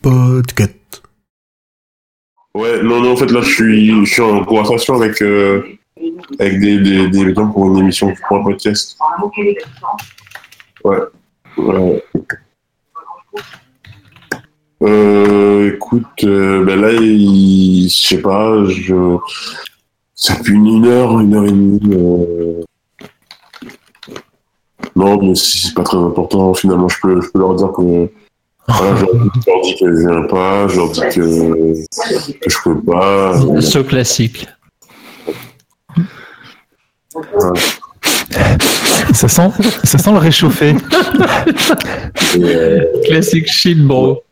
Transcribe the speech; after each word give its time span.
Podcast. 0.00 1.02
Ouais, 2.54 2.82
non, 2.82 3.00
non, 3.00 3.12
en 3.12 3.16
fait, 3.16 3.30
là, 3.30 3.40
je 3.40 3.50
suis, 3.50 4.04
je 4.04 4.12
suis 4.12 4.22
en 4.22 4.44
conversation 4.44 4.94
avec, 4.94 5.22
euh, 5.22 5.62
avec 6.38 6.60
des, 6.60 6.78
des, 6.80 7.08
des 7.08 7.34
gens 7.34 7.48
pour 7.48 7.66
une 7.68 7.78
émission, 7.78 8.12
pour 8.28 8.38
un 8.38 8.44
podcast. 8.44 8.96
Ouais. 10.84 10.98
ouais. 11.58 12.04
Euh, 14.82 15.74
écoute, 15.74 16.24
euh, 16.24 16.64
ben 16.64 16.80
là, 16.80 16.90
je 16.92 17.88
sais 17.88 18.20
pas, 18.20 18.64
je, 18.64 19.16
ça 20.14 20.34
fait 20.36 20.50
une, 20.50 20.66
une 20.66 20.86
heure, 20.86 21.20
une 21.20 21.34
heure 21.34 21.44
et 21.44 21.52
demie. 21.52 22.64
Non, 24.96 25.20
mais 25.22 25.34
si 25.34 25.58
c'est 25.68 25.74
pas 25.74 25.82
très 25.84 25.96
important, 25.98 26.52
finalement, 26.54 26.88
je 26.88 26.96
peux, 27.02 27.20
je 27.20 27.28
peux 27.28 27.38
leur 27.38 27.54
dire 27.54 27.72
que, 27.72 28.10
voilà, 28.68 28.96
je 28.96 29.04
leur 29.04 29.14
dis- 29.62 29.76
que 29.80 29.86
je 29.96 30.08
viens 30.08 30.22
pas, 30.28 30.68
je 30.68 30.76
leur 30.76 30.90
dis 30.90 31.00
que, 31.00 32.40
que 32.40 32.50
je 32.50 32.56
peux 32.64 32.80
pas. 32.80 33.32
euh, 33.42 33.60
Ce 33.60 33.78
classique. 33.78 34.46
Ça 39.14 39.28
sent, 39.28 39.50
ça 39.84 39.98
sent 39.98 40.12
le 40.12 40.18
réchauffé. 40.18 40.74
euh, 42.38 42.84
Classique 43.06 43.46
shit, 43.46 43.78
bro. 43.86 44.22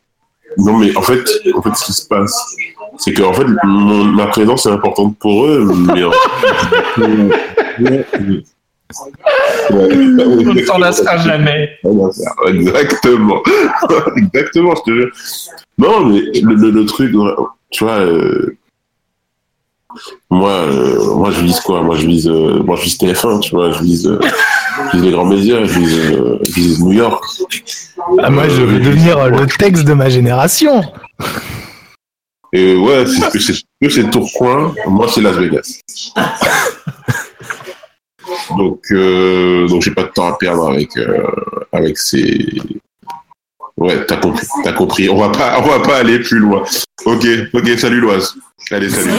Non, 0.58 0.78
mais 0.78 0.94
en 0.96 1.02
fait, 1.02 1.22
en 1.54 1.62
fait, 1.62 1.74
ce 1.76 1.84
qui 1.84 1.92
se 1.92 2.06
passe, 2.06 2.56
c'est 2.98 3.12
que 3.12 3.22
en 3.22 3.32
fait, 3.32 3.44
mon- 3.64 4.04
ma 4.04 4.26
présence 4.26 4.66
est 4.66 4.70
importante 4.70 5.16
pour 5.18 5.44
eux, 5.46 5.70
mais 5.94 6.02
On 9.70 10.54
ne 10.54 10.64
s'en 10.64 10.78
lassera 10.78 11.16
jamais. 11.18 11.78
Exactement, 12.48 13.42
exactement, 14.16 14.74
je 14.76 14.82
te 14.90 14.90
jure. 14.96 15.10
Non, 15.78 16.06
mais 16.06 16.20
le, 16.40 16.54
le- 16.54 16.70
le 16.70 16.84
truc, 16.86 17.12
tu 17.70 17.84
vois, 17.84 18.00
euh, 18.00 18.56
moi, 20.30 20.50
euh, 20.50 21.14
moi, 21.14 21.30
je 21.30 21.40
vise 21.40 21.60
quoi? 21.60 21.82
Moi, 21.82 21.96
je 21.96 22.06
vise, 22.06 22.28
euh, 22.28 22.62
moi, 22.62 22.76
je 22.76 22.82
vise 22.84 22.96
TF1, 22.98 23.40
tu 23.40 23.54
vois, 23.54 23.72
je 23.72 23.82
vise, 23.82 24.06
euh, 24.06 24.18
je 24.92 24.96
vise 24.96 25.04
les 25.06 25.10
grands 25.12 25.24
médias, 25.26 25.64
je 25.64 25.78
vise, 25.78 25.96
je 26.48 26.52
vise 26.54 26.80
New 26.84 26.92
York. 26.92 27.22
Ah, 28.18 28.30
moi, 28.30 28.48
je 28.48 28.62
veux 28.62 28.80
devenir 28.80 29.28
le 29.28 29.46
texte 29.46 29.84
de 29.84 29.92
ma 29.94 30.08
génération. 30.08 30.82
Et 32.52 32.74
ouais, 32.76 33.04
c'est 33.06 33.30
que 33.30 33.38
c'est 33.38 33.54
que 33.80 33.88
c'est 33.88 34.10
Tourcoing, 34.10 34.74
moi 34.88 35.06
c'est 35.08 35.20
Las 35.20 35.36
Vegas. 35.36 35.80
donc 38.56 38.80
euh, 38.90 39.66
donc 39.68 39.82
j'ai 39.82 39.90
pas 39.92 40.04
de 40.04 40.08
temps 40.08 40.28
à 40.28 40.36
perdre 40.38 40.68
avec 40.70 40.96
euh, 40.96 41.26
avec 41.72 41.98
ces 41.98 42.60
Ouais, 43.80 44.04
t'as 44.04 44.18
compris, 44.18 44.46
t'as 44.62 44.74
compris. 44.74 45.08
On 45.08 45.16
va 45.16 45.30
pas 45.30 45.58
on 45.58 45.66
va 45.66 45.80
pas 45.80 45.96
aller 45.96 46.18
plus 46.18 46.38
loin. 46.38 46.62
OK, 47.06 47.26
OK, 47.54 47.78
salut 47.78 48.00
Loise. 48.00 48.34
Allez, 48.70 48.90
salut. 48.90 49.10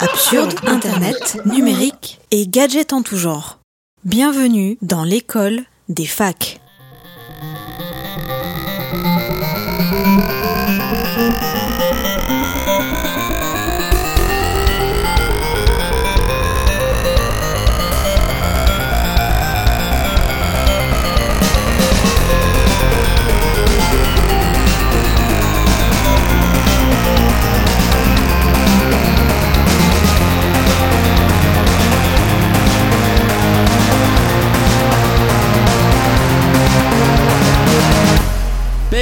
Absurde, 0.00 0.52
internet, 0.66 1.38
numérique 1.46 2.18
et 2.32 2.48
gadgets 2.48 2.92
en 2.92 3.02
tout 3.02 3.16
genre. 3.16 3.60
Bienvenue 4.04 4.78
dans 4.82 5.04
l'école 5.04 5.60
des 5.88 6.06
facs. 6.06 6.60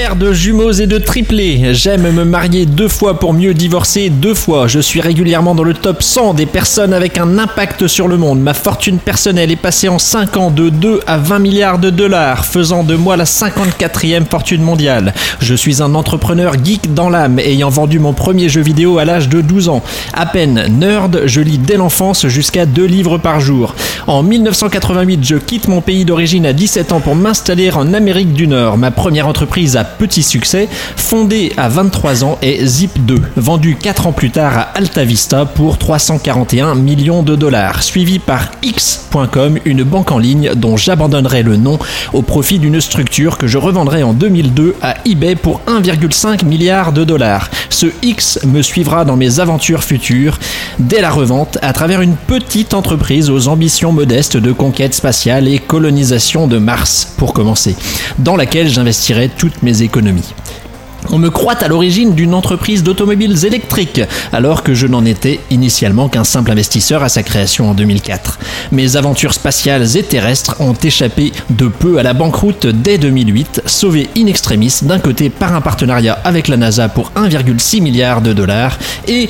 Père 0.04 0.16
de 0.16 0.34
jumeaux 0.34 0.70
et 0.70 0.86
de 0.86 0.98
triplés, 0.98 1.72
j'aime 1.72 2.12
me 2.12 2.26
marier 2.26 2.66
deux 2.66 2.88
fois 2.88 3.18
pour 3.18 3.32
mieux 3.32 3.54
divorcer 3.54 4.10
deux 4.10 4.34
fois. 4.34 4.66
Je 4.66 4.78
suis 4.78 5.00
régulièrement 5.00 5.54
dans 5.54 5.62
le 5.62 5.72
top 5.72 6.02
100 6.02 6.34
des 6.34 6.44
personnes 6.44 6.92
avec 6.92 7.16
un 7.16 7.38
impact 7.38 7.86
sur 7.86 8.06
le 8.06 8.18
monde. 8.18 8.38
Ma 8.38 8.52
fortune 8.52 8.98
personnelle 8.98 9.50
est 9.50 9.56
passée 9.56 9.88
en 9.88 9.98
5 9.98 10.36
ans 10.36 10.50
de 10.50 10.68
2 10.68 11.00
à 11.06 11.16
20 11.16 11.38
milliards 11.38 11.78
de 11.78 11.88
dollars, 11.88 12.44
faisant 12.44 12.84
de 12.84 12.94
moi 12.96 13.16
la 13.16 13.24
54e 13.24 14.26
fortune 14.26 14.60
mondiale. 14.60 15.14
Je 15.40 15.54
suis 15.54 15.82
un 15.82 15.94
entrepreneur 15.94 16.52
geek 16.62 16.92
dans 16.92 17.08
l'âme, 17.08 17.38
ayant 17.38 17.70
vendu 17.70 17.98
mon 17.98 18.12
premier 18.12 18.50
jeu 18.50 18.60
vidéo 18.60 18.98
à 18.98 19.06
l'âge 19.06 19.30
de 19.30 19.40
12 19.40 19.70
ans. 19.70 19.82
À 20.12 20.26
peine 20.26 20.66
nerd, 20.68 21.22
je 21.24 21.40
lis 21.40 21.56
dès 21.56 21.78
l'enfance 21.78 22.26
jusqu'à 22.26 22.66
2 22.66 22.84
livres 22.84 23.16
par 23.16 23.40
jour. 23.40 23.74
En 24.06 24.22
1988, 24.22 25.24
je 25.24 25.36
quitte 25.36 25.66
mon 25.66 25.80
pays 25.80 26.04
d'origine 26.04 26.44
à 26.44 26.52
17 26.52 26.92
ans 26.92 27.00
pour 27.00 27.16
m'installer 27.16 27.70
en 27.70 27.94
Amérique 27.94 28.34
du 28.34 28.46
Nord. 28.46 28.76
Ma 28.76 28.90
première 28.90 29.28
entreprise 29.28 29.78
à 29.78 29.93
petit 29.98 30.22
succès, 30.22 30.68
fondée 30.96 31.52
à 31.56 31.68
23 31.68 32.24
ans, 32.24 32.38
est 32.42 32.64
Zip2, 32.64 33.20
vendue 33.36 33.76
4 33.76 34.06
ans 34.06 34.12
plus 34.12 34.30
tard 34.30 34.58
à 34.58 34.62
Alta 34.74 35.04
Vista 35.04 35.44
pour 35.44 35.78
341 35.78 36.74
millions 36.74 37.22
de 37.22 37.36
dollars, 37.36 37.82
suivi 37.82 38.18
par 38.18 38.50
X.com, 38.62 39.58
une 39.64 39.84
banque 39.84 40.12
en 40.12 40.18
ligne 40.18 40.52
dont 40.54 40.76
j'abandonnerai 40.76 41.42
le 41.42 41.56
nom 41.56 41.78
au 42.12 42.22
profit 42.22 42.58
d'une 42.58 42.80
structure 42.80 43.38
que 43.38 43.46
je 43.46 43.58
revendrai 43.58 44.02
en 44.02 44.12
2002 44.12 44.76
à 44.82 44.96
eBay 45.04 45.36
pour 45.36 45.60
1,5 45.66 46.44
milliard 46.44 46.92
de 46.92 47.04
dollars. 47.04 47.50
Ce 47.70 47.86
X 48.02 48.40
me 48.44 48.62
suivra 48.62 49.04
dans 49.04 49.16
mes 49.16 49.40
aventures 49.40 49.84
futures 49.84 50.38
dès 50.78 51.00
la 51.00 51.10
revente 51.10 51.58
à 51.62 51.72
travers 51.72 52.00
une 52.00 52.16
petite 52.16 52.74
entreprise 52.74 53.30
aux 53.30 53.48
ambitions 53.48 53.92
modestes 53.92 54.36
de 54.36 54.52
conquête 54.52 54.94
spatiale 54.94 55.48
et 55.48 55.58
colonisation 55.58 56.46
de 56.46 56.58
Mars, 56.58 57.12
pour 57.16 57.32
commencer, 57.32 57.76
dans 58.18 58.36
laquelle 58.36 58.68
j'investirai 58.68 59.30
toutes 59.36 59.62
mes 59.62 59.82
On 61.10 61.18
me 61.18 61.28
croit 61.28 61.62
à 61.62 61.68
l'origine 61.68 62.14
d'une 62.14 62.34
entreprise 62.34 62.82
d'automobiles 62.82 63.44
électriques, 63.44 64.00
alors 64.32 64.62
que 64.62 64.74
je 64.74 64.86
n'en 64.86 65.04
étais 65.04 65.40
initialement 65.50 66.08
qu'un 66.08 66.24
simple 66.24 66.50
investisseur 66.50 67.02
à 67.02 67.08
sa 67.08 67.22
création 67.22 67.70
en 67.70 67.74
2004. 67.74 68.38
Mes 68.72 68.96
aventures 68.96 69.34
spatiales 69.34 69.96
et 69.96 70.02
terrestres 70.02 70.56
ont 70.60 70.72
échappé 70.72 71.32
de 71.50 71.68
peu 71.68 71.98
à 71.98 72.02
la 72.02 72.14
banqueroute 72.14 72.66
dès 72.66 72.96
2008, 72.96 73.62
sauvées 73.66 74.08
in 74.16 74.26
extremis 74.26 74.78
d'un 74.82 74.98
côté 74.98 75.28
par 75.28 75.54
un 75.54 75.60
partenariat 75.60 76.18
avec 76.24 76.48
la 76.48 76.56
NASA 76.56 76.88
pour 76.88 77.12
1,6 77.16 77.82
milliard 77.82 78.22
de 78.22 78.32
dollars 78.32 78.78
et 79.06 79.28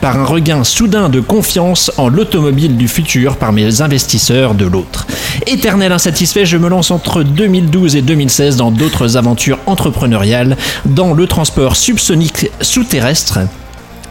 par 0.00 0.16
un 0.18 0.24
regain 0.24 0.64
soudain 0.64 1.08
de 1.08 1.20
confiance 1.20 1.90
en 1.96 2.08
l'automobile 2.08 2.76
du 2.76 2.88
futur 2.88 3.36
par 3.36 3.52
mes 3.52 3.80
investisseurs 3.80 4.54
de 4.54 4.66
l'autre. 4.66 5.06
Éternel 5.46 5.92
insatisfait, 5.92 6.46
je 6.46 6.56
me 6.56 6.68
lance 6.68 6.90
entre 6.90 7.22
2012 7.22 7.96
et 7.96 8.02
2016 8.02 8.56
dans 8.56 8.70
d'autres 8.70 9.16
aventures 9.16 9.58
entrepreneuriales, 9.66 10.56
dans 10.84 11.14
le 11.14 11.26
transport 11.26 11.76
subsonique 11.76 12.50
sous-terrestre, 12.60 13.40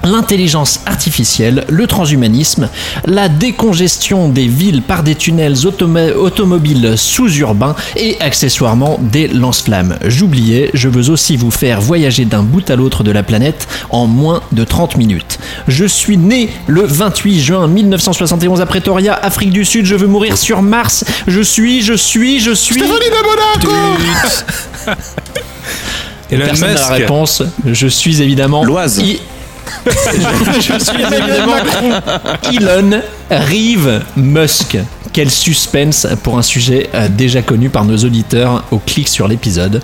l'intelligence 0.04 0.82
artificielle, 0.86 1.66
le 1.70 1.88
transhumanisme, 1.88 2.70
la 3.06 3.30
décongestion 3.30 4.30
des 4.30 4.48
villes 4.48 4.82
par 4.82 5.04
des 5.04 5.16
tunnels 5.16 5.56
automa- 5.66 6.14
automobiles 6.14 6.94
sous-urbains 6.98 7.76
et 7.96 8.18
accessoirement 8.22 9.00
des 9.02 9.28
lance-flammes. 9.28 9.98
J'oubliais, 10.06 10.70
je 10.74 10.88
veux 10.90 11.10
aussi 11.10 11.36
vous 11.38 11.52
faire 11.52 11.82
voyager 11.82 12.26
d'un 12.26 12.44
bout 12.44 12.70
à 12.70 12.76
l'autre 12.76 13.04
de 13.04 13.12
la 13.12 13.24
planète 13.24 13.68
en 13.90 14.08
moins 14.08 14.42
de 14.52 14.64
30 14.64 14.98
minutes. 14.98 15.40
Je 15.68 15.86
suis 15.86 16.18
né 16.18 16.50
le 16.68 16.82
28 16.86 17.40
juin 17.42 17.68
1971 17.68 18.62
à 18.62 18.66
Pretoria, 18.66 19.14
Afrique 19.14 19.52
du 19.52 19.66
Sud, 19.66 19.86
je 19.86 19.96
veux 19.96 20.08
mourir 20.08 20.38
sur 20.38 20.62
Mars. 20.62 21.04
Je 21.28 21.42
suis, 21.42 21.82
je 21.82 21.94
suis, 21.94 22.40
je 22.40 22.52
suis... 22.52 22.80
Elon 26.30 26.46
Personne 26.46 26.68
n'a 26.74 26.74
la 26.74 26.88
réponse. 26.90 27.44
Je 27.66 27.88
suis 27.88 28.22
évidemment. 28.22 28.64
L'Oise. 28.64 28.98
I- 29.00 29.20
je, 29.86 30.62
je 30.62 30.80
suis 30.84 31.02
évidemment 31.02 31.58
Elon 32.52 33.02
Rive 33.30 34.02
Musk. 34.16 34.78
Quel 35.14 35.32
suspense 35.32 36.08
pour 36.24 36.38
un 36.38 36.42
sujet 36.42 36.90
euh, 36.94 37.08
déjà 37.10 37.42
connu 37.42 37.70
par 37.70 37.86
nos 37.86 37.98
auditeurs 37.98 38.64
au 38.72 38.78
clic 38.78 39.08
sur 39.08 39.28
l'épisode. 39.28 39.82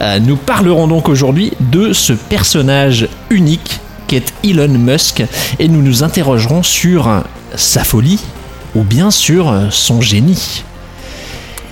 Euh, 0.00 0.20
nous 0.20 0.36
parlerons 0.36 0.86
donc 0.86 1.08
aujourd'hui 1.08 1.52
de 1.58 1.92
ce 1.92 2.12
personnage 2.12 3.08
unique 3.30 3.80
qu'est 4.06 4.32
Elon 4.44 4.68
Musk 4.68 5.24
et 5.58 5.68
nous 5.68 5.82
nous 5.82 6.04
interrogerons 6.04 6.62
sur 6.62 7.22
sa 7.56 7.82
folie 7.82 8.20
ou 8.74 8.82
bien 8.82 9.10
sur 9.10 9.52
son 9.70 10.00
génie. 10.00 10.62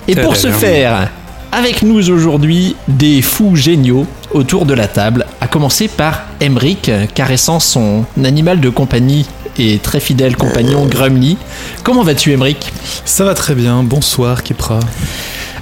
Et 0.07 0.15
pour 0.15 0.35
ce 0.35 0.51
faire, 0.51 1.09
avec 1.51 1.83
nous 1.83 2.09
aujourd'hui, 2.09 2.75
des 2.89 3.21
fous 3.21 3.55
géniaux 3.55 4.05
autour 4.35 4.65
de 4.65 4.73
la 4.73 4.87
table, 4.87 5.25
à 5.39 5.47
commencer 5.47 5.87
par 5.87 6.23
Emric, 6.41 6.91
caressant 7.13 7.59
son 7.61 8.05
animal 8.23 8.59
de 8.59 8.69
compagnie 8.69 9.25
et 9.57 9.79
très 9.79 10.01
fidèle 10.01 10.35
compagnon 10.35 10.85
Grumly. 10.85 11.37
Comment 11.83 12.03
vas-tu 12.03 12.33
Emric? 12.33 12.71
Ça 13.05 13.23
va 13.23 13.33
très 13.33 13.55
bien. 13.55 13.81
Bonsoir, 13.81 14.43
Kipra. 14.43 14.81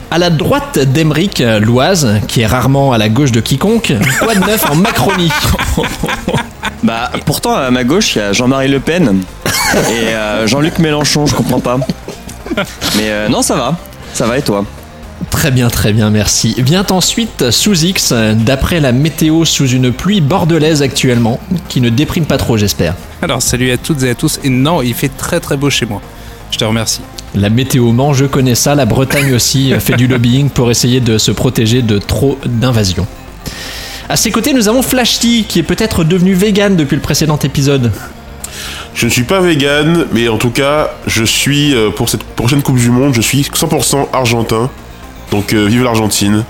À 0.10 0.18
la 0.18 0.32
droite 0.32 0.80
d'Emeric, 0.80 1.42
euh, 1.42 1.60
l'Oise, 1.60 2.20
qui 2.28 2.42
est 2.42 2.48
rarement 2.48 2.94
à 2.94 2.98
la 2.98 3.10
gauche 3.10 3.32
de 3.32 3.40
quiconque, 3.40 3.94
quoi 4.20 4.34
de 4.36 4.40
neuf 4.40 4.70
en 4.70 4.76
Macronie 4.76 5.32
Bah, 6.84 7.12
pourtant, 7.26 7.56
à 7.56 7.70
ma 7.72 7.84
gauche, 7.84 8.16
il 8.16 8.20
y 8.20 8.22
a 8.22 8.34
Jean-Marie 8.34 8.68
Le 8.68 8.80
Pen 8.80 9.22
et 9.76 10.08
euh, 10.10 10.48
Jean-Luc 10.48 10.80
Mélenchon, 10.80 11.26
je 11.28 11.36
comprends 11.36 11.60
pas. 11.60 11.78
Mais 12.98 13.10
euh, 13.10 13.30
non, 13.30 13.42
ça 13.42 13.56
va. 13.56 13.78
Ça 14.14 14.26
va 14.26 14.38
et 14.38 14.42
toi? 14.42 14.66
Très 15.30 15.52
bien, 15.52 15.70
très 15.70 15.94
bien, 15.94 16.10
merci. 16.10 16.56
Vient 16.58 16.86
ensuite 16.90 17.52
sous 17.52 17.86
X, 17.86 18.14
d'après 18.36 18.80
la 18.80 18.92
météo 18.92 19.46
sous 19.46 19.68
une 19.68 19.92
pluie 19.92 20.22
bordelaise 20.22 20.82
actuellement, 20.82 21.40
qui 21.70 21.82
ne 21.82 21.90
déprime 21.90 22.26
pas 22.26 22.38
trop, 22.38 22.58
j'espère. 22.58 22.96
Alors, 23.22 23.42
salut 23.42 23.72
à 23.72 23.78
toutes 23.78 24.04
et 24.04 24.10
à 24.10 24.16
tous. 24.16 24.40
Et 24.44 24.50
non, 24.50 24.82
il 24.82 24.94
fait 24.94 25.10
très 25.10 25.40
très 25.40 25.58
beau 25.58 25.70
chez 25.70 25.86
moi. 25.86 26.02
Je 26.52 26.58
te 26.58 26.66
remercie. 26.66 27.02
La 27.36 27.50
météo 27.50 27.92
ment, 27.92 28.14
je 28.14 28.26
connais 28.26 28.54
ça. 28.54 28.76
La 28.76 28.86
Bretagne 28.86 29.34
aussi 29.34 29.74
euh, 29.74 29.80
fait 29.80 29.96
du 29.96 30.08
lobbying 30.08 30.50
pour 30.50 30.70
essayer 30.70 31.00
de 31.00 31.18
se 31.18 31.32
protéger 31.32 31.82
de 31.82 31.98
trop 31.98 32.38
d'invasions. 32.46 33.08
À 34.08 34.16
ses 34.16 34.30
côtés, 34.30 34.54
nous 34.54 34.68
avons 34.68 34.84
Flashty, 34.84 35.46
qui 35.48 35.60
est 35.60 35.64
peut-être 35.64 36.04
devenu 36.04 36.34
vegan 36.34 36.76
depuis 36.76 36.96
le 36.96 37.02
précédent 37.02 37.40
épisode. 37.40 37.92
Je 38.94 39.06
ne 39.06 39.10
suis 39.10 39.24
pas 39.24 39.40
vegan, 39.40 40.06
mais 40.14 40.28
en 40.28 40.38
tout 40.38 40.52
cas, 40.52 40.92
je 41.08 41.24
suis, 41.24 41.74
euh, 41.74 41.90
pour 41.90 42.10
cette 42.10 42.24
prochaine 42.24 42.62
Coupe 42.62 42.78
du 42.78 42.92
Monde, 42.92 43.14
je 43.16 43.22
suis 43.22 43.42
100% 43.42 44.10
argentin. 44.14 44.70
Donc 45.32 45.54
euh, 45.54 45.66
vive 45.66 45.84
l'Argentine. 45.84 46.44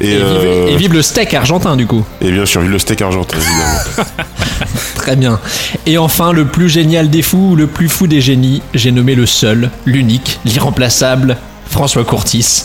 Et, 0.00 0.10
Et, 0.12 0.14
vive, 0.14 0.22
euh, 0.24 0.66
et 0.68 0.76
vive 0.76 0.92
le 0.92 1.02
steak 1.02 1.34
argentin, 1.34 1.74
du 1.76 1.84
coup. 1.86 2.04
et 2.20 2.30
bien 2.30 2.46
sûr, 2.46 2.60
vive 2.60 2.70
le 2.70 2.78
steak 2.78 3.02
argentin, 3.02 3.36
évidemment. 3.36 4.08
Très 4.94 5.16
bien. 5.16 5.40
Et 5.86 5.98
enfin, 5.98 6.32
le 6.32 6.44
plus 6.44 6.68
génial 6.68 7.10
des 7.10 7.22
fous, 7.22 7.56
le 7.56 7.66
plus 7.66 7.88
fou 7.88 8.06
des 8.06 8.20
génies, 8.20 8.62
j'ai 8.74 8.92
nommé 8.92 9.16
le 9.16 9.26
seul, 9.26 9.70
l'unique, 9.86 10.38
l'irremplaçable, 10.44 11.36
François 11.68 12.04
Courtis. 12.04 12.64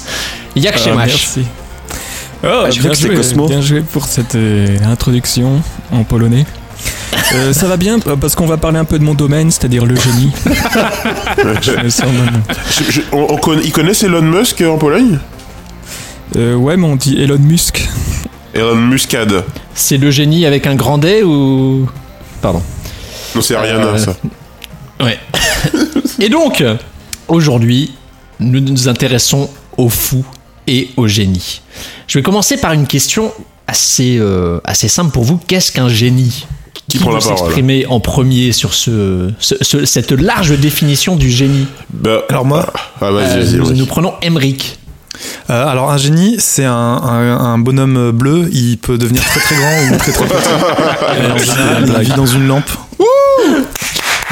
Yak 0.55 0.75
Ah, 0.85 0.89
merci. 0.95 1.41
Oh, 2.44 2.47
Ah, 2.65 2.69
bien, 2.69 2.89
que 2.91 2.95
joué, 2.95 3.15
Cosmo. 3.15 3.47
bien 3.47 3.61
joué 3.61 3.81
pour 3.81 4.05
cette 4.05 4.35
euh, 4.35 4.77
introduction 4.85 5.61
en 5.91 6.03
polonais. 6.03 6.45
Euh, 7.33 7.51
ça 7.53 7.67
va 7.67 7.77
bien 7.77 7.97
parce 8.00 8.35
qu'on 8.35 8.45
va 8.45 8.57
parler 8.57 8.77
un 8.77 8.85
peu 8.85 9.00
de 9.00 9.03
mon 9.03 9.13
domaine, 9.15 9.50
c'est-à-dire 9.50 9.85
le 9.88 9.95
génie. 9.95 10.31
Je 11.61 11.71
me 11.83 11.89
sens 11.89 12.05
mal. 12.11 12.41
Je- 12.69 12.91
je- 12.91 13.01
on- 13.11 13.27
on 13.33 13.38
connaît- 13.38 13.63
ils 13.63 13.71
connaissent 13.71 14.03
Elon 14.03 14.21
Musk 14.21 14.61
en 14.61 14.77
Pologne? 14.77 15.17
Euh, 16.35 16.56
ouais, 16.56 16.77
mais 16.77 16.85
on 16.88 16.95
dit 16.95 17.21
Elon 17.21 17.38
Musk. 17.39 17.88
Elon 18.53 18.75
Muscade. 18.75 19.44
C'est 19.75 19.97
le 19.97 20.12
génie 20.12 20.45
avec 20.45 20.68
un 20.68 20.75
grand 20.75 20.97
D 20.97 21.24
ou. 21.24 21.88
Pardon. 22.41 22.62
Non, 23.35 23.41
c'est 23.41 23.56
Ariana, 23.56 23.85
Euh, 23.88 23.97
ça. 23.97 24.15
Ouais. 25.00 25.19
et 26.19 26.30
donc, 26.30 26.63
aujourd'hui, 27.27 27.94
nous 28.39 28.59
nous 28.59 28.88
intéressons 28.88 29.50
aux 29.77 29.89
fous 29.89 30.25
et 30.68 30.89
aux 30.97 31.07
génies. 31.07 31.62
Je 32.07 32.19
vais 32.19 32.24
commencer 32.24 32.57
par 32.57 32.74
une 32.74 32.86
question 32.88 33.31
assez, 33.68 34.18
euh, 34.19 34.59
assez 34.65 34.88
simple 34.88 35.12
pour 35.12 35.24
vous. 35.24 35.38
Qu'est-ce 35.47 35.71
qu'un 35.71 35.89
génie? 35.89 36.45
Qui 36.89 37.00
prend 37.00 37.12
la 37.12 37.19
veut 37.19 37.24
parole? 37.24 37.38
s'exprimer 37.39 37.86
en 37.88 38.00
premier 38.00 38.51
sur 38.51 38.74
ce, 38.74 39.31
ce- 39.39 39.56
ce- 39.62 39.86
cette 39.86 40.12
large 40.12 40.57
définition 40.59 41.15
du 41.15 41.31
génie? 41.31 41.65
Bah, 41.91 42.21
Alors 42.29 42.45
moi, 42.45 42.71
ah, 43.01 43.09
vas-y, 43.12 43.24
Euh, 43.39 43.44
vas-y. 43.44 43.56
nous, 43.57 43.65
vas-y. 43.65 43.77
nous 43.77 43.86
prenons 43.86 44.13
Emric. 44.21 44.77
Euh, 45.50 45.68
alors 45.68 45.92
un 45.92 45.98
génie, 45.98 46.36
c'est 46.39 46.65
un, 46.65 46.71
un- 46.74 47.38
un 47.39 47.57
bonhomme 47.57 48.12
bleu. 48.12 48.50
Il 48.51 48.77
peut 48.77 48.98
devenir 48.98 49.24
très 49.24 49.39
très 49.39 49.56
grand 49.56 49.94
ou 49.94 49.98
très 49.98 50.12
très 50.12 50.25
petit. 50.25 50.50
Et 51.21 51.31
en 51.31 51.38
général, 51.38 51.86
il 52.01 52.06
vit 52.10 52.13
dans 52.15 52.25
une 52.25 52.48
lampe. 52.48 52.69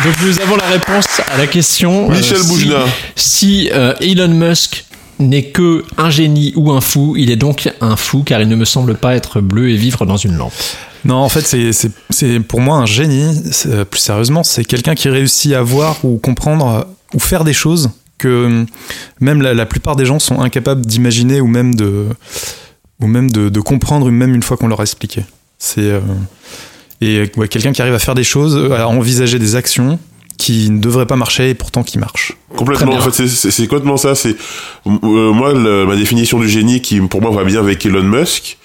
Donc 0.03 0.13
nous 0.25 0.39
avons 0.41 0.55
la 0.55 0.67
réponse 0.67 1.05
à 1.31 1.37
la 1.37 1.47
question. 1.47 2.09
euh, 2.11 2.15
Michel 2.15 2.37
si- 2.39 2.47
Boujna. 2.47 2.77
Si 3.15 3.69
euh, 3.71 3.93
Elon 4.01 4.29
Musk 4.29 4.85
n'est 5.19 5.43
que 5.45 5.83
un 5.97 6.09
génie 6.09 6.53
ou 6.55 6.71
un 6.71 6.81
fou, 6.81 7.13
il 7.17 7.29
est 7.29 7.35
donc 7.35 7.69
un 7.81 7.95
fou 7.95 8.23
car 8.25 8.41
il 8.41 8.47
ne 8.47 8.55
me 8.55 8.65
semble 8.65 8.95
pas 8.95 9.15
être 9.15 9.39
bleu 9.41 9.69
et 9.69 9.75
vivre 9.75 10.05
dans 10.05 10.17
une 10.17 10.35
lampe. 10.35 10.53
Non, 11.05 11.15
en 11.17 11.29
fait, 11.29 11.41
c'est- 11.41 11.71
c'est 11.73 11.91
c'est 12.09 12.39
pour 12.39 12.61
moi 12.61 12.77
un 12.77 12.85
génie. 12.85 13.41
euh, 13.67 13.85
Plus 13.85 13.99
sérieusement, 13.99 14.43
c'est 14.43 14.65
quelqu'un 14.65 14.95
qui 14.95 15.09
réussit 15.09 15.53
à 15.53 15.61
voir 15.61 15.97
ou 16.03 16.17
comprendre 16.17 16.67
euh, 16.67 16.81
ou 17.13 17.19
faire 17.19 17.43
des 17.43 17.53
choses 17.53 17.89
que 18.21 18.27
euh, 18.27 18.65
même 19.19 19.41
la, 19.41 19.53
la 19.53 19.65
plupart 19.65 19.95
des 19.95 20.05
gens 20.05 20.19
sont 20.19 20.39
incapables 20.41 20.85
d'imaginer 20.85 21.41
ou 21.41 21.47
même 21.47 21.75
de 21.75 22.05
ou 22.99 23.07
même 23.07 23.31
de, 23.31 23.49
de 23.49 23.59
comprendre 23.59 24.09
même 24.11 24.35
une 24.35 24.43
fois 24.43 24.57
qu'on 24.57 24.67
leur 24.67 24.79
a 24.79 24.83
expliqué. 24.83 25.23
C'est 25.57 25.81
euh, 25.81 25.99
et 27.01 27.31
ouais, 27.37 27.47
quelqu'un 27.47 27.71
qui 27.73 27.81
arrive 27.81 27.95
à 27.95 27.99
faire 27.99 28.13
des 28.15 28.23
choses, 28.23 28.71
à 28.71 28.87
envisager 28.87 29.39
des 29.39 29.55
actions 29.55 29.97
qui 30.37 30.69
ne 30.71 30.79
devraient 30.79 31.05
pas 31.05 31.15
marcher 31.15 31.49
et 31.51 31.53
pourtant 31.55 31.83
qui 31.83 31.97
marchent. 31.99 32.33
Complètement. 32.55 32.93
En 32.93 33.01
fait, 33.01 33.27
c'est- 33.27 33.67
complètement 33.67 33.97
ça. 33.97 34.15
C'est 34.15 34.35
euh, 34.87 35.31
moi 35.33 35.53
le- 35.53 35.85
ma 35.85 35.95
définition 35.95 36.39
du 36.39 36.49
génie 36.49 36.81
qui 36.81 36.99
pour 37.01 37.21
moi 37.21 37.31
va 37.31 37.43
bien 37.43 37.59
avec 37.59 37.85
Elon 37.85 38.03
Musk, 38.03 38.57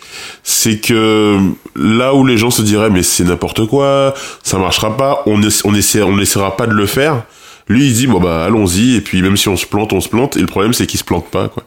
c'est 0.43 0.79
que 0.81 1.39
là 1.75 2.15
où 2.15 2.25
les 2.27 2.39
gens 2.39 2.51
se 2.51 2.63
diraient 2.63 2.91
mais 2.91 3.03
c'est 3.03 3.25
n'importe 3.25 3.67
quoi, 3.67 4.15
ça 4.43 4.59
marchera 4.59 4.97
pas, 4.97 5.23
on 5.27 5.41
on 5.65 5.75
essaie 5.75 6.03
on 6.03 6.19
essaiera 6.19 6.57
pas 6.57 6.67
de 6.67 6.73
le 6.73 6.87
faire. 6.87 7.25
Lui, 7.69 7.87
il 7.89 7.93
dit 7.95 8.07
bon 8.07 8.21
bah 8.21 8.45
allons-y 8.45 8.95
et 8.95 9.01
puis 9.01 9.23
même 9.23 9.37
si 9.37 9.49
on 9.49 9.57
se 9.57 9.67
plante, 9.67 9.93
on 9.93 10.01
se 10.01 10.09
plante. 10.09 10.37
Et 10.37 10.41
le 10.41 10.47
problème 10.47 10.73
c'est 10.73 10.87
qu'il 10.87 11.01
se 11.01 11.05
plante 11.05 11.29
pas 11.31 11.49
quoi. 11.49 11.65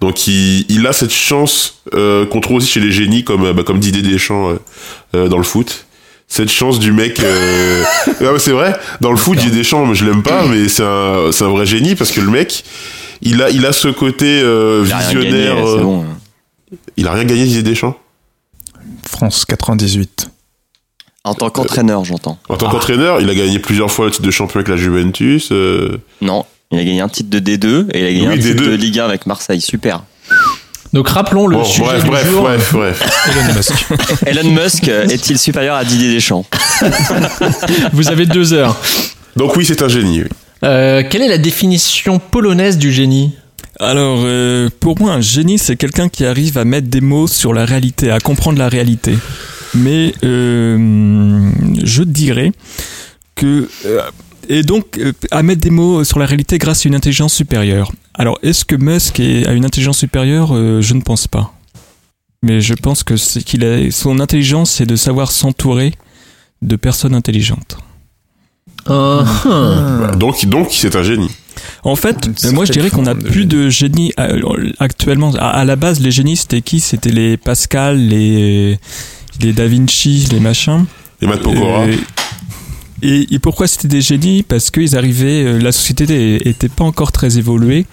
Donc 0.00 0.26
il, 0.28 0.64
il 0.68 0.86
a 0.86 0.92
cette 0.92 1.12
chance 1.12 1.82
euh, 1.94 2.24
qu'on 2.26 2.40
trouve 2.40 2.58
aussi 2.58 2.68
chez 2.68 2.80
les 2.80 2.92
génies 2.92 3.24
comme 3.24 3.44
euh, 3.44 3.52
bah, 3.52 3.62
comme 3.64 3.80
Didier 3.80 4.02
Deschamps 4.02 4.50
euh, 4.50 4.58
euh, 5.16 5.28
dans 5.28 5.38
le 5.38 5.42
foot. 5.44 5.86
Cette 6.32 6.48
chance 6.48 6.78
du 6.78 6.92
mec, 6.92 7.18
euh... 7.18 7.82
non, 8.20 8.32
mais 8.34 8.38
c'est 8.38 8.52
vrai. 8.52 8.78
Dans 9.00 9.10
le 9.10 9.16
foot, 9.16 9.36
Didier 9.36 9.50
Deschamps, 9.50 9.84
moi, 9.84 9.96
je 9.96 10.04
l'aime 10.04 10.22
pas, 10.22 10.46
mais 10.46 10.68
c'est 10.68 10.84
un, 10.84 11.32
c'est 11.32 11.42
un 11.42 11.48
vrai 11.48 11.66
génie 11.66 11.96
parce 11.96 12.12
que 12.12 12.20
le 12.20 12.30
mec, 12.30 12.62
il 13.20 13.42
a, 13.42 13.50
il 13.50 13.66
a 13.66 13.72
ce 13.72 13.88
côté 13.88 14.40
euh, 14.40 14.84
Il 14.86 14.92
a 14.92 14.98
rien 14.98 15.18
visionnaire. 15.18 15.56
gagné, 15.56 15.68
euh, 15.68 15.82
bon. 15.82 16.04
Il 16.96 17.08
a 17.08 17.12
rien 17.14 17.24
gagné, 17.24 17.42
Didier 17.46 17.64
Deschamps? 17.64 17.96
France 19.04 19.44
98. 19.44 20.30
En 21.24 21.34
tant 21.34 21.50
qu'entraîneur, 21.50 22.04
j'entends. 22.04 22.38
En 22.48 22.56
tant 22.56 22.70
qu'entraîneur, 22.70 23.20
il 23.20 23.28
a 23.28 23.34
gagné 23.34 23.58
plusieurs 23.58 23.90
fois 23.90 24.06
le 24.06 24.10
titre 24.10 24.24
de 24.24 24.30
champion 24.30 24.56
avec 24.60 24.68
la 24.68 24.76
Juventus. 24.76 25.48
euh, 25.52 25.98
Non, 26.22 26.46
il 26.72 26.78
a 26.78 26.84
gagné 26.84 27.00
un 27.02 27.08
titre 27.08 27.28
de 27.28 27.38
D2 27.40 27.90
et 27.92 28.00
il 28.00 28.04
a 28.06 28.12
gagné 28.12 28.28
Oui, 28.28 28.34
un 28.34 28.38
titre 28.38 28.62
D2. 28.62 28.70
de 28.70 28.74
Ligue 28.74 28.98
1 29.00 29.04
avec 29.04 29.26
Marseille. 29.26 29.60
Super. 29.60 30.02
Donc 30.94 31.08
rappelons 31.08 31.46
le 31.46 31.56
bon, 31.58 31.64
sujet 31.64 31.84
bref, 31.84 32.02
du 32.04 32.10
bref, 32.10 32.30
jour. 32.30 32.42
bref, 32.42 32.72
bref. 32.72 33.26
Elon 33.28 33.54
Musk. 33.54 33.86
Elon 34.26 34.50
Musk 34.62 34.88
euh, 34.88 35.06
est-il 35.08 35.38
supérieur 35.38 35.76
à 35.76 35.84
Didier 35.84 36.12
Deschamps 36.14 36.44
Vous 37.92 38.08
avez 38.08 38.26
deux 38.26 38.52
heures. 38.54 38.76
Donc 39.36 39.54
oui, 39.56 39.64
c'est 39.64 39.82
un 39.82 39.88
génie. 39.88 40.22
oui. 40.22 40.28
Euh, 40.64 41.02
quelle 41.08 41.22
est 41.22 41.28
la 41.28 41.38
définition 41.38 42.18
polonaise 42.18 42.76
du 42.78 42.92
génie? 42.92 43.32
Alors, 43.78 44.20
euh, 44.24 44.68
pour 44.80 44.98
moi, 45.00 45.12
un 45.12 45.20
génie, 45.20 45.58
c'est 45.58 45.76
quelqu'un 45.76 46.08
qui 46.08 46.24
arrive 46.26 46.58
à 46.58 46.64
mettre 46.64 46.88
des 46.88 47.00
mots 47.00 47.26
sur 47.28 47.54
la 47.54 47.64
réalité, 47.64 48.10
à 48.10 48.18
comprendre 48.20 48.58
la 48.58 48.68
réalité. 48.68 49.16
Mais 49.74 50.14
euh, 50.24 51.50
je 51.84 52.02
dirais 52.02 52.52
que... 53.34 53.68
euh, 53.86 54.00
et 54.48 54.62
donc, 54.62 54.98
euh, 54.98 55.12
à 55.30 55.42
mettre 55.42 55.60
des 55.60 55.70
mots 55.70 56.02
sur 56.02 56.18
la 56.18 56.26
réalité 56.26 56.58
grâce 56.58 56.84
à 56.84 56.88
une 56.88 56.94
intelligence 56.96 57.34
supérieure. 57.34 57.92
Alors, 58.14 58.38
est-ce 58.42 58.64
que 58.64 58.74
Musk 58.74 59.20
est- 59.20 59.46
a 59.46 59.52
une 59.52 59.64
intelligence 59.64 59.98
supérieure? 59.98 60.50
Euh, 60.56 60.80
Je 60.80 60.94
ne 60.94 61.02
pense 61.02 61.26
pas. 61.28 61.52
Mais 62.42 62.60
je 62.60 62.74
pense 62.74 63.04
que 63.04 63.16
c'est 63.16 63.42
qu'il 63.44 63.64
a 63.64 63.90
son 63.90 64.18
intelligence, 64.18 64.70
c'est 64.72 64.86
de 64.86 64.96
savoir 64.96 65.30
s'entourer 65.30 65.92
de 66.62 66.74
personnes 66.76 67.14
intelligentes. 67.14 67.76
Un- 68.86 69.24
Bah, 69.44 70.14
donc, 70.16 70.44
donc, 70.46 70.68
c'est 70.72 70.96
un 70.96 71.02
génie. 71.02 71.30
En 71.84 71.94
fait, 71.96 72.28
euh, 72.44 72.52
moi 72.52 72.64
je 72.64 72.72
dirais 72.72 72.88
qu'on 72.90 73.06
a 73.06 73.14
de 73.14 73.20
plus 73.22 73.40
génie. 73.42 73.46
de 73.46 73.68
génies 73.68 74.12
euh, 74.18 74.72
actuellement. 74.78 75.32
À, 75.34 75.48
à 75.50 75.64
la 75.64 75.76
base, 75.76 76.00
les 76.00 76.10
génies 76.10 76.36
c'était 76.36 76.62
qui? 76.62 76.80
C'était 76.80 77.10
les 77.10 77.36
Pascal, 77.36 77.98
les 77.98 78.78
les 79.40 79.52
Da 79.52 79.66
Vinci, 79.66 80.28
les 80.30 80.40
machins. 80.40 80.84
Et 81.22 81.26
Matt 81.26 81.40
Pokora. 81.42 81.82
Euh, 81.82 81.96
et, 83.02 83.34
et 83.34 83.38
pourquoi 83.38 83.66
c'était 83.66 83.88
des 83.88 84.00
génies? 84.02 84.42
Parce 84.42 84.70
qu'ils 84.70 84.96
arrivaient, 84.96 85.44
euh, 85.44 85.58
la 85.58 85.72
société 85.72 86.48
était 86.48 86.68
pas 86.68 86.84
encore 86.84 87.12
très 87.12 87.38
évoluée, 87.38 87.86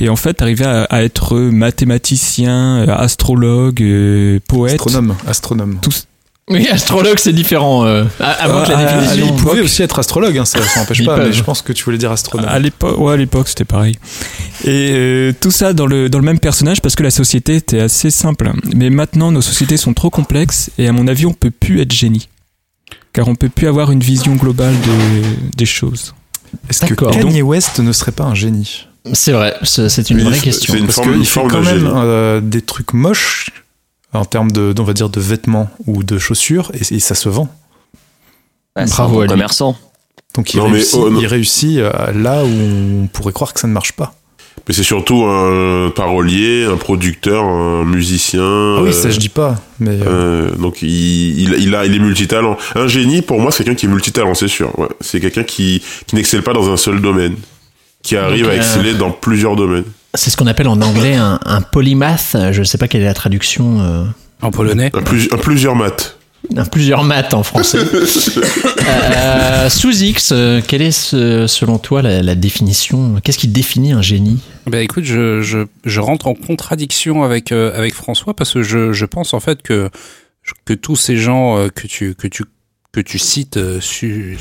et 0.00 0.08
en 0.08 0.16
fait 0.16 0.40
arrivaient 0.40 0.64
à, 0.64 0.84
à 0.84 1.02
être 1.02 1.38
mathématiciens, 1.38 2.86
euh, 2.88 2.94
astrologues, 2.94 3.84
poètes. 4.48 4.74
Astronome. 4.74 5.14
Astronome. 5.26 5.78
Oui, 6.50 6.68
astrologue, 6.70 7.18
c'est 7.18 7.32
différent. 7.32 7.86
euh, 7.86 8.04
avant 8.18 8.64
que 8.64 8.70
la 8.70 8.78
à 8.78 9.00
définition. 9.00 9.34
Il 9.34 9.42
pouvait 9.42 9.60
aussi 9.62 9.82
être 9.82 9.98
astrologue, 9.98 10.36
hein, 10.36 10.44
ça 10.44 10.62
ça 10.62 10.80
n'empêche 10.80 11.04
pas, 11.04 11.16
mais 11.16 11.32
je 11.32 11.42
pense 11.42 11.62
que 11.62 11.72
tu 11.72 11.84
voulais 11.84 11.98
dire 11.98 12.12
astronome. 12.12 12.48
À 12.48 12.58
l'époque, 12.58 12.98
ouais, 12.98 13.14
à 13.14 13.16
l'époque, 13.16 13.48
c'était 13.48 13.64
pareil. 13.64 13.96
Et 14.64 14.90
euh, 14.92 15.32
tout 15.38 15.50
ça 15.50 15.72
dans 15.72 15.86
le 15.86 16.08
dans 16.08 16.18
le 16.18 16.24
même 16.24 16.38
personnage 16.38 16.82
parce 16.82 16.94
que 16.96 17.02
la 17.02 17.10
société 17.10 17.56
était 17.56 17.80
assez 17.80 18.10
simple. 18.10 18.52
Mais 18.74 18.90
maintenant, 18.90 19.32
nos 19.32 19.42
sociétés 19.42 19.76
sont 19.76 19.94
trop 19.94 20.10
complexes 20.10 20.70
et 20.78 20.86
à 20.86 20.92
mon 20.92 21.08
avis, 21.08 21.24
on 21.26 21.32
peut 21.32 21.50
plus 21.50 21.80
être 21.80 21.92
génie, 21.92 22.28
car 23.12 23.28
on 23.28 23.34
peut 23.34 23.48
plus 23.48 23.66
avoir 23.66 23.90
une 23.90 24.00
vision 24.00 24.34
globale 24.34 24.74
de, 24.74 25.56
des 25.56 25.66
choses. 25.66 26.14
Est-ce 26.68 26.84
que. 26.84 26.94
Kanye 26.94 27.42
West 27.42 27.78
ne 27.78 27.92
serait 27.92 28.12
pas 28.12 28.24
un 28.24 28.34
génie? 28.34 28.86
C'est 29.12 29.32
vrai, 29.32 29.54
c'est 29.64 30.08
une 30.10 30.18
Mais 30.18 30.22
vraie 30.24 30.38
question. 30.38 30.74
une 30.74 30.86
Parce 30.86 31.00
qu'il 31.00 31.12
fait 31.18 31.24
forme 31.24 31.50
quand 31.50 31.60
de 31.60 31.64
même 31.66 31.92
euh, 31.94 32.40
des 32.40 32.62
trucs 32.62 32.94
moches 32.94 33.50
en 34.18 34.24
termes 34.24 34.50
de, 34.52 34.74
on 34.78 34.84
va 34.84 34.92
dire, 34.92 35.08
de 35.08 35.20
vêtements 35.20 35.70
ou 35.86 36.02
de 36.02 36.18
chaussures, 36.18 36.70
et, 36.74 36.94
et 36.94 37.00
ça 37.00 37.14
se 37.14 37.28
vend. 37.28 37.48
Ouais, 38.76 38.86
C'est 38.86 38.94
un 38.94 38.96
Bravo 39.04 39.14
bon 39.16 39.22
à 39.22 39.26
commerçant. 39.28 39.76
Donc 40.34 40.52
il 40.54 40.58
Non, 40.58 40.68
mais, 40.68 40.72
réussit, 40.78 40.98
oh, 41.00 41.10
non. 41.10 41.20
il 41.20 41.26
réussit 41.26 41.78
euh, 41.78 41.90
là 42.12 42.44
où 42.44 42.48
on 42.48 43.06
pourrait 43.06 43.32
croire 43.32 43.52
que 43.54 43.60
ça 43.60 43.68
ne 43.68 43.72
marche 43.72 43.92
pas. 43.92 44.14
Mais 44.66 44.72
c'est 44.74 44.82
surtout 44.84 45.24
un 45.24 45.90
parolier, 45.94 46.64
un 46.64 46.76
producteur, 46.76 47.44
un 47.44 47.84
musicien. 47.84 48.76
Ah 48.78 48.82
oui, 48.82 48.92
ça 48.94 49.08
euh, 49.08 49.10
je 49.10 49.18
dis 49.18 49.28
pas. 49.28 49.56
Mais 49.78 49.90
euh, 49.90 50.06
euh, 50.06 50.50
donc 50.56 50.80
il, 50.80 50.88
il, 50.88 51.54
il 51.58 51.74
a, 51.74 51.84
il 51.84 51.94
est 51.94 51.98
multitalent. 51.98 52.56
Un 52.74 52.86
génie, 52.86 53.20
pour 53.20 53.40
moi, 53.40 53.50
c'est 53.52 53.64
quelqu'un 53.64 53.78
qui 53.78 53.86
est 53.86 53.90
multitalent, 53.90 54.32
c'est 54.34 54.48
sûr. 54.48 54.76
Ouais. 54.78 54.88
C'est 55.00 55.20
quelqu'un 55.20 55.42
qui, 55.44 55.82
qui 56.06 56.14
n'excelle 56.16 56.42
pas 56.42 56.52
dans 56.54 56.70
un 56.70 56.76
seul 56.76 57.00
domaine, 57.02 57.34
qui 58.02 58.16
arrive 58.16 58.44
Donc, 58.44 58.52
à 58.52 58.54
euh, 58.54 58.58
exceller 58.58 58.94
dans 58.94 59.10
plusieurs 59.10 59.54
domaines. 59.56 59.84
C'est 60.14 60.30
ce 60.30 60.36
qu'on 60.36 60.46
appelle 60.46 60.68
en 60.68 60.80
anglais 60.80 61.14
un, 61.16 61.38
un 61.44 61.60
polymath. 61.60 62.36
Je 62.52 62.58
ne 62.60 62.64
sais 62.64 62.78
pas 62.78 62.88
quelle 62.88 63.02
est 63.02 63.06
la 63.06 63.14
traduction. 63.14 63.80
euh, 63.80 64.04
En 64.42 64.50
polonais. 64.50 64.90
Un, 64.94 65.02
plus, 65.02 65.28
un 65.32 65.36
plusieurs 65.38 65.74
maths. 65.74 66.16
un 66.56 66.64
plusieurs 66.64 67.04
maths 67.04 67.34
en 67.34 67.42
français. 67.42 67.78
Euh, 68.86 69.70
sous 69.70 70.02
X, 70.02 70.30
euh, 70.32 70.60
quelle 70.66 70.82
est 70.82 70.90
ce- 70.92 71.46
selon 71.46 71.78
toi 71.78 72.02
la, 72.02 72.22
la 72.22 72.34
définition? 72.34 73.14
Qu'est-ce 73.22 73.38
qui 73.38 73.48
définit 73.48 73.92
un 73.92 74.02
génie? 74.02 74.40
Bah 74.66 74.80
écoute, 74.82 75.04
je, 75.04 75.40
je, 75.40 75.60
je 75.84 76.00
rentre 76.00 76.26
en 76.26 76.34
contradiction 76.34 77.22
avec, 77.24 77.50
euh, 77.50 77.74
avec 77.76 77.94
François 77.94 78.34
parce 78.34 78.52
que 78.52 78.62
je, 78.62 78.92
je 78.92 79.06
pense 79.06 79.32
en 79.32 79.40
fait 79.40 79.62
que, 79.62 79.88
que 80.66 80.74
tous 80.74 80.96
ces 80.96 81.16
gens 81.16 81.56
euh, 81.58 81.68
que, 81.68 81.86
tu, 81.86 82.14
que, 82.14 82.26
tu, 82.28 82.44
que 82.92 83.00
tu 83.00 83.18
cites 83.18 83.56
euh, 83.56 83.80
su- 83.80 84.36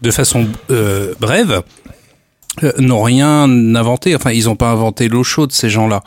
de 0.00 0.10
façon 0.12 0.46
euh, 0.70 1.12
brève 1.18 1.62
euh, 2.62 2.72
n'ont 2.78 3.02
rien 3.02 3.44
inventé. 3.74 4.14
Enfin, 4.14 4.32
ils 4.32 4.44
n'ont 4.44 4.56
pas 4.56 4.70
inventé 4.70 5.08
l'eau 5.08 5.24
chaude, 5.24 5.52
ces 5.52 5.70
gens-là. 5.70 6.02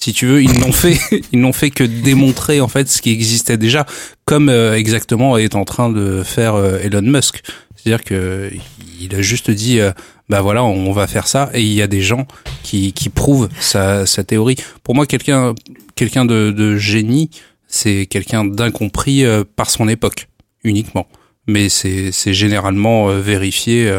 Si 0.00 0.14
tu 0.14 0.26
veux, 0.26 0.42
ils 0.42 0.58
n'ont 0.58 0.72
fait, 0.72 0.98
ils 1.32 1.40
n'ont 1.40 1.52
fait 1.52 1.70
que 1.70 1.84
démontrer 1.84 2.62
en 2.62 2.68
fait 2.68 2.88
ce 2.88 3.02
qui 3.02 3.12
existait 3.12 3.58
déjà, 3.58 3.84
comme 4.24 4.48
euh, 4.48 4.74
exactement 4.74 5.36
est 5.36 5.54
en 5.54 5.64
train 5.64 5.90
de 5.90 6.22
faire 6.22 6.54
euh, 6.54 6.78
Elon 6.82 7.02
Musk. 7.02 7.42
C'est-à-dire 7.76 8.02
que 8.02 8.50
il 8.98 9.14
a 9.14 9.22
juste 9.22 9.50
dit, 9.50 9.78
euh, 9.78 9.92
bah 10.28 10.40
voilà, 10.40 10.64
on 10.64 10.92
va 10.92 11.06
faire 11.06 11.26
ça, 11.26 11.50
et 11.54 11.60
il 11.60 11.72
y 11.72 11.82
a 11.82 11.86
des 11.86 12.02
gens 12.02 12.26
qui, 12.62 12.92
qui 12.92 13.08
prouvent 13.08 13.48
sa, 13.58 14.06
sa 14.06 14.24
théorie. 14.24 14.56
Pour 14.82 14.94
moi, 14.94 15.06
quelqu'un, 15.06 15.54
quelqu'un 15.96 16.24
de, 16.24 16.50
de 16.50 16.76
génie, 16.76 17.30
c'est 17.66 18.06
quelqu'un 18.06 18.44
d'incompris 18.44 19.24
euh, 19.24 19.44
par 19.56 19.70
son 19.70 19.88
époque 19.88 20.28
uniquement. 20.64 21.06
Mais 21.46 21.68
c'est, 21.68 22.12
généralement 22.32 23.08
vérifié 23.08 23.90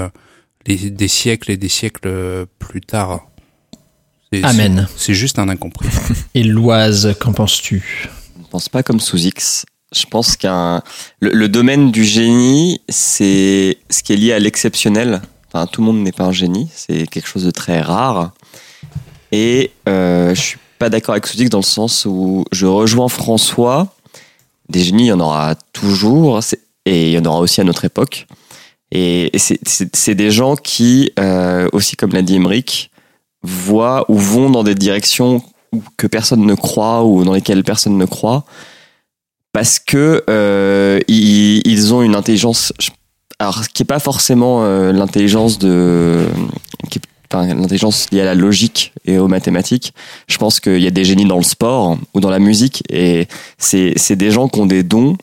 les, 0.68 0.90
des 0.90 1.08
siècles 1.08 1.52
et 1.52 1.58
des 1.58 1.70
siècles 1.70 2.08
euh, 2.08 2.46
plus 2.60 2.82
tard. 2.82 3.28
C'est- 4.32 4.44
Amen. 4.44 4.88
C'est, 4.96 5.14
juste 5.14 5.40
un 5.40 5.50
incompris. 5.50 5.90
Et 6.36 6.44
Loise, 6.44 7.16
qu'en 7.20 7.34
penses-tu? 7.34 8.10
Je 8.40 8.48
pense 8.50 8.70
pas 8.70 8.82
comme 8.84 9.00
sous 9.00 9.18
X. 9.18 9.66
Je 9.94 10.06
pense 10.06 10.38
qu'un 10.38 10.82
le, 11.20 11.32
le 11.32 11.50
domaine 11.50 11.92
du 11.92 12.06
génie, 12.06 12.82
c'est 12.88 13.78
ce 13.90 14.04
qui 14.04 14.14
est 14.14 14.16
lié 14.16 14.32
à 14.32 14.40
l'exceptionnel. 14.40 15.22
Enfin, 15.48 15.68
tout 15.68 15.82
le 15.82 15.88
monde 15.88 16.02
n'est 16.02 16.14
pas 16.14 16.24
un 16.24 16.32
génie, 16.32 16.70
c'est 16.74 17.08
quelque 17.08 17.28
chose 17.28 17.44
de 17.44 17.52
très 17.52 17.82
rare. 17.82 18.32
Et 19.34 19.72
euh, 19.90 20.34
je 20.34 20.40
suis 20.42 20.58
pas 20.80 20.90
d'accord 20.90 21.12
avec 21.14 21.28
sous 21.28 21.38
X 21.38 21.50
dans 21.50 21.58
le 21.60 21.64
sens 21.64 22.06
où 22.06 22.46
je 22.54 22.66
rejoins 22.66 23.10
François. 23.10 23.94
Des 24.70 24.82
génies, 24.82 25.04
il 25.04 25.08
y 25.08 25.12
en 25.12 25.20
aura 25.20 25.56
toujours, 25.74 26.40
et 26.86 27.08
il 27.08 27.12
y 27.14 27.18
en 27.20 27.26
aura 27.26 27.40
aussi 27.40 27.60
à 27.60 27.66
notre 27.66 27.84
époque. 27.84 28.28
Et 28.92 29.36
et 29.36 29.40
c'est- 29.40 30.16
des 30.16 30.32
gens 30.32 30.56
qui, 30.56 31.12
euh, 31.20 31.68
aussi 31.74 31.96
comme 31.96 32.12
l'a 32.12 32.22
dit 32.22 32.36
Emmerich, 32.36 32.92
voient 33.44 34.06
ou 34.10 34.18
vont 34.18 34.50
dans 34.50 34.64
des 34.64 34.76
directions 34.76 35.42
que 35.98 36.08
personne 36.08 36.46
ne 36.46 36.54
croit 36.56 37.04
ou 37.06 37.24
dans 37.24 37.34
lesquelles 37.34 37.64
personne 37.64 37.98
ne 37.98 38.06
croit 38.06 38.44
parce 39.54 39.80
que 39.80 40.24
euh, 40.30 41.00
ils, 41.08 41.66
ils 41.66 41.94
ont 41.94 42.02
une 42.02 42.16
intelligence 42.16 42.74
alors 43.40 43.68
qui 43.70 43.84
est 43.84 43.86
pas 43.86 44.00
forcément 44.00 44.64
euh, 44.64 44.92
l'intelligence 44.92 45.58
de 45.60 46.26
enfin, 47.34 47.48
l'intelligence 47.48 48.08
liée 48.12 48.22
à 48.22 48.26
la 48.26 48.36
logique 48.36 48.94
et 49.06 49.18
aux 49.18 49.28
mathématiques. 49.28 49.94
Je 50.28 50.38
pense 50.38 50.60
qu'il 50.60 50.82
y 50.82 50.88
a 50.88 50.92
des 50.92 51.06
génies 51.06 51.26
dans 51.26 51.38
le 51.38 51.44
sport 51.44 51.98
ou 52.14 52.20
dans 52.20 52.30
la 52.30 52.40
musique 52.40 52.84
et 52.90 53.28
c'est 53.58 53.94
c'est 53.96 54.16
des 54.18 54.32
gens 54.32 54.48
qui 54.50 54.60
ont 54.60 54.66
des 54.66 54.84
dons 54.84 55.16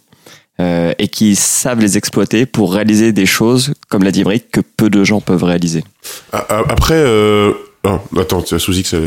euh, 0.60 0.92
et 0.98 1.08
qui 1.08 1.36
savent 1.36 1.80
les 1.80 1.96
exploiter 1.96 2.46
pour 2.46 2.74
réaliser 2.74 3.12
des 3.12 3.26
choses 3.26 3.72
comme 3.88 4.02
l'a 4.02 4.10
dit 4.10 4.20
Emmerich 4.22 4.50
que 4.50 4.60
peu 4.60 4.90
de 4.90 5.04
gens 5.04 5.20
peuvent 5.20 5.44
réaliser 5.44 5.84
A- 6.32 6.38
a- 6.38 6.64
Après, 6.70 6.94
euh... 6.96 7.52
ah, 7.84 8.00
attends, 8.18 8.44
sous 8.44 8.76
X, 8.76 8.92
elle 8.94 9.04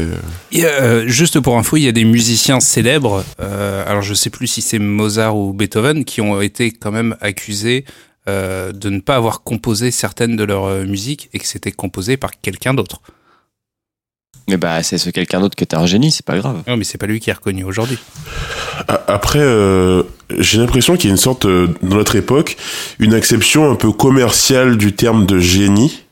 est- 0.54 0.58
Et, 0.60 0.66
euh, 0.66 1.08
juste 1.08 1.40
pour 1.40 1.58
info, 1.58 1.78
il 1.78 1.84
y 1.84 1.88
a 1.88 1.92
des 1.92 2.06
musiciens 2.06 2.60
célèbres, 2.60 3.24
euh, 3.42 3.84
alors 3.88 4.02
je 4.02 4.14
sais 4.14 4.30
plus 4.30 4.48
si 4.48 4.62
c'est 4.62 4.80
Mozart 4.80 5.36
ou 5.38 5.54
Beethoven, 5.54 6.06
qui 6.06 6.22
ont 6.22 6.40
été 6.42 6.72
quand 6.72 6.92
même 6.92 7.16
accusés 7.22 7.84
euh, 8.30 8.72
de 8.72 8.90
ne 8.90 9.00
pas 9.00 9.16
avoir 9.16 9.42
composé 9.44 9.90
certaines 9.92 10.36
de 10.36 10.44
leurs 10.44 10.66
euh, 10.66 10.86
musiques 10.86 11.30
et 11.34 11.40
que 11.40 11.48
c'était 11.48 11.72
composé 11.72 12.18
par 12.18 12.32
quelqu'un 12.40 12.74
d'autre. 12.74 13.02
Mais 14.48 14.58
bah 14.58 14.84
c'est 14.84 14.98
ce 14.98 15.10
quelqu'un 15.10 15.40
d'autre 15.40 15.56
que 15.56 15.64
t'es 15.66 15.76
un 15.78 15.86
génie 15.86 16.12
c'est 16.12 16.26
pas 16.26 16.38
grave 16.38 16.64
Non, 16.68 16.76
mais 16.78 16.84
c'est 16.84 16.98
pas 16.98 17.06
lui 17.08 17.20
qui 17.20 17.30
est 17.30 17.34
reconnu 17.34 17.64
aujourd'hui. 17.64 17.98
Après, 19.08 19.40
euh, 19.40 20.04
j'ai 20.40 20.58
l'impression 20.58 20.96
qu'il 20.98 21.10
y 21.10 21.12
a 21.12 21.16
une 21.16 21.18
sorte, 21.22 21.46
euh, 21.46 21.68
dans 21.84 21.96
notre 21.98 22.16
époque, 22.16 22.58
une 23.00 23.14
acception 23.14 23.70
un 23.72 23.76
peu 23.76 23.92
commerciale 23.92 24.78
du 24.78 24.94
terme 24.94 25.26
de 25.26 25.40
génie. 25.40 26.04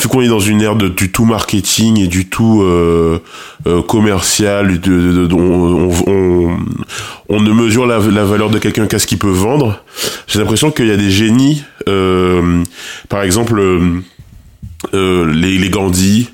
Vu 0.00 0.08
qu'on 0.08 0.22
est 0.22 0.28
dans 0.28 0.38
une 0.40 0.62
ère 0.62 0.76
de, 0.76 0.88
du 0.88 1.10
tout 1.10 1.24
marketing 1.24 1.98
et 2.00 2.06
du 2.06 2.28
tout 2.28 2.62
euh, 2.62 3.20
euh, 3.66 3.82
commercial, 3.82 4.80
de, 4.80 5.12
de- 5.12 5.26
de- 5.26 5.34
on, 5.34 5.90
on- 5.90 6.04
on- 6.06 6.58
on 7.28 7.40
ne 7.40 7.52
mesure 7.52 7.84
la, 7.86 7.98
la 7.98 8.24
valeur 8.24 8.50
de 8.50 8.58
quelqu'un 8.58 8.86
qu'à 8.86 8.98
ce 9.00 9.06
qu'il 9.08 9.18
peut 9.18 9.28
vendre. 9.28 9.82
J'ai 10.28 10.38
l'impression 10.38 10.70
qu'il 10.70 10.86
y 10.86 10.92
a 10.92 10.96
des 10.96 11.10
génies, 11.10 11.64
euh, 11.88 12.62
par 13.08 13.22
exemple 13.22 13.60
les, 14.92 15.58
les 15.58 15.70
Gandhi 15.70 16.30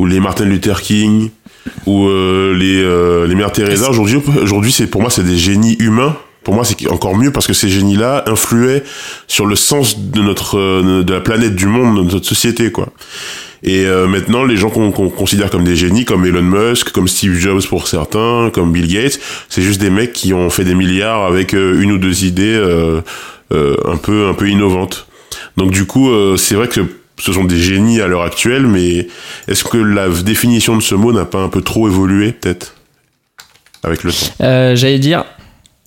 ou 0.00 0.06
les 0.06 0.18
Martin 0.18 0.46
Luther 0.46 0.80
King 0.80 1.28
ou 1.84 2.06
euh, 2.08 2.56
les 2.56 2.82
euh, 2.82 3.26
les 3.26 3.34
Mères 3.34 3.52
Teresa. 3.52 3.90
Aujourd'hui 3.90 4.18
aujourd'hui 4.40 4.72
c'est 4.72 4.86
pour 4.86 5.02
moi 5.02 5.10
c'est 5.10 5.24
des 5.24 5.36
génies 5.36 5.76
humains. 5.78 6.16
Pour 6.42 6.54
moi 6.54 6.64
c'est 6.64 6.90
encore 6.90 7.16
mieux 7.16 7.32
parce 7.32 7.46
que 7.46 7.52
ces 7.52 7.68
génies 7.68 7.96
là 7.96 8.24
influaient 8.26 8.82
sur 9.28 9.44
le 9.44 9.56
sens 9.56 9.98
de 9.98 10.22
notre 10.22 10.58
euh, 10.58 11.02
de 11.02 11.12
la 11.12 11.20
planète 11.20 11.54
du 11.54 11.66
monde 11.66 11.98
de 11.98 12.14
notre 12.14 12.26
société 12.26 12.72
quoi. 12.72 12.88
Et 13.62 13.84
euh, 13.84 14.06
maintenant 14.06 14.42
les 14.44 14.56
gens 14.56 14.70
qu'on 14.70 14.90
considère 14.90 15.50
comme 15.50 15.64
des 15.64 15.76
génies 15.76 16.06
comme 16.06 16.24
Elon 16.24 16.40
Musk 16.40 16.92
comme 16.92 17.06
Steve 17.06 17.34
Jobs 17.34 17.66
pour 17.66 17.86
certains 17.86 18.50
comme 18.54 18.72
Bill 18.72 18.88
Gates 18.88 19.20
c'est 19.50 19.60
juste 19.60 19.82
des 19.82 19.90
mecs 19.90 20.14
qui 20.14 20.32
ont 20.32 20.48
fait 20.48 20.64
des 20.64 20.74
milliards 20.74 21.24
avec 21.26 21.52
euh, 21.52 21.82
une 21.82 21.92
ou 21.92 21.98
deux 21.98 22.24
idées 22.24 22.56
euh, 22.56 23.02
euh, 23.52 23.76
un 23.84 23.98
peu 23.98 24.28
un 24.28 24.34
peu 24.34 24.48
innovantes. 24.48 25.06
Donc 25.58 25.72
du 25.72 25.84
coup 25.84 26.08
euh, 26.08 26.38
c'est 26.38 26.54
vrai 26.54 26.68
que 26.68 26.80
ce 27.20 27.32
sont 27.32 27.44
des 27.44 27.58
génies 27.58 28.00
à 28.00 28.06
l'heure 28.06 28.22
actuelle, 28.22 28.66
mais 28.66 29.06
est-ce 29.48 29.64
que 29.64 29.78
la 29.78 30.08
définition 30.08 30.76
de 30.76 30.82
ce 30.82 30.94
mot 30.94 31.12
n'a 31.12 31.24
pas 31.24 31.38
un 31.38 31.48
peu 31.48 31.60
trop 31.60 31.88
évolué, 31.88 32.32
peut-être, 32.32 32.74
avec 33.82 34.02
le 34.02 34.12
temps? 34.12 34.26
Euh, 34.42 34.74
J'allais 34.74 34.98
dire, 34.98 35.24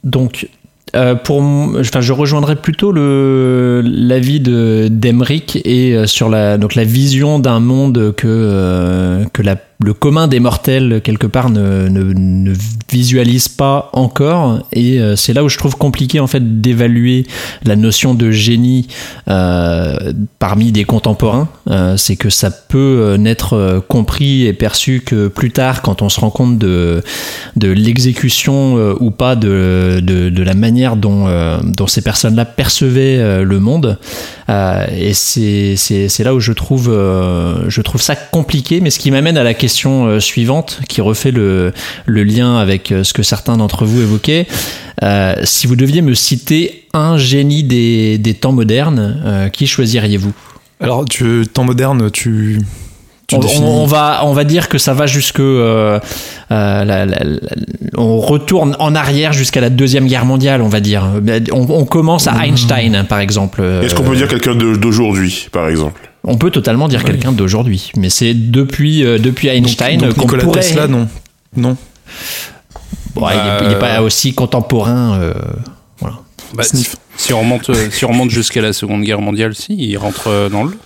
donc, 0.03 0.47
euh, 0.95 1.15
pour, 1.15 1.41
enfin, 1.41 2.01
je 2.01 2.13
rejoindrais 2.13 2.55
plutôt 2.55 2.91
l'avis 2.91 4.39
de 4.39 4.87
d'Emeric 4.91 5.59
et 5.65 5.95
euh, 5.95 6.05
sur 6.05 6.29
la 6.29 6.59
donc 6.59 6.75
la 6.75 6.83
vision 6.83 7.39
d'un 7.39 7.59
monde 7.59 8.13
que 8.15 9.25
que 9.33 9.41
la, 9.41 9.55
le 9.83 9.93
commun 9.93 10.27
des 10.27 10.39
mortels 10.39 11.01
quelque 11.03 11.27
part 11.27 11.49
ne, 11.49 12.53
visualise 12.91 13.47
pas 13.47 13.89
encore. 13.93 14.59
Et 14.71 14.99
euh, 14.99 15.15
c'est 15.15 15.33
là 15.33 15.43
où 15.43 15.49
je 15.49 15.57
trouve 15.57 15.75
compliqué 15.75 16.19
en 16.19 16.27
fait 16.27 16.61
d'évaluer 16.61 17.25
la 17.65 17.75
notion 17.75 18.13
de 18.13 18.31
génie 18.31 18.87
euh, 19.27 20.13
parmi 20.39 20.71
des 20.71 20.83
contemporains. 20.83 21.49
Euh, 21.69 21.97
c'est 21.97 22.15
que 22.15 22.29
ça 22.29 22.51
peut 22.51 23.15
n'être 23.17 23.83
compris 23.87 24.45
et 24.45 24.53
perçu 24.53 25.01
que 25.05 25.27
plus 25.27 25.51
tard 25.51 25.81
quand 25.81 26.01
on 26.01 26.09
se 26.09 26.19
rend 26.19 26.29
compte 26.29 26.57
de 26.57 27.03
l'exécution 27.61 28.75
ou 28.99 29.11
pas 29.11 29.35
de, 29.35 30.01
la 30.43 30.53
manière 30.53 30.95
dont, 30.95 31.27
dont 31.63 31.87
ces 31.87 32.01
personnes-là 32.01 32.45
percevaient 32.45 33.17
euh, 33.19 33.43
le 33.43 33.59
monde. 33.59 33.97
Et 34.95 35.13
c'est 35.13 36.23
là 36.23 36.35
où 36.35 36.39
je 36.39 36.51
trouve, 36.51 36.85
je 37.67 37.81
trouve 37.81 38.01
ça 38.01 38.15
compliqué, 38.15 38.81
mais 38.81 38.89
ce 38.89 38.99
qui 38.99 39.09
m'amène 39.09 39.37
à 39.37 39.43
la 39.43 39.53
question 39.53 39.72
euh, 40.05 40.19
suivante, 40.19 40.79
qui 40.87 41.01
refait 41.01 41.31
le, 41.31 41.73
le 42.05 42.23
lien 42.23 42.57
avec 42.57 42.91
euh, 42.91 43.03
ce 43.03 43.13
que 43.13 43.23
certains 43.23 43.57
d'entre 43.57 43.85
vous 43.85 44.01
évoquaient. 44.01 44.47
Euh, 45.03 45.35
si 45.43 45.67
vous 45.67 45.75
deviez 45.75 46.01
me 46.01 46.13
citer 46.13 46.85
un 46.93 47.17
génie 47.17 47.63
des, 47.63 48.17
des 48.17 48.33
temps 48.35 48.51
modernes, 48.51 49.21
euh, 49.25 49.49
qui 49.49 49.67
choisiriez-vous? 49.67 50.33
Alors, 50.79 51.05
tu, 51.05 51.45
temps 51.51 51.63
moderne, 51.63 52.11
tu. 52.11 52.59
on, 53.31 53.85
va, 53.85 54.21
on 54.25 54.33
va 54.33 54.43
dire 54.43 54.69
que 54.69 54.77
ça 54.77 54.93
va 54.93 55.07
jusque. 55.07 55.39
euh, 55.39 55.99
euh, 56.51 56.85
la- 56.85 57.05
la- 57.05 57.23
la- 57.23 57.39
on 57.97 58.19
retourne 58.19 58.75
en 58.79 58.93
arrière 58.95 59.33
jusqu'à 59.33 59.61
la 59.61 59.69
Deuxième 59.69 60.07
Guerre 60.07 60.25
mondiale, 60.25 60.61
on 60.61 60.67
va 60.67 60.79
dire. 60.79 61.03
On, 61.51 61.65
on 61.69 61.85
commence 61.85 62.27
à 62.27 62.45
Einstein, 62.45 62.95
hein, 62.95 63.03
par 63.05 63.19
exemple. 63.19 63.63
Est-ce 63.83 63.95
qu'on 63.95 64.03
peut 64.03 64.15
dire 64.15 64.27
quelqu'un 64.27 64.55
d'aujourd'hui, 64.55 65.47
par 65.51 65.69
exemple? 65.69 66.12
On 66.25 66.37
peut 66.37 66.51
totalement 66.51 66.87
dire 66.87 67.03
quelqu'un 67.03 67.31
d'aujourd'hui. 67.33 67.91
Mais 67.97 68.09
c'est 68.09 68.33
depuis, 68.33 69.03
euh, 69.05 69.17
depuis 69.19 69.49
Einstein 69.49 69.99
donc, 69.99 70.13
qu'on 70.15 70.21
Nicolas 70.21 70.43
pourrait. 70.43 70.61
Tesla, 70.61 70.87
non. 70.87 71.07
Non. 71.55 71.75
Bon, 73.13 73.27
il 73.29 73.33
est- 73.33 73.35
Bah, 73.35 73.59
il 73.63 73.67
n'est 73.69 73.75
pas 73.79 74.01
aussi 74.01 74.33
contemporain. 74.33 75.19
euh, 75.19 75.33
voilà. 75.99 76.17
Bah, 76.53 76.63
Sniff. 76.63 76.95
si 77.17 77.33
on 77.33 77.39
remonte, 77.41 77.69
euh, 77.69 77.89
si 77.91 78.05
on 78.05 78.09
remonte 78.09 78.29
jusqu'à 78.29 78.61
la 78.61 78.71
Seconde 78.73 79.03
Guerre 79.03 79.19
mondiale, 79.21 79.53
si, 79.53 79.73
il 79.75 79.97
rentre 79.97 80.27
euh, 80.27 80.49
dans 80.49 80.63
le. 80.63 80.77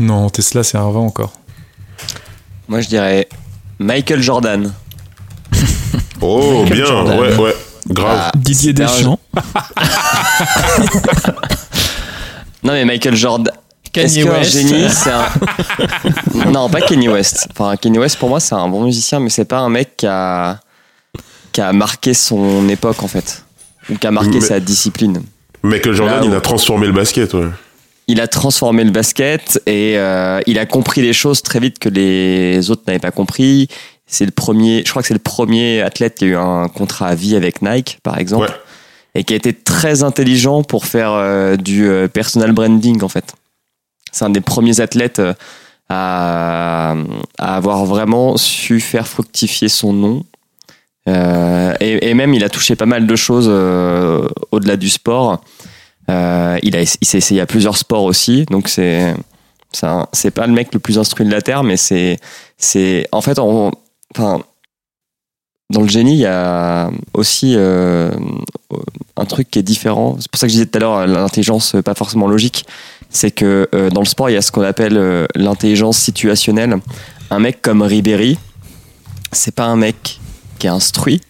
Non, 0.00 0.28
Tesla, 0.28 0.62
c'est 0.64 0.76
un 0.78 0.90
20 0.90 1.00
encore. 1.00 1.32
Moi, 2.68 2.80
je 2.80 2.88
dirais 2.88 3.28
Michael 3.78 4.22
Jordan. 4.22 4.72
Oh, 6.20 6.62
Michael 6.64 6.76
bien, 6.76 6.86
Jordan. 6.86 7.20
ouais, 7.20 7.36
ouais, 7.36 7.54
grave. 7.90 8.18
Ah, 8.20 8.32
Didier 8.36 8.70
un- 8.70 8.74
Deschamps. 8.74 9.20
Non, 12.64 12.72
mais 12.72 12.84
Michael 12.84 13.14
Jordan. 13.14 13.54
Kanye 13.92 14.24
qu'un 14.24 14.30
West? 14.32 14.52
génie, 14.52 14.88
c'est 14.90 15.10
un. 15.10 16.50
non, 16.50 16.68
pas 16.68 16.80
Kanye 16.80 17.08
West. 17.08 17.48
Enfin, 17.50 17.76
Kanye 17.76 17.98
West, 17.98 18.18
pour 18.18 18.28
moi, 18.28 18.40
c'est 18.40 18.54
un 18.54 18.68
bon 18.68 18.84
musicien, 18.84 19.20
mais 19.20 19.30
c'est 19.30 19.44
pas 19.44 19.58
un 19.58 19.68
mec 19.68 19.96
qui 19.96 20.06
a, 20.06 20.60
qui 21.52 21.60
a 21.60 21.72
marqué 21.72 22.14
son 22.14 22.68
époque, 22.68 23.02
en 23.02 23.08
fait. 23.08 23.44
Ou 23.90 23.96
qui 23.96 24.06
a 24.06 24.10
marqué 24.10 24.30
Mais- 24.34 24.40
sa 24.40 24.60
discipline. 24.60 25.22
Michael 25.62 25.94
Jordan, 25.94 26.20
Là 26.20 26.24
où- 26.26 26.28
il 26.30 26.34
a 26.36 26.40
transformé 26.40 26.86
le 26.86 26.92
basket, 26.92 27.34
ouais. 27.34 27.48
Il 28.06 28.20
a 28.20 28.26
transformé 28.28 28.84
le 28.84 28.90
basket 28.90 29.60
et 29.66 29.94
euh, 29.98 30.40
il 30.46 30.58
a 30.58 30.64
compris 30.66 31.02
des 31.02 31.12
choses 31.12 31.42
très 31.42 31.60
vite 31.60 31.78
que 31.78 31.88
les 31.90 32.70
autres 32.70 32.82
n'avaient 32.86 32.98
pas 32.98 33.10
compris. 33.10 33.68
C'est 34.06 34.24
le 34.24 34.30
premier, 34.30 34.82
je 34.86 34.90
crois 34.90 35.02
que 35.02 35.08
c'est 35.08 35.14
le 35.14 35.20
premier 35.20 35.82
athlète 35.82 36.14
qui 36.14 36.24
a 36.24 36.28
eu 36.28 36.36
un 36.36 36.68
contrat 36.68 37.08
à 37.08 37.14
vie 37.14 37.36
avec 37.36 37.60
Nike, 37.60 37.98
par 38.02 38.16
exemple, 38.18 38.44
Ouais. 38.46 38.56
et 39.20 39.24
qui 39.24 39.34
a 39.34 39.36
été 39.36 39.52
très 39.52 40.02
intelligent 40.04 40.62
pour 40.62 40.86
faire 40.86 41.10
euh, 41.12 41.56
du 41.56 41.86
euh, 41.86 42.08
personal 42.08 42.52
branding, 42.52 43.02
en 43.02 43.08
fait. 43.08 43.34
C'est 44.18 44.24
un 44.24 44.30
des 44.30 44.40
premiers 44.40 44.80
athlètes 44.80 45.20
euh, 45.20 45.32
à, 45.88 46.96
avoir 47.38 47.84
vraiment 47.84 48.36
su 48.36 48.80
faire 48.80 49.06
fructifier 49.06 49.68
son 49.68 49.92
nom. 49.92 50.24
Euh, 51.08 51.72
et, 51.80 52.12
même, 52.14 52.34
il 52.34 52.42
a 52.42 52.48
touché 52.48 52.74
pas 52.74 52.84
mal 52.84 53.06
de 53.06 53.16
choses 53.16 53.46
euh, 53.48 54.28
au-delà 54.50 54.76
du 54.76 54.90
sport. 54.90 55.40
Il 56.08 56.14
a, 56.14 56.58
il 56.82 57.06
s'est 57.06 57.18
essayé 57.18 57.40
à 57.40 57.46
plusieurs 57.46 57.76
sports 57.76 58.02
aussi, 58.02 58.44
donc 58.46 58.68
c'est, 58.68 59.14
c'est, 59.72 60.30
pas 60.30 60.46
le 60.46 60.52
mec 60.52 60.74
le 60.74 60.80
plus 60.80 60.98
instruit 60.98 61.24
de 61.24 61.30
la 61.30 61.42
terre, 61.42 61.62
mais 61.62 61.76
c'est, 61.76 62.18
c'est, 62.56 63.06
en 63.12 63.20
fait, 63.20 63.38
on, 63.38 63.70
enfin, 64.16 64.40
dans 65.70 65.82
le 65.82 65.88
génie, 65.88 66.14
il 66.14 66.20
y 66.20 66.26
a 66.26 66.90
aussi 67.14 67.56
un 67.56 69.24
truc 69.26 69.50
qui 69.50 69.58
est 69.60 69.62
différent. 69.62 70.16
C'est 70.18 70.30
pour 70.30 70.40
ça 70.40 70.46
que 70.46 70.50
je 70.50 70.56
disais 70.56 70.66
tout 70.66 70.78
à 70.78 70.80
l'heure 70.80 71.06
l'intelligence 71.06 71.76
pas 71.84 71.94
forcément 71.94 72.26
logique. 72.26 72.66
C'est 73.10 73.30
que 73.30 73.68
euh, 73.74 73.90
dans 73.90 74.00
le 74.00 74.06
sport, 74.06 74.30
il 74.30 74.34
y 74.34 74.36
a 74.36 74.42
ce 74.42 74.52
qu'on 74.52 74.62
appelle 74.62 74.96
euh, 74.96 75.26
l'intelligence 75.34 75.98
situationnelle. 75.98 76.76
Un 77.30 77.38
mec 77.38 77.62
comme 77.62 77.82
Ribéry, 77.82 78.38
c'est 79.32 79.54
pas 79.54 79.64
un 79.64 79.76
mec 79.76 80.20
qui 80.58 80.66
est 80.66 80.70
instruit, 80.70 81.20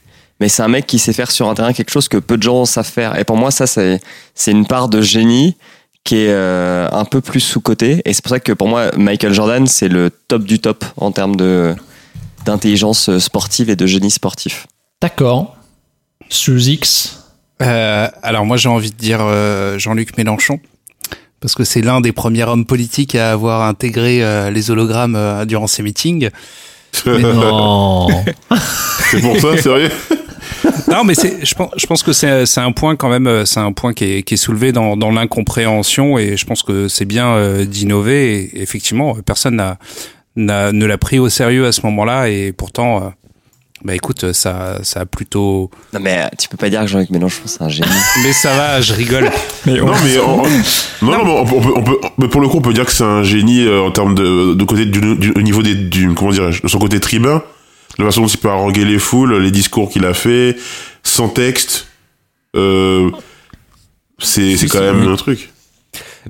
mais 0.41 0.49
c'est 0.49 0.63
un 0.63 0.69
mec 0.69 0.87
qui 0.87 0.99
sait 0.99 1.13
faire 1.13 1.31
sur 1.31 1.49
un 1.49 1.55
terrain 1.55 1.73
quelque 1.73 1.91
chose 1.91 2.09
que 2.09 2.17
peu 2.17 2.37
de 2.37 2.43
gens 2.43 2.65
savent 2.65 2.87
faire. 2.87 3.19
Et 3.19 3.25
pour 3.25 3.37
moi, 3.37 3.51
ça, 3.51 3.67
c'est, 3.67 4.01
c'est 4.35 4.51
une 4.51 4.67
part 4.67 4.89
de 4.89 5.01
génie 5.01 5.57
qui 6.05 6.17
est 6.17 6.31
euh, 6.31 6.89
un 6.91 7.05
peu 7.05 7.21
plus 7.21 7.41
sous-côté. 7.41 8.03
Et 8.05 8.13
c'est 8.13 8.23
pour 8.23 8.31
ça 8.31 8.41
que 8.41 8.53
pour 8.53 8.69
moi, 8.69 8.91
Michael 8.97 9.33
Jordan, 9.33 9.67
c'est 9.67 9.89
le 9.89 10.11
top 10.29 10.45
du 10.45 10.59
top 10.59 10.85
en 10.97 11.13
termes 11.13 11.37
de, 11.37 11.75
d'intelligence 12.45 13.19
sportive 13.19 13.69
et 13.71 13.77
de 13.77 13.87
génie 13.87 14.11
sportif. 14.11 14.67
D'accord. 15.01 15.57
Sous 16.29 16.69
X. 16.69 17.25
Euh, 17.61 18.09
alors 18.23 18.47
moi 18.47 18.57
j'ai 18.57 18.69
envie 18.69 18.91
de 18.91 18.97
dire 18.97 19.19
euh, 19.21 19.79
Jean-Luc 19.79 20.17
Mélenchon 20.17 20.61
parce 21.41 21.55
que 21.55 21.65
c'est 21.65 21.81
l'un 21.81 22.01
des 22.01 22.13
premiers 22.13 22.45
hommes 22.45 22.65
politiques 22.65 23.15
à 23.15 23.33
avoir 23.33 23.63
intégré 23.63 24.23
euh, 24.23 24.51
les 24.51 24.71
hologrammes 24.71 25.17
euh, 25.17 25.45
durant 25.45 25.67
ses 25.67 25.83
meetings. 25.83 26.31
Non. 27.07 28.09
C'est 29.11 29.21
pour 29.21 29.39
ça, 29.39 29.57
sérieux 29.59 29.91
Non, 30.89 31.05
mais 31.05 31.15
c'est, 31.15 31.45
je 31.45 31.55
pense, 31.55 31.71
je 31.77 31.87
pense 31.87 32.03
que 32.03 32.13
c'est, 32.13 32.47
c'est 32.47 32.61
un 32.61 32.73
point 32.73 32.97
quand 32.97 33.09
même, 33.09 33.27
euh, 33.27 33.45
c'est 33.45 33.61
un 33.61 33.73
point 33.73 33.93
qui 33.93 34.05
est, 34.05 34.23
qui 34.23 34.35
est 34.35 34.39
soulevé 34.39 34.73
dans, 34.73 34.97
dans 34.97 35.11
l'incompréhension 35.11 36.19
et 36.19 36.37
je 36.37 36.47
pense 36.47 36.63
que 36.63 36.89
c'est 36.89 37.05
bien 37.05 37.29
euh, 37.29 37.65
d'innover. 37.65 38.35
Et 38.35 38.63
effectivement, 38.63 39.15
personne 39.25 39.57
n'a, 39.57 39.79
n'a, 40.37 40.73
ne 40.73 40.87
l'a 40.87 40.99
pris 40.99 41.19
au 41.19 41.29
sérieux 41.29 41.67
à 41.67 41.73
ce 41.73 41.83
moment-là 41.83 42.29
et 42.29 42.53
pourtant, 42.53 43.03
euh, 43.03 43.09
bah 43.85 43.95
écoute, 43.95 44.33
ça, 44.33 44.79
ça 44.83 45.01
a 45.01 45.07
plutôt. 45.07 45.71
Non, 45.93 46.01
mais 46.01 46.29
tu 46.39 46.49
peux 46.49 46.57
pas 46.57 46.69
dire 46.69 46.81
que 46.81 46.87
Jean-Luc 46.89 47.11
Mélenchon, 47.11 47.43
c'est 47.47 47.63
un 47.63 47.69
génie. 47.69 47.89
Mais 48.25 48.33
ça 48.33 48.55
va, 48.57 48.81
je 48.81 48.93
rigole. 48.93 49.31
Mais 49.67 49.75
Non, 49.81 49.93
mais, 50.05 50.17
non, 51.03 51.13
non, 51.13 51.25
mais 51.25 51.31
on 51.31 51.45
peut, 51.45 51.55
on 51.57 51.61
peut- 51.61 51.73
on 51.77 51.83
peut- 51.83 51.99
mais 52.19 52.29
pour 52.29 52.41
le 52.41 52.49
coup, 52.49 52.59
on 52.59 52.61
peut 52.63 52.73
dire 52.73 52.85
que 52.87 52.93
c'est 52.93 53.05
un 53.05 53.23
génie 53.23 53.65
euh, 53.67 53.81
en 53.83 53.91
termes 53.93 54.15
de, 54.15 54.55
de 54.55 54.65
côté 54.65 54.85
du, 54.87 55.17
du- 55.17 55.33
au 55.37 55.43
niveau 55.43 55.63
des, 55.63 55.75
du, 55.77 56.13
comment 56.15 56.33
dirais-je, 56.33 56.63
de 56.63 56.69
son 56.69 56.79
côté 56.79 56.99
tribun, 57.01 57.43
la 57.99 58.05
façon 58.07 58.23
dont 58.23 58.27
il 58.27 58.39
peut 58.39 58.49
haranguer 58.51 58.85
les 58.85 58.99
foules, 58.99 59.37
les 59.39 59.51
discours 59.53 59.89
qu'il 59.91 60.05
a 60.05 60.15
fait, 60.15 60.57
sans 61.05 61.29
texte, 61.29 61.87
euh, 62.57 63.11
c'est, 64.19 64.57
c'est 64.57 64.67
quand 64.69 64.81
même 64.81 65.07
un 65.09 65.17
truc. 65.17 65.51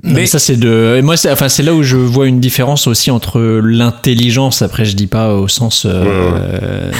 Mais 0.03 0.13
Mais- 0.13 0.25
ça 0.27 0.39
c'est 0.39 0.55
de 0.55 0.95
et 0.97 1.01
moi 1.01 1.17
c'est 1.17 1.31
enfin 1.31 1.49
c'est 1.49 1.63
là 1.63 1.73
où 1.73 1.83
je 1.83 1.97
vois 1.97 2.27
une 2.27 2.39
différence 2.39 2.87
aussi 2.87 3.11
entre 3.11 3.39
l'intelligence 3.63 4.61
après 4.61 4.85
je 4.85 4.95
dis 4.95 5.07
pas 5.07 5.33
au 5.35 5.47
sens 5.47 5.85
euh, 5.85 5.91
euh, 5.91 6.91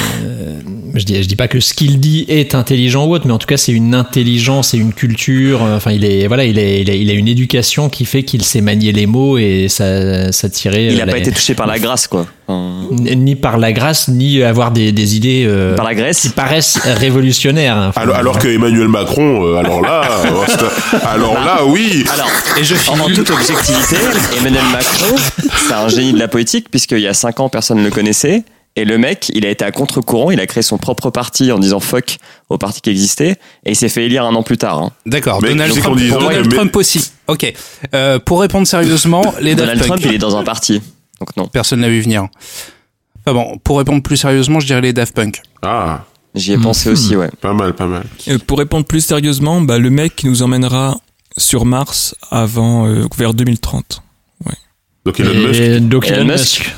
je 0.96 1.06
dis 1.06 1.22
je 1.22 1.28
dis 1.28 1.36
pas 1.36 1.48
que 1.48 1.60
ce 1.60 1.74
qu'il 1.74 2.00
dit 2.00 2.26
est 2.28 2.56
intelligent 2.56 3.06
ou 3.06 3.14
autre 3.14 3.26
mais 3.28 3.34
en 3.34 3.38
tout 3.38 3.48
cas 3.48 3.58
c'est 3.58 3.72
une 3.72 3.94
intelligence 3.96 4.74
et 4.74 4.78
une 4.78 4.94
culture 4.94 5.64
euh, 5.64 5.78
enfin 5.78 5.92
il 5.92 6.04
est 6.04 6.28
voilà 6.28 6.46
il 6.46 6.58
est 6.60 6.82
il 6.82 6.90
a, 6.90 6.94
il 6.96 7.10
a 7.10 7.14
une 7.14 7.28
éducation 7.28 7.90
qui 7.90 8.06
fait 8.06 8.24
qu'il 8.24 8.44
sait 8.44 8.62
manier 8.62 8.92
les 8.92 9.06
mots 9.06 9.38
et 9.38 9.68
ça 9.70 10.32
ça 10.32 10.50
tirait 10.50 10.88
Il 10.88 11.00
euh, 11.00 11.04
a 11.04 11.06
la- 11.06 11.14
pas 11.14 11.20
été 11.20 11.32
touché 11.32 11.54
par 11.56 11.68
la 11.68 11.80
grâce, 11.80 12.08
quoi. 12.08 12.26
Enfin, 12.50 12.88
ni 12.92 13.36
par 13.36 13.58
la 13.60 13.72
grâce 13.74 14.08
ni 14.08 14.42
avoir 14.42 14.72
des, 14.72 14.92
des 14.92 15.16
idées 15.16 15.46
euh, 15.48 15.76
par 15.76 15.86
la 15.86 15.92
qui 15.94 15.98
Grèce. 16.02 16.28
paraissent 16.30 16.80
révolutionnaires 16.84 17.78
Enfin, 17.90 18.02
Alors, 18.02 18.16
alors 18.16 18.40
que 18.40 18.48
Emmanuel 18.48 18.88
Macron, 18.88 19.46
euh, 19.46 19.58
alors 19.58 19.82
là, 19.82 20.02
alors 21.06 21.34
là, 21.36 21.60
oui. 21.66 22.04
Alors, 22.14 22.30
Et 22.60 22.64
je 22.64 22.76
en, 22.90 23.00
en 23.00 23.06
toute 23.10 23.30
objectivité, 23.30 23.98
Emmanuel 24.40 24.64
Macron, 24.72 25.16
c'est 25.68 25.74
un 25.74 25.88
génie 25.90 26.14
de 26.14 26.20
la 26.20 26.28
politique, 26.28 26.70
puisqu'il 26.72 27.00
y 27.00 27.08
a 27.08 27.14
5 27.14 27.40
ans, 27.40 27.50
personne 27.50 27.78
ne 27.80 27.84
le 27.84 27.92
connaissait. 27.92 28.44
Et 28.76 28.86
le 28.86 28.98
mec, 28.98 29.30
il 29.34 29.46
a 29.46 29.50
été 29.50 29.66
à 29.66 29.72
contre-courant, 29.72 30.32
il 30.32 30.40
a 30.40 30.46
créé 30.48 30.64
son 30.64 30.78
propre 30.78 31.10
parti 31.10 31.52
en 31.52 31.60
disant 31.60 31.80
fuck 31.80 32.18
au 32.50 32.58
parti 32.58 32.82
qui 32.82 32.90
existait, 32.92 33.32
et 33.66 33.72
il 33.72 33.76
s'est 33.76 33.90
fait 33.90 34.06
élire 34.06 34.26
un 34.26 34.34
an 34.36 34.44
plus 34.44 34.58
tard. 34.58 34.80
hein. 34.80 34.92
D'accord, 35.06 35.40
Mais 35.42 35.50
Donald 35.50 35.78
Trump, 35.80 36.00
Donald 36.00 36.54
Trump 36.54 36.76
aussi. 36.76 37.12
Ok. 37.28 37.52
Euh, 37.94 38.20
pour 38.20 38.40
répondre 38.42 38.68
sérieusement, 38.68 39.34
les 39.42 39.56
Donald. 39.56 39.82
Trump, 39.82 40.02
il 40.06 40.14
est 40.14 40.18
dans 40.20 40.38
un 40.38 40.44
parti. 40.44 40.82
Donc 41.20 41.36
non, 41.38 41.48
Personne 41.48 41.82
l'a 41.82 41.90
vu 41.90 42.02
venir. 42.02 42.28
Enfin 43.26 43.34
bon, 43.34 43.58
pour 43.64 43.78
répondre 43.78 44.02
plus 44.02 44.18
sérieusement, 44.18 44.60
je 44.60 44.66
dirais 44.68 44.82
les 44.82 44.94
Daft 44.94 45.14
Punk. 45.16 45.42
Ah, 45.62 46.06
j'y 46.36 46.54
ai 46.54 46.58
pensé 46.58 46.90
aussi, 46.90 47.16
ouais. 47.16 47.30
pas 47.42 47.54
mal, 47.54 47.74
pas 47.74 47.88
mal. 47.88 48.04
Euh, 48.28 48.38
pour 48.46 48.58
répondre 48.60 48.86
plus 48.86 49.02
sérieusement, 49.06 49.62
bah, 49.62 49.78
le 49.78 49.90
mec 49.90 50.24
nous 50.24 50.42
emmènera 50.42 50.98
sur 51.38 51.66
Mars 51.66 52.16
avant 52.32 52.88
euh, 52.88 53.06
vers 53.18 53.34
2030. 53.34 54.02
Donc 55.06 55.20
Elon 55.20 55.32
et 55.32 55.48
Musk. 55.48 55.90
donc 55.90 56.08
Elon 56.08 56.16
Elon 56.18 56.26
Musk. 56.26 56.60
Musk. 56.60 56.76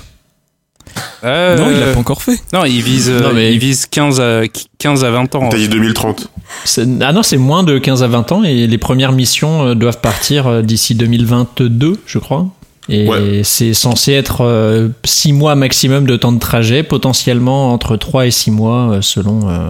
Euh, 1.23 1.57
Non, 1.57 1.69
il 1.71 1.79
l'a 1.79 1.93
pas 1.93 1.99
encore 1.99 2.21
fait. 2.21 2.39
Non, 2.53 2.65
il 2.65 2.81
vise, 2.81 3.09
euh, 3.09 3.21
Non, 3.21 3.33
mais- 3.33 3.53
il 3.53 3.59
vise 3.59 3.85
15 3.85 4.19
à, 4.19 4.41
15 4.77 5.03
à 5.05 5.11
20 5.11 5.33
ans. 5.35 5.49
T'as 5.49 5.57
dit 5.57 5.69
2030. 5.69 6.27
C'est- 6.65 6.87
Ah 7.01 7.13
non, 7.13 7.23
c'est 7.23 7.37
moins 7.37 7.63
de 7.63 7.77
15 7.79 8.03
à 8.03 8.07
20 8.07 8.31
ans 8.31 8.43
et 8.43 8.67
les 8.67 8.77
premières 8.77 9.11
missions 9.11 9.67
euh, 9.67 9.75
doivent 9.75 10.01
partir 10.01 10.47
euh, 10.47 10.61
d'ici 10.61 10.95
2022, 10.95 11.99
je 12.05 12.19
crois. 12.19 12.47
Et 12.89 13.07
Ouais. 13.07 13.41
c'est 13.43 13.73
censé 13.73 14.11
être 14.13 14.89
6 15.05 15.33
mois 15.33 15.55
maximum 15.55 16.05
de 16.05 16.15
temps 16.17 16.31
de 16.31 16.39
trajet, 16.39 16.83
potentiellement 16.83 17.71
entre 17.73 17.95
3 17.95 18.25
et 18.27 18.31
6 18.31 18.51
mois 18.51 18.91
euh, 18.91 19.01
selon. 19.01 19.49
euh, 19.49 19.69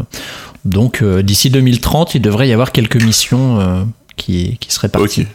Donc 0.63 1.01
euh, 1.01 1.21
d'ici 1.21 1.49
2030, 1.49 2.15
il 2.15 2.21
devrait 2.21 2.47
y 2.47 2.53
avoir 2.53 2.71
quelques 2.71 3.01
missions 3.01 3.59
euh, 3.59 3.83
qui, 4.15 4.57
qui 4.59 4.71
seraient 4.71 4.89
parties. 4.89 5.21
Ok. 5.21 5.27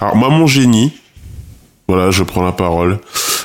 Alors 0.00 0.16
moi, 0.16 0.30
mon 0.30 0.46
génie, 0.46 0.92
voilà, 1.88 2.10
je 2.10 2.22
prends 2.22 2.42
la 2.42 2.52
parole. 2.52 2.98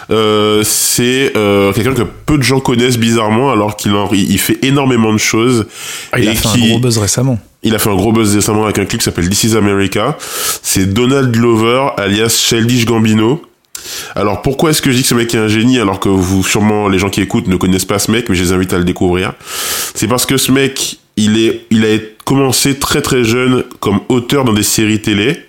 Euh, 0.10 0.63
c'est 0.63 1.34
euh, 1.36 1.74
quelqu'un 1.74 1.94
que 1.94 2.04
peu 2.04 2.38
de 2.38 2.44
gens 2.44 2.62
connaissent 2.62 2.98
bizarrement, 2.98 3.52
alors 3.52 3.76
qu'il 3.76 3.94
en- 3.94 4.10
il 4.13 4.38
fait 4.40 4.58
énormément 4.63 5.12
de 5.12 5.18
choses. 5.18 5.68
Ah, 6.13 6.20
il 6.20 6.30
a 6.30 6.34
fait 6.36 6.48
qui- 6.48 6.63
un 6.63 6.68
gros 6.70 6.80
buzz 6.80 6.98
récemment. 6.98 7.38
Il 7.63 7.76
a 7.76 7.80
fait 7.80 7.90
un 7.90 7.96
gros 7.96 8.13
buzz 8.13 8.34
récemment 8.34 8.63
avec 8.63 8.80
un 8.80 8.86
clip 8.86 9.02
qui 9.02 9.06
s'appelle 9.06 9.28
This 9.30 9.44
is 9.44 9.58
America. 9.58 10.16
C'est 10.63 10.86
Donald 10.94 11.32
Glover, 11.32 11.90
alias 11.98 12.30
Childish 12.48 12.86
Gambino. 12.86 13.42
Alors 14.16 14.42
pourquoi 14.42 14.72
est-ce 14.72 14.82
que 14.82 14.92
je 14.92 14.98
dis 14.98 15.02
que 15.04 15.08
ce 15.08 15.16
mec 15.16 15.34
est 15.34 15.38
un 15.38 15.48
génie 15.48 15.80
alors 15.80 16.00
que 16.00 16.10
vous, 16.10 16.44
sûrement 16.44 16.90
les 16.90 17.00
gens 17.00 17.10
qui 17.10 17.22
écoutent 17.22 17.48
ne 17.48 17.56
connaissent 17.56 17.86
pas 17.86 18.00
ce 18.00 18.12
mec, 18.12 18.30
mais 18.30 18.36
je 18.36 18.44
les 18.44 18.52
invite 18.52 18.74
à 18.74 18.78
le 18.78 18.84
découvrir? 18.84 19.34
C'est 19.94 20.08
parce 20.08 20.26
que 20.26 20.38
ce 20.38 20.52
mec, 20.52 20.98
il 21.16 21.38
est, 21.38 21.66
il 21.72 21.86
a 21.86 21.98
commencé 22.26 22.78
très 22.78 23.02
très 23.02 23.24
jeune 23.24 23.63
comme 23.80 24.00
auteur 24.10 24.44
dans 24.44 24.54
des 24.54 24.63
séries 24.63 25.02
télé. 25.02 25.44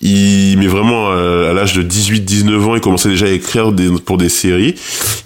Il, 0.00 0.56
mais 0.58 0.68
vraiment 0.68 1.10
euh, 1.10 1.50
à 1.50 1.54
l'âge 1.54 1.74
de 1.74 1.82
18-19 1.82 2.60
ans, 2.60 2.74
il 2.76 2.80
commençait 2.80 3.08
déjà 3.08 3.26
à 3.26 3.30
écrire 3.30 3.72
pour 4.04 4.16
des 4.16 4.28
séries. 4.28 4.76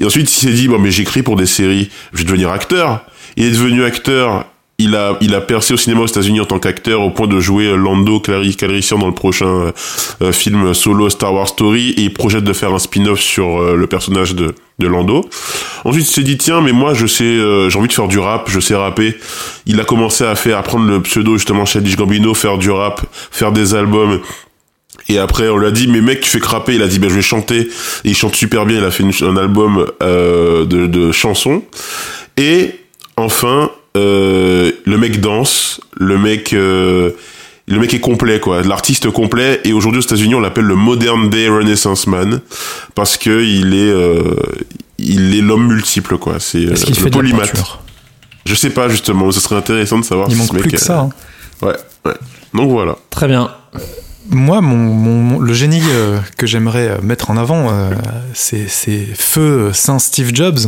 Et 0.00 0.04
ensuite, 0.04 0.30
il 0.30 0.34
s'est 0.34 0.52
dit 0.52 0.68
bon 0.68 0.78
mais 0.78 0.90
j'écris 0.90 1.22
pour 1.22 1.36
des 1.36 1.46
séries, 1.46 1.90
je 2.12 2.18
vais 2.18 2.24
devenir 2.24 2.50
acteur. 2.50 3.04
Il 3.36 3.44
est 3.44 3.50
devenu 3.50 3.84
acteur. 3.84 4.46
Il 4.82 4.96
a, 4.96 5.18
il 5.20 5.34
a 5.34 5.42
percé 5.42 5.74
au 5.74 5.76
cinéma 5.76 6.00
aux 6.00 6.06
États-Unis 6.06 6.40
en 6.40 6.46
tant 6.46 6.58
qu'acteur 6.58 7.02
au 7.02 7.10
point 7.10 7.26
de 7.26 7.38
jouer 7.38 7.66
euh, 7.66 7.76
Lando 7.76 8.18
Calrissian 8.18 8.98
dans 8.98 9.08
le 9.08 9.12
prochain 9.12 9.46
euh, 9.46 9.72
euh, 10.22 10.32
film 10.32 10.72
solo 10.72 11.10
Star 11.10 11.34
Wars 11.34 11.48
Story 11.48 11.90
et 11.98 12.00
il 12.00 12.14
projette 12.14 12.44
de 12.44 12.52
faire 12.54 12.72
un 12.72 12.78
spin-off 12.78 13.20
sur 13.20 13.60
le 13.60 13.86
personnage 13.86 14.34
de, 14.34 14.54
de 14.78 14.86
Lando. 14.86 15.28
Ensuite, 15.84 16.08
il 16.08 16.10
s'est 16.10 16.22
dit 16.22 16.38
tiens, 16.38 16.62
mais 16.62 16.72
moi 16.72 16.94
je 16.94 17.06
sais, 17.06 17.38
j'ai 17.68 17.78
envie 17.78 17.88
de 17.88 17.92
faire 17.92 18.08
du 18.08 18.18
rap, 18.18 18.48
je 18.48 18.58
sais 18.58 18.74
rapper. 18.74 19.18
Il 19.66 19.78
a 19.80 19.84
commencé 19.84 20.24
à 20.24 20.34
faire, 20.34 20.56
à 20.56 20.62
prendre 20.62 20.86
le 20.86 21.02
pseudo 21.02 21.36
justement 21.36 21.66
Childish 21.66 21.96
Gambino, 21.96 22.32
faire 22.32 22.56
du 22.56 22.70
rap, 22.70 23.02
faire 23.30 23.52
des 23.52 23.74
albums. 23.74 24.20
Et 25.10 25.18
après, 25.18 25.50
on 25.50 25.58
lui 25.58 25.66
a 25.66 25.72
dit, 25.72 25.88
mais 25.88 26.00
mec, 26.00 26.20
tu 26.20 26.30
fais 26.30 26.40
crapper. 26.40 26.76
Il 26.76 26.82
a 26.82 26.88
dit, 26.88 26.98
ben, 26.98 27.10
je 27.10 27.16
vais 27.16 27.22
chanter. 27.22 27.60
Et 27.60 27.68
il 28.04 28.16
chante 28.16 28.34
super 28.34 28.64
bien. 28.64 28.78
Il 28.78 28.84
a 28.84 28.90
fait 28.90 29.04
un 29.24 29.36
album 29.36 29.86
de, 30.00 30.64
de 30.64 31.12
chansons. 31.12 31.62
Et 32.36 32.70
enfin, 33.16 33.70
le 34.90 34.98
mec 34.98 35.20
danse. 35.20 35.80
Le 35.96 36.18
mec, 36.18 36.52
euh, 36.52 37.10
le 37.68 37.78
mec 37.78 37.94
est 37.94 38.00
complet, 38.00 38.40
quoi. 38.40 38.62
L'artiste 38.62 39.10
complet. 39.10 39.60
Et 39.64 39.72
aujourd'hui, 39.72 40.00
aux 40.00 40.04
États-Unis, 40.04 40.34
on 40.34 40.40
l'appelle 40.40 40.64
le 40.64 40.74
Modern 40.76 41.30
Day 41.30 41.48
Renaissance 41.48 42.06
Man 42.06 42.40
parce 42.94 43.16
que 43.16 43.42
il 43.44 43.72
est, 43.74 43.90
euh, 43.90 44.34
il 44.98 45.36
est 45.36 45.40
l'homme 45.40 45.66
multiple, 45.68 46.18
quoi. 46.18 46.36
C'est 46.40 46.58
euh, 46.66 46.72
Est-ce 46.72 46.84
qu'il 46.86 46.96
le 46.96 47.00
fait 47.02 47.10
de 47.10 47.16
la 47.16 47.20
polymath. 47.22 47.78
Je 48.46 48.54
sais 48.54 48.70
pas 48.70 48.88
justement. 48.88 49.30
Ce 49.30 49.40
serait 49.40 49.56
intéressant 49.56 49.98
de 49.98 50.04
savoir. 50.04 50.28
Il 50.28 50.32
si 50.32 50.38
manque 50.38 50.48
ce 50.48 50.52
mec, 50.54 50.62
plus 50.62 50.70
que 50.72 50.76
euh, 50.76 50.78
ça. 50.78 51.00
hein. 51.00 51.10
Ouais, 51.62 51.76
ouais. 52.06 52.14
Donc 52.54 52.70
voilà. 52.70 52.96
Très 53.10 53.28
bien. 53.28 53.50
Moi, 54.30 54.60
mon, 54.60 54.76
mon- 54.76 55.22
mon- 55.22 55.38
le 55.40 55.52
génie 55.52 55.82
euh, 55.90 56.18
que 56.36 56.46
j'aimerais 56.46 56.88
euh, 56.88 56.96
mettre 57.02 57.30
en 57.30 57.36
avant, 57.36 57.68
euh, 57.70 57.90
c'est 58.32 58.66
feu 59.14 59.70
Saint 59.74 59.98
Steve 59.98 60.30
Jobs. 60.34 60.58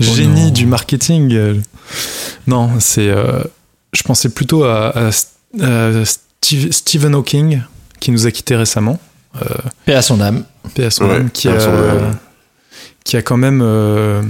génie 0.00 0.46
non. 0.46 0.50
du 0.50 0.66
marketing. 0.66 1.62
Euh. 2.48 2.50
Non, 2.50 2.70
c'est. 2.80 3.08
euh, 3.08 3.42
je 3.92 4.02
pensais 4.02 4.28
plutôt 4.28 4.64
à, 4.64 4.88
à 4.90 5.08
S- 5.08 5.32
à 5.60 5.90
Steve- 6.04 6.72
Stephen 6.72 7.14
Hawking, 7.14 7.62
qui 8.00 8.10
nous 8.10 8.26
a 8.26 8.30
quittés 8.30 8.56
récemment. 8.56 8.98
Paix 9.84 9.94
à 9.94 10.02
son 10.02 10.20
âme. 10.20 10.44
paix 10.74 10.84
à 10.84 10.90
son 10.90 11.06
Ouais, 11.06 11.16
âme, 11.16 11.30
qui, 11.30 11.48
a, 11.48 11.54
âme. 11.60 12.16
qui 13.04 13.16
a 13.16 13.22
quand 13.22 13.36
même 13.36 13.60
euh, 13.64 14.22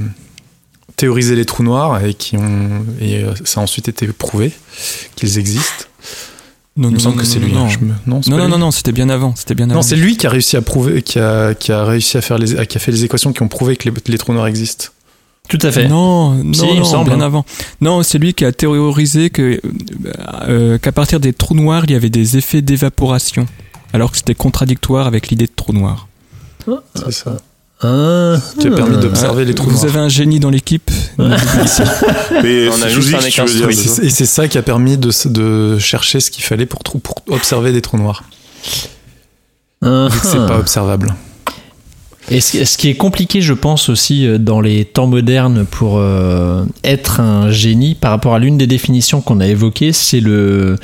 théorisé 0.97 1.35
les 1.37 1.45
trous 1.45 1.63
noirs 1.63 2.03
et 2.05 2.15
qui 2.15 2.37
ont 2.39 2.87
et 3.01 3.23
euh, 3.23 3.35
ça 3.45 3.61
a 3.61 3.63
ensuite 3.63 3.89
été 3.89 4.07
prouvé 4.09 4.53
qu'ils 5.17 5.39
existent. 5.39 5.85
Non, 6.77 6.89
Il 6.89 6.93
me 6.93 6.97
non, 6.97 7.03
semble 7.05 7.17
non, 7.17 7.23
que 7.23 7.29
c'est 7.29 7.39
lui. 7.39 7.53
Non, 7.53 7.67
hein, 7.67 7.69
je 7.69 7.79
me- 7.79 7.89
non, 8.07 8.21
non, 8.27 8.37
non, 8.39 8.45
lui. 8.47 8.51
non, 8.53 8.59
non, 8.59 8.71
c'était 8.71 8.93
bien 8.93 9.09
avant. 9.11 9.35
C'était 9.37 9.55
bien 9.55 9.67
avant. 9.67 9.77
Non, 9.77 9.83
c'est 9.83 9.95
lui 9.97 10.17
qui 10.17 10.27
a 10.27 10.31
réussi 10.31 10.57
à 10.57 10.63
prouver, 10.63 11.03
qui 11.03 11.19
a, 11.21 11.55
qui 11.55 11.71
a 11.71 11.85
réussi 11.85 12.17
à 12.17 12.21
faire 12.23 12.39
les, 12.39 12.67
qui 12.67 12.77
a 12.77 12.81
fait 12.81 12.91
les 12.91 13.05
équations 13.05 13.33
qui 13.33 13.43
ont 13.43 13.49
prouvé 13.49 13.77
que 13.77 13.89
les, 13.89 13.95
les 14.07 14.19
trous 14.19 14.33
noirs 14.33 14.47
existent. 14.47 14.87
Tout 15.49 15.59
à 15.63 15.71
fait. 15.71 15.89
Non, 15.89 16.31
non, 16.33 16.53
Si, 16.55 16.67
non, 16.75 16.85
semble, 16.85 17.11
bien 17.11 17.21
hein. 17.21 17.27
avant. 17.27 17.45
Non, 17.81 18.03
c'est 18.03 18.19
lui 18.19 18.33
qui 18.35 18.45
a 18.45 18.53
théorisé 18.53 19.29
que 19.31 19.61
euh, 20.49 20.79
qu'à 20.79 20.91
partir 20.93 21.21
des 21.21 21.33
trous 21.33 21.55
noirs, 21.55 21.85
il 21.85 21.91
y 21.93 21.95
avait 21.95 22.09
des 22.11 22.39
effets 22.39 22.63
d'évaporation, 22.63 23.47
alors 23.93 24.11
que 24.11 24.17
c'était 24.17 24.35
contradictoire 24.35 25.07
avec 25.07 25.29
l'idée 25.29 25.47
de 25.47 25.53
trous 25.55 25.73
noirs. 25.75 26.09
C'est 26.95 27.13
ça. 27.13 27.37
Ah. 27.83 28.37
Qui 28.59 28.69
a 28.69 28.71
permis 28.71 28.97
d'observer 28.97 29.45
les 29.45 29.55
trous 29.55 29.69
Vous 29.69 29.73
noirs. 29.77 29.85
avez 29.85 29.99
un 29.99 30.09
génie 30.09 30.41
dans 30.41 30.49
l'équipe 30.49 30.91
tu. 31.19 31.25
Et 34.03 34.11
c'est 34.11 34.25
ça 34.27 34.49
qui 34.49 34.57
a 34.57 34.63
permis 34.63 34.97
de, 34.97 35.79
chercher 35.79 36.21
ce 36.21 36.31
qu'il 36.31 36.43
fallait 36.45 36.65
pour, 36.65 36.83
trou- 36.83 37.01
pour 37.01 37.17
observer 37.29 37.73
des 37.73 37.83
trous 37.83 37.99
noirs, 37.99 38.25
Ah. 39.83 40.09
vu 40.11 40.19
que 40.21 40.27
c'est 40.27 40.47
pas 40.47 40.59
observable. 40.59 41.15
Et 42.31 42.41
ce, 42.41 42.79
qui 42.79 42.89
est 42.89 42.95
compliqué, 42.95 43.43
je 43.43 43.53
pense 43.53 43.91
aussi 43.91 44.27
euh, 44.27 44.39
dans 44.39 44.63
les 44.63 44.87
temps 44.87 45.07
modernes 45.07 45.67
pour 45.71 45.99
euh, 45.99 46.65
être 46.83 47.21
un 47.21 47.51
génie, 47.51 47.95
par 47.95 48.11
rapport 48.13 48.35
à 48.35 48.39
l'une 48.39 48.57
des 48.57 48.67
définitions 48.67 49.21
qu'on 49.21 49.41
a 49.41 49.47
évoquées, 49.47 49.93
c'est 49.93 50.21
le, 50.21 50.77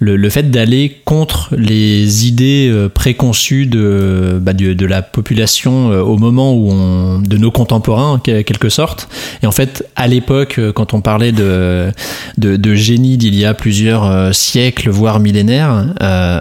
le, 0.00 0.30
fait 0.30 0.50
d'aller 0.50 0.96
contre 1.04 1.54
les 1.56 2.26
idées 2.26 2.68
euh, 2.68 2.88
préconçues 2.88 3.66
de, 3.66 4.38
bah, 4.42 4.52
de, 4.54 4.86
la 4.86 5.02
population 5.02 5.88
au 5.88 6.16
moment 6.16 6.54
où 6.54 6.70
on, 6.72 7.20
de 7.20 7.36
nos 7.36 7.50
contemporains, 7.50 8.12
en 8.14 8.18
quel- 8.18 8.42
quelque 8.42 8.68
sorte. 8.68 9.08
Et 9.42 9.46
en 9.46 9.52
fait, 9.52 9.84
à 9.94 10.08
l'époque, 10.08 10.58
quand 10.74 10.94
on 10.94 11.00
parlait 11.00 11.32
de, 11.32 11.92
de, 12.38 12.74
génie 12.74 13.16
d'il 13.18 13.34
y 13.34 13.44
a 13.44 13.54
plusieurs 13.54 14.34
siècles, 14.34 14.88
voire 14.90 15.20
millénaires, 15.20 15.86
euh, 16.02 16.40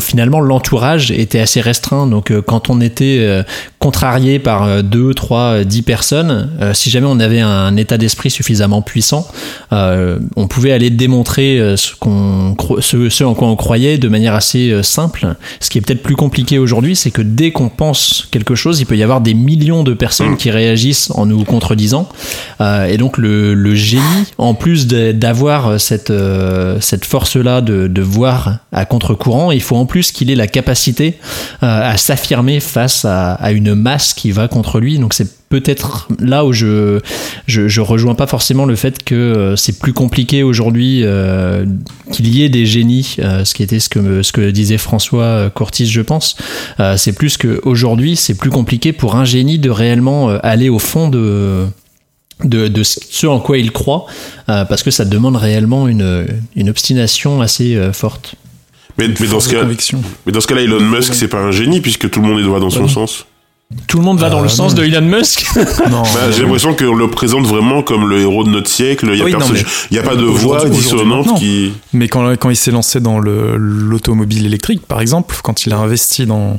finalement 0.00 0.40
l'entourage 0.40 1.10
était 1.12 1.40
assez 1.40 1.60
restreint. 1.60 2.06
Donc 2.06 2.32
quand 2.46 2.70
on 2.70 2.80
était 2.80 2.89
euh, 3.00 3.42
contrarié 3.80 4.38
par 4.38 4.64
euh, 4.64 4.82
deux, 4.82 5.14
trois, 5.14 5.54
euh, 5.54 5.64
dix 5.64 5.80
personnes, 5.80 6.50
euh, 6.60 6.74
si 6.74 6.90
jamais 6.90 7.06
on 7.08 7.18
avait 7.18 7.40
un 7.40 7.76
état 7.76 7.96
d'esprit 7.96 8.30
suffisamment 8.30 8.82
puissant, 8.82 9.26
euh, 9.72 10.18
on 10.36 10.46
pouvait 10.46 10.72
aller 10.72 10.90
démontrer 10.90 11.58
ce, 11.76 11.94
en 13.24 13.34
quoi 13.34 13.48
on 13.48 13.56
croyait 13.56 13.96
de 13.96 14.08
manière 14.08 14.34
assez 14.34 14.82
simple. 14.82 15.34
Ce 15.60 15.70
qui 15.70 15.78
est 15.78 15.80
peut-être 15.80 16.02
plus 16.02 16.16
compliqué 16.16 16.58
aujourd'hui, 16.58 16.94
c'est 16.94 17.10
que 17.10 17.22
dès 17.22 17.52
qu'on 17.52 17.70
pense 17.70 18.28
quelque 18.30 18.54
chose, 18.54 18.80
il 18.80 18.86
peut 18.86 18.96
y 18.96 19.02
avoir 19.02 19.22
des 19.22 19.32
millions 19.32 19.82
de 19.82 19.94
personnes 19.94 20.36
qui 20.36 20.50
réagissent 20.50 21.10
en 21.14 21.24
nous 21.24 21.44
contredisant. 21.44 22.08
Et 22.60 22.98
donc 22.98 23.16
le, 23.16 23.74
génie, 23.74 24.02
en 24.36 24.54
plus 24.54 24.86
d'avoir 24.86 25.80
cette, 25.80 26.12
cette 26.80 27.04
force-là 27.04 27.60
de, 27.60 27.86
de 27.86 28.02
voir 28.02 28.58
à 28.72 28.84
contre-courant, 28.84 29.52
il 29.52 29.62
faut 29.62 29.76
en 29.76 29.86
plus 29.86 30.12
qu'il 30.12 30.30
ait 30.30 30.36
la 30.36 30.48
capacité 30.48 31.18
à 31.62 31.96
s'affirmer 31.96 32.60
face 32.60 32.79
à, 32.86 33.52
une 33.52 33.74
masse 33.74 34.14
qui 34.14 34.30
va 34.30 34.48
contre 34.48 34.80
lui. 34.80 34.98
Donc 34.98 35.14
c'est 35.14 35.28
peut-être 35.48 36.08
là 36.20 36.44
où 36.44 36.52
je, 36.52 37.00
je 37.46 37.80
rejoins 37.80 38.14
pas 38.14 38.26
forcément 38.26 38.64
le 38.64 38.76
fait 38.76 39.02
que 39.02 39.14
euh, 39.14 39.56
c'est 39.56 39.78
plus 39.78 39.92
compliqué 39.92 40.42
aujourd'hui 40.42 41.02
euh, 41.02 41.66
qu'il 42.12 42.28
y 42.28 42.44
ait 42.44 42.48
des 42.48 42.66
génies, 42.66 43.16
euh, 43.18 43.44
ce 43.44 43.54
qui 43.54 43.62
était 43.62 43.80
ce 43.80 43.88
que 43.88 44.22
ce 44.22 44.32
que 44.32 44.50
disait 44.50 44.78
François 44.78 45.50
Courtis, 45.50 45.86
je 45.86 46.00
pense. 46.00 46.36
C'est 46.96 47.12
plus 47.12 47.36
que 47.36 47.60
aujourd'hui 47.64 48.16
c'est 48.16 48.34
plus 48.34 48.50
compliqué 48.50 48.92
pour 48.92 49.16
un 49.16 49.24
génie 49.24 49.58
de 49.58 49.70
réellement 49.70 50.28
aller 50.42 50.68
au 50.68 50.78
fond 50.78 51.08
de 51.08 51.66
de, 52.44 52.82
ce 52.82 53.26
en 53.26 53.38
quoi 53.38 53.58
il 53.58 53.70
croit, 53.70 54.06
parce 54.46 54.82
que 54.82 54.90
ça 54.90 55.04
demande 55.04 55.36
réellement 55.36 55.88
une, 55.88 56.26
une 56.56 56.70
obstination 56.70 57.42
assez 57.42 57.78
forte. 57.92 58.36
Mais, 58.98 59.08
mais 59.20 59.26
dans 59.26 59.40
ce 59.40 59.48
cas, 59.48 59.64
mais 60.26 60.32
dans 60.32 60.40
ce 60.40 60.46
cas-là, 60.46 60.62
Elon 60.62 60.80
Musk, 60.80 61.14
c'est 61.14 61.28
pas 61.28 61.38
un 61.38 61.50
génie 61.50 61.80
puisque 61.80 62.10
tout 62.10 62.20
le 62.20 62.28
monde 62.28 62.38
est 62.40 62.44
droit 62.44 62.60
dans 62.60 62.70
son 62.70 62.88
sens. 62.88 63.26
Tout 63.86 63.98
le 63.98 64.02
monde 64.02 64.18
va 64.18 64.30
dans 64.30 64.40
Euh, 64.40 64.42
le 64.42 64.48
sens 64.48 64.72
non. 64.74 64.78
de 64.78 64.84
Elon 64.84 65.00
Musk. 65.00 65.46
Non, 65.90 66.02
Bah, 66.02 66.32
j'ai 66.34 66.42
l'impression 66.42 66.74
qu'on 66.74 66.92
le 66.96 67.08
présente 67.08 67.46
vraiment 67.46 67.82
comme 67.84 68.08
le 68.08 68.18
héros 68.18 68.42
de 68.42 68.48
notre 68.50 68.68
siècle. 68.68 69.08
Il 69.12 69.18
y 69.18 69.22
a, 69.22 69.24
Oui, 69.24 69.30
personne- 69.30 69.54
mais 69.54 69.62
il 69.92 69.96
y 69.96 70.00
a 70.00 70.02
pas 70.02 70.16
de 70.16 70.24
voix 70.24 70.68
dissonante 70.68 71.38
qui. 71.38 71.72
Mais 71.92 72.08
quand, 72.08 72.32
quand 72.36 72.50
il 72.50 72.56
s'est 72.56 72.72
lancé 72.72 72.98
dans 72.98 73.20
le- 73.20 73.56
l'automobile 73.56 74.44
électrique, 74.44 74.84
par 74.86 75.00
exemple, 75.00 75.36
quand 75.44 75.66
il 75.66 75.72
a 75.72 75.78
investi 75.78 76.26
dans, 76.26 76.58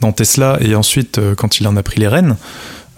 dans 0.00 0.12
Tesla 0.12 0.58
et 0.60 0.74
ensuite 0.74 1.16
euh, 1.16 1.34
quand 1.34 1.60
il 1.60 1.66
en 1.66 1.76
a 1.78 1.82
pris 1.82 1.98
les 1.98 2.08
rênes, 2.08 2.36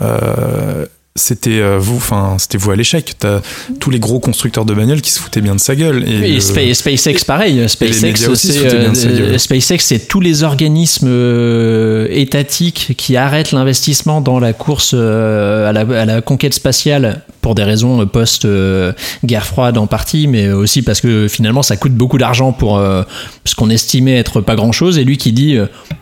euh, 0.00 0.86
c'était 1.14 1.60
euh, 1.60 1.76
vous, 1.78 1.96
enfin 1.96 2.36
c'était 2.38 2.56
vous 2.56 2.70
à 2.70 2.76
l'échec. 2.76 3.12
T'as 3.18 3.40
tous 3.80 3.90
les 3.90 3.98
gros 3.98 4.18
constructeurs 4.18 4.64
de 4.64 4.72
bagnoles 4.72 5.02
qui 5.02 5.10
se 5.10 5.20
foutaient 5.20 5.42
bien 5.42 5.54
de 5.54 5.60
sa 5.60 5.76
gueule. 5.76 6.04
Et, 6.08 6.30
Et 6.30 6.34
le- 6.34 6.40
Spa- 6.40 6.72
SpaceX, 6.74 7.24
pareil. 7.26 7.68
SpaceX, 7.68 8.34
c'est 8.34 8.56
euh. 8.74 9.36
SpaceX, 9.38 9.78
c'est 9.80 10.08
tous 10.08 10.20
les 10.20 10.42
organismes 10.42 11.08
euh, 11.10 12.06
étatiques 12.10 12.94
qui 12.96 13.16
arrêtent 13.16 13.52
l'investissement 13.52 14.20
dans 14.22 14.38
la 14.40 14.52
course 14.54 14.94
à, 14.94 15.70
la, 15.72 15.80
à 15.80 16.04
la 16.06 16.20
conquête 16.22 16.54
spatiale 16.54 17.22
pour 17.42 17.54
des 17.56 17.64
raisons 17.64 18.06
post-guerre 18.06 19.46
froide 19.46 19.76
en 19.76 19.86
partie, 19.86 20.28
mais 20.28 20.50
aussi 20.50 20.82
parce 20.82 21.00
que 21.00 21.26
finalement 21.28 21.62
ça 21.62 21.76
coûte 21.76 21.92
beaucoup 21.92 22.16
d'argent 22.18 22.52
pour 22.52 22.80
ce 23.44 23.54
qu'on 23.54 23.68
estimait 23.68 24.16
être 24.16 24.40
pas 24.40 24.54
grand-chose. 24.54 24.96
Et 24.98 25.04
lui 25.04 25.18
qui 25.18 25.32
dit, 25.32 25.56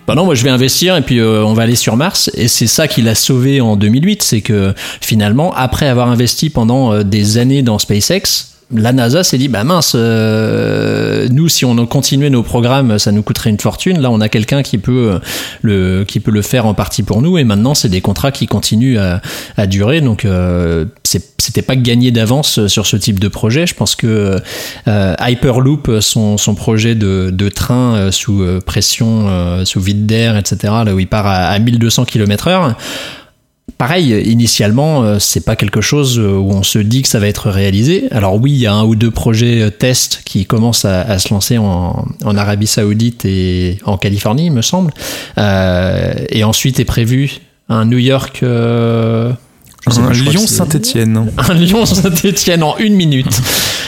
bah 0.06 0.14
non, 0.14 0.24
moi 0.26 0.34
je 0.34 0.44
vais 0.44 0.50
investir 0.50 0.96
et 0.96 1.02
puis 1.02 1.20
on 1.22 1.54
va 1.54 1.62
aller 1.64 1.76
sur 1.76 1.96
Mars. 1.96 2.30
Et 2.34 2.46
c'est 2.46 2.66
ça 2.66 2.88
qui 2.88 3.00
l'a 3.02 3.14
sauvé 3.14 3.60
en 3.60 3.76
2008, 3.76 4.22
c'est 4.22 4.40
que 4.42 4.74
finalement, 5.00 5.52
après 5.54 5.88
avoir 5.88 6.08
investi 6.08 6.50
pendant 6.50 6.92
euh, 6.92 7.02
des 7.02 7.38
années 7.38 7.62
dans 7.62 7.78
SpaceX, 7.78 8.50
la 8.72 8.92
NASA 8.92 9.24
s'est 9.24 9.38
dit 9.38 9.48
bah 9.48 9.64
mince 9.64 9.92
euh, 9.96 11.26
nous 11.30 11.48
si 11.48 11.64
on 11.64 11.74
continuait 11.86 12.30
nos 12.30 12.44
programmes 12.44 12.98
ça 12.98 13.10
nous 13.10 13.22
coûterait 13.22 13.50
une 13.50 13.58
fortune. 13.58 14.00
Là 14.00 14.10
on 14.10 14.20
a 14.20 14.28
quelqu'un 14.28 14.62
qui 14.62 14.78
peut 14.78 15.14
euh, 15.14 15.18
le 15.62 16.04
qui 16.04 16.20
peut 16.20 16.30
le 16.30 16.42
faire 16.42 16.66
en 16.66 16.74
partie 16.74 17.02
pour 17.02 17.20
nous. 17.20 17.36
Et 17.38 17.44
maintenant 17.44 17.74
c'est 17.74 17.88
des 17.88 18.00
contrats 18.00 18.30
qui 18.30 18.46
continuent 18.46 18.98
à, 18.98 19.20
à 19.56 19.66
durer. 19.66 20.00
Donc 20.00 20.24
euh, 20.24 20.84
c'était 21.02 21.62
pas 21.62 21.76
gagné 21.76 22.12
d'avance 22.12 22.66
sur 22.68 22.86
ce 22.86 22.96
type 22.96 23.18
de 23.18 23.28
projet. 23.28 23.66
Je 23.66 23.74
pense 23.74 23.96
que 23.96 24.40
euh, 24.86 25.14
Hyperloop 25.20 25.98
son, 26.00 26.38
son 26.38 26.54
projet 26.54 26.94
de, 26.94 27.30
de 27.32 27.48
train 27.48 27.96
euh, 27.96 28.10
sous 28.12 28.44
pression 28.64 29.64
sous 29.64 29.80
vide 29.80 30.06
d'air 30.06 30.36
etc 30.36 30.72
là 30.84 30.94
où 30.94 30.98
il 30.98 31.08
part 31.08 31.26
à, 31.26 31.46
à 31.46 31.58
1200 31.58 32.04
km 32.04 32.48
heure 32.48 32.76
Pareil, 33.78 34.12
initialement, 34.30 35.02
euh, 35.02 35.18
c'est 35.18 35.44
pas 35.44 35.56
quelque 35.56 35.80
chose 35.80 36.18
euh, 36.18 36.32
où 36.36 36.50
on 36.52 36.62
se 36.62 36.78
dit 36.78 37.02
que 37.02 37.08
ça 37.08 37.18
va 37.18 37.26
être 37.28 37.50
réalisé. 37.50 38.08
Alors 38.10 38.36
oui, 38.36 38.52
il 38.52 38.58
y 38.58 38.66
a 38.66 38.72
un 38.74 38.84
ou 38.84 38.94
deux 38.94 39.10
projets 39.10 39.62
euh, 39.62 39.70
tests 39.70 40.22
qui 40.24 40.46
commencent 40.46 40.84
à, 40.84 41.00
à 41.02 41.18
se 41.18 41.32
lancer 41.32 41.58
en, 41.58 42.04
en 42.24 42.36
Arabie 42.36 42.66
Saoudite 42.66 43.24
et 43.24 43.78
en 43.84 43.96
Californie, 43.96 44.46
il 44.46 44.52
me 44.52 44.62
semble. 44.62 44.92
Euh, 45.38 46.12
et 46.28 46.44
ensuite 46.44 46.80
est 46.80 46.84
prévu 46.84 47.38
un 47.68 47.84
New 47.84 47.98
York. 47.98 48.40
euh, 48.42 49.30
un 49.86 49.90
pas, 49.90 49.90
je 49.90 50.00
crois 50.00 50.12
que 50.12 50.30
Lyon 50.38 50.46
c'est- 50.46 50.54
Saint-Étienne. 50.56 51.30
Un 51.38 51.54
Lyon 51.54 51.86
Saint-Étienne 51.86 52.62
en 52.62 52.76
une 52.78 52.94
minute. 52.94 53.40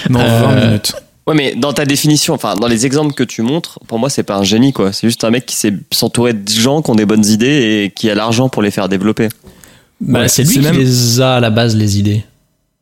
Non, 0.09 0.21
Euh, 0.21 0.41
20 0.43 0.67
minutes. 0.67 0.95
Ouais, 1.27 1.35
mais 1.35 1.55
dans 1.55 1.73
ta 1.73 1.85
définition, 1.85 2.35
enfin, 2.35 2.57
dans 2.57 2.67
les 2.67 2.85
exemples 2.87 3.13
que 3.15 3.23
tu 3.23 3.43
montres, 3.43 3.79
pour 3.87 3.99
moi, 4.01 4.09
c'est 4.11 4.25
pas 4.25 4.37
un 4.37 4.43
génie, 4.43 4.73
quoi. 4.73 4.93
C'est 4.93 5.07
juste 5.07 5.23
un 5.23 5.31
mec 5.31 5.47
qui 5.47 5.55
sait 5.55 5.73
s'entourer 5.93 6.33
de 6.33 6.51
gens 6.51 6.83
qui 6.83 6.91
ont 6.91 6.97
des 6.97 7.05
bonnes 7.07 7.25
idées 7.27 7.85
et 7.85 7.93
qui 7.95 8.11
a 8.11 8.15
l'argent 8.17 8.49
pour 8.49 8.61
les 8.63 8.73
faire 8.73 8.89
développer. 8.89 9.29
Bah, 10.03 10.21
Ouais, 10.23 10.29
c'est 10.29 10.43
lui 10.43 10.55
qui 10.55 10.59
même- 10.61 10.77
les 10.79 11.21
a 11.21 11.37
à 11.37 11.41
la 11.41 11.51
base 11.51 11.77
les 11.77 11.99
idées. 11.99 12.25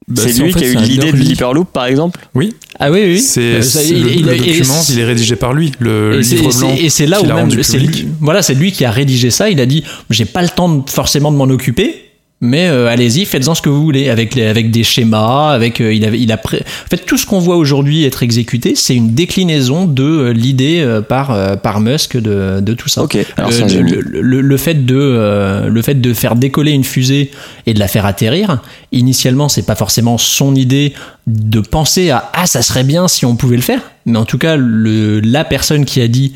Bah, 0.09 0.23
c'est 0.27 0.41
en 0.41 0.45
lui 0.47 0.53
fait, 0.53 0.59
qui 0.61 0.65
a 0.65 0.69
eu 0.71 0.77
l'idée 0.77 1.13
de 1.13 1.17
l'Hyperloop, 1.17 1.69
par 1.73 1.85
exemple? 1.87 2.19
Oui. 2.35 2.55
Ah 2.79 2.91
oui, 2.91 3.01
oui. 3.05 3.21
C'est 3.21 3.61
il- 3.89 4.03
le, 4.03 4.11
il- 4.11 4.25
le 4.27 4.35
il- 4.35 4.39
document, 4.39 4.81
et- 4.81 4.93
il 4.93 4.99
est 4.99 5.05
rédigé 5.05 5.37
par 5.37 5.53
lui, 5.53 5.71
le 5.79 6.15
Et 6.15 6.23
livre 6.23 6.49
et 6.49 6.51
c'est- 6.51 6.59
blanc. 6.59 6.75
Et 6.81 6.89
c'est 6.89 7.07
là 7.07 7.23
où 7.23 7.27
même 7.27 7.63
c'est 7.63 7.79
lui, 7.79 8.09
voilà, 8.21 8.43
c'est 8.43 8.55
lui 8.55 8.73
qui 8.73 8.85
a 8.85 8.91
rédigé 8.91 9.31
ça. 9.31 9.51
Il 9.51 9.61
a 9.61 9.67
dit, 9.67 9.85
j'ai 10.09 10.25
pas 10.25 10.43
le 10.43 10.49
temps 10.49 10.69
de- 10.69 10.91
forcément 10.91 11.31
de 11.31 11.37
m'en 11.37 11.45
occuper. 11.45 12.10
Mais 12.43 12.69
euh, 12.69 12.89
allez-y, 12.89 13.27
faites-en 13.27 13.55
ce 13.55 13.61
que 13.61 13.69
vous 13.69 13.83
voulez 13.83 14.09
avec 14.09 14.35
les, 14.35 14.45
avec 14.47 14.71
des 14.71 14.83
schémas, 14.83 15.51
avec 15.51 15.79
euh, 15.83 15.93
il 15.93 16.33
a 16.33 16.37
pré- 16.39 16.63
en 16.63 16.89
fait 16.89 17.05
tout 17.05 17.19
ce 17.19 17.27
qu'on 17.27 17.39
voit 17.39 17.57
aujourd'hui 17.57 18.05
être 18.07 18.23
exécuté, 18.23 18.73
c'est 18.77 18.95
une 18.97 19.13
déclinaison 19.13 19.85
de 19.85 20.03
euh, 20.03 20.33
l'idée 20.33 20.81
euh, 20.81 21.03
par 21.03 21.33
euh, 21.33 21.57
par 21.57 21.81
Musk 21.81 22.17
de, 22.17 22.61
de 22.61 22.73
tout 22.73 22.89
ça. 22.89 23.03
Ok, 23.03 23.19
alors 23.37 23.51
le, 23.51 23.83
le- 23.83 24.01
le- 24.01 24.21
le- 24.23 24.41
le 24.41 24.57
fait 24.57 24.87
de 24.87 24.97
euh, 24.99 25.69
le 25.69 25.83
fait 25.83 26.01
de 26.01 26.15
faire 26.15 26.35
décoller 26.35 26.73
une 26.73 26.83
fusée 26.85 27.31
et 27.67 27.75
de 27.75 27.79
la 27.79 27.89
faire 27.89 28.07
atterrir, 28.07 28.63
initialement 28.91 29.51
c'est 29.51 29.67
pas 29.67 29.75
forcément 29.75 30.17
son 30.17 30.55
idée 30.55 30.95
de 31.27 31.61
penser 31.61 32.09
à 32.09 32.31
ah 32.33 32.47
ça 32.47 32.63
serait 32.63 32.85
bien 32.85 33.07
si 33.07 33.27
on 33.27 33.37
pouvait 33.37 33.57
le 33.57 33.63
faire, 33.63 33.83
mais 34.07 34.19
en 34.19 34.25
tout 34.25 34.39
cas 34.39 34.57
le, 34.57 35.21
la 35.21 35.45
personne 35.45 35.85
qui 35.85 36.01
a 36.01 36.09
dit 36.09 36.33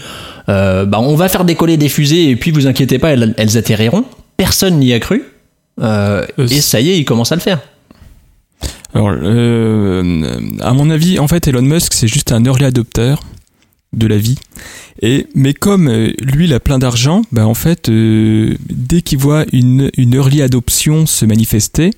euh, 0.50 0.84
bah 0.84 0.98
on 1.00 1.14
va 1.14 1.30
faire 1.30 1.44
décoller 1.46 1.78
des 1.78 1.88
fusées 1.88 2.28
et 2.28 2.36
puis 2.36 2.50
vous 2.50 2.66
inquiétez 2.66 2.98
pas 2.98 3.08
elles, 3.14 3.32
elles 3.38 3.56
atterriront, 3.56 4.04
personne 4.36 4.78
n'y 4.78 4.92
a 4.92 5.00
cru 5.00 5.22
euh, 5.80 6.24
Euh, 6.38 6.48
et 6.48 6.60
ça 6.60 6.80
y 6.80 6.90
est 6.90 6.98
il 6.98 7.04
commence 7.04 7.32
à 7.32 7.34
le 7.34 7.40
faire. 7.40 7.60
Alors, 8.94 9.10
euh, 9.10 10.22
à 10.60 10.72
mon 10.72 10.88
avis, 10.88 11.18
en 11.18 11.26
fait, 11.26 11.48
Elon 11.48 11.62
Musk, 11.62 11.94
c'est 11.94 12.06
juste 12.06 12.30
un 12.30 12.44
early 12.44 12.64
adopter 12.64 13.16
de 13.92 14.06
la 14.06 14.18
vie. 14.18 14.38
Et, 15.02 15.26
mais 15.34 15.52
comme 15.52 15.88
euh, 15.88 16.12
lui, 16.20 16.44
il 16.44 16.54
a 16.54 16.60
plein 16.60 16.78
d'argent, 16.78 17.22
bah, 17.32 17.46
en 17.46 17.54
fait, 17.54 17.88
euh, 17.88 18.56
dès 18.70 19.02
qu'il 19.02 19.18
voit 19.18 19.44
une, 19.52 19.90
une 19.96 20.14
early 20.14 20.42
adoption 20.42 21.06
se 21.06 21.24
manifester, 21.24 21.90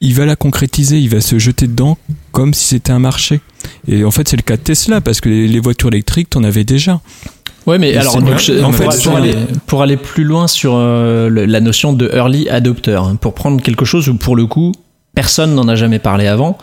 il 0.00 0.14
va 0.14 0.26
la 0.26 0.34
concrétiser, 0.34 0.98
il 0.98 1.08
va 1.08 1.20
se 1.20 1.38
jeter 1.38 1.68
dedans 1.68 1.96
comme 2.32 2.52
si 2.52 2.64
c'était 2.64 2.92
un 2.92 2.98
marché. 2.98 3.40
Et 3.86 4.04
en 4.04 4.10
fait, 4.10 4.28
c'est 4.28 4.36
le 4.36 4.42
cas 4.42 4.56
de 4.56 4.62
Tesla, 4.62 5.00
parce 5.00 5.20
que 5.20 5.28
les, 5.28 5.46
les 5.46 5.60
voitures 5.60 5.88
électriques, 5.88 6.30
t'en 6.30 6.42
avais 6.42 6.64
déjà. 6.64 7.00
Ouais, 7.66 7.78
mais 7.78 7.92
Mais 7.92 7.96
alors 7.98 8.20
donc, 8.20 8.38
je- 8.38 8.62
en 8.62 8.72
fait, 8.72 8.84
pour 9.02 9.16
aller, 9.16 9.34
pour 9.66 9.82
aller 9.82 9.96
plus 9.96 10.24
loin 10.24 10.46
sur 10.48 10.74
euh, 10.76 11.28
le- 11.28 11.46
la 11.46 11.60
notion 11.60 11.92
de 11.92 12.10
early 12.14 12.48
adopter, 12.48 12.94
hein, 12.94 13.16
pour 13.20 13.32
prendre 13.34 13.62
quelque 13.62 13.84
chose 13.84 14.08
où 14.08 14.14
pour 14.16 14.36
le 14.36 14.46
coup 14.46 14.72
personne 15.14 15.54
n'en 15.54 15.68
a 15.68 15.74
jamais 15.76 15.98
parlé 16.00 16.26
avant, 16.26 16.58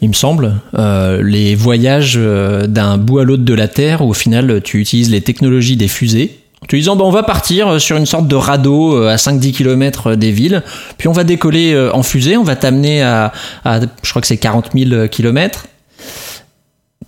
il 0.00 0.08
me 0.08 0.14
semble, 0.14 0.54
euh, 0.78 1.22
les 1.22 1.54
voyages 1.54 2.14
euh, 2.16 2.66
d'un 2.66 2.96
bout 2.98 3.20
à 3.20 3.24
l'autre 3.24 3.44
de 3.44 3.54
la 3.54 3.68
Terre, 3.68 4.02
où 4.02 4.08
au 4.10 4.14
final 4.14 4.60
tu 4.64 4.80
utilises 4.80 5.10
les 5.10 5.20
technologies 5.20 5.76
des 5.76 5.88
fusées. 5.88 6.38
En 6.62 6.66
te 6.66 6.76
disant, 6.76 6.96
bah, 6.96 7.04
on 7.04 7.10
va 7.10 7.22
partir 7.22 7.78
sur 7.80 7.98
une 7.98 8.06
sorte 8.06 8.26
de 8.26 8.34
radeau 8.36 9.04
à 9.06 9.16
5-10 9.18 9.52
km 9.52 10.14
des 10.14 10.30
villes, 10.32 10.62
puis 10.96 11.08
on 11.08 11.12
va 11.12 11.22
décoller 11.22 11.78
en 11.92 12.02
fusée, 12.02 12.38
on 12.38 12.42
va 12.42 12.56
t'amener 12.56 13.02
à, 13.02 13.32
à, 13.66 13.80
je 14.02 14.10
crois 14.10 14.22
que 14.22 14.26
c'est 14.28 14.38
40 14.38 14.70
000 14.74 15.08
km, 15.08 15.66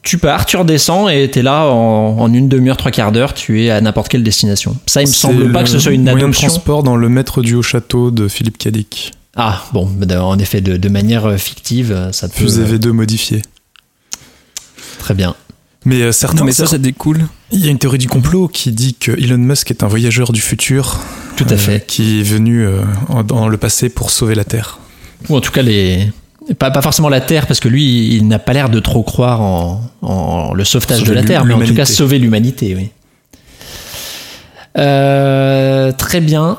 tu 0.07 0.19
pars, 0.19 0.47
tu 0.47 0.57
redescends 0.57 1.09
et 1.09 1.29
t'es 1.31 1.42
là 1.42 1.66
en, 1.66 2.19
en 2.19 2.33
une 2.33 2.49
demi-heure, 2.49 2.77
trois 2.77 2.90
quarts 2.90 3.12
d'heure, 3.12 3.35
tu 3.35 3.62
es 3.64 3.71
à 3.71 3.81
n'importe 3.81 4.09
quelle 4.09 4.23
destination. 4.23 4.77
Ça, 4.87 5.03
il 5.03 5.09
me 5.09 5.12
semble 5.12 5.53
pas 5.53 5.62
que 5.64 5.69
ce 5.69 5.79
soit 5.79 5.92
une 5.92 6.03
moyen 6.03 6.16
de 6.19 6.23
adoption. 6.25 6.49
transport 6.49 6.83
dans 6.83 6.97
le 6.97 7.09
maître 7.09 7.42
du 7.42 7.55
haut 7.55 7.62
château 7.62 8.11
de 8.11 8.29
Philippe 8.29 8.57
Cadic. 8.59 9.12
Ah, 9.37 9.64
bon, 9.73 9.85
bah, 9.87 10.25
en 10.25 10.38
effet, 10.38 10.61
de, 10.62 10.77
de 10.79 10.88
manière 10.88 11.27
euh, 11.27 11.37
fictive, 11.37 11.92
euh, 11.92 12.11
ça 12.12 12.29
peut. 12.29 12.35
Fusée 12.38 12.64
V2 12.64 12.88
modifiée. 12.90 13.42
Très 14.99 15.14
bien. 15.14 15.35
Mais 15.85 16.01
euh, 16.03 16.12
certains, 16.12 16.38
Non, 16.38 16.45
mais 16.45 16.53
ça, 16.53 16.66
ça 16.66 16.79
découle. 16.79 17.27
il 17.53 17.64
y 17.64 17.69
a 17.69 17.71
une 17.71 17.79
théorie 17.79 17.99
du 17.99 18.09
complot 18.09 18.49
qui 18.49 18.73
dit 18.73 18.95
que 18.95 19.12
Elon 19.12 19.38
Musk 19.38 19.71
est 19.71 19.83
un 19.83 19.87
voyageur 19.88 20.33
du 20.33 20.40
futur. 20.40 20.99
Tout 21.37 21.45
à 21.51 21.53
euh, 21.53 21.57
fait. 21.59 21.87
Qui 21.87 22.21
est 22.21 22.25
venu 22.25 22.66
euh, 22.66 22.81
en- 23.09 23.23
dans 23.23 23.49
le 23.49 23.57
passé 23.57 23.88
pour 23.88 24.11
sauver 24.11 24.35
la 24.35 24.45
Terre. 24.45 24.79
Ou 25.29 25.37
en 25.37 25.40
tout 25.40 25.53
cas, 25.53 25.62
les. 25.62 26.11
Pas, 26.59 26.71
pas 26.71 26.83
forcément 26.83 27.09
la 27.09 27.21
Terre, 27.21 27.47
parce 27.47 27.59
que 27.59 27.69
lui, 27.69 28.15
il 28.15 28.29
n'a 28.29 28.39
pas 28.39 28.53
l'air 28.53 28.69
de 28.69 28.79
trop 28.79 29.03
croire 29.03 29.41
en, 29.41 29.83
en 30.03 30.55
le 30.55 30.65
sauvetage 30.65 31.01
Sauver 31.01 31.11
de 31.11 31.15
la 31.15 31.25
Terre, 31.25 31.45
mais 31.45 31.55
en 31.55 31.61
tout 31.61 31.75
cas 31.75 31.85
sauver 31.85 32.19
l'humanité, 32.19 32.75
oui. 32.77 32.91
Euh, 34.79 35.93
très 35.93 36.21
bien. 36.21 36.59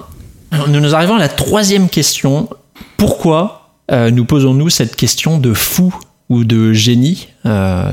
Nous 0.67 0.79
nous 0.79 0.95
arrivons 0.95 1.15
à 1.15 1.19
la 1.19 1.29
troisième 1.29 1.87
question. 1.87 2.49
Pourquoi 2.97 3.69
euh, 3.91 4.11
nous 4.11 4.25
posons-nous 4.25 4.69
cette 4.69 4.95
question 4.95 5.37
de 5.37 5.53
fou? 5.53 5.93
Ou 6.29 6.43
de 6.43 6.73
génie 6.73 7.27
Euh, 7.45 7.91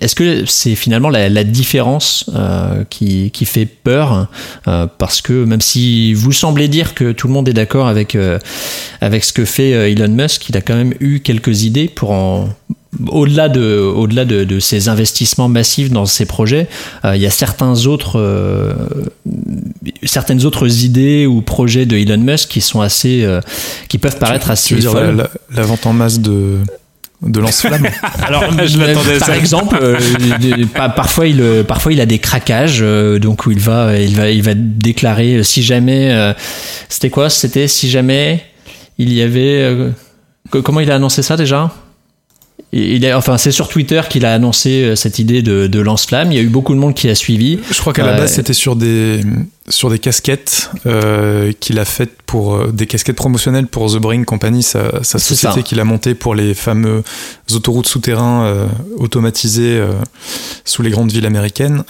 Est-ce 0.00 0.14
que 0.14 0.46
c'est 0.46 0.74
finalement 0.74 1.10
la, 1.10 1.28
la 1.28 1.44
différence 1.44 2.24
euh, 2.34 2.82
qui, 2.88 3.30
qui 3.30 3.44
fait 3.44 3.66
peur 3.66 4.28
Euh, 4.66 4.86
Parce 4.98 5.20
que 5.20 5.44
même 5.44 5.60
si 5.60 6.14
vous 6.14 6.32
semblez 6.32 6.68
dire 6.68 6.94
que 6.94 7.12
tout 7.12 7.26
le 7.26 7.34
monde 7.34 7.46
est 7.48 7.52
d'accord 7.52 7.86
avec, 7.86 8.14
euh, 8.14 8.38
avec 9.02 9.22
ce 9.24 9.32
que 9.34 9.44
fait 9.44 9.74
euh, 9.74 9.90
Elon 9.90 10.08
Musk, 10.08 10.48
il 10.48 10.56
a 10.56 10.62
quand 10.62 10.76
même 10.76 10.94
eu 11.00 11.20
quelques 11.20 11.64
idées 11.64 11.88
pour 11.88 12.12
en 12.12 12.48
au-delà 13.08 13.48
de, 13.48 13.80
au-delà 13.80 14.24
de, 14.24 14.44
de 14.44 14.60
ces 14.60 14.88
investissements 14.88 15.48
massifs 15.48 15.90
dans 15.90 16.06
ces 16.06 16.26
projets, 16.26 16.68
euh, 17.04 17.16
il 17.16 17.22
y 17.22 17.26
a 17.26 17.30
certains 17.30 17.86
autres, 17.86 18.20
euh, 18.20 18.72
certaines 20.04 20.44
autres 20.46 20.84
idées 20.84 21.26
ou 21.26 21.40
projets 21.42 21.86
de 21.86 21.96
Elon 21.96 22.18
Musk 22.18 22.48
qui 22.50 22.60
sont 22.60 22.80
assez, 22.80 23.24
euh, 23.24 23.40
qui 23.88 23.98
peuvent 23.98 24.18
paraître 24.18 24.46
Tu 24.46 24.52
assez 24.52 24.74
veux 24.76 24.80
dire 24.80 24.92
folles. 24.92 25.16
la, 25.16 25.22
la- 25.24 25.30
la 25.56 25.62
vente 25.64 25.86
en 25.86 25.92
masse 25.92 26.20
de, 26.20 26.58
de 27.24 27.40
lance-flammes 27.40 27.88
Alors, 28.26 28.44
Je 28.66 28.78
l'attendais, 28.78 29.18
par 29.18 29.28
ça. 29.28 29.36
exemple, 29.36 29.78
euh, 29.80 29.96
parfois 30.94 31.26
il, 31.26 31.40
euh, 31.40 31.62
parfois 31.64 31.92
il 31.92 32.00
a 32.00 32.06
des 32.06 32.18
craquages, 32.18 32.80
euh, 32.82 33.18
donc 33.18 33.46
où 33.46 33.50
il 33.50 33.58
va, 33.60 33.96
il 33.98 34.14
va, 34.16 34.30
il 34.30 34.42
va 34.42 34.52
déclarer 34.54 35.36
euh, 35.36 35.42
si 35.42 35.62
jamais, 35.62 36.10
euh, 36.12 36.32
c'était 36.88 37.10
quoi? 37.10 37.30
C'était 37.30 37.68
si 37.68 37.88
jamais 37.90 38.42
il 38.98 39.12
y 39.12 39.22
avait, 39.22 39.62
euh, 39.62 39.90
co- 40.50 40.62
comment 40.62 40.80
il 40.80 40.90
a 40.90 40.96
annoncé 40.96 41.22
ça 41.22 41.36
déjà? 41.36 41.72
Il 42.76 43.06
a, 43.06 43.16
enfin, 43.16 43.38
c'est 43.38 43.52
sur 43.52 43.68
Twitter 43.68 44.00
qu'il 44.10 44.24
a 44.26 44.34
annoncé 44.34 44.82
euh, 44.82 44.96
cette 44.96 45.20
idée 45.20 45.42
de, 45.42 45.68
de 45.68 45.80
lance-flamme. 45.80 46.32
Il 46.32 46.34
y 46.36 46.40
a 46.40 46.42
eu 46.42 46.48
beaucoup 46.48 46.74
de 46.74 46.80
monde 46.80 46.94
qui 46.94 47.08
a 47.08 47.14
suivi. 47.14 47.60
Je 47.70 47.78
crois 47.78 47.92
qu'à 47.92 48.04
la 48.04 48.14
Euh, 48.14 48.18
base, 48.18 48.32
c'était 48.32 48.52
sur 48.52 48.74
des, 48.74 49.20
sur 49.68 49.90
des 49.90 49.98
casquettes 50.00 50.70
euh, 50.86 51.52
qu'il 51.60 51.78
a 51.78 51.84
faites 51.84 52.20
pour 52.26 52.54
euh, 52.54 52.72
des 52.72 52.86
casquettes 52.86 53.16
promotionnelles 53.16 53.68
pour 53.68 53.92
The 53.92 53.98
Brain 53.98 54.24
Company, 54.24 54.62
sa, 54.64 55.02
société 55.04 55.62
qu'il 55.62 55.78
a 55.78 55.84
montée 55.84 56.14
pour 56.14 56.34
les 56.34 56.52
fameux 56.54 57.04
autoroutes 57.52 57.86
souterrains 57.86 58.44
euh, 58.44 58.66
automatisées 58.96 59.80
sous 60.64 60.82
les 60.82 60.90
grandes 60.90 61.12
villes 61.12 61.26
américaines. 61.26 61.84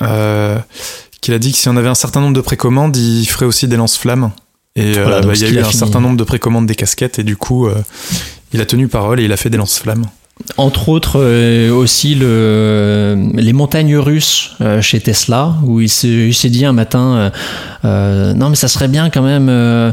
Qu'il 1.21 1.33
a 1.33 1.39
dit 1.39 1.53
que 1.53 1.59
si 1.59 1.69
on 1.71 1.77
avait 1.79 1.89
un 1.89 1.95
certain 1.95 2.21
nombre 2.21 2.35
de 2.35 2.43
précommandes, 2.43 2.95
il 2.97 3.25
ferait 3.25 3.47
aussi 3.47 3.67
des 3.69 3.77
lance-flammes. 3.77 4.33
Et 4.77 4.93
Voilà, 4.93 5.23
bah, 5.23 5.33
il 5.35 5.41
y 5.41 5.45
a 5.47 5.49
eu 5.49 5.59
a 5.61 5.67
un 5.67 5.73
certain 5.73 6.01
nombre 6.01 6.19
de 6.19 6.25
précommandes 6.25 6.67
des 6.67 6.75
casquettes 6.75 7.19
et 7.19 7.23
du 7.23 7.37
coup, 7.37 7.69
il 8.53 8.61
a 8.61 8.67
tenu 8.67 8.89
parole 8.89 9.21
et 9.21 9.25
il 9.25 9.33
a 9.33 9.39
fait 9.39 9.49
des 9.51 9.57
lance-flammes. 9.57 10.05
Entre 10.57 10.89
autres 10.89 11.21
euh, 11.21 11.71
aussi 11.73 12.15
le, 12.17 13.17
les 13.35 13.53
montagnes 13.53 13.97
russes 13.97 14.53
euh, 14.61 14.83
chez 14.83 15.01
Tesla, 15.01 15.55
où 15.65 15.81
il 15.81 15.89
s'est 15.89 16.51
dit 16.51 16.65
un 16.65 16.73
matin, 16.73 17.17
euh, 17.17 17.31
euh, 17.85 18.35
non 18.35 18.51
mais 18.51 18.57
ça 18.57 18.69
serait 18.69 18.89
bien 18.89 19.11
quand 19.11 19.23
même 19.23 19.49
euh, 19.49 19.93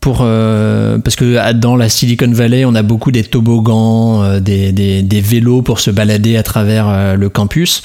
pour 0.00 0.18
euh, 0.20 0.98
parce 0.98 1.16
que 1.16 1.52
dans 1.54 1.74
la 1.74 1.88
Silicon 1.88 2.30
Valley, 2.30 2.64
on 2.64 2.74
a 2.74 2.82
beaucoup 2.82 3.10
des 3.10 3.24
toboggans, 3.24 4.22
euh, 4.22 4.40
des, 4.40 4.72
des, 4.72 5.02
des 5.02 5.20
vélos 5.20 5.62
pour 5.62 5.80
se 5.80 5.90
balader 5.90 6.36
à 6.36 6.42
travers 6.42 6.88
euh, 6.88 7.14
le 7.16 7.28
campus. 7.28 7.82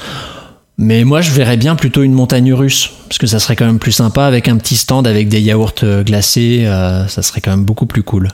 Mais 0.78 1.04
moi, 1.06 1.22
je 1.22 1.32
verrais 1.32 1.58
bien 1.58 1.76
plutôt 1.76 2.04
une 2.04 2.14
montagne 2.14 2.54
russe, 2.54 2.90
parce 3.08 3.18
que 3.18 3.28
ça 3.28 3.40
serait 3.40 3.56
quand 3.56 3.66
même 3.66 3.80
plus 3.80 3.92
sympa 3.92 4.26
avec 4.26 4.48
un 4.48 4.58
petit 4.58 4.76
stand 4.76 5.08
avec 5.08 5.30
des 5.30 5.40
yaourts 5.40 5.76
glacés, 6.04 6.66
ça 7.08 7.22
serait 7.22 7.42
quand 7.42 7.52
même 7.52 7.64
beaucoup 7.64 7.86
plus 7.86 8.02
cool. 8.02 8.30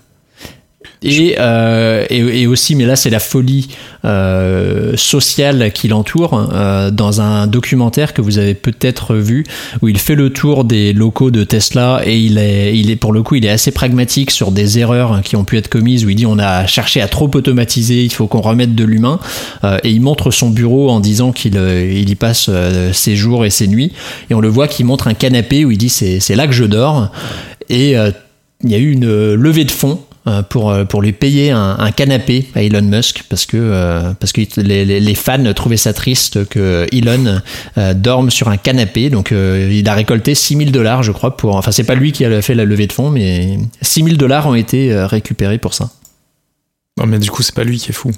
Et, 1.01 1.35
euh, 1.39 2.05
et, 2.09 2.41
et 2.41 2.47
aussi, 2.47 2.75
mais 2.75 2.85
là 2.85 2.97
c'est 2.97 3.09
la 3.09 3.21
folie 3.21 3.69
euh, 4.03 4.97
sociale 4.97 5.71
qui 5.73 5.87
l'entoure, 5.87 6.49
euh, 6.53 6.91
dans 6.91 7.21
un 7.21 7.47
documentaire 7.47 8.13
que 8.13 8.21
vous 8.21 8.37
avez 8.37 8.53
peut-être 8.53 9.15
vu, 9.15 9.45
où 9.81 9.87
il 9.87 9.97
fait 9.97 10.15
le 10.15 10.29
tour 10.31 10.65
des 10.65 10.91
locaux 10.91 11.31
de 11.31 11.45
Tesla 11.45 12.01
et 12.05 12.19
il 12.19 12.37
est, 12.37 12.77
il 12.77 12.91
est 12.91 12.97
pour 12.97 13.13
le 13.13 13.23
coup, 13.23 13.35
il 13.35 13.45
est 13.45 13.49
assez 13.49 13.71
pragmatique 13.71 14.29
sur 14.29 14.51
des 14.51 14.77
erreurs 14.77 15.21
qui 15.23 15.37
ont 15.37 15.45
pu 15.45 15.57
être 15.57 15.69
commises, 15.69 16.03
où 16.03 16.09
il 16.09 16.15
dit 16.15 16.25
on 16.25 16.37
a 16.37 16.65
cherché 16.67 16.99
à 16.99 17.07
trop 17.07 17.31
automatiser, 17.33 18.03
il 18.03 18.11
faut 18.11 18.27
qu'on 18.27 18.41
remette 18.41 18.75
de 18.75 18.83
l'humain, 18.83 19.19
Euh, 19.63 19.77
et 19.83 19.91
il 19.91 20.01
montre 20.01 20.31
son 20.31 20.49
bureau 20.49 20.89
en 20.89 20.99
disant 20.99 21.31
qu'il 21.31 21.57
euh, 21.57 21.91
il 21.91 22.09
y 22.09 22.15
passe 22.15 22.47
euh, 22.49 22.91
ses 22.93 23.15
jours 23.15 23.45
et 23.45 23.49
ses 23.49 23.67
nuits, 23.67 23.93
et 24.29 24.33
on 24.33 24.41
le 24.41 24.49
voit 24.49 24.67
qu'il 24.67 24.85
montre 24.85 25.07
un 25.07 25.13
canapé 25.13 25.63
où 25.65 25.71
il 25.71 25.77
dit 25.77 25.89
c'est 25.89 26.19
c'est 26.19 26.35
là 26.35 26.45
que 26.45 26.53
je 26.53 26.65
dors, 26.65 27.09
et 27.69 27.97
euh, 27.97 28.11
il 28.63 28.71
y 28.71 28.75
a 28.75 28.77
eu 28.77 28.91
une 28.91 29.33
levée 29.35 29.63
de 29.63 29.71
fonds 29.71 29.99
pour, 30.49 30.71
euh, 30.71 30.85
pour 30.85 31.01
lui 31.01 31.11
payer 31.11 31.51
un, 31.51 31.75
un 31.79 31.91
canapé 31.91 32.47
à 32.55 32.63
Elon 32.63 32.81
Musk 32.81 33.23
parce 33.29 33.45
que, 33.45 33.57
euh, 33.57 34.13
parce 34.19 34.31
que 34.31 34.41
les, 34.61 34.85
les- 34.85 34.99
les 34.99 35.15
fans 35.15 35.53
trouvaient 35.53 35.77
ça 35.77 35.93
triste 35.93 36.45
que 36.49 36.85
Elon 36.91 37.41
euh, 37.77 37.93
dorme 37.93 38.29
sur 38.31 38.47
un 38.49 38.57
canapé. 38.57 39.09
Donc 39.09 39.31
euh, 39.31 39.69
il 39.71 39.87
a 39.89 39.93
récolté 39.93 40.35
6000 40.35 40.71
dollars, 40.71 41.03
je 41.03 41.11
crois, 41.11 41.35
pour. 41.37 41.55
Enfin, 41.55 41.71
c'est 41.71 41.83
pas 41.83 41.95
lui 41.95 42.11
qui 42.11 42.25
a 42.25 42.41
fait 42.41 42.55
la 42.55 42.65
levée 42.65 42.87
de 42.87 42.93
fonds, 42.93 43.09
mais 43.09 43.57
6000 43.81 44.17
dollars 44.17 44.47
ont 44.47 44.55
été 44.55 44.91
euh, 44.93 45.07
récupérés 45.07 45.57
pour 45.57 45.73
ça. 45.73 45.89
Non, 46.97 47.05
mais 47.05 47.19
du 47.19 47.31
coup, 47.31 47.43
c'est 47.43 47.55
pas 47.55 47.63
lui 47.63 47.77
qui 47.77 47.89
est 47.91 47.93
fou. 47.93 48.11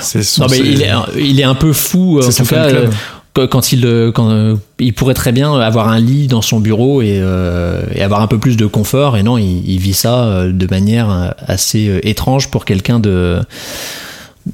Son- 0.00 0.42
Non, 0.42 0.48
mais 0.50 0.58
il 0.58 0.82
est, 0.82 0.90
il 1.18 1.40
est 1.40 1.44
un 1.44 1.54
peu 1.54 1.72
fou, 1.72 2.18
euh, 2.18 2.22
en 2.22 2.30
tout 2.44 2.48
cas. 2.54 2.90
Quand- 3.34 3.72
il 3.72 3.86
euh, 3.86 4.12
quand 4.12 4.30
euh, 4.30 4.56
il 4.78 4.92
pourrait 4.94 5.14
très 5.14 5.32
bien 5.32 5.54
avoir 5.54 5.88
un 5.88 5.98
lit 6.00 6.26
dans 6.26 6.42
son 6.42 6.60
bureau 6.60 7.00
et, 7.02 7.18
euh, 7.20 7.82
et 7.94 8.02
avoir 8.02 8.20
un 8.20 8.26
peu 8.26 8.38
plus 8.38 8.56
de 8.56 8.66
confort 8.66 9.16
et 9.16 9.22
non 9.22 9.38
il, 9.38 9.68
il 9.68 9.78
vit 9.78 9.94
ça 9.94 10.46
de 10.48 10.66
manière 10.70 11.34
assez 11.46 12.00
étrange 12.02 12.48
pour 12.50 12.64
quelqu'un 12.64 13.00
de 13.00 13.40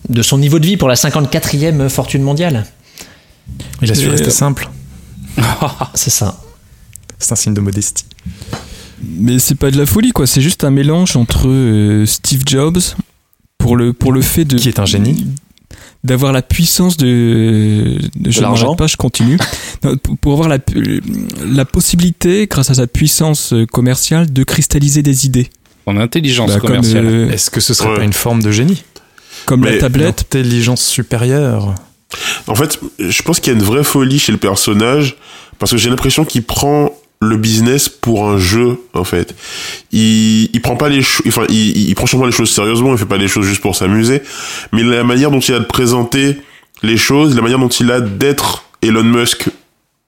de 0.08 0.22
son 0.22 0.38
niveau 0.38 0.58
de 0.58 0.66
vie 0.66 0.76
pour 0.76 0.88
la 0.88 0.94
54e 0.96 1.88
fortune 1.88 2.22
mondiale. 2.22 2.66
Il 3.82 3.90
a 3.90 3.94
su 3.94 4.08
rester 4.08 4.30
simple. 4.30 4.68
C'est 5.94 6.10
ça. 6.10 6.38
C'est 7.18 7.32
un 7.32 7.36
signe 7.36 7.54
de 7.54 7.60
modestie. 7.60 8.04
Mais 9.02 9.38
c'est 9.38 9.54
pas 9.54 9.70
de 9.70 9.78
la 9.78 9.86
folie, 9.86 10.10
quoi. 10.12 10.26
C'est 10.26 10.40
juste 10.42 10.64
un 10.64 10.70
mélange 10.70 11.16
entre 11.16 11.48
euh, 11.48 12.04
Steve 12.04 12.42
Jobs 12.44 12.78
pour 13.56 13.76
le, 13.76 13.92
pour 13.92 14.12
le 14.12 14.20
fait 14.22 14.44
de. 14.44 14.58
Qui 14.58 14.68
est 14.68 14.78
un 14.80 14.84
génie. 14.86 15.26
D'avoir 16.08 16.32
la 16.32 16.42
puissance 16.42 16.96
de. 16.96 17.98
de 18.16 18.30
je 18.30 18.40
l'argent. 18.40 18.74
pas, 18.74 18.86
je 18.86 18.96
continue. 18.96 19.38
Non, 19.84 19.96
pour, 20.20 20.32
avoir 20.32 20.48
la, 20.48 20.58
la 21.46 21.64
possibilité, 21.64 22.48
grâce 22.50 22.68
à 22.70 22.74
sa 22.74 22.88
puissance 22.88 23.52
euh, 23.52 23.64
commerciale, 23.66 24.32
de 24.32 24.42
cristalliser 24.42 25.02
des 25.02 25.24
idées. 25.26 25.50
En 25.86 25.96
intelligence 25.98 26.50
Bah, 26.50 26.58
comme, 26.58 26.70
commerciale. 26.70 27.06
euh, 27.06 27.30
Est-ce 27.30 27.48
que 27.50 27.60
ce 27.60 27.74
serait 27.74 27.90
Ouais. 27.90 27.96
pas 27.98 28.02
une 28.04 28.12
forme 28.12 28.42
de 28.42 28.50
génie? 28.50 28.82
Comme 29.46 29.60
Mais- 29.60 29.74
la 29.74 29.78
tablette. 29.78 30.22
Intelligence 30.22 30.82
supérieure. 30.84 31.74
En 32.48 32.54
fait, 32.56 32.80
je 32.98 33.22
pense 33.22 33.38
qu'il 33.38 33.52
y 33.52 33.56
a 33.56 33.58
une 33.58 33.64
vraie 33.64 33.84
folie 33.84 34.18
chez 34.18 34.32
le 34.32 34.38
personnage 34.38 35.16
parce 35.60 35.70
que 35.72 35.76
j'ai 35.78 35.90
l'impression 35.90 36.24
qu'il 36.24 36.42
prend 36.42 36.90
le 37.20 37.36
business 37.36 37.88
pour 37.88 38.28
un 38.28 38.38
jeu 38.38 38.80
en 38.94 39.04
fait. 39.04 39.34
Il 39.92 40.50
il 40.52 40.60
prend 40.62 40.76
pas 40.76 40.88
les 40.88 41.02
choses 41.02 41.26
enfin 41.26 41.44
il, 41.48 41.88
il 41.88 41.94
prend 41.94 42.06
sûrement 42.06 42.26
les 42.26 42.32
choses 42.32 42.50
sérieusement, 42.50 42.92
il 42.92 42.98
fait 42.98 43.06
pas 43.06 43.16
les 43.16 43.28
choses 43.28 43.46
juste 43.46 43.60
pour 43.60 43.76
s'amuser, 43.76 44.22
mais 44.72 44.82
la 44.82 45.04
manière 45.04 45.30
dont 45.30 45.40
il 45.40 45.54
a 45.54 45.58
de 45.58 45.64
présenter 45.64 46.36
les 46.82 46.96
choses, 46.96 47.34
la 47.34 47.42
manière 47.42 47.58
dont 47.58 47.68
il 47.68 47.90
a 47.90 48.00
d'être 48.00 48.64
Elon 48.82 49.02
Musk 49.02 49.48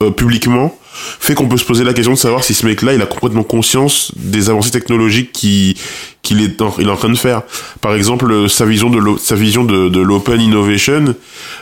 euh, 0.02 0.10
publiquement 0.10 0.76
fait 0.92 1.34
qu'on 1.34 1.48
peut 1.48 1.56
se 1.56 1.64
poser 1.64 1.84
la 1.84 1.92
question 1.92 2.12
de 2.12 2.18
savoir 2.18 2.44
si 2.44 2.54
ce 2.54 2.66
mec-là, 2.66 2.94
il 2.94 3.02
a 3.02 3.06
complètement 3.06 3.42
conscience 3.42 4.12
des 4.16 4.50
avancées 4.50 4.70
technologiques 4.70 5.32
qui 5.32 5.76
qu'il 6.22 6.42
est 6.42 6.60
en, 6.60 6.74
il 6.78 6.86
est 6.86 6.90
en 6.90 6.96
train 6.96 7.08
de 7.08 7.16
faire. 7.16 7.42
Par 7.80 7.94
exemple, 7.94 8.30
euh, 8.30 8.48
sa 8.48 8.66
vision 8.66 8.90
de 8.90 10.00
l'open 10.00 10.40
innovation, 10.40 11.14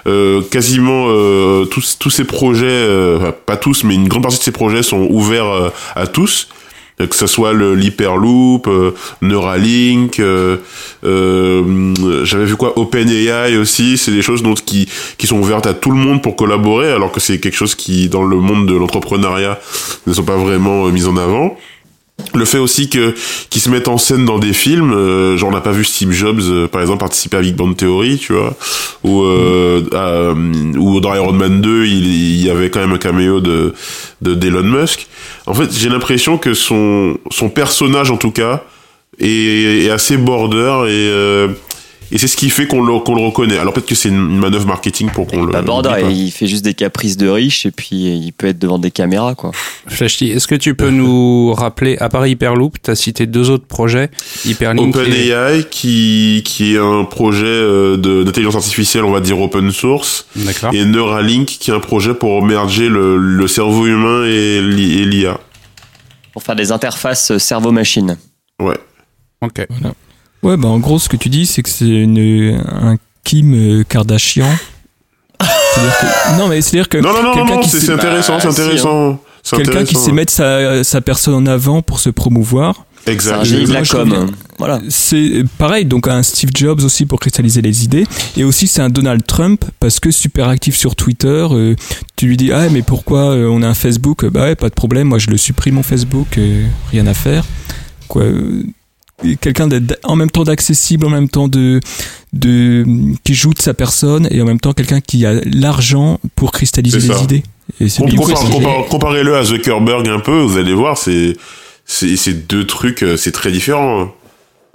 euh, 0.07 0.43
quasiment 0.43 1.07
euh, 1.09 1.65
tous 1.67 1.97
tous 1.99 2.11
ces 2.11 2.25
projets, 2.25 2.67
euh, 2.67 3.31
pas 3.47 3.57
tous, 3.57 3.85
mais 3.85 3.95
une 3.95 4.09
grande 4.09 4.23
partie 4.23 4.39
de 4.39 4.43
ces 4.43 4.53
projets 4.53 4.83
sont 4.83 5.07
ouverts 5.11 5.47
euh, 5.47 5.71
à 5.95 6.07
tous. 6.07 6.49
Que 6.99 7.15
ce 7.15 7.29
soit 7.29 7.53
le 7.53 7.77
l'Hyperloop, 7.77 8.67
euh, 8.67 8.93
Neuralink, 9.23 10.19
euh, 10.19 10.57
euh, 11.05 12.25
j'avais 12.25 12.45
vu 12.45 12.57
quoi, 12.57 12.77
OpenAI 12.77 13.57
aussi, 13.57 13.97
c'est 13.97 14.11
des 14.11 14.23
choses 14.23 14.43
dont 14.43 14.55
qui 14.55 14.89
qui 15.17 15.29
sont 15.29 15.39
ouvertes 15.39 15.67
à 15.67 15.75
tout 15.75 15.91
le 15.93 15.97
monde 15.97 16.23
pour 16.23 16.35
collaborer, 16.35 16.91
alors 16.91 17.13
que 17.13 17.21
c'est 17.21 17.39
quelque 17.39 17.57
chose 17.57 17.77
qui 17.77 18.09
dans 18.09 18.25
le 18.25 18.37
monde 18.37 18.67
de 18.67 18.75
l'entrepreneuriat 18.75 19.61
ne 20.07 20.13
sont 20.13 20.25
pas 20.25 20.37
vraiment 20.37 20.87
euh, 20.87 20.91
mis 20.91 21.07
en 21.07 21.17
avant. 21.17 21.57
Le 22.35 22.45
fait 22.45 22.59
aussi 22.59 22.89
que 22.89 23.15
qu'ils 23.49 23.63
se 23.63 23.71
mettent 23.71 23.89
en 23.89 23.97
scène 23.97 24.25
dans 24.25 24.39
des 24.39 24.53
films, 24.53 24.93
euh, 24.93 25.37
genre 25.37 25.49
on 25.49 25.53
n'a 25.53 25.61
pas 25.61 25.73
vu 25.73 25.85
Steve 25.85 26.13
Jobs 26.13 26.41
euh, 26.41 26.67
par 26.69 26.81
exemple 26.81 27.01
participer 27.01 27.39
à 27.39 27.41
Big 27.41 27.55
Bang 27.55 27.75
Theory, 27.77 28.19
tu 28.19 28.33
vois, 28.33 28.55
ou 29.03 29.23
euh, 29.23 29.83
à, 29.93 30.33
ou 30.79 31.01
dans 31.01 31.15
Iron 31.15 31.33
Man 31.33 31.61
2, 31.61 31.87
il, 31.87 32.07
il 32.07 32.45
y 32.45 32.51
avait 32.51 32.71
quand 32.71 32.81
même 32.81 32.93
un 32.93 32.99
caméo 32.99 33.41
de 33.41 33.73
de 34.21 34.35
d'Elon 34.35 34.63
Musk. 34.63 35.07
En 35.47 35.55
fait, 35.55 35.73
j'ai 35.73 35.89
l'impression 35.89 36.39
que 36.39 36.55
son 36.55 37.17
son 37.31 37.49
personnage 37.49 38.11
en 38.11 38.17
tout 38.17 38.33
cas 38.33 38.63
est, 39.19 39.85
est 39.85 39.91
assez 39.91 40.17
border 40.17 40.85
et 40.87 41.09
euh, 41.09 41.49
et 42.11 42.19
c'est 42.19 42.27
ce 42.29 42.37
qui 42.37 42.49
fait 42.51 42.67
qu'on 42.67 42.83
le 42.83 42.93
reconnaît. 42.93 43.59
Alors 43.59 43.73
peut-être 43.75 43.87
que 43.87 43.95
c'est 43.95 44.09
une 44.09 44.39
manœuvre 44.39 44.67
marketing 44.67 45.11
pour 45.11 45.27
qu'on 45.27 45.43
le 45.43 45.51
Pas 45.53 45.63
border, 45.63 45.91
l'oublie 45.91 46.03
pas. 46.03 46.11
il 46.11 46.31
fait 46.31 46.47
juste 46.47 46.65
des 46.65 46.75
caprices 46.75 47.17
de 47.17 47.29
riche 47.29 47.67
et 47.67 47.71
puis 47.71 47.97
il 47.97 48.33
peut 48.33 48.47
être 48.47 48.59
devant 48.59 48.79
des 48.79 48.91
caméras, 48.91 49.35
quoi. 49.35 49.51
Flashy, 49.87 50.31
est-ce 50.31 50.47
que 50.47 50.55
tu 50.55 50.75
peux 50.75 50.91
nous 50.91 51.53
rappeler, 51.53 51.97
à 51.99 52.09
part 52.09 52.27
Hyperloop, 52.27 52.77
tu 52.83 52.91
as 52.91 52.95
cité 52.95 53.27
deux 53.27 53.51
autres 53.51 53.67
projets, 53.67 54.11
Hyperlink 54.45 54.95
et... 54.97 54.99
OpenAI 55.01 55.65
qui 55.71 56.43
qui 56.45 56.75
est 56.75 56.79
un 56.79 57.05
projet 57.05 57.45
euh, 57.47 57.97
d'intelligence 57.97 58.57
artificielle, 58.57 59.05
on 59.05 59.13
va 59.13 59.21
dire 59.21 59.39
open 59.41 59.71
source, 59.71 60.27
D'accord. 60.37 60.73
et 60.75 60.85
Neuralink 60.85 61.47
qui 61.47 61.71
est 61.71 61.75
un 61.75 61.81
projet 61.81 62.15
pour 62.15 62.43
merger 62.43 62.89
le, 62.89 63.17
le 63.19 63.49
cerveau 63.49 63.87
humain 63.87 64.25
et 64.25 64.61
l'I- 64.63 65.01
et 65.01 65.05
l'IA. 65.05 65.41
Pour 66.33 66.43
faire 66.43 66.57
des 66.57 66.71
interfaces 66.73 67.33
euh, 67.33 67.39
cerveau-machine. 67.39 68.17
Ouais. 68.61 68.77
Ok. 69.43 69.67
Ouais, 70.43 70.57
bah 70.57 70.69
en 70.69 70.79
gros, 70.79 70.99
ce 70.99 71.09
que 71.09 71.17
tu 71.17 71.29
dis, 71.29 71.47
c'est 71.47 71.63
que 71.63 71.69
c'est 71.69 71.87
une, 71.87 72.61
un 72.81 72.97
Kim 73.25 73.85
Kardashian. 73.89 74.49
Que- 75.41 76.39
non, 76.39 76.49
mais 76.49 76.61
c'est-à-dire 76.61 76.89
que 76.89 76.99
Non 76.99 77.13
non 77.13 77.23
non 77.23 77.23
non, 77.23 77.35
quelqu'un 77.35 77.55
non 77.55 77.61
qui 77.61 77.69
c'est 77.69 77.79
sait- 77.81 77.87
c'est 77.87 77.93
intéressant, 77.93 78.41
c'est 78.41 78.51
si, 78.51 78.61
intéressant. 78.61 79.21
C'est 79.45 79.57
quelqu'un 79.57 79.85
qui 79.85 79.95
sait 79.95 80.11
mettre 80.11 80.33
sa, 80.33 80.83
sa 80.83 81.01
personne 81.01 81.35
en 81.35 81.47
avant 81.47 81.83
pour 81.83 82.01
se 82.01 82.11
promouvoir. 82.11 82.85
C'est 83.05 83.13
Exact. 83.13 83.45
la 83.69 83.83
com. 83.87 84.09
trouve- 84.11 84.31
Voilà. 84.59 84.81
C'est 84.89 85.45
pareil, 85.57 85.85
donc 85.85 86.09
un 86.09 86.23
Steve 86.25 86.51
Jobs 86.53 86.81
aussi 86.83 87.07
pour 87.07 87.21
cristalliser 87.21 87.63
les 87.63 87.85
idées. 87.85 88.05
Et 88.37 88.43
aussi, 88.43 88.67
c'est 88.67 88.83
un 88.83 88.89
Donald 88.91 89.25
Trump 89.25 89.65
parce 89.79 90.01
que 90.01 90.11
super 90.11 90.49
actif 90.49 90.77
sur 90.77 90.97
Twitter. 90.97 91.47
euh, 91.53 91.77
tu 92.17 92.27
lui 92.27 92.37
dis, 92.37 92.51
ah, 92.53 92.69
mais 92.71 92.83
pourquoi 92.83 93.31
euh, 93.31 93.49
on 93.49 93.63
a 93.63 93.69
un 93.69 93.75
Facebook? 93.75 94.27
Bah 94.27 94.43
ouais, 94.43 94.57
pas 94.57 94.69
de 94.71 94.75
problème, 94.75 95.07
moi 95.09 95.19
je 95.19 95.31
le 95.31 95.37
supprime 95.37 95.77
mon 95.77 95.85
Facebook, 95.85 96.37
euh, 96.39 96.67
rien 96.91 97.07
à 97.07 97.15
faire. 97.15 97.45
Quoi. 98.09 98.25
Quelqu'un 99.41 99.67
d'être- 99.67 99.99
en 100.05 100.15
même 100.15 100.31
temps 100.31 100.45
d'accessible, 100.45 101.05
en 101.07 101.11
même 101.11 101.29
temps 101.29 101.49
de, 101.49 101.81
de 102.33 102.85
qui 103.25 103.35
joue 103.35 103.53
de 103.53 103.59
sa 103.61 103.75
personne 103.75 104.29
et 104.31 104.41
en 104.41 104.45
même 104.45 104.61
temps 104.61 104.73
quelqu'un 104.73 105.01
qui 105.01 105.27
a 105.27 105.35
l'argent 105.45 106.21
pour 106.37 106.53
cristalliser 106.53 106.99
les 107.01 107.25
idées. 107.25 107.43
Et 107.81 107.89
c'est 107.89 108.03
compare- 108.17 108.51
compare- 108.51 108.85
Comparez-le 108.89 109.37
à 109.37 109.43
Zuckerberg 109.45 110.09
un 110.09 110.21
peu, 110.21 110.39
vous 110.41 110.57
allez 110.57 110.73
voir, 110.75 110.97
c'est 110.97 111.37
c'est 111.85 112.17
c'est 112.17 112.47
deux 112.47 112.65
trucs, 112.67 113.03
euh, 113.03 113.17
c'est 113.17 113.33
très 113.33 113.51
différent. 113.51 114.03
hein. 114.03 114.11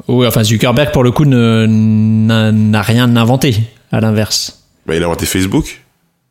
Oui, 0.07 0.27
enfin 0.27 0.43
Zuckerberg 0.43 0.91
pour 0.91 1.03
le 1.03 1.11
coup 1.11 1.23
ne- 1.25 1.65
n'a 1.67 2.51
n'a 2.51 2.81
rien 2.81 3.15
inventé, 3.15 3.55
à 3.91 4.01
l'inverse. 4.01 4.63
Bah, 4.85 4.95
il 4.95 5.03
a 5.03 5.05
inventé 5.05 5.25
Facebook. 5.25 5.81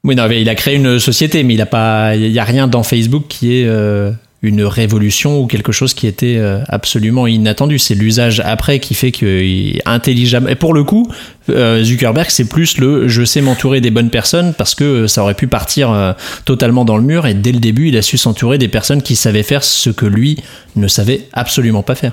Oui, 0.04 0.16
non, 0.16 0.28
mais 0.28 0.42
il 0.42 0.48
a 0.48 0.54
créé 0.54 0.74
une 0.76 0.98
société, 0.98 1.44
mais 1.44 1.54
il 1.54 1.60
a 1.62 1.66
pas, 1.66 2.14
il 2.16 2.30
y 2.30 2.38
a 2.38 2.44
rien 2.44 2.66
dans 2.66 2.82
Facebook 2.82 3.24
qui 3.28 3.54
est 3.54 3.66
euh, 3.66 4.10
une 4.42 4.64
révolution 4.64 5.40
ou 5.40 5.46
quelque 5.46 5.70
chose 5.70 5.94
qui 5.94 6.08
était 6.08 6.36
euh, 6.36 6.62
absolument 6.68 7.28
inattendu. 7.28 7.78
C'est 7.78 7.94
l'usage 7.94 8.40
après 8.40 8.80
qui 8.80 8.94
fait 8.94 9.12
qu'il 9.12 9.76
est 9.76 9.82
intelligemment. 9.86 10.48
Et 10.48 10.56
pour 10.56 10.74
le 10.74 10.82
coup, 10.82 11.08
euh, 11.48 11.82
Zuckerberg, 11.84 12.28
c'est 12.28 12.46
plus 12.48 12.78
le 12.78 13.06
je 13.06 13.24
sais 13.24 13.40
m'entourer 13.40 13.80
des 13.80 13.90
bonnes 13.90 14.10
personnes 14.10 14.52
parce 14.54 14.74
que 14.74 15.06
ça 15.06 15.22
aurait 15.22 15.34
pu 15.34 15.46
partir 15.46 15.92
euh, 15.92 16.12
totalement 16.44 16.84
dans 16.84 16.96
le 16.96 17.04
mur. 17.04 17.26
Et 17.26 17.34
dès 17.34 17.52
le 17.52 17.60
début, 17.60 17.88
il 17.88 17.96
a 17.96 18.02
su 18.02 18.18
s'entourer 18.18 18.58
des 18.58 18.68
personnes 18.68 19.02
qui 19.02 19.14
savaient 19.14 19.44
faire 19.44 19.62
ce 19.62 19.90
que 19.90 20.06
lui 20.06 20.38
ne 20.74 20.88
savait 20.88 21.28
absolument 21.32 21.84
pas 21.84 21.94
faire. 21.94 22.12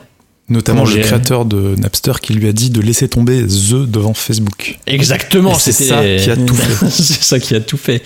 Notamment 0.50 0.84
Comment 0.84 0.96
le 0.96 1.02
créateur 1.02 1.46
de 1.46 1.76
Napster 1.78 2.14
qui 2.22 2.34
lui 2.34 2.48
a 2.48 2.52
dit 2.52 2.72
de 2.72 2.82
laisser 2.82 3.08
tomber 3.08 3.46
The 3.46 3.86
devant 3.90 4.16
Facebook. 4.16 4.80
Exactement, 4.88 5.54
c'est 5.60 5.72
ça 5.72 6.02
qui 6.04 6.30
a 6.30 6.36
tout 6.36 6.56
fait. 6.56 6.90
c'est 6.90 7.24
ça 7.24 7.40
qui 7.40 7.56
a 7.56 7.60
tout 7.60 7.78
fait. 7.78 8.02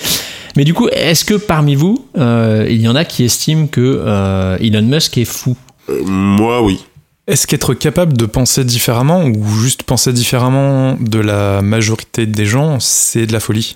Mais 0.55 0.63
du 0.65 0.73
coup, 0.73 0.87
est-ce 0.89 1.25
que 1.25 1.33
parmi 1.33 1.75
vous, 1.75 2.05
euh, 2.17 2.67
il 2.69 2.79
y 2.81 2.87
en 2.87 2.95
a 2.95 3.05
qui 3.05 3.23
estiment 3.23 3.67
que 3.67 3.81
euh, 4.05 4.57
Elon 4.59 4.83
Musk 4.83 5.17
est 5.17 5.25
fou? 5.25 5.55
Euh, 5.89 6.01
moi, 6.05 6.61
oui. 6.61 6.83
Est-ce 7.27 7.47
qu'être 7.47 7.73
capable 7.73 8.17
de 8.17 8.25
penser 8.25 8.63
différemment 8.65 9.23
ou 9.25 9.45
juste 9.61 9.83
penser 9.83 10.11
différemment 10.13 10.97
de 10.99 11.19
la 11.19 11.61
majorité 11.61 12.25
des 12.25 12.45
gens, 12.45 12.79
c'est 12.79 13.25
de 13.25 13.33
la 13.33 13.39
folie? 13.39 13.75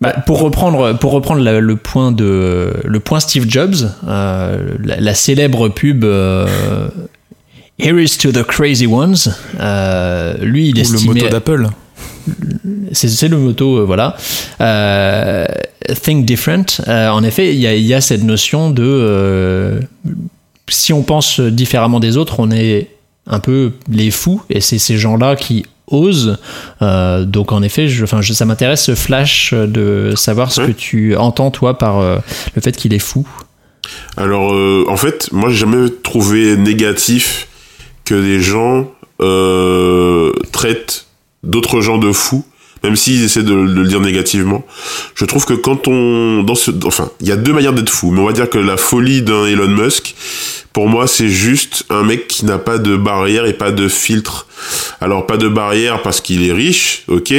Bah, 0.00 0.12
pour 0.26 0.40
reprendre, 0.40 0.98
pour 0.98 1.12
reprendre 1.12 1.40
la- 1.42 1.60
le 1.60 1.76
point 1.76 2.12
de 2.12 2.72
le 2.84 3.00
point 3.00 3.20
Steve 3.20 3.46
Jobs, 3.48 3.76
euh, 4.06 4.74
la, 4.84 5.00
la 5.00 5.14
célèbre 5.14 5.68
pub 5.68 6.04
euh, 6.04 6.46
Here 7.78 7.98
is 8.02 8.18
to 8.18 8.30
the 8.32 8.42
crazy 8.44 8.86
ones. 8.86 9.14
euh, 9.60 10.34
lui, 10.42 10.68
il 10.68 10.72
Ou 10.72 10.74
le 10.76 10.80
estimait 10.82 11.14
moto 11.20 11.28
d'Apple 11.28 11.66
c'est 12.92 13.28
le 13.28 13.38
moto, 13.38 13.78
euh, 13.78 13.84
voilà. 13.84 14.16
Euh, 14.60 15.46
think 16.02 16.24
different. 16.24 16.80
Euh, 16.88 17.08
en 17.08 17.22
effet, 17.24 17.54
il 17.54 17.60
y 17.60 17.66
a, 17.66 17.74
il 17.74 17.84
y 17.84 17.94
a 17.94 18.00
cette 18.00 18.22
notion 18.22 18.70
de 18.70 19.80
si 20.68 20.92
on 20.92 21.02
pense 21.02 21.40
différemment 21.40 22.00
des 22.00 22.16
autres, 22.16 22.36
on 22.40 22.50
est 22.50 22.88
un 23.26 23.40
peu 23.40 23.72
les 23.90 24.10
fous, 24.10 24.42
et 24.50 24.60
c'est 24.60 24.78
ces 24.78 24.96
gens-là 24.96 25.36
qui 25.36 25.64
osent. 25.88 26.38
Donc 26.80 27.52
en 27.52 27.62
effet, 27.62 27.88
je, 27.88 28.04
enfin, 28.04 28.22
je- 28.22 28.32
ça 28.32 28.44
m'intéresse 28.44 28.84
ce 28.84 28.94
flash 28.94 29.52
de 29.52 30.14
savoir 30.16 30.50
ce 30.52 30.62
Ouais. 30.62 30.66
que 30.68 30.72
tu 30.72 31.16
entends 31.16 31.50
toi 31.50 31.76
par 31.78 32.00
le 32.00 32.60
fait 32.62 32.72
qu'il 32.76 32.94
est 32.94 32.98
fou. 32.98 33.26
Alors, 34.16 34.52
en 34.88 34.96
fait, 34.96 35.28
moi, 35.32 35.50
j'ai 35.50 35.56
jamais 35.56 35.88
trouvé 36.02 36.56
négatif 36.56 37.48
que 38.04 38.14
des 38.14 38.40
gens 38.40 38.86
traitent 40.52 41.06
d'autres 41.42 41.80
gens 41.80 41.98
de 41.98 42.12
fous, 42.12 42.44
même 42.82 42.96
s'ils 42.96 43.22
essaient 43.24 43.42
de, 43.42 43.54
le 43.54 43.84
dire 43.86 44.00
négativement. 44.00 44.64
Je 45.14 45.24
trouve 45.24 45.44
que 45.44 45.54
quand 45.54 45.88
on, 45.88 46.42
dans 46.42 46.54
ce, 46.54 46.70
enfin, 46.84 47.10
il 47.20 47.28
y 47.28 47.32
a 47.32 47.36
deux 47.36 47.52
manières 47.52 47.72
d'être 47.72 47.90
fou, 47.90 48.10
mais 48.10 48.20
on 48.20 48.26
va 48.26 48.32
dire 48.32 48.50
que 48.50 48.58
la 48.58 48.76
folie 48.76 49.22
d'un 49.22 49.46
Elon 49.46 49.68
Musk, 49.68 50.14
pour 50.72 50.88
moi, 50.88 51.06
c'est 51.06 51.28
juste 51.28 51.84
un 51.90 52.02
mec 52.02 52.28
qui 52.28 52.46
n'a 52.46 52.58
pas 52.58 52.78
de 52.78 52.96
barrière 52.96 53.44
et 53.44 53.52
pas 53.52 53.72
de 53.72 53.88
filtre. 53.88 54.46
Alors, 55.00 55.26
pas 55.26 55.36
de 55.36 55.48
barrière 55.48 56.00
parce 56.02 56.20
qu'il 56.20 56.48
est 56.48 56.52
riche, 56.52 57.04
ok, 57.08 57.34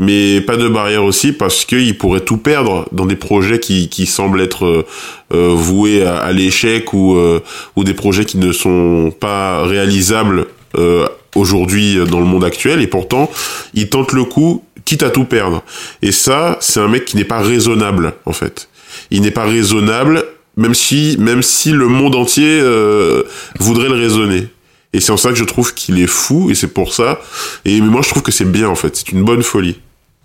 mais 0.00 0.40
pas 0.40 0.56
de 0.56 0.68
barrière 0.68 1.04
aussi 1.04 1.32
parce 1.32 1.64
qu'il 1.64 1.96
pourrait 1.96 2.20
tout 2.20 2.36
perdre 2.36 2.86
dans 2.90 3.06
des 3.06 3.16
projets 3.16 3.60
qui, 3.60 3.88
qui 3.88 4.06
semblent 4.06 4.40
être 4.40 4.64
euh, 4.66 4.86
euh, 5.32 5.52
voués 5.54 6.04
à, 6.04 6.16
à 6.16 6.32
l'échec 6.32 6.92
ou, 6.92 7.14
euh, 7.14 7.40
ou 7.76 7.84
des 7.84 7.94
projets 7.94 8.24
qui 8.24 8.38
ne 8.38 8.52
sont 8.52 9.12
pas 9.18 9.62
réalisables 9.64 10.46
euh, 10.76 11.06
aujourd'hui 11.34 11.98
euh, 11.98 12.06
dans 12.06 12.20
le 12.20 12.26
monde 12.26 12.44
actuel 12.44 12.80
et 12.80 12.86
pourtant 12.86 13.30
il 13.74 13.88
tente 13.88 14.12
le 14.12 14.24
coup 14.24 14.62
quitte 14.84 15.02
à 15.02 15.10
tout 15.10 15.24
perdre. 15.24 15.62
Et 16.02 16.12
ça, 16.12 16.58
c'est 16.60 16.80
un 16.80 16.88
mec 16.88 17.04
qui 17.04 17.16
n'est 17.16 17.24
pas 17.24 17.40
raisonnable 17.40 18.14
en 18.26 18.32
fait. 18.32 18.68
Il 19.10 19.22
n'est 19.22 19.30
pas 19.30 19.44
raisonnable 19.44 20.24
même 20.56 20.74
si 20.74 21.16
même 21.18 21.42
si 21.42 21.72
le 21.72 21.88
monde 21.88 22.14
entier 22.14 22.60
euh, 22.60 23.22
voudrait 23.58 23.88
le 23.88 23.96
raisonner. 23.96 24.48
Et 24.92 25.00
c'est 25.00 25.10
en 25.10 25.16
ça 25.16 25.30
que 25.30 25.34
je 25.34 25.44
trouve 25.44 25.74
qu'il 25.74 26.00
est 26.00 26.06
fou 26.06 26.50
et 26.50 26.54
c'est 26.54 26.68
pour 26.68 26.94
ça. 26.94 27.18
Et 27.64 27.80
mais 27.80 27.88
moi 27.88 28.02
je 28.02 28.10
trouve 28.10 28.22
que 28.22 28.32
c'est 28.32 28.50
bien 28.50 28.68
en 28.68 28.76
fait. 28.76 28.94
C'est 28.96 29.10
une 29.10 29.24
bonne 29.24 29.42
folie. 29.42 29.78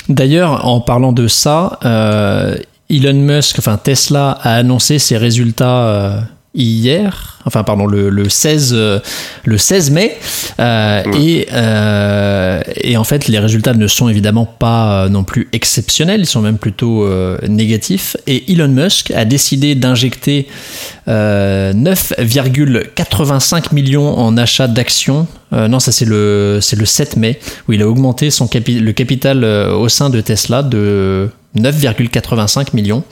D'ailleurs, 0.08 0.66
en 0.66 0.82
parlant 0.82 1.12
de 1.12 1.28
ça, 1.28 1.80
euh, 1.86 2.56
Elon 2.90 3.14
Musk, 3.14 3.60
enfin 3.60 3.78
Tesla, 3.78 4.32
a 4.42 4.56
annoncé 4.56 4.98
ses 4.98 5.18
résultats 5.18 6.24
hier, 6.56 7.38
enfin 7.46 7.64
pardon, 7.64 7.86
le, 7.86 8.10
le 8.10 8.28
16, 8.28 8.72
euh, 8.74 9.00
le 9.46 9.58
16 9.58 9.92
mai, 9.92 10.18
euh, 10.60 11.04
et, 11.20 11.48
euh, 11.54 12.62
et 12.76 12.98
en 12.98 13.04
fait 13.04 13.28
les 13.28 13.40
résultats 13.40 13.74
ne 13.74 13.88
sont 13.88 14.10
évidemment 14.10 14.46
pas 14.46 15.06
euh, 15.06 15.10
non 15.10 15.24
plus 15.24 15.48
exceptionnels, 15.54 16.22
ils 16.22 16.26
sont 16.26 16.42
même 16.42 16.58
plutôt 16.58 17.06
euh, 17.06 17.38
négatifs. 17.48 18.18
Et 18.28 18.52
Elon 18.52 18.68
Musk 18.70 19.12
a 19.12 19.26
décidé 19.26 19.76
d'injecter 19.76 20.48
euh, 21.08 21.74
9,85 21.74 23.74
millions 23.74 24.18
en 24.18 24.38
achat 24.38 24.68
d'actions. 24.68 25.28
Euh, 25.54 25.68
non, 25.68 25.80
ça 25.80 25.92
c'est 25.92 26.06
le 26.06 26.60
c'est 26.62 26.76
le 26.76 26.86
7 26.86 27.18
mai 27.18 27.40
où 27.68 27.74
il 27.74 27.82
a 27.82 27.88
augmenté 27.88 28.30
son 28.30 28.46
capi- 28.48 28.80
le 28.80 28.92
capital 28.94 29.44
euh, 29.44 29.74
au 29.74 29.90
sein 29.90 30.10
de 30.10 30.22
Tesla 30.22 30.62
de 30.64 31.30
9,85 31.58 32.68
millions, 32.76 33.04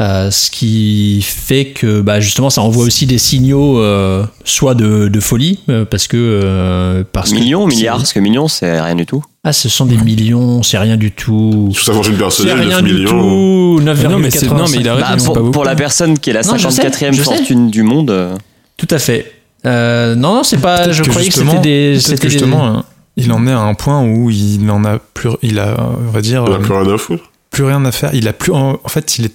euh, 0.00 0.30
ce 0.30 0.50
qui 0.50 1.22
fait 1.22 1.66
que 1.66 2.00
bah, 2.00 2.20
justement 2.20 2.50
ça 2.50 2.60
envoie 2.62 2.84
aussi 2.84 3.06
des 3.06 3.18
signaux 3.18 3.78
euh, 3.78 4.24
soit 4.44 4.74
de, 4.74 5.08
de 5.08 5.20
folie 5.20 5.60
euh, 5.68 5.84
parce 5.84 6.06
que 6.08 6.16
euh, 6.16 7.04
parce 7.12 7.30
que- 7.30 7.36
Millions, 7.36 7.66
milliards, 7.66 7.98
parce 7.98 8.12
que 8.12 8.20
millions, 8.20 8.48
c'est 8.48 8.80
rien 8.80 8.94
du 8.96 9.06
tout. 9.06 9.22
ah 9.44 9.52
ce 9.52 9.68
sont 9.68 9.86
des 9.86 9.96
millions, 9.96 10.62
c'est 10.62 10.78
rien 10.78 10.96
du 10.96 11.12
tout. 11.12 11.70
Tout 11.74 11.80
ça 11.84 11.92
pour 11.92 12.04
une 12.06 12.12
C'est 12.12 12.18
personnelle, 12.18 12.60
rien 12.60 12.80
9 12.80 12.82
du 12.82 12.94
millions. 12.94 13.10
tout. 13.10 13.80
non, 13.80 14.18
mais 14.18 14.30
c'est- 14.30 14.46
non, 14.48 14.64
mais 14.68 14.78
il 14.78 14.88
a 14.88 14.94
9,85. 14.96 15.12
raison, 15.14 15.32
Bah, 15.32 15.40
pour, 15.40 15.50
pour 15.52 15.64
la 15.64 15.74
personne 15.76 16.18
qui 16.18 16.30
est 16.30 16.32
la 16.34 16.42
Non, 16.42 16.56
je 16.56 16.68
sais, 16.68 16.82
54e 16.82 17.12
je 17.12 17.18
sais. 17.18 17.22
fortune 17.24 17.70
du 17.70 17.82
monde, 17.82 18.10
euh, 18.10 18.34
Tout 18.76 18.88
à 18.90 18.98
fait. 18.98 19.32
Euh, 19.66 20.14
non, 20.16 20.34
non, 20.36 20.42
c'est 20.42 20.58
pas. 20.58 20.90
Je 20.90 21.02
que 21.02 21.10
croyais 21.10 21.28
que 21.28 21.34
c'était 21.34 21.58
des. 21.60 21.98
c'était 22.00 22.16
que 22.16 22.22
des- 22.22 22.30
justement, 22.30 22.66
hein, 22.66 22.84
il 23.16 23.30
en 23.32 23.46
est 23.46 23.52
à 23.52 23.60
un 23.60 23.74
point 23.74 24.02
où 24.02 24.28
il 24.30 24.68
en 24.68 24.84
a 24.84 24.98
plus, 24.98 25.30
il 25.42 25.58
a, 25.60 25.76
on 26.06 26.10
va 26.10 26.20
dire, 26.20 26.42
On 26.42 26.52
a 26.52 26.56
euh, 26.56 26.58
plus 26.58 26.72
rien 26.74 26.92
à 26.92 26.98
foutre. 26.98 27.30
Plus 27.54 27.64
rien 27.64 27.84
à 27.84 27.92
faire. 27.92 28.10
Il 28.14 28.28
a 28.28 28.32
plus, 28.32 28.52
en, 28.52 28.78
en 28.82 28.88
fait, 28.88 29.18
il 29.18 29.26
est, 29.26 29.32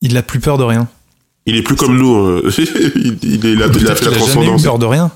il 0.00 0.16
a 0.16 0.22
plus 0.22 0.40
peur 0.40 0.58
de 0.58 0.64
rien. 0.64 0.88
Il 1.46 1.56
est 1.56 1.62
plus 1.62 1.76
comme 1.76 1.96
nous. 1.98 2.14
euh. 2.16 2.52
il, 2.58 3.18
il, 3.22 3.46
est- 3.46 3.52
il 3.52 3.62
a, 3.62 3.66
il 3.66 3.88
a 3.88 3.94
fait 3.94 4.04
la 4.04 4.04
qu'il 4.04 4.08
a 4.08 4.12
jamais 4.12 4.14
eu 4.14 4.18
transcendance. 4.18 4.62
peur 4.62 4.78
de 4.78 4.86
rien. 4.86 5.10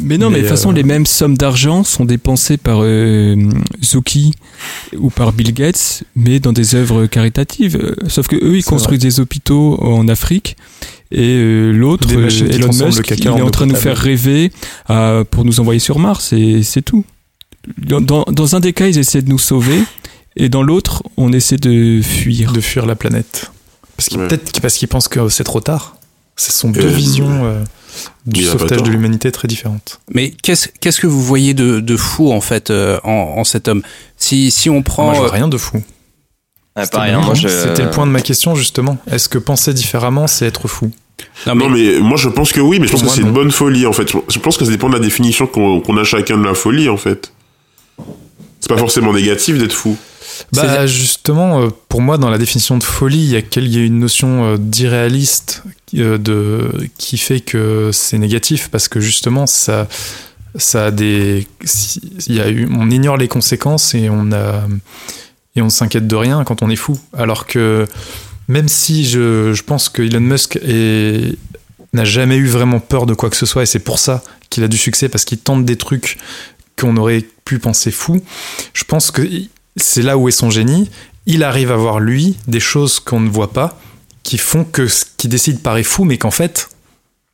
Mais 0.00 0.16
non, 0.16 0.28
mais, 0.30 0.36
Mais, 0.36 0.42
de 0.42 0.48
toute 0.48 0.56
façon, 0.56 0.70
euh, 0.70 0.74
les 0.74 0.82
mêmes 0.84 1.06
sommes 1.06 1.36
d'argent 1.36 1.82
sont 1.82 2.04
dépensées 2.04 2.56
par 2.56 2.78
euh, 2.82 3.34
Zuki 3.82 4.32
ou 4.96 5.10
par 5.10 5.32
Bill 5.32 5.52
Gates, 5.52 6.04
mais 6.14 6.38
dans 6.38 6.52
des 6.52 6.74
œuvres 6.76 7.06
caritatives. 7.06 7.76
Euh, 7.76 7.94
Sauf 8.08 8.28
que 8.28 8.36
eux, 8.36 8.56
ils 8.58 8.64
construisent 8.64 9.00
des 9.00 9.18
hôpitaux 9.18 9.76
en 9.82 10.06
Afrique. 10.06 10.56
Et 11.10 11.36
euh, 11.36 11.72
l'autre, 11.72 12.06
Elon 12.12 12.68
Musk, 12.72 13.10
il 13.16 13.26
est 13.26 13.28
en 13.28 13.50
train 13.50 13.66
de 13.66 13.72
nous 13.72 13.78
faire 13.78 13.96
rêver 13.96 14.52
pour 15.30 15.44
nous 15.44 15.58
envoyer 15.58 15.80
sur 15.80 15.98
Mars, 15.98 16.32
et 16.32 16.62
c'est 16.62 16.82
tout. 16.82 17.04
Dans 17.78 18.54
un 18.56 18.60
des 18.60 18.72
cas, 18.72 18.86
ils 18.86 18.98
essaient 18.98 19.22
de 19.22 19.30
nous 19.30 19.38
sauver, 19.38 19.80
et 20.38 20.48
dans 20.48 20.62
l'autre, 20.62 21.02
on 21.16 21.32
essaie 21.32 21.56
de 21.56 22.00
fuir. 22.02 22.52
de 22.52 22.60
fuir 22.60 22.86
la 22.86 22.94
planète. 22.96 23.50
Parce 23.96 24.08
qu'il 24.08 24.18
Ouais. 24.20 24.28
peut-être 24.28 24.60
parce 24.60 24.76
qu'il 24.76 24.88
pense 24.88 25.08
que 25.08 25.28
c'est 25.28 25.44
trop 25.44 25.60
tard. 25.60 25.96
Ce 26.36 26.52
sont 26.52 26.70
deux 26.70 26.82
Euh, 26.86 26.88
visions 26.88 27.44
euh, 27.46 27.64
du 28.26 28.44
sauvetage 28.44 28.82
de 28.84 28.90
l'humanité 28.90 29.32
très 29.32 29.48
différentes. 29.48 30.00
Mais 30.14 30.30
qu'est-ce 30.30 30.68
qu'est-ce 30.80 31.00
que 31.00 31.08
vous 31.08 31.22
voyez 31.22 31.52
de, 31.52 31.80
de 31.80 31.96
fou 31.96 32.30
en 32.32 32.40
fait 32.40 32.70
euh, 32.70 32.98
en, 33.02 33.10
en 33.38 33.42
cet 33.44 33.66
homme? 33.66 33.82
Si 34.16 34.50
si 34.52 34.70
on 34.70 34.82
prend 34.82 35.06
Moi, 35.06 35.14
je 35.14 35.18
vois 35.20 35.30
rien 35.32 35.48
de 35.48 35.56
fou. 35.56 35.78
ouais, 35.78 35.82
C'était 36.84 36.90
pareil, 36.96 37.12
le- 37.12 37.18
hein, 37.18 37.22
moi, 37.24 37.34
je- 37.34 37.48
C'était 37.48 37.82
le 37.82 37.90
point 37.90 38.06
de 38.06 38.12
ma 38.12 38.20
question 38.20 38.54
justement. 38.54 38.98
Est-ce 39.10 39.28
que 39.28 39.38
penser 39.38 39.74
différemment, 39.74 40.28
c'est 40.28 40.46
être 40.46 40.68
fou? 40.68 40.92
Non, 41.48 41.56
mais, 41.56 41.64
Non, 41.64 41.70
mais 41.70 41.98
moi 41.98 42.16
je 42.16 42.28
pense 42.28 42.52
que 42.52 42.60
oui, 42.60 42.78
mais 42.78 42.86
je 42.86 42.92
pense 42.92 43.02
que 43.02 43.08
c'est 43.08 43.22
une 43.22 43.32
bonne 43.32 43.50
folie 43.50 43.84
en 43.86 43.92
fait. 43.92 44.12
Je 44.28 44.38
pense 44.38 44.56
que 44.56 44.64
ça 44.64 44.70
dépend 44.70 44.88
de 44.88 44.94
la 44.94 45.00
définition 45.00 45.48
qu'on 45.48 45.80
qu'on 45.80 45.96
a 45.96 46.04
chacun 46.04 46.38
de 46.38 46.44
la 46.44 46.54
folie 46.54 46.88
en 46.88 46.96
fait. 46.96 47.32
C'est 48.60 48.68
pas 48.68 48.76
forcément 48.78 49.12
négatif 49.12 49.58
d'être 49.58 49.72
fou. 49.72 49.96
Bah 50.52 50.86
justement, 50.86 51.60
euh, 51.62 51.68
pour 51.88 52.00
moi, 52.00 52.18
dans 52.18 52.30
la 52.30 52.38
définition 52.38 52.76
de 52.78 52.84
folie, 52.84 53.18
il 53.18 53.30
y 53.30 53.36
a, 53.36 53.42
quel- 53.42 53.64
il 53.66 53.74
y 53.76 53.80
a 53.80 53.84
une 53.84 53.98
notion 53.98 54.44
euh, 54.44 54.56
d'irréaliste 54.58 55.62
euh, 55.94 56.18
de 56.18 56.70
qui 56.98 57.18
fait 57.18 57.40
que 57.40 57.90
c'est 57.92 58.18
négatif 58.18 58.68
parce 58.70 58.88
que 58.88 59.00
justement 59.00 59.46
ça, 59.46 59.88
ça 60.56 60.86
a 60.86 60.90
des, 60.90 61.46
y 62.28 62.40
a 62.40 62.48
eu, 62.48 62.68
on 62.70 62.90
ignore 62.90 63.16
les 63.16 63.28
conséquences 63.28 63.94
et 63.94 64.08
on 64.10 64.32
a 64.32 64.66
et 65.56 65.62
on 65.62 65.70
s'inquiète 65.70 66.06
de 66.06 66.16
rien 66.16 66.44
quand 66.44 66.62
on 66.62 66.70
est 66.70 66.76
fou. 66.76 66.98
Alors 67.16 67.46
que 67.46 67.86
même 68.48 68.68
si 68.68 69.04
je, 69.06 69.52
je 69.54 69.62
pense 69.62 69.88
que 69.88 70.02
Elon 70.02 70.20
Musk 70.20 70.58
n'a 71.92 72.04
jamais 72.04 72.36
eu 72.36 72.46
vraiment 72.46 72.80
peur 72.80 73.06
de 73.06 73.14
quoi 73.14 73.30
que 73.30 73.36
ce 73.36 73.46
soit 73.46 73.62
et 73.62 73.66
c'est 73.66 73.78
pour 73.78 73.98
ça 73.98 74.22
qu'il 74.50 74.62
a 74.62 74.68
du 74.68 74.76
succès 74.78 75.08
parce 75.08 75.24
qu'il 75.24 75.38
tente 75.38 75.64
des 75.64 75.76
trucs 75.76 76.18
qu'on 76.78 76.96
aurait 76.96 77.24
pu 77.44 77.58
penser 77.58 77.90
fous. 77.90 78.22
Je 78.72 78.84
pense 78.84 79.10
que 79.10 79.22
c'est 79.78 80.02
là 80.02 80.18
où 80.18 80.28
est 80.28 80.32
son 80.32 80.50
génie. 80.50 80.90
Il 81.26 81.42
arrive 81.42 81.72
à 81.72 81.76
voir 81.76 82.00
lui 82.00 82.36
des 82.46 82.60
choses 82.60 83.00
qu'on 83.00 83.20
ne 83.20 83.28
voit 83.28 83.52
pas, 83.52 83.78
qui 84.22 84.38
font 84.38 84.64
que 84.64 84.86
ce 84.86 85.04
qu'il 85.16 85.30
décide 85.30 85.62
paraît 85.62 85.82
fou, 85.82 86.04
mais 86.04 86.18
qu'en 86.18 86.30
fait, 86.30 86.68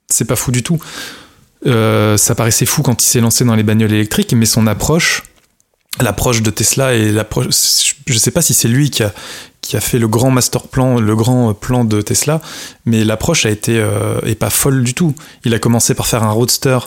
c'est 0.09 0.25
pas 0.25 0.37
fou 0.37 0.51
du 0.51 0.63
tout. 0.63 0.79
Euh, 1.67 2.17
ça 2.17 2.35
paraissait 2.35 2.67
fou 2.67 2.83
quand 2.83 3.03
il 3.03 3.07
s'est 3.07 3.21
lancé 3.21 3.45
dans 3.45 3.55
les 3.55 3.63
bagnoles 3.63 3.93
électriques, 3.93 4.33
mais 4.35 4.47
son 4.47 4.67
approche, 4.67 5.23
l'approche 6.01 6.43
de 6.43 6.51
Tesla 6.51 6.95
et 6.95 7.11
l'approche, 7.11 7.47
je 8.07 8.19
sais 8.19 8.31
pas 8.31 8.43
si 8.43 8.55
c'est 8.55 8.69
lui 8.69 8.91
qui 8.91 9.03
a 9.03 9.13
qui 9.65 9.79
a 9.79 9.81
fait 9.81 9.99
le 9.99 10.09
grand 10.09 10.31
master 10.31 10.69
plan, 10.69 11.01
le 11.01 11.17
grand 11.17 11.55
plan 11.55 11.85
de 11.85 12.03
Tesla, 12.03 12.43
mais 12.85 13.03
l'approche 13.03 13.47
a 13.47 13.51
été 13.51 13.79
euh, 13.79 14.35
pas 14.39 14.51
folle 14.51 14.85
du 14.85 14.93
tout. 14.93 15.15
Il 15.47 15.55
a 15.55 15.59
commencé 15.59 15.95
par 15.95 16.07
faire 16.07 16.23
un 16.23 16.31
roadster 16.31 16.79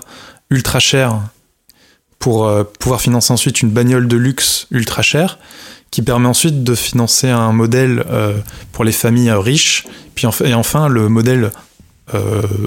ultra 0.51 0.79
cher 0.79 1.19
pour 2.19 2.45
euh, 2.45 2.63
pouvoir 2.79 3.01
financer 3.01 3.31
ensuite 3.31 3.61
une 3.61 3.69
bagnole 3.69 4.07
de 4.07 4.17
luxe 4.17 4.67
ultra 4.71 5.01
chère 5.01 5.39
qui 5.91 6.01
permet 6.01 6.27
ensuite 6.27 6.63
de 6.63 6.75
financer 6.75 7.29
un 7.29 7.53
modèle 7.53 8.03
euh, 8.09 8.33
pour 8.71 8.83
les 8.83 8.91
familles 8.91 9.29
euh, 9.29 9.39
riches 9.39 9.85
puis 10.15 10.27
et 10.43 10.53
enfin 10.53 10.87
le 10.87 11.09
modèle 11.09 11.51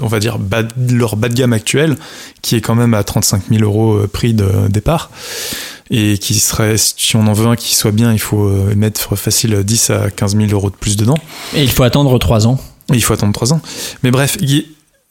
on 0.03 0.07
va 0.07 0.19
dire 0.19 0.37
bas 0.37 0.61
leur 0.77 1.15
bas 1.15 1.27
de 1.27 1.33
gamme 1.33 1.51
actuel 1.51 1.97
qui 2.43 2.55
est 2.55 2.61
quand 2.61 2.75
même 2.75 2.93
à 2.93 3.03
35 3.03 3.45
000 3.49 3.63
euros 3.63 4.05
prix 4.07 4.35
de 4.35 4.67
départ 4.69 5.09
et 5.89 6.19
qui 6.19 6.35
serait 6.35 6.75
si 6.77 7.15
on 7.15 7.25
en 7.25 7.33
veut 7.33 7.47
un 7.47 7.55
qui 7.55 7.73
soit 7.73 7.91
bien 7.91 8.13
il 8.13 8.19
faut 8.19 8.51
mettre 8.75 9.15
facile 9.15 9.63
10 9.63 9.89
à 9.89 10.11
15 10.11 10.37
000 10.37 10.51
euros 10.51 10.69
de 10.69 10.75
plus 10.75 10.95
dedans 10.95 11.17
Et 11.55 11.63
il 11.63 11.71
faut 11.71 11.81
attendre 11.81 12.19
3 12.19 12.45
ans. 12.45 12.59
et 12.93 12.95
il 12.95 13.01
faut 13.01 13.13
attendre 13.13 13.33
3 13.33 13.53
ans. 13.53 13.61
Mais 14.03 14.11
bref, 14.11 14.37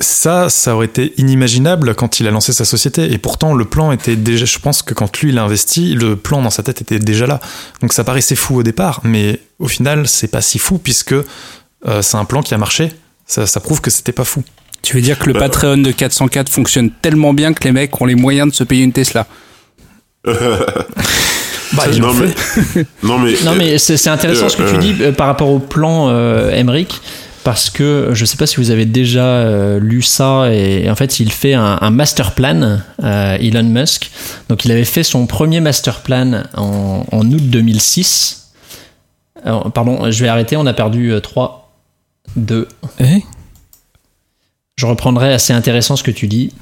ça, 0.00 0.48
ça 0.48 0.74
aurait 0.74 0.86
été 0.86 1.12
inimaginable 1.18 1.94
quand 1.94 2.20
il 2.20 2.26
a 2.26 2.30
lancé 2.30 2.52
sa 2.52 2.64
société. 2.64 3.12
Et 3.12 3.18
pourtant, 3.18 3.54
le 3.54 3.64
plan 3.64 3.92
était 3.92 4.16
déjà. 4.16 4.44
Je 4.44 4.58
pense 4.58 4.82
que 4.82 4.94
quand 4.94 5.18
lui, 5.20 5.30
il 5.30 5.38
a 5.38 5.42
investi, 5.44 5.94
le 5.94 6.16
plan 6.16 6.42
dans 6.42 6.50
sa 6.50 6.62
tête 6.62 6.80
était 6.80 6.98
déjà 6.98 7.26
là. 7.26 7.40
Donc 7.80 7.92
ça 7.92 8.04
paraissait 8.04 8.34
fou 8.36 8.56
au 8.56 8.62
départ, 8.62 9.00
mais 9.04 9.40
au 9.58 9.68
final, 9.68 10.06
c'est 10.08 10.28
pas 10.28 10.40
si 10.40 10.58
fou 10.58 10.78
puisque 10.78 11.12
euh, 11.12 12.02
c'est 12.02 12.16
un 12.16 12.24
plan 12.24 12.42
qui 12.42 12.54
a 12.54 12.58
marché. 12.58 12.92
Ça, 13.26 13.46
ça 13.46 13.60
prouve 13.60 13.80
que 13.80 13.90
c'était 13.90 14.12
pas 14.12 14.24
fou. 14.24 14.42
tu 14.82 14.96
veux 14.96 15.02
dire 15.02 15.18
que 15.18 15.26
le 15.26 15.34
Bah, 15.34 15.40
Patreon 15.40 15.78
de 15.78 15.92
404 15.92 16.48
fonctionne 16.48 16.90
tellement 16.90 17.32
bien 17.34 17.52
que 17.52 17.62
les 17.64 17.72
mecs 17.72 18.00
ont 18.00 18.06
les 18.06 18.14
moyens 18.16 18.50
de 18.50 18.54
se 18.54 18.64
payer 18.64 18.82
une 18.84 18.92
Tesla? 18.92 19.26
Bah, 21.72 21.84
ils 21.92 22.00
non, 22.00 22.12
mais, 22.14 22.84
non 23.04 23.18
mais 23.18 23.34
Non, 23.44 23.54
mais 23.54 23.78
c'est 23.78 24.08
intéressant 24.08 24.48
ce 24.48 24.56
que 24.56 24.68
tu 24.68 24.74
Euh, 24.74 24.78
dis 24.78 24.96
euh, 25.02 25.12
par 25.12 25.28
rapport 25.28 25.48
au 25.50 25.60
plan 25.60 26.08
euh, 26.08 26.50
Emmerich. 26.50 27.00
Parce 27.50 27.68
que 27.68 28.10
je 28.12 28.24
sais 28.24 28.36
pas 28.36 28.46
si 28.46 28.58
vous 28.58 28.70
avez 28.70 28.86
déjà 28.86 29.24
euh, 29.24 29.80
lu 29.80 30.02
ça 30.02 30.52
et, 30.52 30.84
et 30.84 30.90
en 30.90 30.94
fait 30.94 31.18
il 31.18 31.32
fait 31.32 31.54
un, 31.54 31.78
un 31.80 31.90
master 31.90 32.32
plan 32.36 32.78
euh, 33.02 33.36
Elon 33.40 33.64
Musk. 33.64 34.12
Donc 34.48 34.64
il 34.64 34.70
avait 34.70 34.84
fait 34.84 35.02
son 35.02 35.26
premier 35.26 35.58
master 35.58 36.02
plan 36.02 36.44
en, 36.56 37.04
en 37.10 37.20
août 37.32 37.40
2006 37.50 38.52
Alors, 39.44 39.72
pardon 39.72 40.08
je 40.12 40.22
vais 40.22 40.28
arrêter 40.28 40.56
on 40.56 40.64
a 40.66 40.72
perdu 40.72 41.10
euh, 41.10 41.18
3 41.20 41.72
2 42.36 42.68
Eh? 43.00 43.24
Je 44.76 44.86
reprendrai 44.86 45.32
assez 45.34 45.52
intéressant 45.52 45.96
ce 45.96 46.04
que 46.04 46.12
tu 46.12 46.28
dis. 46.28 46.52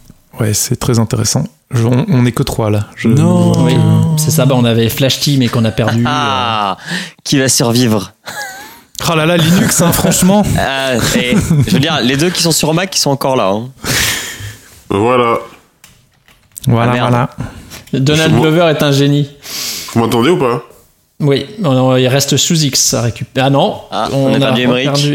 Ouais, 0.41 0.55
c'est 0.55 0.77
très 0.77 0.99
intéressant. 0.99 1.45
Je- 1.71 1.85
on, 1.85 2.07
on 2.09 2.25
est 2.25 2.33
que 2.33 2.43
trois 2.43 2.71
là. 2.71 2.87
Je- 2.97 3.09
Non. 3.09 3.53
oui 3.67 3.75
c'est 4.17 4.31
ça. 4.31 4.47
Bah, 4.47 4.55
on 4.57 4.65
avait 4.65 4.89
Flash 4.89 5.21
Team 5.21 5.43
et 5.43 5.49
qu'on 5.49 5.67
a 5.67 5.71
perdu 5.71 6.01
euh, 6.01 6.05
Ah, 6.09 6.79
qui 7.25 7.39
va 7.39 7.49
survivre? 7.51 8.13
Oh 9.11 9.15
là 9.17 9.27
là, 9.27 9.37
Linux, 9.37 9.81
hein, 9.81 9.93
franchement. 9.93 10.43
Ah, 10.59 10.95
et, 11.17 11.35
Je 11.67 11.73
veux 11.73 11.79
dire, 11.81 11.99
les 12.03 12.17
deux 12.17 12.31
qui 12.31 12.43
sont 12.43 12.53
sur 12.53 12.75
Mac, 12.75 12.91
qui 12.91 13.01
sont 13.01 13.11
encore 13.11 13.37
là. 13.37 13.49
hein. 13.49 13.69
voilà. 14.91 15.39
Voilà, 16.67 16.91
Ah, 16.91 16.95
merde. 16.95 17.09
voilà. 17.11 17.31
Donald 17.93 18.35
Glover 18.39 18.71
est 18.77 18.83
un 18.83 18.93
génie 18.93 19.31
Vous 19.95 20.01
m'entendez 20.01 20.29
ou 20.31 20.37
pas? 20.39 20.63
Oui, 21.21 21.47
on- 21.65 21.97
il 21.97 22.07
reste 22.07 22.37
sous 22.37 22.55
X 22.63 22.95
à 22.95 23.03
récupérer. 23.03 23.47
Ah 23.47 23.51
non, 23.51 23.81
Ah, 23.91 24.09
on 24.13 24.35
a 24.35 24.39
perdu 24.39 24.63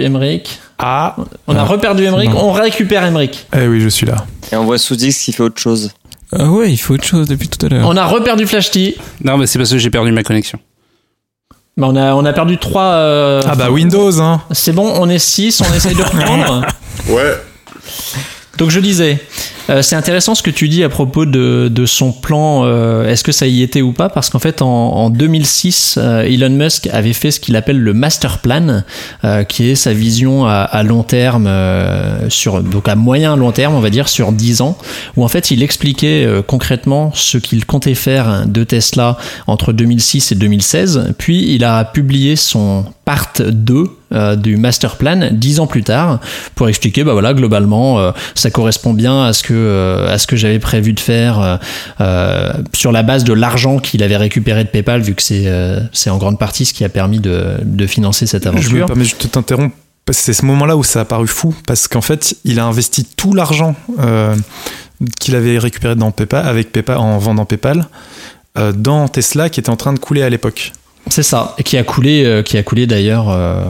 Emmerich. 0.04 0.60
Ah. 0.80 1.16
On 1.48 1.56
a 1.56 1.62
Ah. 1.62 1.66
reperdu 1.66 2.04
Emmerich, 2.06 2.30
Non. 2.32 2.50
on 2.50 2.52
récupère 2.52 3.04
Emmerich. 3.06 3.46
Eh 3.56 3.68
oui, 3.68 3.80
je 3.80 3.88
suis 3.90 4.06
là. 4.08 4.26
Et 4.52 4.56
on 4.56 4.66
voit 4.66 4.78
sous 4.80 4.96
X 4.96 5.20
qui 5.20 5.32
fait 5.32 5.44
autre 5.44 5.62
chose. 5.62 5.92
Ah 6.38 6.50
ouais, 6.50 6.72
il 6.72 6.78
faut 6.78 6.96
autre 6.96 7.04
chose 7.06 7.28
depuis 7.28 7.48
tout 7.48 7.64
à 7.66 7.70
l'heure. 7.70 7.88
On 7.88 7.96
a 7.96 8.06
reperdu 8.06 8.48
Flashty. 8.48 8.96
Non, 9.24 9.38
mais 9.38 9.46
c'est 9.46 9.60
parce 9.60 9.70
que 9.70 9.78
j'ai 9.78 9.92
perdu 9.92 10.12
ma 10.12 10.24
connexion. 10.24 10.60
Mais 11.78 11.88
on 11.88 11.96
a, 11.96 12.14
on 12.14 12.24
a 12.26 12.34
perdu 12.34 12.58
trois. 12.58 12.84
euh, 12.84 13.42
Ah 13.48 13.56
bah 13.56 13.72
Windows, 13.72 14.20
hein. 14.22 14.42
C'est 14.52 14.74
bon, 14.74 14.94
on 15.00 15.10
est 15.10 15.18
6, 15.20 15.62
on 15.62 15.74
essaye 15.74 15.96
de 15.96 16.04
reprendre. 16.04 16.66
Ouais. 17.10 17.34
Donc 18.58 18.70
je 18.70 18.80
disais, 18.80 19.20
euh, 19.72 19.82
c'est 19.82 19.96
intéressant 19.96 20.36
ce 20.36 20.44
que 20.44 20.52
tu 20.52 20.70
dis 20.70 20.84
à 20.84 20.90
propos 20.90 21.26
de, 21.26 21.86
son 21.88 22.12
plan, 22.12 22.66
euh, 22.66 23.10
est-ce 23.10 23.24
que 23.24 23.32
ça 23.32 23.48
y 23.48 23.64
était 23.64 23.82
ou 23.82 23.94
pas? 23.94 24.10
Parce 24.10 24.30
qu'en 24.30 24.38
fait 24.38 24.62
en, 24.62 24.68
en 24.68 25.10
2006, 25.10 25.96
euh, 25.98 26.22
Elon 26.22 26.52
Musk 26.52 26.88
avait 26.92 27.14
fait 27.14 27.32
ce 27.32 27.40
qu'il 27.40 27.56
appelle 27.56 27.80
le 27.80 27.94
master 27.94 28.40
plan, 28.40 28.84
euh, 29.24 29.44
qui 29.44 29.70
est 29.70 29.76
sa 29.76 29.94
vision 29.94 30.46
à, 30.46 30.84
long 30.84 31.02
terme, 31.02 31.48
euh, 31.48 32.30
sur, 32.30 32.62
donc 32.62 32.88
à 32.88 32.96
moyen 32.96 33.36
long 33.36 33.52
terme 33.52 33.74
on 33.74 33.80
va 33.80 33.90
dire, 33.90 34.08
sur 34.08 34.32
10 34.32 34.62
ans, 34.62 34.78
où 35.18 35.24
en 35.24 35.28
fait 35.28 35.50
il 35.50 35.64
expliquait 35.64 36.28
concrètement 36.46 37.12
ce 37.16 37.40
qu'il 37.40 37.66
comptait 37.66 37.96
faire 37.96 38.46
de 38.46 38.64
Tesla 38.64 39.18
entre 39.48 39.74
2006 39.74 40.32
et 40.32 40.36
2016, 40.36 41.14
puis 41.18 41.56
il 41.56 41.64
a 41.64 41.86
publié 41.86 42.36
son 42.36 42.86
part 43.06 43.34
2 43.38 43.86
euh, 44.14 44.36
du 44.36 44.58
master 44.58 44.96
plan 44.96 45.30
dix 45.32 45.60
ans 45.60 45.68
plus 45.68 45.84
tard 45.84 46.20
pour 46.56 46.70
expliquer 46.70 47.04
bah 47.04 47.14
voilà 47.14 47.34
globalement 47.34 48.00
euh, 48.00 48.12
ça 48.36 48.50
correspond 48.50 48.94
bien 48.94 49.24
à 49.24 49.34
ce 49.34 49.44
que 49.44 49.54
euh, 49.54 50.14
à 50.14 50.18
ce 50.18 50.28
que 50.28 50.36
j'avais 50.36 50.60
prévu 50.60 50.94
de 50.94 51.00
faire 51.00 51.60
sur 52.74 52.92
la 52.92 53.04
base 53.04 53.24
de 53.24 53.34
l'argent 53.34 53.80
qu'il 53.80 54.04
avait 54.04 54.18
récupéré 54.18 54.64
de 54.64 54.70
PayPal 54.70 55.02
vu 55.02 55.16
que 55.16 55.22
c'est 55.22 55.52
c'est 55.92 56.10
en 56.10 56.18
grande 56.18 56.40
partie 56.40 56.66
ce 56.66 56.74
qui 56.74 56.84
a 56.84 56.90
permis 56.90 57.20
de, 57.20 57.58
de 57.64 57.88
financer 57.88 58.26
cette 58.26 58.44
Je 58.44 58.50
me 58.50 58.56
aventure. 58.56 58.86
permets 58.86 59.06
parce 60.06 60.18
que 60.18 60.24
C'est 60.24 60.34
ce 60.34 60.46
moment-là 60.46 60.76
où 60.76 60.84
ça 60.84 61.02
a 61.02 61.06
paru 61.06 61.28
fou, 61.28 61.56
parce 61.66 61.88
qu'en 61.88 62.02
fait, 62.02 62.36
il 62.44 62.60
a 62.60 62.66
investi 62.66 63.06
tout 63.06 63.34
l'argent 63.34 63.74
qu'il 65.22 65.36
avait 65.36 65.58
récupéré 65.58 65.96
dans 65.96 66.12
PayPal, 66.12 66.46
avec 66.46 66.74
PayPal, 66.74 66.98
en 66.98 67.18
vendant 67.20 67.46
PayPal, 67.46 67.88
dans 68.76 69.08
Tesla 69.08 69.50
qui 69.50 69.62
était 69.62 69.70
en 69.70 69.78
train 69.78 69.94
de 69.94 70.00
couler 70.00 70.24
à 70.24 70.30
l'époque. 70.30 70.74
C'est 71.10 71.24
ça, 71.24 71.54
et 71.58 71.64
qui 71.64 71.78
a 71.78 71.84
coulé, 71.84 72.24
euh, 72.26 72.42
qui 72.44 72.58
a 72.58 72.64
coulé 72.64 72.88
d'ailleurs, 72.88 73.30
euh, 73.30 73.62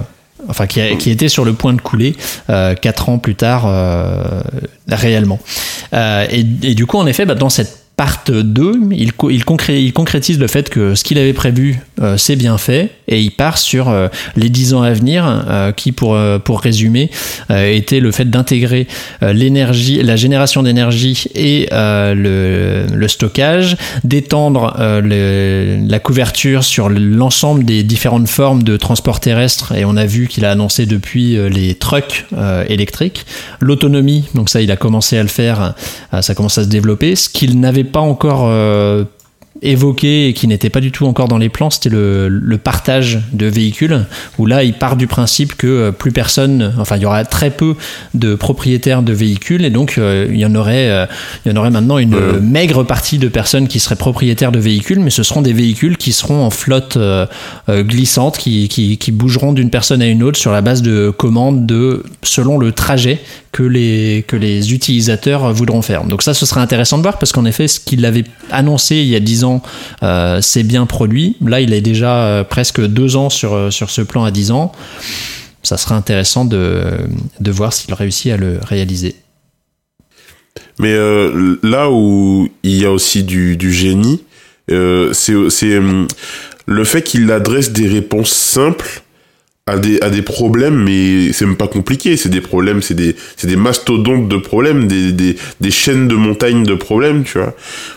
enfin 0.49 0.67
qui, 0.67 0.79
a- 0.81 0.95
qui 0.95 1.09
était 1.09 1.29
sur 1.29 1.45
le 1.45 1.53
point 1.53 1.73
de 1.73 1.81
couler 1.81 2.15
euh, 2.49 2.75
quatre 2.75 3.09
ans 3.09 3.17
plus 3.17 3.35
tard 3.35 3.65
réellement. 4.89 5.39
Et, 5.93 6.39
et 6.63 6.75
du 6.75 6.85
coup, 6.85 6.97
en 6.97 7.05
effet, 7.07 7.25
bah, 7.25 7.35
dans 7.35 7.49
cette 7.49 7.82
part 7.95 8.23
2, 8.27 8.79
il, 8.91 9.11
il, 9.29 9.43
concré- 9.43 9.79
il 9.79 9.93
concrétise 9.93 10.39
le 10.39 10.47
fait 10.47 10.69
que 10.69 10.95
ce 10.95 11.03
qu'il 11.03 11.17
avait 11.19 11.33
prévu, 11.33 11.79
euh, 12.01 12.17
c'est 12.17 12.35
bien 12.35 12.57
fait, 12.57 12.91
et 13.07 13.21
il 13.21 13.31
part 13.31 13.57
sur 13.57 13.89
euh, 13.89 14.07
les 14.35 14.49
10 14.49 14.73
ans 14.73 14.81
à 14.81 14.91
venir, 14.93 15.25
euh, 15.47 15.71
qui, 15.71 15.91
pour, 15.91 16.17
pour 16.43 16.61
résumer, 16.61 17.11
était 17.49 17.99
le 17.99 18.11
fait 18.11 18.29
d'intégrer 18.29 18.87
l'énergie, 19.21 20.01
la 20.01 20.15
génération 20.15 20.63
d'énergie 20.63 21.25
et 21.35 21.67
le, 21.71 22.85
le 22.93 23.07
stockage, 23.07 23.77
d'étendre 24.03 24.75
la 24.77 25.99
couverture 25.99 26.63
sur 26.63 26.89
l'ensemble 26.89 27.63
des 27.63 27.83
différentes 27.83 28.27
formes 28.27 28.63
de 28.63 28.77
transport 28.77 29.19
terrestre, 29.19 29.73
et 29.73 29.85
on 29.85 29.97
a 29.97 30.05
vu 30.05 30.27
qu'il 30.27 30.45
a 30.45 30.51
annoncé 30.51 30.85
depuis 30.85 31.37
les 31.49 31.75
trucks 31.75 32.25
électriques, 32.67 33.25
l'autonomie, 33.59 34.25
donc 34.35 34.49
ça 34.49 34.61
il 34.61 34.71
a 34.71 34.77
commencé 34.77 35.17
à 35.17 35.23
le 35.23 35.29
faire, 35.29 35.73
ça 36.21 36.33
commence 36.35 36.57
à 36.57 36.63
se 36.63 36.69
développer, 36.69 37.15
ce 37.15 37.29
qu'il 37.29 37.59
n'avait 37.59 37.82
pas 37.83 37.99
encore 37.99 38.45
euh, 38.47 39.05
évoqué 39.63 40.27
et 40.27 40.33
qui 40.33 40.47
n'était 40.47 40.69
pas 40.69 40.81
du 40.81 40.91
tout 40.91 41.05
encore 41.05 41.27
dans 41.27 41.37
les 41.37 41.49
plans, 41.49 41.69
c'était 41.69 41.89
le, 41.89 42.27
le 42.27 42.57
partage 42.57 43.19
de 43.31 43.45
véhicules, 43.45 44.05
où 44.37 44.45
là 44.45 44.63
il 44.63 44.73
part 44.73 44.95
du 44.95 45.07
principe 45.07 45.55
que 45.55 45.67
euh, 45.67 45.91
plus 45.91 46.11
personne, 46.11 46.73
enfin 46.79 46.97
il 46.97 47.03
y 47.03 47.05
aura 47.05 47.23
très 47.25 47.49
peu 47.49 47.75
de 48.13 48.35
propriétaires 48.35 49.01
de 49.01 49.13
véhicules 49.13 49.63
et 49.65 49.69
donc 49.69 49.95
euh, 49.97 50.27
il 50.29 50.39
y 50.39 50.45
en 50.45 50.55
aurait, 50.55 50.89
euh, 50.89 51.05
il 51.45 51.51
y 51.51 51.55
en 51.55 51.57
aurait 51.57 51.71
maintenant 51.71 51.97
une 51.97 52.39
maigre 52.41 52.83
partie 52.83 53.17
de 53.17 53.27
personnes 53.27 53.67
qui 53.67 53.79
seraient 53.79 53.95
propriétaires 53.95 54.51
de 54.51 54.59
véhicules, 54.59 54.99
mais 54.99 55.09
ce 55.09 55.23
seront 55.23 55.41
des 55.41 55.53
véhicules 55.53 55.97
qui 55.97 56.11
seront 56.11 56.43
en 56.43 56.49
flotte 56.49 56.97
glissante, 57.69 58.37
qui, 58.37 58.67
qui, 58.67 58.97
qui 58.97 59.11
bougeront 59.11 59.53
d'une 59.53 59.69
personne 59.69 60.01
à 60.01 60.07
une 60.07 60.23
autre 60.23 60.37
sur 60.37 60.51
la 60.51 60.61
base 60.61 60.81
de 60.81 61.09
commandes 61.09 61.65
de 61.65 62.03
selon 62.23 62.57
le 62.57 62.71
trajet 62.71 63.21
que 63.53 63.63
les, 63.63 64.25
que 64.27 64.35
les 64.35 64.73
utilisateurs 64.73 65.53
voudront 65.53 65.81
faire. 65.81 66.03
Donc 66.03 66.23
ça, 66.23 66.33
ce 66.33 66.45
sera 66.45 66.61
intéressant 66.61 66.97
de 66.97 67.03
voir 67.03 67.19
parce 67.19 67.31
qu'en 67.31 67.45
effet, 67.45 67.69
ce 67.69 67.79
qu'il 67.79 68.03
avait 68.03 68.25
annoncé 68.51 68.97
il 68.97 69.07
y 69.07 69.15
a 69.15 69.21
10 69.21 69.43
ans, 69.45 69.61
euh, 70.01 70.41
c'est 70.41 70.63
bien 70.63 70.85
produit. 70.85 71.37
Là, 71.39 71.61
il 71.61 71.71
est 71.71 71.81
déjà 71.81 72.25
euh, 72.25 72.43
presque 72.43 72.81
deux 72.81 73.15
ans 73.15 73.29
sur, 73.29 73.53
euh, 73.53 73.69
sur 73.69 73.91
ce 73.91 74.01
plan 74.01 74.25
à 74.25 74.31
10 74.31 74.51
ans. 74.51 74.73
Ça 75.61 75.77
sera 75.77 75.95
intéressant 75.95 76.43
de, 76.43 76.83
de 77.39 77.51
voir 77.51 77.71
s'il 77.71 77.93
réussit 77.93 78.33
à 78.33 78.37
le 78.37 78.59
réaliser. 78.61 79.15
Mais 80.79 80.91
euh, 80.91 81.59
là 81.61 81.91
où 81.91 82.49
il 82.63 82.81
y 82.81 82.85
a 82.85 82.91
aussi 82.91 83.23
du, 83.23 83.55
du 83.55 83.71
génie, 83.71 84.23
euh, 84.71 85.13
c'est 85.13 85.35
c'est, 85.49 85.77
hum, 85.77 86.07
le 86.65 86.83
fait 86.83 87.03
qu'il 87.03 87.31
adresse 87.31 87.71
des 87.71 87.87
réponses 87.87 88.31
simples 88.31 89.03
à 89.65 89.77
des, 89.77 90.01
à 90.01 90.09
des 90.09 90.21
problèmes, 90.21 90.83
mais 90.83 91.31
c'est 91.31 91.45
même 91.45 91.55
pas 91.55 91.67
compliqué. 91.67 92.17
C'est 92.17 92.29
des 92.29 92.41
problèmes, 92.41 92.81
c'est 92.81 92.93
des, 92.93 93.15
c'est 93.37 93.47
des 93.47 93.55
mastodontes 93.55 94.27
de 94.27 94.37
problèmes, 94.37 94.87
des, 94.87 95.11
des, 95.13 95.37
des 95.61 95.71
chaînes 95.71 96.07
de 96.07 96.15
montagnes 96.15 96.63
de 96.63 96.73
problèmes, 96.75 97.23
tu 97.23 97.37
vois. 97.37 97.53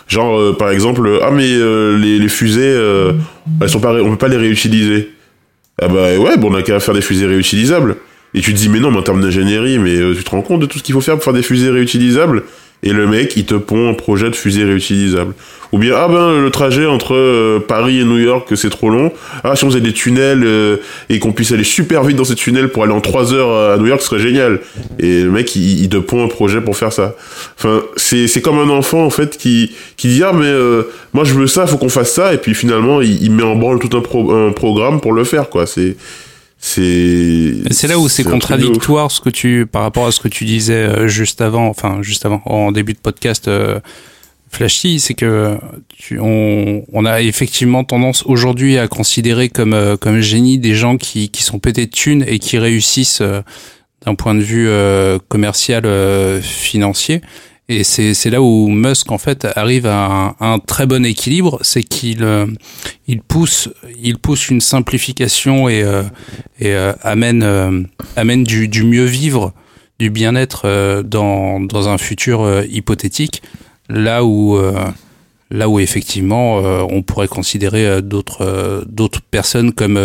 Genre, 0.07 0.39
euh, 0.39 0.55
par 0.57 0.71
exemple, 0.71 1.19
ah, 1.21 1.31
mais 1.31 1.49
euh, 1.49 1.97
les, 1.97 2.19
les 2.19 2.29
fusées, 2.29 2.61
euh, 2.63 3.13
elles 3.61 3.69
sont 3.69 3.81
pas, 3.81 3.93
on 4.01 4.11
peut 4.11 4.17
pas 4.17 4.29
les 4.29 4.37
réutiliser. 4.37 5.09
Ah 5.81 5.89
bah 5.89 6.17
ouais, 6.17 6.37
bon, 6.37 6.51
on 6.51 6.55
a 6.55 6.63
qu'à 6.63 6.79
faire 6.79 6.93
des 6.93 7.01
fusées 7.01 7.27
réutilisables. 7.27 7.97
Et 8.33 8.41
tu 8.41 8.53
te 8.53 8.57
dis, 8.57 8.69
mais 8.69 8.79
non, 8.79 8.91
mais 8.91 8.97
en 8.97 9.03
termes 9.03 9.21
d'ingénierie, 9.21 9.77
mais 9.77 9.95
euh, 9.95 10.13
tu 10.15 10.23
te 10.23 10.29
rends 10.29 10.41
compte 10.41 10.61
de 10.61 10.65
tout 10.65 10.79
ce 10.79 10.83
qu'il 10.83 10.93
faut 10.93 11.01
faire 11.01 11.15
pour 11.15 11.23
faire 11.23 11.33
des 11.33 11.43
fusées 11.43 11.69
réutilisables? 11.69 12.43
Et 12.83 12.93
le 12.93 13.07
mec, 13.07 13.35
il 13.35 13.45
te 13.45 13.55
pond 13.55 13.89
un 13.89 13.93
projet 13.95 14.29
de 14.29 14.35
fusée 14.35 14.63
réutilisable. 14.63 15.33
Ou 15.73 15.79
bien, 15.79 15.95
ah 15.97 16.07
ben, 16.07 16.39
le 16.39 16.49
trajet 16.51 16.85
entre 16.85 17.13
euh, 17.15 17.59
Paris 17.59 17.99
et 17.99 18.03
New 18.05 18.19
York, 18.19 18.47
c'est 18.55 18.69
trop 18.69 18.89
long. 18.89 19.11
Ah, 19.43 19.55
si 19.55 19.65
on 19.65 19.69
faisait 19.69 19.81
des 19.81 19.91
tunnels 19.91 20.43
euh, 20.45 20.77
et 21.09 21.19
qu'on 21.19 21.33
puisse 21.33 21.51
aller 21.51 21.65
super 21.65 22.03
vite 22.03 22.15
dans 22.15 22.23
ces 22.23 22.35
tunnels 22.35 22.69
pour 22.69 22.83
aller 22.83 22.93
en 22.93 23.01
3 23.01 23.33
heures 23.33 23.73
à 23.73 23.77
New 23.77 23.87
York, 23.87 23.99
ce 24.01 24.07
serait 24.07 24.21
génial. 24.21 24.59
Et 24.99 25.23
le 25.23 25.31
mec, 25.31 25.55
il, 25.55 25.81
il 25.81 25.89
te 25.89 25.97
pond 25.97 26.23
un 26.23 26.27
projet 26.29 26.61
pour 26.61 26.77
faire 26.77 26.93
ça. 26.93 27.15
Enfin, 27.57 27.81
c'est 27.97 28.27
c'est 28.27 28.41
comme 28.41 28.59
un 28.59 28.69
enfant, 28.69 29.03
en 29.03 29.09
fait, 29.09 29.37
qui, 29.37 29.71
qui 29.97 30.07
dit, 30.09 30.23
ah, 30.23 30.31
mais 30.33 30.45
euh, 30.45 30.83
moi, 31.13 31.23
je 31.25 31.33
veux 31.33 31.47
ça, 31.47 31.67
faut 31.67 31.77
qu'on 31.77 31.89
fasse 31.89 32.13
ça. 32.13 32.33
Et 32.33 32.37
puis 32.37 32.53
finalement, 32.53 33.01
il, 33.01 33.21
il 33.21 33.31
met 33.31 33.43
en 33.43 33.55
branle 33.55 33.79
tout 33.79 33.97
un, 33.97 34.01
pro- 34.01 34.31
un 34.31 34.51
programme 34.53 35.01
pour 35.01 35.11
le 35.13 35.23
faire, 35.25 35.49
quoi. 35.49 35.65
C'est 35.65 35.97
c'est 36.59 37.53
C'est 37.71 37.87
là 37.87 37.99
où 37.99 38.09
c'est 38.09 38.23
contradictoire 38.23 39.11
ce 39.11 39.21
que 39.21 39.29
tu 39.29 39.67
par 39.71 39.83
rapport 39.83 40.07
à 40.07 40.11
ce 40.11 40.19
que 40.19 40.27
tu 40.27 40.45
disais 40.45 40.73
euh, 40.73 41.07
juste 41.07 41.41
avant, 41.41 41.67
enfin 41.67 42.01
juste 42.01 42.25
avant 42.25 42.41
en 42.45 42.71
début 42.71 42.93
de 42.93 42.99
podcast 42.99 43.47
euh, 43.47 43.79
Flashy, 44.49 44.99
c'est 44.99 45.13
que 45.13 45.57
tu, 45.89 46.19
on, 46.19 46.83
on 46.91 47.05
a 47.05 47.21
effectivement 47.21 47.83
tendance 47.83 48.23
aujourd'hui 48.25 48.77
à 48.77 48.87
considérer 48.87 49.49
comme 49.49 49.73
euh, 49.73 49.97
comme 49.97 50.19
génie 50.19 50.57
des 50.57 50.73
gens 50.73 50.97
qui 50.97 51.29
qui 51.29 51.43
sont 51.43 51.59
pétés 51.59 51.85
de 51.85 51.91
thunes 51.91 52.23
et 52.27 52.39
qui 52.39 52.57
réussissent 52.57 53.21
euh, 53.21 53.41
d'un 54.05 54.15
point 54.15 54.35
de 54.35 54.41
vue 54.41 54.67
euh, 54.69 55.19
commercial 55.27 55.85
euh, 55.85 56.41
financier. 56.41 57.21
Et 57.69 57.83
c'est 57.83 58.29
là 58.29 58.41
où 58.41 58.69
Musk 58.69 59.11
en 59.11 59.17
fait 59.17 59.45
arrive 59.57 59.87
à 59.87 60.35
un, 60.39 60.57
très 60.57 60.85
bon 60.85 61.05
équilibre, 61.05 61.59
c'est 61.63 61.83
qu'il 61.83 62.23
euh, 62.23 62.45
il 63.07 63.21
pousse 63.21 63.67
il 64.01 64.17
pousse 64.17 64.49
une 64.49 64.61
simplification 64.61 65.67
et 65.67 65.83
euh, 65.83 66.03
et 66.59 66.73
euh, 66.73 66.93
amène 67.01 67.43
euh, 67.43 67.83
amène 68.15 68.45
du, 68.45 68.69
du 68.69 68.83
mieux 68.83 69.03
vivre, 69.03 69.53
du 69.99 70.09
bien-être 70.09 70.61
euh, 70.63 71.03
dans 71.03 71.59
dans 71.59 71.89
un 71.89 71.97
futur 71.97 72.63
hypothétique, 72.69 73.43
là 73.89 74.23
où 74.23 74.57
là 75.51 75.67
où 75.67 75.79
effectivement 75.79 76.59
on 76.89 77.01
pourrait 77.01 77.27
considérer 77.27 78.01
d'autres 78.01 78.85
d'autres 78.87 79.21
personnes 79.21 79.73
comme 79.73 79.97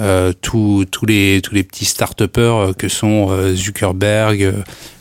euh, 0.00 0.32
tous 0.40 0.84
tous 0.90 1.06
les 1.06 1.40
tous 1.42 1.54
les 1.54 1.62
petits 1.62 1.84
start-upers 1.84 2.72
que 2.76 2.88
sont 2.88 3.28
Zuckerberg, 3.54 4.54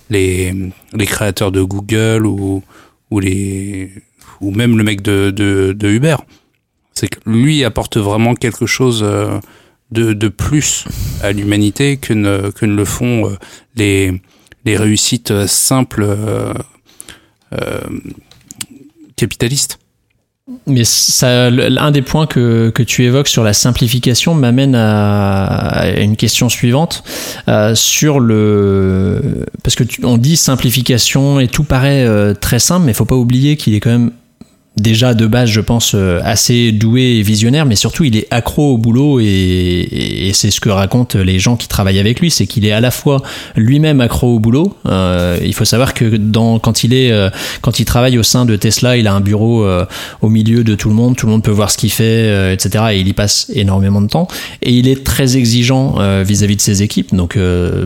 les 0.09 0.53
les 0.93 1.05
créateurs 1.05 1.51
de 1.51 1.61
Google 1.61 2.25
ou 2.25 2.63
ou 3.11 3.19
les 3.19 3.91
ou 4.41 4.51
même 4.51 4.77
le 4.77 4.83
mec 4.83 5.01
de 5.01 5.31
de, 5.31 5.73
de 5.77 5.87
Uber. 5.89 6.17
C'est 6.93 7.07
que 7.07 7.19
lui 7.25 7.63
apporte 7.63 7.97
vraiment 7.97 8.35
quelque 8.35 8.65
chose 8.65 9.01
euh, 9.03 9.39
de, 9.91 10.13
de 10.13 10.27
plus 10.27 10.85
à 11.23 11.31
l'humanité 11.31 11.97
que 11.97 12.13
ne, 12.13 12.51
que 12.51 12.65
ne 12.65 12.75
le 12.75 12.85
font 12.85 13.27
euh, 13.29 13.35
les, 13.75 14.21
les 14.65 14.77
réussites 14.77 15.47
simples 15.47 16.03
euh, 16.03 16.53
euh, 17.53 17.81
capitalistes. 19.15 19.79
Mais 20.65 20.83
ça, 20.83 21.49
le- 21.49 21.79
un 21.79 21.91
des 21.91 22.01
points 22.01 22.25
que, 22.25 22.69
que 22.69 22.81
tu 22.83 23.03
évoques 23.03 23.27
sur 23.27 23.43
la 23.43 23.53
simplification 23.53 24.33
m'amène 24.33 24.75
à, 24.75 25.45
à 25.45 25.89
une 25.99 26.15
question 26.15 26.49
suivante. 26.49 27.03
Euh, 27.47 27.75
sur 27.75 28.19
le 28.19 29.45
parce 29.63 29.75
que 29.75 29.83
tu, 29.83 30.03
on 30.05 30.17
dit 30.17 30.35
simplification 30.37 31.39
et 31.39 31.47
tout 31.47 31.63
paraît 31.63 32.03
euh, 32.05 32.33
très 32.33 32.59
simple, 32.59 32.85
mais 32.85 32.93
faut 32.93 33.05
pas 33.05 33.15
oublier 33.15 33.57
qu'il 33.57 33.75
est 33.75 33.79
quand 33.79 33.91
même 33.91 34.11
déjà 34.79 35.13
de 35.13 35.27
base, 35.27 35.49
je 35.49 35.61
pense, 35.61 35.93
euh, 35.95 36.19
assez 36.23 36.71
doué 36.71 37.17
et 37.17 37.21
visionnaire, 37.21 37.65
mais 37.65 37.75
surtout 37.75 38.03
il 38.03 38.15
est 38.15 38.27
accro 38.31 38.73
au 38.73 38.77
boulot 38.77 39.19
et, 39.19 40.31
c'est 40.33 40.51
ce 40.51 40.61
que 40.61 40.69
racontent 40.69 41.19
les 41.19 41.39
gens 41.39 41.57
qui 41.57 41.67
travaillent 41.67 41.99
avec 41.99 42.19
lui, 42.19 42.31
c'est 42.31 42.45
qu'il 42.45 42.65
est 42.65 42.71
à 42.71 42.79
la 42.79 42.91
fois 42.91 43.21
lui-même 43.55 43.99
accro 43.99 44.35
au 44.35 44.39
boulot. 44.39 44.77
Euh, 44.87 45.37
il 45.43 45.53
faut 45.53 45.65
savoir 45.65 45.93
que 45.93 46.17
quand 46.59 46.83
il 46.83 46.93
est, 46.93 47.11
euh, 47.11 47.29
quand 47.61 47.79
il 47.79 47.85
travaille 47.85 48.17
au 48.17 48.23
sein 48.23 48.45
de 48.45 48.55
Tesla, 48.55 48.95
il 48.95 49.07
a 49.07 49.13
un 49.13 49.19
bureau 49.19 49.67
au 50.21 50.29
milieu 50.29 50.63
de 50.63 50.75
tout 50.75 50.89
le 50.89 50.95
monde, 50.95 51.17
tout 51.17 51.25
le 51.25 51.31
monde 51.31 51.43
peut 51.43 51.51
voir 51.51 51.71
ce 51.71 51.77
qu'il 51.77 51.91
fait, 51.91 52.53
etc. 52.53 52.85
Et 52.91 52.99
il 52.99 53.07
y 53.07 53.13
passe 53.13 53.51
énormément 53.53 54.01
de 54.01 54.07
temps. 54.07 54.27
Et 54.61 54.71
il 54.71 54.87
est 54.87 55.03
très 55.03 55.35
exigeant 55.35 55.95
vis-à-vis 56.23 56.55
de 56.55 56.61
ses 56.61 56.83
équipes. 56.83 57.13
Donc 57.13 57.37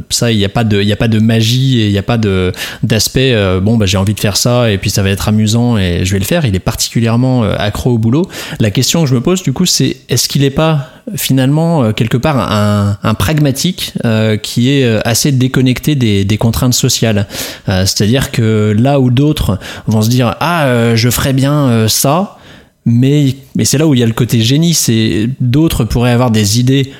ça, 0.09 0.31
il 0.31 0.37
n'y 0.37 0.45
a 0.45 0.49
pas 0.49 0.63
de, 0.63 0.81
il 0.81 0.87
y 0.87 0.93
a 0.93 0.97
pas 0.97 1.07
de 1.07 1.19
magie 1.19 1.81
et 1.81 1.87
il 1.87 1.91
n'y 1.91 1.97
a 1.97 2.03
pas 2.03 2.17
de 2.17 2.51
d'aspect. 2.83 3.35
bon, 3.61 3.77
bah 3.77 3.85
j'ai 3.85 3.97
envie 3.97 4.13
de 4.13 4.19
faire 4.19 4.37
ça 4.37 4.71
et 4.71 4.77
puis 4.77 4.89
ça 4.89 5.01
va 5.01 5.09
être 5.09 5.27
amusant 5.27 5.77
et 5.77 6.05
je 6.05 6.11
vais 6.11 6.19
le 6.19 6.25
faire. 6.25 6.45
Il 6.45 6.55
est 6.55 6.59
particulièrement 6.83 7.45
euh, 7.45 7.55
accro 7.57 7.91
au 7.91 7.97
boulot. 7.97 8.27
La 8.59 8.69
question 8.69 9.03
que 9.03 9.09
je 9.09 9.15
me 9.15 9.21
pose 9.21 9.41
du 9.41 9.53
coup, 9.53 9.65
c'est 9.65 9.95
est-ce 10.09 10.27
qu'il 10.27 10.41
n'est 10.41 10.49
pas 10.49 10.89
finalement 11.15 11.81
euh, 11.81 11.91
quelque 11.93 12.17
part 12.17 12.37
un, 12.37 13.13
pragmatique 13.13 13.93
euh, 14.03 14.35
qui 14.35 14.69
est 14.69 14.83
euh, 14.83 14.99
assez 15.05 15.31
déconnecté 15.31 15.95
des, 15.95 16.37
contraintes 16.37 16.73
sociales? 16.73 17.25
Euh, 17.69 17.85
C'est-à-dire 17.85 18.31
que 18.31 18.75
là 18.77 18.99
où 18.99 19.11
d'autres 19.11 19.59
vont 19.87 20.01
se 20.01 20.09
dire 20.09 20.35
ah 20.41 20.65
euh, 20.65 20.97
je 20.97 21.09
ferais 21.09 21.31
bien 21.31 21.53
euh, 21.53 21.87
ça, 21.87 22.37
mais 22.85 23.35
mais 23.55 23.63
c'est 23.63 23.77
là 23.77 23.87
où 23.87 23.93
il 23.93 24.01
y 24.01 24.03
a 24.03 24.07
le 24.07 24.11
côté 24.11 24.41
génie. 24.41 24.73
C'est 24.73 25.29
d'autres 25.39 25.85
pourraient 25.85 26.11
avoir 26.11 26.31
des 26.31 26.59
idées 26.59 26.91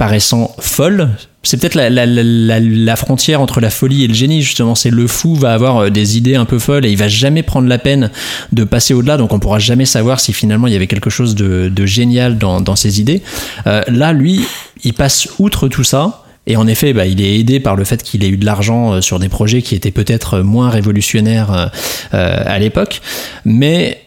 paraissant 0.00 0.56
folles. 0.58 1.10
C'est 1.42 1.60
peut-être 1.60 1.74
la, 1.74 2.96
frontière 2.96 3.42
entre 3.42 3.60
la 3.60 3.68
folie 3.68 4.04
et 4.04 4.08
le 4.08 4.14
génie, 4.14 4.40
justement. 4.40 4.74
C'est 4.74 4.88
le 4.88 5.06
fou 5.06 5.34
va 5.34 5.52
avoir 5.52 5.76
euh, 5.76 5.90
des 5.90 6.16
idées 6.16 6.36
un 6.36 6.46
peu 6.46 6.58
folles 6.58 6.86
et 6.86 6.90
il 6.90 6.96
va 6.96 7.08
jamais 7.08 7.42
prendre 7.42 7.68
la 7.68 7.76
peine 7.76 8.10
de 8.50 8.64
passer 8.64 8.94
au-delà, 8.94 9.18
donc 9.18 9.34
on 9.34 9.38
pourra 9.38 9.58
jamais 9.58 9.84
savoir 9.84 10.18
si 10.18 10.32
finalement 10.32 10.68
il 10.68 10.72
y 10.72 10.76
avait 10.76 10.86
quelque 10.86 11.10
chose 11.10 11.34
de, 11.34 11.70
génial 11.84 12.38
dans, 12.38 12.76
ses 12.76 12.98
idées. 12.98 13.20
Euh, 13.66 13.82
là, 13.88 14.14
lui, 14.14 14.40
il 14.84 14.94
passe 14.94 15.28
outre 15.38 15.68
tout 15.68 15.84
ça. 15.84 16.24
Et 16.46 16.56
en 16.56 16.66
effet, 16.66 16.94
bah, 16.94 17.04
il 17.04 17.20
est 17.20 17.38
aidé 17.38 17.60
par 17.60 17.76
le 17.76 17.84
fait 17.84 18.02
qu'il 18.02 18.24
ait 18.24 18.30
eu 18.30 18.38
de 18.38 18.46
l'argent 18.46 18.94
euh, 18.94 19.00
sur 19.02 19.18
des 19.18 19.28
projets 19.28 19.60
qui 19.60 19.74
étaient 19.74 19.90
peut-être 19.90 20.38
moins 20.38 20.70
révolutionnaires 20.70 21.70
à 22.12 22.58
l'époque. 22.58 23.02
Mais 23.44 24.00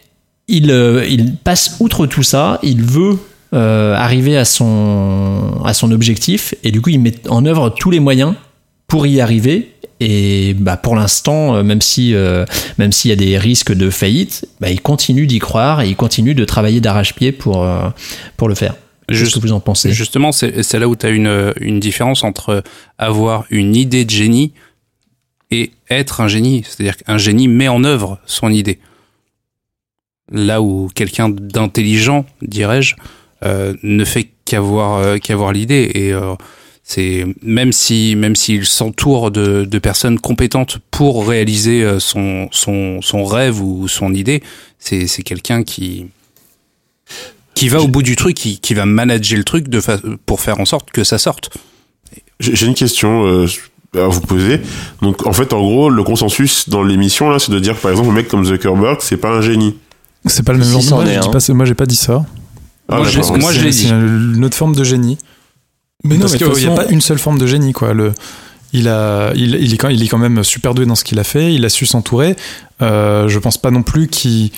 il 0.48 1.36
passe 1.44 1.78
outre 1.82 2.08
tout 2.08 2.24
ça, 2.24 2.60
il 2.64 2.82
veut 2.82 3.20
euh, 3.54 3.96
arriver 3.96 4.38
à 4.38 4.46
son, 4.46 5.62
à 5.64 5.74
son 5.74 5.92
objectif, 5.92 6.56
et 6.64 6.72
du 6.72 6.82
coup 6.82 6.90
il 6.90 7.00
met 7.00 7.14
en 7.30 7.46
œuvre 7.46 7.70
tous 7.70 7.92
les 7.92 8.00
moyens 8.00 8.34
pour 8.88 9.08
y 9.08 9.22
arriver. 9.22 9.70
Et 10.00 10.54
bah, 10.56 10.76
pour 10.76 10.96
l'instant, 10.96 11.56
euh, 11.56 11.64
même 11.64 11.80
si 11.80 12.14
euh, 12.14 12.46
même 12.78 12.92
s'il 12.92 13.10
y 13.10 13.14
a 13.14 13.16
des 13.16 13.38
risques 13.38 13.74
de 13.74 13.90
faillite, 13.90 14.46
bah, 14.60 14.70
il 14.70 14.82
continue 14.82 15.28
d'y 15.28 15.40
croire 15.40 15.82
et 15.82 15.88
il 15.88 15.96
continue 15.96 16.34
de 16.34 16.44
travailler 16.44 16.82
d'arrache-pied 16.82 17.32
pour, 17.32 17.64
euh, 17.64 17.90
pour 18.36 18.50
le 18.50 18.56
faire. 18.56 18.76
Qu'est-ce 19.08 19.36
que 19.36 19.40
vous 19.40 19.54
en 19.54 19.60
pensez? 19.60 19.92
Justement, 19.92 20.32
c'est 20.32 20.80
là 20.80 20.88
où 20.88 20.96
tu 20.96 21.06
as 21.06 21.10
une, 21.10 21.54
une 21.60 21.80
différence 21.80 22.24
entre 22.24 22.64
avoir 22.98 23.46
une 23.50 23.76
idée 23.76 24.04
de 24.06 24.10
génie 24.10 24.54
et 25.52 25.72
être 25.90 26.22
un 26.22 26.28
génie. 26.28 26.64
C'est-à-dire 26.66 26.98
qu'un 26.98 27.18
génie 27.18 27.48
met 27.48 27.68
en 27.68 27.84
œuvre 27.84 28.20
son 28.26 28.50
idée. 28.50 28.80
Là 30.32 30.62
où 30.62 30.90
quelqu'un 30.96 31.30
d'intelligent, 31.30 32.26
dirais-je, 32.42 32.96
ne 33.84 34.06
fait 34.06 34.30
qu'avoir 34.46 34.98
euh, 35.00 35.18
qu'avoir 35.18 35.52
l'idée. 35.52 35.92
Et 35.94 36.14
euh, 36.14 36.34
c'est 36.84 37.26
même 37.42 37.72
si 37.72 38.16
même 38.16 38.36
s'il 38.36 38.66
s'entoure 38.66 39.32
de, 39.32 39.66
de 39.66 39.80
personnes 39.80 40.20
compétentes 40.20 40.80
pour 40.92 41.28
réaliser 41.28 41.84
euh, 41.84 42.00
son, 42.00 42.48
son, 42.52 43.02
son 43.02 43.24
rêve 43.26 43.62
ou 43.62 43.88
son 43.88 44.14
idée, 44.14 44.44
c'est 44.80 45.08
c'est 45.08 45.24
quelqu'un 45.24 45.64
qui 45.64 46.08
qui 47.56 47.70
va 47.70 47.82
au 47.82 47.88
bout 47.88 48.02
du 48.02 48.16
truc, 48.16 48.36
qui, 48.36 48.60
qui 48.60 48.74
va 48.74 48.86
manager 48.86 49.38
le 49.38 49.44
truc 49.44 49.68
de 49.68 49.80
fa- 49.80 50.00
pour 50.26 50.42
faire 50.42 50.60
en 50.60 50.66
sorte 50.66 50.90
que 50.92 51.04
ça 51.04 51.18
sorte. 51.20 51.56
J'ai 52.40 52.56
j'ai 52.56 52.66
une 52.66 52.74
question 52.74 53.28
euh, 53.28 53.46
à 53.96 54.08
vous 54.08 54.22
poser. 54.22 54.60
Donc, 55.04 55.28
en 55.28 55.34
fait, 55.34 55.54
en 55.54 55.62
gros, 55.62 55.90
le 55.92 56.04
consensus 56.04 56.68
dans 56.68 56.82
l'émission, 56.82 57.30
là, 57.30 57.38
c'est 57.38 57.52
de 57.52 57.60
dire, 57.60 57.78
par 57.78 57.92
exemple, 57.92 58.10
un 58.10 58.14
mec 58.14 58.28
comme 58.28 58.44
Zuckerberg, 58.44 58.98
c'est 59.02 59.18
pas 59.18 59.30
un 59.30 59.42
génie. 59.42 59.78
C'est 60.26 60.44
pas 60.44 60.54
le 60.54 60.60
même 60.60 60.68
Si, 60.68 60.74
genre 60.74 60.82
de 60.82 60.88
c'en 60.88 60.96
moi, 60.96 61.06
un. 61.06 61.32
pas 61.56 61.66
j'ai 61.66 61.76
pas 61.76 61.86
dit 61.86 61.96
ça. 61.96 62.26
Ah, 62.94 62.98
Moi, 63.00 63.08
je- 63.10 63.20
moi, 63.40 63.52
je 63.52 63.62
l'ai 63.62 63.70
dit. 63.72 63.84
C'est 63.84 63.90
une 63.90 64.44
autre 64.46 64.56
forme 64.58 64.76
de 64.76 64.84
génie. 64.84 65.18
Mais 66.04 66.16
non, 66.16 66.22
Parce 66.22 66.34
mais 66.34 66.38
qu'il 66.40 66.68
n'y 66.68 66.74
a 66.74 66.76
pas 66.76 66.86
une 66.88 67.02
seule 67.02 67.20
forme 67.20 67.38
de 67.38 67.48
génie, 67.48 67.72
quoi. 67.74 67.94
Le, 67.94 68.12
il, 68.74 68.88
a, 68.90 69.32
il, 69.36 69.56
il, 69.56 69.74
est 69.74 69.78
quand, 69.78 69.90
il 69.90 70.04
est 70.04 70.08
quand 70.08 70.18
même 70.18 70.44
super 70.44 70.74
doué 70.74 70.86
dans 70.86 70.96
ce 70.96 71.04
qu'il 71.04 71.18
a 71.20 71.24
fait, 71.24 71.54
il 71.54 71.64
a 71.64 71.70
su 71.70 71.86
s'entourer. 71.86 72.36
Euh, 72.82 73.28
je 73.30 73.40
pense 73.40 73.58
pas 73.58 73.72
non 73.72 73.84
plus 73.84 74.08
qu'il 74.08 74.52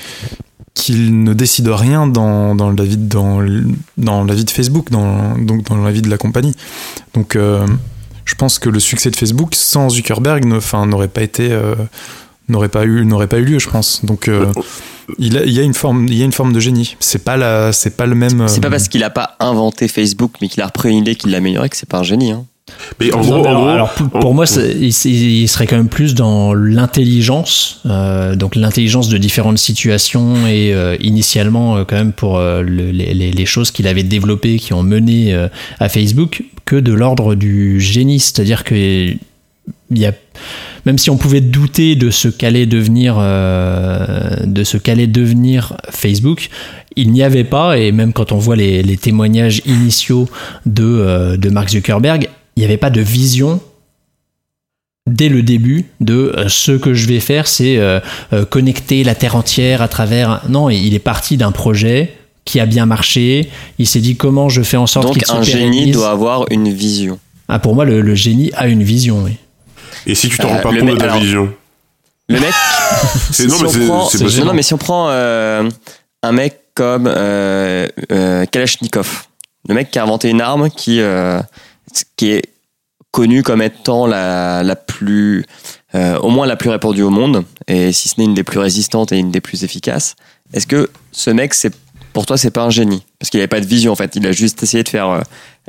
qu'il 0.73 1.23
ne 1.23 1.33
décide 1.33 1.69
rien 1.69 2.05
dans, 2.05 2.53
dans, 2.53 2.69
la 2.71 2.83
vie 2.83 2.97
de, 2.97 3.07
dans, 3.07 3.41
l- 3.41 3.65
dans 3.97 4.25
la 4.25 4.33
vie 4.33 4.43
de 4.43 4.49
Facebook, 4.51 4.91
dans, 4.91 5.37
donc 5.37 5.63
dans 5.69 5.77
la 5.77 5.91
vie 5.91 6.01
de 6.01 6.09
la 6.09 6.17
compagnie. 6.17 6.53
Donc 7.13 7.35
euh, 7.37 7.65
je 8.25 8.35
pense 8.35 8.59
que 8.59 8.67
le 8.69 8.79
succès 8.81 9.09
de 9.09 9.15
Facebook 9.15 9.55
sans 9.55 9.89
Zuckerberg 9.89 10.43
n'aurait 10.45 11.07
pas 11.07 11.21
été. 11.23 11.49
euh, 11.51 11.75
n'aurait 12.49 12.69
pas 12.69 12.85
eu 12.85 13.05
n'aurait 13.05 13.25
pas 13.27 13.37
eu 13.39 13.43
lieu 13.45 13.57
je 13.57 13.67
pense 13.69 14.05
donc 14.05 14.27
euh, 14.27 14.45
il, 15.19 15.37
a, 15.37 15.43
il 15.45 15.51
y 15.53 15.59
a 15.59 15.63
une 15.63 15.73
forme 15.73 16.07
il 16.07 16.15
y 16.15 16.21
a 16.21 16.25
une 16.25 16.31
forme 16.31 16.51
de 16.53 16.59
génie 16.59 16.95
c'est 16.99 17.23
pas 17.23 17.37
la 17.37 17.71
c'est 17.71 17.95
pas 17.95 18.05
le 18.05 18.15
même 18.15 18.47
C'est 18.47 18.59
pas 18.61 18.67
euh, 18.67 18.71
parce 18.71 18.87
qu'il 18.87 19.03
a 19.03 19.09
pas 19.09 19.35
inventé 19.39 19.87
Facebook, 19.87 20.33
mais 20.41 20.47
qu'il 20.47 20.61
a 20.61 20.65
repris 20.67 20.89
une 20.91 20.97
idée, 20.99 21.15
qu'il 21.15 21.31
l'a 21.31 21.37
améliorée, 21.37 21.69
que 21.69 21.77
c'est 21.77 21.87
pas 21.89 21.99
un 21.99 22.03
génie. 22.03 22.31
Hein. 22.31 22.45
Mais 22.99 23.13
en 23.13 23.17
Non, 23.21 23.23
gros, 23.23 23.33
en 23.35 23.43
alors, 23.45 23.59
gros, 23.61 23.67
alors, 23.69 23.93
pour, 23.93 24.25
en- 24.31 24.33
moi, 24.33 24.47
c'est- 24.47 24.71
il, 24.71 24.87
il 25.05 25.47
serait 25.47 25.67
quand 25.67 25.77
même 25.77 25.87
plus 25.89 26.15
dans 26.15 26.55
l'intelligence, 26.55 27.81
euh, 27.85 28.35
donc 28.35 28.55
l'intelligence 28.55 29.07
de 29.09 29.17
différentes 29.19 29.59
situations 29.59 30.47
et 30.47 30.73
euh, 30.73 30.97
initialement 30.99 31.77
euh, 31.77 31.83
quand 31.87 31.95
même 31.95 32.11
pour 32.13 32.37
euh, 32.37 32.61
le- 32.63 32.89
les, 32.91 33.13
les- 33.13 33.45
choses 33.45 33.69
qu'il 33.69 33.87
avait 33.87 34.01
développées, 34.03 34.57
qui 34.57 34.73
ont 34.73 34.81
mené 34.81 35.33
euh, 35.33 35.47
à 35.79 35.89
Facebook, 35.89 36.41
que 36.65 36.75
de 36.75 36.91
l'ordre 36.93 37.35
du 37.35 37.79
génie, 37.79 38.19
c'est-à-dire 38.19 38.63
que 38.63 38.73
il 38.75 39.97
y 39.99 40.05
a 40.07 40.13
même 40.85 40.97
si 40.97 41.09
on 41.09 41.17
pouvait 41.17 41.41
douter 41.41 41.95
de 41.95 42.09
ce 42.09 42.27
qu'allait 42.27 42.65
devenir 42.65 43.17
euh, 43.19 44.35
de 44.45 44.63
ce 44.63 44.77
qu'allait 44.77 45.07
devenir 45.07 45.77
Facebook, 45.89 46.49
il 46.95 47.11
n'y 47.11 47.23
avait 47.23 47.43
pas 47.43 47.77
et 47.77 47.91
même 47.91 48.13
quand 48.13 48.31
on 48.31 48.37
voit 48.37 48.55
les, 48.55 48.83
les 48.83 48.97
témoignages 48.97 49.61
initiaux 49.65 50.29
de 50.65 50.83
euh, 50.83 51.37
de 51.37 51.49
Mark 51.49 51.69
Zuckerberg, 51.69 52.29
il 52.55 52.59
n'y 52.59 52.65
avait 52.65 52.77
pas 52.77 52.89
de 52.89 53.01
vision 53.01 53.59
dès 55.07 55.29
le 55.29 55.43
début 55.43 55.85
de 56.01 56.33
euh, 56.35 56.47
ce 56.47 56.71
que 56.71 56.93
je 56.93 57.07
vais 57.07 57.19
faire, 57.19 57.47
c'est 57.47 57.77
euh, 57.77 57.99
euh, 58.33 58.45
connecter 58.45 59.03
la 59.03 59.15
terre 59.15 59.35
entière 59.35 59.81
à 59.81 59.87
travers. 59.87 60.41
Non, 60.49 60.69
il 60.69 60.93
est 60.93 60.99
parti 60.99 61.37
d'un 61.37 61.51
projet 61.51 62.13
qui 62.43 62.59
a 62.59 62.65
bien 62.65 62.85
marché. 62.85 63.49
Il 63.79 63.87
s'est 63.87 63.99
dit 63.99 64.15
comment 64.15 64.49
je 64.49 64.61
fais 64.61 64.77
en 64.77 64.87
sorte 64.87 65.07
Donc 65.07 65.23
un 65.29 65.41
génie 65.41 65.91
doit 65.91 66.09
avoir 66.09 66.45
une 66.51 66.69
vision. 66.71 67.19
Ah, 67.47 67.59
pour 67.59 67.75
moi, 67.75 67.85
le, 67.85 68.01
le 68.01 68.15
génie 68.15 68.51
a 68.55 68.67
une 68.67 68.83
vision. 68.83 69.23
Oui. 69.23 69.37
Et 70.05 70.15
si 70.15 70.29
tu 70.29 70.37
te 70.37 70.43
Euh, 70.45 70.49
rends 70.49 70.59
pas 70.59 70.71
le 70.71 70.81
compte 70.81 70.91
de 70.91 70.95
ta 70.97 71.17
vision 71.17 71.53
Le 72.29 72.39
mec, 72.39 72.53
C'est- 73.31 73.47
Non, 73.47 73.55
si 73.69 73.77
mais 73.79 73.85
non, 73.85 73.99
possible. 74.03 74.45
non, 74.45 74.53
mais 74.53 74.61
si 74.63 74.73
on 74.73 74.77
prend 74.77 75.09
euh, 75.09 75.69
un 76.23 76.31
mec 76.31 76.61
comme 76.75 77.07
euh, 77.07 77.87
euh, 78.11 78.45
Kalachnikov, 78.45 79.25
le 79.69 79.75
mec 79.75 79.91
qui 79.91 79.99
a 79.99 80.03
inventé 80.03 80.29
une 80.29 80.41
arme 80.41 80.69
qui, 80.69 80.99
euh, 81.01 81.39
qui 82.17 82.31
est 82.31 82.43
connue 83.11 83.43
comme 83.43 83.61
étant 83.61 84.05
la, 84.07 84.61
la 84.63 84.75
plus, 84.75 85.45
euh, 85.95 86.17
au 86.19 86.29
moins 86.29 86.45
la 86.45 86.55
plus 86.57 86.69
répandue 86.69 87.01
au 87.03 87.09
monde, 87.09 87.45
et 87.67 87.93
si 87.93 88.09
ce 88.09 88.15
n'est 88.17 88.25
une 88.25 88.33
des 88.33 88.43
plus 88.43 88.59
résistantes 88.59 89.11
et 89.13 89.17
une 89.17 89.31
des 89.31 89.39
plus 89.41 89.63
efficaces, 89.63 90.15
est-ce 90.53 90.67
que 90.67 90.89
ce 91.11 91.29
mec, 91.29 91.53
c'est 91.53 91.73
pour 92.11 92.25
toi, 92.25 92.37
c'est 92.37 92.51
pas 92.51 92.63
un 92.63 92.69
génie? 92.69 93.03
Parce 93.19 93.29
qu'il 93.29 93.39
n'avait 93.39 93.47
pas 93.47 93.59
de 93.61 93.65
vision 93.65 93.91
en 93.91 93.95
fait, 93.95 94.15
il 94.15 94.25
a 94.27 94.31
juste 94.33 94.61
essayé 94.63 94.83
de 94.83 94.89
faire 94.89 95.09
euh, 95.09 95.21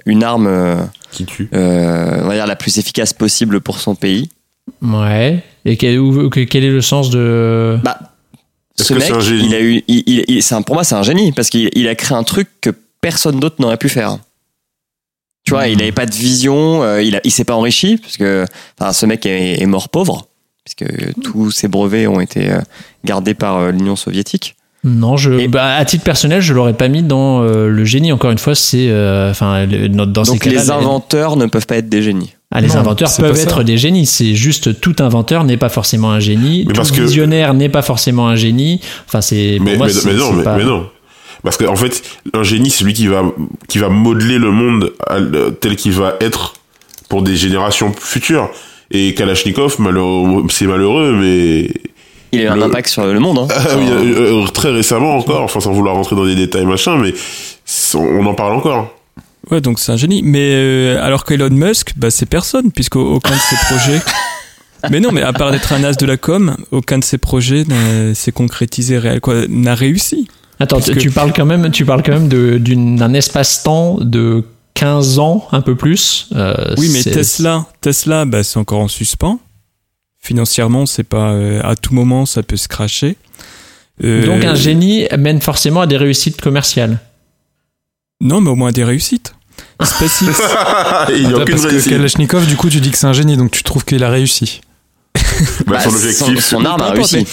une 0.07 0.25
arme, 0.25 0.47
euh, 0.49 0.77
Qui 1.17 1.25
tue 1.27 1.49
euh, 1.55 2.21
on 2.23 2.29
va 2.29 2.35
dire 2.35 2.47
la 2.47 2.57
plus 2.57 2.79
efficace 2.79 3.13
possible 3.13 3.61
pour 3.61 3.81
son 3.81 3.95
pays. 3.95 4.29
Ouais. 4.83 5.43
Et 5.65 5.77
quel, 5.77 5.99
où- 5.99 6.29
que- 6.31 6.41
quel 6.41 6.65
est 6.65 6.71
le 6.71 6.81
sens 6.83 7.11
de. 7.11 7.79
Bah, 7.83 7.99
ce 8.79 8.93
que 8.93 8.99
mec, 8.99 9.05
c'est 9.09 9.13
un 9.15 9.21
génie 9.21 9.47
il 9.47 9.55
a 9.55 9.61
eu, 9.61 9.83
il, 9.89 10.03
il- 10.07 10.25
il- 10.29 10.43
c'est 10.43 10.55
un- 10.55 10.63
pour 10.63 10.75
moi, 10.75 10.85
c'est 10.85 10.95
un 10.95 11.03
génie 11.03 11.33
parce 11.33 11.49
qu'il 11.51 11.71
il 11.75 11.89
a 11.89 11.95
créé 11.95 12.17
un 12.17 12.23
truc 12.25 12.49
que 12.61 12.71
personne 13.01 13.41
d'autre 13.41 13.57
n'aurait 13.61 13.77
pu 13.79 13.89
faire. 13.89 14.19
Tu 15.45 15.53
vois, 15.53 15.67
Hmm. 15.67 15.71
il 15.71 15.79
n'avait 15.79 15.93
pas 15.93 16.07
de 16.07 16.15
vision, 16.15 16.83
euh, 16.83 17.01
il, 17.03 17.15
a, 17.17 17.21
il 17.25 17.31
s'est 17.31 17.45
pas 17.45 17.55
enrichi 17.55 17.97
parce 17.99 18.17
que, 18.17 18.45
enfin, 18.79 18.93
ce 18.93 19.07
mec 19.07 19.25
est, 19.27 19.63
est 19.63 19.67
mort 19.67 19.89
pauvre 19.89 20.27
puisque 20.65 20.85
tous 21.23 21.53
ses 21.53 21.69
brevets 21.69 22.09
ont 22.09 22.19
été 22.21 22.51
euh, 22.51 22.61
gardés 23.05 23.35
par 23.35 23.71
l'Union 23.71 23.95
soviétique. 23.95 24.56
Non, 24.87 25.17
je, 25.17 25.33
Et- 25.33 25.49
bah, 25.49 25.75
à 25.75 25.85
titre 25.85 26.05
personnel, 26.05 26.41
je 26.41 26.55
l'aurais 26.55 26.73
pas 26.73 26.87
mis 26.89 27.03
dans 27.03 27.43
euh, 27.43 27.69
le 27.69 27.85
génie. 27.85 28.13
Encore 28.13 28.31
une 28.31 28.39
fois, 28.39 28.55
c'est, 28.55 28.89
euh, 28.89 29.31
enfin, 29.33 29.67
le- 29.67 29.89
dans 29.89 30.25
ces 30.25 30.31
Donc 30.33 30.41
cas-là, 30.43 30.61
les 30.63 30.71
inventeurs 30.71 31.37
ne 31.37 31.47
peuvent 31.47 31.67
pas 31.67 31.77
être 31.77 31.89
des 31.89 32.03
génies. 32.03 32.33
Ah, 32.53 32.61
les 32.61 32.69
Non, 32.69 32.77
inventeurs 32.77 33.11
peuvent 33.19 33.37
être 33.39 33.65
des 33.65 33.77
génies. 33.79 34.07
C'est 34.07 34.35
juste 34.37 34.81
tout 34.81 34.95
inventeur 35.01 35.43
n'est 35.43 35.57
pas 35.57 35.69
forcément 35.69 36.13
un 36.13 36.21
génie. 36.21 36.65
Mais 36.67 36.73
tout 36.73 36.77
parce 36.79 36.93
que- 36.93 37.03
visionnaire 37.03 37.53
n'est 37.53 37.69
pas 37.69 37.83
forcément 37.83 38.29
un 38.29 38.37
génie. 38.37 38.81
Enfin, 39.09 39.21
c'est. 39.21 39.59
mais, 39.61 39.77
moi, 39.77 39.89
mais, 39.89 39.93
mais 40.13 40.15
non, 40.17 40.33
mais, 40.33 40.45
pas- 40.45 40.57
mais 40.57 40.65
non. 40.65 40.87
Parce 41.43 41.57
qu'en 41.57 41.77
fait, 41.77 42.03
un 42.33 42.45
génie, 42.45 42.71
c'est 42.71 42.79
celui 42.81 42.93
qui 42.95 43.09
va, 43.09 43.23
qui 43.69 43.79
va 43.79 43.89
modeler 43.89 44.39
le 44.39 44.51
monde 44.53 44.93
à- 45.09 45.19
tel 45.61 45.75
qu'il 45.77 45.93
va 45.93 46.15
être 46.21 46.55
pour 47.09 47.23
des 47.23 47.35
générations 47.37 47.93
futures. 47.99 48.49
Et 48.93 49.15
Kalachnikov, 49.15 49.77
malheureux, 49.81 50.45
c'est 50.49 50.67
malheureux, 50.67 51.13
mais 51.21 51.71
Il 52.37 52.41
a 52.43 52.45
eu 52.45 52.49
un 52.49 52.57
Le- 52.57 52.63
impact 52.65 52.89
sur 52.89 53.05
le 53.07 53.19
monde. 53.21 53.39
Hein. 53.39 53.49
Ah 53.55 53.77
oui, 53.79 53.87
euh, 53.91 54.43
euh, 54.45 54.47
très 54.49 54.71
récemment 54.71 55.17
encore, 55.17 55.43
enfin 55.43 55.61
sans 55.61 55.73
vouloir 55.73 55.95
rentrer 55.95 56.17
dans 56.17 56.25
des 56.27 56.35
détails 56.35 56.67
machin, 56.67 56.97
mais 56.97 57.13
on 57.95 58.25
en 58.27 58.35
parle 58.35 58.55
encore. 58.55 58.93
Ouais, 59.51 59.61
donc 59.61 59.79
c'est 59.79 59.93
un 59.93 59.97
génie. 59.97 60.23
Mais 60.25 60.53
euh, 60.55 61.03
alors 61.05 61.25
qu'Elon 61.25 61.51
Musk, 61.51 61.93
bah, 61.97 62.11
c'est 62.11 62.27
personne, 62.27 62.73
puisqu'aucun 62.73 63.35
de 63.35 63.41
ses 63.41 63.57
projets. 63.67 64.01
Mais 64.91 65.01
non, 65.01 65.11
mais 65.11 65.23
à 65.23 65.33
part 65.33 65.51
d'être 65.51 65.73
un 65.73 65.83
as 65.85 65.97
de 65.97 66.07
la 66.07 66.17
com, 66.19 66.55
aucun 66.71 66.99
de 66.99 67.05
ses 67.05 67.17
projets 67.19 67.65
n'a- 67.65 68.15
s'est 68.15 68.31
concrétisé 68.31 68.99
réel, 68.99 69.21
quoi, 69.21 69.35
n'a 69.49 69.75
réussi. 69.75 70.29
Attends, 70.61 70.79
tu 70.81 71.11
parles 71.11 71.33
quand 71.35 71.47
même, 71.47 71.71
tu 71.71 71.85
parles 71.85 72.03
quand 72.05 72.13
même 72.13 72.29
d'un 72.29 73.15
espace-temps 73.15 73.97
de 74.01 74.45
15 74.75 75.19
ans, 75.19 75.49
un 75.51 75.63
peu 75.63 75.75
plus. 75.75 76.29
Euh, 76.37 76.75
Oui, 76.79 76.91
mais 76.93 77.03
Tesla, 77.03 77.65
Tesla, 77.81 78.27
bah, 78.27 78.45
c'est 78.45 78.59
encore 78.59 78.81
en 78.81 78.87
suspens. 78.89 79.41
Financièrement, 80.27 80.87
c'est 80.87 81.05
pas 81.05 81.31
euh, 81.31 81.61
à 81.63 81.77
tout 81.77 81.95
moment, 81.95 82.27
ça 82.27 82.43
peut 82.43 82.57
se 82.57 82.67
cracher. 82.67 83.15
Euh, 84.03 84.27
Donc 84.27 84.45
un 84.45 84.57
génie 84.57 85.07
mène 85.17 85.41
forcément 85.41 85.83
à 85.83 85.87
des 85.87 85.97
réussites 85.97 86.41
commerciales. 86.41 86.99
Non, 88.21 88.41
mais 88.41 88.51
au 88.51 88.57
moins 88.57 88.73
des 88.73 88.83
réussites. 88.83 89.35
SpaceX, 89.81 90.25
Il 91.17 91.29
n'y 91.29 91.33
a 91.33 91.37
aucune 91.37 91.45
parce 91.55 91.63
que 91.63 91.69
réussite. 91.69 91.91
Kalachnikov, 91.93 92.45
du 92.49 92.57
coup, 92.57 92.69
tu 92.69 92.81
dis 92.81 92.91
que 92.91 92.99
c'est 92.99 93.07
un 93.07 93.13
génie, 93.13 93.37
donc 93.37 93.53
tu 93.53 93.63
trouves 93.63 93.85
qu'il 93.85 94.03
a 94.03 94.11
réussi. 94.11 94.63
Bah, 95.15 95.79
son 95.79 95.91
Bah, 95.91 95.97
objectif. 95.97 96.41
son, 96.45 96.59
son 96.59 96.65
arme 96.65 96.83
a 96.83 96.91
réussi. 96.91 97.25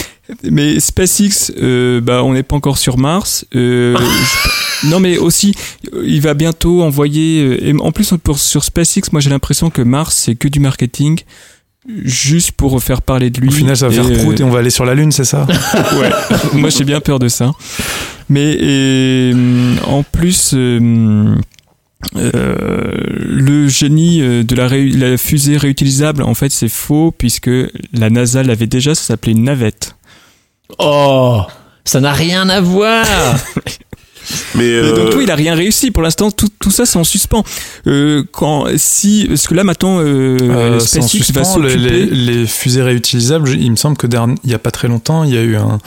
mais 0.43 0.79
SpaceX, 0.79 1.51
euh, 1.59 1.99
bah, 1.99 2.23
on 2.23 2.33
n'est 2.33 2.43
pas 2.43 2.55
encore 2.55 2.77
sur 2.77 2.99
Mars. 2.99 3.43
Euh, 3.55 3.97
non, 4.83 4.99
mais 4.99 5.17
aussi, 5.17 5.55
il 6.05 6.21
va 6.21 6.35
bientôt 6.35 6.83
envoyer. 6.83 7.69
et 7.69 7.73
en 7.79 7.91
plus, 7.91 8.13
pour, 8.23 8.37
sur 8.37 8.63
SpaceX, 8.63 9.11
moi, 9.11 9.19
j'ai 9.19 9.31
l'impression 9.31 9.71
que 9.71 9.81
Mars, 9.81 10.15
c'est 10.15 10.35
que 10.35 10.47
du 10.47 10.59
marketing, 10.59 11.19
juste 11.88 12.51
pour 12.53 12.81
faire 12.81 13.01
parler 13.01 13.29
de 13.29 13.41
lui. 13.41 13.49
Au 13.49 13.51
final, 13.51 13.75
ça 13.77 13.88
va 13.89 13.93
faire 13.93 14.09
Et, 14.09 14.15
euh, 14.19 14.23
prout 14.23 14.39
et 14.39 14.43
on 14.43 14.49
va 14.49 14.59
aller 14.59 14.69
sur 14.69 14.86
la 14.86 14.93
Lune, 14.95 15.11
c'est 15.11 15.25
ça 15.25 15.45
Ouais, 15.99 16.09
moi 16.53 16.69
j'ai 16.69 16.84
bien 16.86 16.99
peur 17.01 17.19
de 17.19 17.27
ça. 17.27 17.51
Mais 18.29 18.57
euh, 18.61 19.75
en 19.86 20.03
plus, 20.03 20.53
euh, 20.53 21.36
euh, 22.15 22.31
le 23.25 23.67
génie 23.67 24.21
euh, 24.21 24.43
de 24.43 24.55
la, 24.55 24.67
ré- 24.67 24.89
la 24.89 25.17
fusée 25.17 25.57
réutilisable, 25.57 26.23
en 26.23 26.34
fait, 26.34 26.51
c'est 26.51 26.69
faux 26.69 27.13
puisque 27.17 27.49
la 27.93 28.09
NASA 28.09 28.43
l'avait 28.43 28.67
déjà, 28.67 28.95
ça 28.95 29.03
s'appelait 29.03 29.34
une 29.34 29.43
navette. 29.43 29.95
Oh, 30.79 31.41
ça 31.86 31.99
n'a 31.99 32.13
rien 32.13 32.47
à 32.49 32.61
voir. 32.61 33.05
Mais 34.55 34.65
Et 34.67 34.74
euh, 34.76 34.95
donc 34.95 35.13
oui, 35.17 35.24
il 35.24 35.32
a 35.32 35.36
rien 35.36 35.55
réussi. 35.55 35.91
Pour 35.91 36.03
l'instant, 36.03 36.32
tout, 36.32 36.49
tout 36.59 36.71
ça 36.71 36.86
c'est 36.86 36.97
en 36.97 37.03
suspens. 37.03 37.43
Euh, 37.88 38.24
quand 38.32 38.65
si, 38.78 39.26
parce 39.28 39.47
que 39.47 39.53
là 39.53 39.63
maintenant, 39.63 39.99
euh, 39.99 40.38
Euh, 40.41 40.80
SpaceX 40.80 41.32
va 41.34 41.41
les, 41.41 41.45
s'occuper. 41.45 41.76
les- 41.78 42.05
les 42.05 42.47
fusées 42.47 42.82
réutilisables, 42.84 43.49
il 43.49 43.71
me 43.71 43.76
semble 43.76 43.97
que 43.97 44.07
il 44.43 44.49
y 44.51 44.53
a 44.53 44.59
pas 44.59 44.71
très 44.71 44.88
longtemps, 44.88 45.24
il 45.24 45.34
y 45.34 45.38
a 45.38 45.41
eu 45.41 45.55
un, 45.55 45.80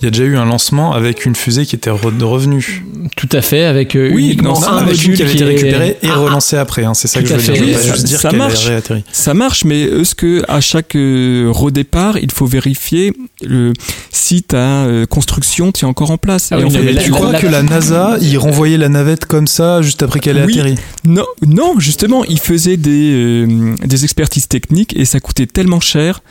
il 0.00 0.04
y 0.04 0.08
a 0.08 0.10
déjà 0.10 0.24
eu 0.24 0.36
un 0.36 0.44
lancement 0.44 0.92
avec 0.92 1.24
une 1.26 1.34
fusée 1.34 1.64
qui 1.66 1.74
était 1.76 1.90
re- 1.90 2.22
revenue. 2.22 2.84
Tout 3.16 3.28
à 3.32 3.40
fait, 3.40 3.64
avec 3.64 3.96
euh, 3.96 4.10
Oui, 4.12 4.26
uniquement 4.26 4.58
non, 4.60 4.66
un 4.68 4.76
avec 4.78 5.02
une 5.04 5.10
module 5.12 5.16
qui 5.16 5.22
avait 5.22 5.32
été 5.32 5.42
est- 5.44 5.46
récupérée 5.46 5.96
et 6.02 6.08
Ah, 6.10 6.16
relancée 6.16 6.56
après. 6.56 6.84
hein, 6.84 6.94
c'est 6.94 7.08
ça 7.08 7.22
que 7.22 7.28
je 7.28 7.34
veux 7.34 7.52
dire. 7.54 7.78
Je 7.78 7.92
juste 7.92 8.04
dire 8.04 8.20
ça 8.20 8.32
marche. 8.32 8.68
Ça 9.12 9.32
marche, 9.34 9.64
mais 9.64 9.82
est-ce 9.82 10.14
que 10.14 10.42
à 10.48 10.60
chaque 10.60 10.94
euh, 10.96 11.48
redépart, 11.50 12.18
il 12.18 12.30
faut 12.30 12.46
vérifier 12.46 13.12
le, 13.42 13.72
si 14.10 14.42
ta 14.42 14.84
euh, 14.84 15.06
construction 15.06 15.72
tient 15.72 15.88
encore 15.88 16.10
en 16.10 16.18
place? 16.18 16.48
Ah 16.52 16.56
Et 16.58 16.64
oui, 16.64 16.64
en 16.66 16.70
mais 16.72 16.78
fait, 16.86 16.92
la- 16.92 17.02
tu 17.02 17.10
la- 17.10 17.16
crois 17.16 17.32
la- 17.32 17.40
que 17.40 17.46
la 17.46 17.62
NASA, 17.62 18.18
il 18.20 18.36
renvoyait 18.38 18.78
la 18.78 18.88
navette 18.88 19.24
comme 19.26 19.46
ça 19.46 19.80
juste 19.82 20.02
après 20.02 20.20
qu'elle 20.20 20.36
ait 20.38 20.44
Oui. 20.44 20.54
atterri? 20.60 20.74
Non, 21.04 21.24
non, 21.46 21.78
justement, 21.78 22.24
il 22.24 22.38
faisait 22.40 22.76
des, 22.76 23.12
euh, 23.48 23.74
des 23.84 24.04
expertises 24.04 24.48
techniques 24.48 24.94
et 24.96 25.04
ça 25.04 25.20
coûtait 25.20 25.46
tellement 25.46 25.80
cher 25.80 26.22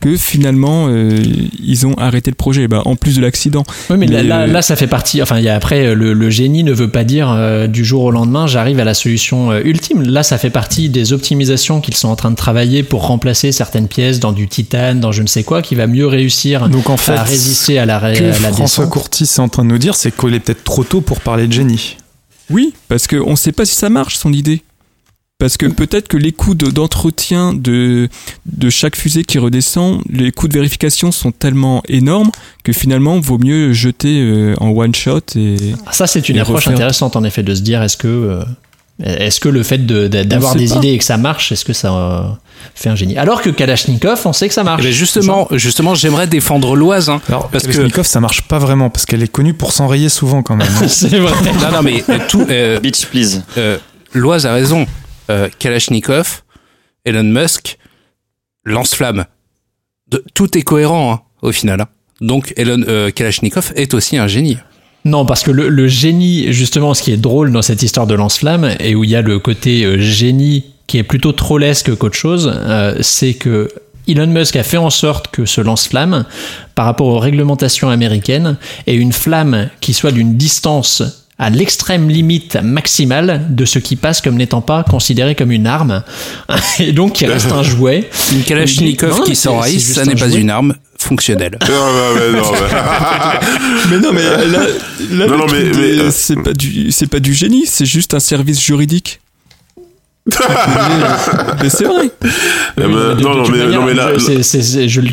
que 0.00 0.16
finalement 0.16 0.86
euh, 0.88 1.22
ils 1.62 1.86
ont 1.86 1.94
arrêté 1.94 2.30
le 2.30 2.36
projet. 2.36 2.68
Bah, 2.68 2.82
en 2.84 2.96
plus 2.96 3.16
de 3.16 3.22
l'accident. 3.22 3.64
Oui, 3.90 3.96
mais, 3.98 4.06
là, 4.06 4.22
Mais, 4.22 4.28
là, 4.28 4.40
euh, 4.42 4.46
là, 4.46 4.62
ça 4.62 4.76
fait 4.76 4.86
partie. 4.86 5.22
Enfin, 5.22 5.38
il 5.38 5.44
y 5.44 5.48
a 5.48 5.54
après, 5.54 5.94
le, 5.94 6.12
le 6.12 6.30
génie 6.30 6.64
ne 6.64 6.72
veut 6.72 6.88
pas 6.90 7.04
dire 7.04 7.30
euh, 7.30 7.66
du 7.66 7.84
jour 7.84 8.02
au 8.04 8.10
lendemain, 8.10 8.46
j'arrive 8.46 8.80
à 8.80 8.84
la 8.84 8.94
solution 8.94 9.50
euh, 9.50 9.60
ultime. 9.64 10.02
Là, 10.02 10.22
ça 10.22 10.38
fait 10.38 10.50
partie 10.50 10.88
des 10.88 11.12
optimisations 11.12 11.80
qu'ils 11.80 11.94
sont 11.96 12.08
en 12.08 12.16
train 12.16 12.30
de 12.30 12.36
travailler 12.36 12.82
pour 12.82 13.06
remplacer 13.06 13.52
certaines 13.52 13.88
pièces 13.88 14.20
dans 14.20 14.32
du 14.32 14.48
titane, 14.48 15.00
dans 15.00 15.12
je 15.12 15.22
ne 15.22 15.26
sais 15.26 15.42
quoi, 15.44 15.62
qui 15.62 15.74
va 15.74 15.86
mieux 15.86 16.06
réussir 16.06 16.68
Donc 16.68 16.90
en 16.90 16.96
fait, 16.96 17.12
à 17.12 17.22
résister 17.22 17.78
à 17.78 17.86
la, 17.86 17.98
ré- 17.98 18.14
que 18.18 18.24
à 18.24 18.26
la 18.38 18.52
François 18.52 18.84
descente. 18.84 18.90
Courtis 18.90 19.24
est 19.24 19.38
en 19.40 19.48
train 19.48 19.64
de 19.64 19.70
nous 19.70 19.78
dire, 19.78 19.94
c'est 19.94 20.14
qu'il 20.16 20.34
est 20.34 20.40
peut-être 20.40 20.64
trop 20.64 20.84
tôt 20.84 21.00
pour 21.00 21.20
parler 21.20 21.46
de 21.46 21.52
génie. 21.52 21.96
Oui, 22.50 22.74
parce 22.88 23.06
qu'on 23.08 23.30
ne 23.32 23.36
sait 23.36 23.52
pas 23.52 23.64
si 23.64 23.74
ça 23.74 23.88
marche 23.88 24.16
son 24.16 24.32
idée. 24.32 24.62
Parce 25.38 25.58
que 25.58 25.66
peut-être 25.66 26.08
que 26.08 26.16
les 26.16 26.32
coûts 26.32 26.54
de- 26.54 26.70
d'entretien 26.70 27.52
de, 27.52 28.08
de 28.46 28.70
chaque 28.70 28.96
fusée 28.96 29.22
qui 29.22 29.38
redescend, 29.38 30.00
les 30.08 30.32
coûts 30.32 30.48
de 30.48 30.54
vérification 30.54 31.12
sont 31.12 31.30
tellement 31.30 31.82
énormes 31.88 32.30
que 32.64 32.72
finalement, 32.72 33.20
vaut 33.20 33.36
mieux 33.36 33.74
jeter 33.74 34.18
euh, 34.22 34.54
en 34.60 34.70
one 34.70 34.94
shot 34.94 35.20
et. 35.36 35.56
Ça, 35.92 36.06
c'est 36.06 36.30
une 36.30 36.36
Et 36.36 36.40
approche 36.40 36.56
refaire. 36.64 36.72
intéressante, 36.72 37.16
en 37.16 37.24
effet, 37.24 37.42
de 37.42 37.54
se 37.54 37.60
dire 37.60 37.82
est-ce 37.82 37.98
que. 37.98 38.08
euh, 38.08 38.44
est-ce 39.04 39.38
que 39.40 39.50
le 39.50 39.62
fait 39.62 39.76
de- 39.84 40.08
de- 40.08 40.22
d'avoir 40.22 40.54
des 40.54 40.68
pas. 40.68 40.76
idées 40.76 40.92
et 40.92 40.98
que 40.98 41.04
ça 41.04 41.18
marche, 41.18 41.52
est-ce 41.52 41.66
que 41.66 41.74
ça 41.74 41.92
euh, 41.94 42.22
fait 42.74 42.88
un 42.88 42.96
génie? 42.96 43.18
Alors 43.18 43.42
que 43.42 43.50
Kalachnikov, 43.50 44.18
on 44.24 44.32
sait 44.32 44.48
que 44.48 44.54
ça 44.54 44.64
marche. 44.64 44.80
Eh 44.82 44.86
ben 44.86 44.92
justement, 44.94 45.48
justement, 45.52 45.94
j'aimerais 45.94 46.26
défendre 46.28 46.74
l'Oise, 46.76 47.10
hein, 47.10 47.20
parce 47.28 47.64
que 47.66 47.72
Kalachnikov, 47.72 48.06
ça 48.06 48.20
marche 48.20 48.40
pas 48.48 48.58
vraiment 48.58 48.88
parce 48.88 49.04
qu'elle 49.04 49.22
est 49.22 49.28
connue 49.30 49.52
pour 49.52 49.72
s'enrayer 49.72 50.08
souvent 50.08 50.42
quand 50.42 50.56
même. 50.56 50.66
hein. 50.82 50.88
c'est 50.88 51.18
vrai. 51.18 51.32
non, 51.60 51.72
non, 51.72 51.82
mais 51.82 52.02
tout, 52.30 52.46
euh, 52.48 52.80
Bitch, 52.80 53.04
please. 53.04 53.42
euh, 53.58 53.76
Loise 54.14 54.46
a 54.46 54.54
raison. 54.54 54.86
Euh, 55.30 55.48
Kalachnikov, 55.58 56.42
Elon 57.04 57.24
Musk, 57.24 57.78
lance-flamme. 58.64 59.24
Tout 60.34 60.56
est 60.56 60.62
cohérent 60.62 61.12
hein, 61.12 61.20
au 61.42 61.52
final. 61.52 61.80
hein. 61.80 61.88
Donc 62.20 62.52
Elon 62.56 62.82
euh, 62.88 63.10
Kalachnikov 63.10 63.72
est 63.76 63.92
aussi 63.94 64.16
un 64.16 64.26
génie. 64.26 64.58
Non, 65.04 65.24
parce 65.24 65.42
que 65.42 65.50
le, 65.52 65.68
le 65.68 65.86
génie, 65.86 66.52
justement, 66.52 66.94
ce 66.94 67.02
qui 67.02 67.12
est 67.12 67.16
drôle 67.16 67.52
dans 67.52 67.62
cette 67.62 67.82
histoire 67.82 68.06
de 68.06 68.14
lance-flamme, 68.14 68.74
et 68.80 68.94
où 68.96 69.04
il 69.04 69.10
y 69.10 69.16
a 69.16 69.22
le 69.22 69.38
côté 69.38 69.84
euh, 69.84 69.98
génie 70.00 70.64
qui 70.88 70.98
est 70.98 71.02
plutôt 71.04 71.32
trollesque 71.32 71.94
qu'autre 71.96 72.16
chose, 72.16 72.52
euh, 72.54 72.96
c'est 73.02 73.34
que 73.34 73.68
Elon 74.08 74.26
Musk 74.28 74.54
a 74.56 74.62
fait 74.62 74.76
en 74.76 74.90
sorte 74.90 75.28
que 75.28 75.44
ce 75.44 75.60
lance-flamme, 75.60 76.24
par 76.74 76.86
rapport 76.86 77.08
aux 77.08 77.18
réglementations 77.18 77.88
américaines, 77.88 78.56
ait 78.86 78.94
une 78.94 79.12
flamme 79.12 79.68
qui 79.80 79.94
soit 79.94 80.12
d'une 80.12 80.36
distance 80.36 81.25
à 81.38 81.50
l'extrême 81.50 82.08
limite 82.08 82.56
maximale 82.62 83.46
de 83.50 83.64
ce 83.64 83.78
qui 83.78 83.96
passe 83.96 84.20
comme 84.22 84.36
n'étant 84.36 84.62
pas 84.62 84.82
considéré 84.84 85.34
comme 85.34 85.50
une 85.52 85.66
arme, 85.66 86.02
et 86.78 86.92
donc 86.92 87.14
qui 87.14 87.26
reste 87.26 87.52
un 87.52 87.62
jouet. 87.62 88.08
Une 88.32 88.42
Kalachnikov 88.42 89.10
mais 89.20 89.24
qui 89.24 89.30
juste 89.32 89.94
ça 89.94 90.00
un 90.02 90.04
n'est 90.06 90.14
pas 90.14 90.28
jouet. 90.28 90.40
une 90.40 90.50
arme 90.50 90.74
fonctionnelle. 90.98 91.58
Non, 91.60 91.68
non, 91.68 92.14
mais 92.14 92.38
non, 92.40 92.52
mais- 92.52 93.90
Mais 93.90 93.98
non, 93.98 94.12
mais 94.12 94.22
là, 94.22 94.46
là, 94.46 95.26
Non, 95.26 95.38
non, 95.38 95.46
mais- 95.52 95.70
euh, 95.78 96.42
pas 96.42 96.52
du, 96.54 96.90
c'est 96.90 97.06
pas 97.06 97.20
du 97.20 97.34
génie, 97.34 97.64
c'est 97.66 97.86
juste 97.86 98.14
un 98.14 98.20
service 98.20 98.60
juridique. 98.60 99.20
Mais 101.62 101.68
c'est 101.68 101.84
vrai. 101.84 102.10
Eh 102.76 102.80
ben, 102.80 103.14
non, 103.20 103.42
mais, 103.48 103.94
là, 103.94 104.10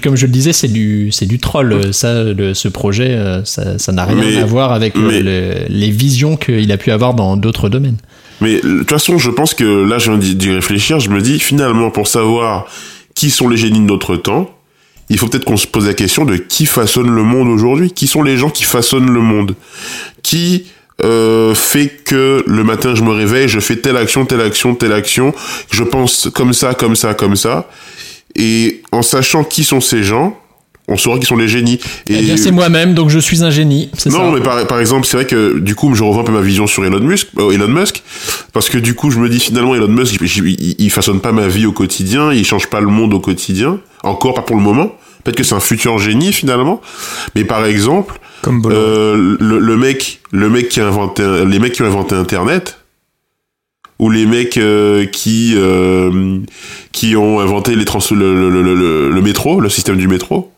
comme 0.02 0.16
je 0.18 0.26
le 0.26 0.32
disais, 0.32 0.54
c'est 0.54 0.68
du, 0.68 1.12
c'est 1.12 1.26
du 1.26 1.40
troll. 1.40 1.94
Ça, 1.94 2.24
le- 2.24 2.54
ce 2.54 2.68
projet, 2.68 3.12
euh, 3.12 3.44
ça, 3.46 3.78
ça 3.78 3.92
n'a 3.92 4.06
rien 4.06 4.18
Mais- 4.18 4.38
à 4.38 4.46
voir 4.46 4.72
avec 4.72 4.96
le- 4.96 5.02
mais- 5.08 5.22
le- 5.22 5.54
les 5.70 5.92
visions 5.92 6.36
qu'il 6.36 6.72
a 6.72 6.78
pu 6.78 6.92
avoir 6.92 7.14
dans 7.14 7.38
d'autres 7.38 7.70
domaines. 7.70 7.98
Mais 8.42 8.56
de 8.56 8.80
toute 8.80 8.90
façon, 8.90 9.18
je 9.20 9.30
pense 9.30 9.54
que 9.54 9.64
là, 9.88 10.00
je 10.00 10.10
viens 10.12 10.20
d'y 10.20 10.36
d'y 10.36 10.52
réfléchir. 10.52 11.00
Je 11.00 11.10
me 11.10 11.22
dis, 11.22 11.40
finalement, 11.40 11.92
pour 11.92 12.08
savoir 12.08 12.66
qui 13.16 13.30
sont 13.30 13.48
les 13.48 13.58
génies 13.58 13.80
de 13.80 13.86
notre 13.86 14.16
temps, 14.16 14.50
il 15.10 15.18
faut 15.20 15.28
peut-être 15.28 15.46
qu'on 15.46 15.58
se 15.58 15.68
pose 15.68 15.86
la 15.88 15.94
question 15.94 16.26
de 16.26 16.38
qui 16.38 16.66
façonne 16.66 17.10
le 17.14 17.24
monde 17.24 17.48
aujourd'hui. 17.50 17.92
Qui 17.92 18.08
sont 18.08 18.24
les 18.24 18.38
gens 18.38 18.50
qui 18.50 18.64
façonnent 18.64 19.12
le 19.12 19.20
monde? 19.22 19.54
Qui 20.24 20.66
euh, 21.04 21.56
fait 21.56 21.88
que 22.06 22.44
le 22.46 22.64
matin, 22.64 22.96
je 22.96 23.04
me 23.04 23.12
réveille, 23.12 23.48
je 23.48 23.60
fais 23.60 23.78
telle 23.78 23.98
action, 23.98 24.26
telle 24.26 24.42
action, 24.42 24.76
telle 24.76 24.94
action, 24.94 25.34
je 25.72 25.84
pense 25.84 26.30
comme 26.34 26.54
ça, 26.54 26.74
comme 26.74 26.96
ça, 26.96 27.14
comme 27.14 27.36
ça. 27.36 27.70
Et 28.36 28.82
en 28.92 29.02
sachant 29.02 29.44
qui 29.44 29.64
sont 29.64 29.82
ces 29.82 30.04
gens, 30.04 30.38
on 30.88 30.98
saura 30.98 31.18
qui 31.18 31.26
sont 31.26 31.38
les 31.38 31.48
génies. 31.48 31.80
Eh 32.10 32.22
bien, 32.22 32.36
c'est 32.36 32.52
moi-même, 32.52 32.94
donc 32.94 33.10
je 33.10 33.20
suis 33.20 33.44
un 33.44 33.50
génie. 33.50 33.90
C'est 33.98 34.10
ça. 34.10 34.18
Non, 34.18 34.32
mais 34.32 34.42
par, 34.42 34.68
par 34.68 34.80
exemple, 34.80 35.08
c'est 35.08 35.16
vrai 35.16 35.26
que 35.26 35.60
du 35.60 35.76
coup, 35.76 35.96
je 35.96 36.04
revois 36.04 36.22
un 36.24 36.26
peu 36.26 36.32
ma 36.32 36.42
vision 36.42 36.68
sur 36.68 36.84
Elon 36.84 37.00
Musk, 37.00 37.28
euh, 37.38 37.52
Elon 37.52 37.70
Musk, 37.70 38.04
parce 38.52 38.70
que 38.70 38.78
du 38.78 38.94
coup, 38.94 39.10
je 39.10 39.20
me 39.20 39.30
dis 39.30 39.40
finalement, 39.40 39.76
Elon 39.76 39.88
Musk, 39.88 40.16
il, 40.20 40.48
il, 40.48 40.76
il 40.78 40.90
façonne 40.92 41.22
pas 41.22 41.32
ma 41.32 41.48
vie 41.48 41.66
au 41.66 41.72
quotidien, 41.72 42.34
il 42.34 42.46
change 42.46 42.68
pas 42.68 42.82
le 42.82 42.88
monde 42.88 43.14
au 43.14 43.20
quotidien, 43.20 43.80
encore 44.04 44.34
pas 44.34 44.42
pour 44.42 44.58
le 44.58 44.62
moment. 44.62 44.94
Peut-être 45.24 45.38
que 45.38 45.44
c'est 45.44 45.56
un 45.56 45.60
futur 45.60 45.98
génie 46.00 46.34
finalement, 46.34 46.82
mais 47.36 47.46
par 47.46 47.66
exemple, 47.66 48.20
Comme 48.42 48.62
euh, 48.66 49.38
le, 49.40 49.60
le 49.60 49.78
mec, 49.78 50.22
le 50.32 50.50
mec 50.50 50.70
qui 50.70 50.80
a 50.82 50.88
inventé, 50.88 51.24
les 51.46 51.60
mecs 51.60 51.74
qui 51.74 51.82
ont 51.82 51.88
inventé 51.88 52.16
Internet, 52.16 52.80
ou 54.00 54.10
les 54.10 54.26
mecs 54.26 54.58
euh, 54.58 55.06
qui 55.06 55.54
euh, 55.56 56.40
qui 56.92 57.16
ont 57.16 57.40
inventé 57.40 57.76
les 57.76 57.86
trans, 57.86 58.00
le, 58.12 58.36
le, 58.36 58.50
le, 58.50 58.76
le, 58.76 59.10
le 59.10 59.22
métro, 59.22 59.60
le 59.60 59.70
système 59.70 59.98
du 59.98 60.08
métro. 60.08 60.53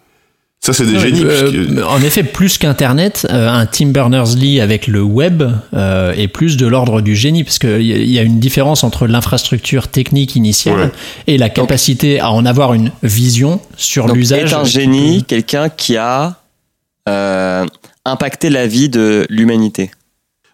Ça, 0.65 0.73
c'est 0.73 0.85
des 0.85 0.99
génies. 0.99 1.21
euh, 1.23 1.51
puisque- 1.51 1.83
en 1.85 2.01
effet, 2.01 2.23
plus 2.23 2.57
qu'Internet, 2.57 3.27
euh, 3.29 3.47
un 3.49 3.67
Tim 3.67 3.87
Berners-Lee 3.89 4.59
avec 4.61 4.87
le 4.87 5.01
web 5.03 5.43
euh, 5.75 6.11
est 6.13 6.27
plus 6.27 6.57
de 6.57 6.65
l'ordre 6.65 7.01
du 7.01 7.15
génie, 7.15 7.43
parce 7.43 7.59
qu'il 7.59 7.81
y, 7.83 7.93
a- 7.93 7.97
il 7.97 8.09
y 8.09 8.17
a 8.17 8.23
une 8.23 8.39
différence 8.39 8.83
entre 8.83 9.05
l'infrastructure 9.05 9.87
technique 9.89 10.35
initiale 10.35 10.75
Ouais. 10.79 10.91
et 11.27 11.37
la 11.37 11.49
capacité 11.49 12.19
à 12.19 12.31
en 12.31 12.45
avoir 12.47 12.73
une 12.73 12.91
vision 13.03 13.59
sur 13.77 14.07
l'usage. 14.07 14.53
est 14.53 14.55
un 14.55 14.63
génie, 14.63 15.23
quelqu'un 15.23 15.69
qui 15.69 15.97
a 15.97 16.37
euh, 17.07 17.63
impacté 18.03 18.49
la 18.49 18.65
vie 18.65 18.89
de 18.89 19.27
l'humanité? 19.29 19.91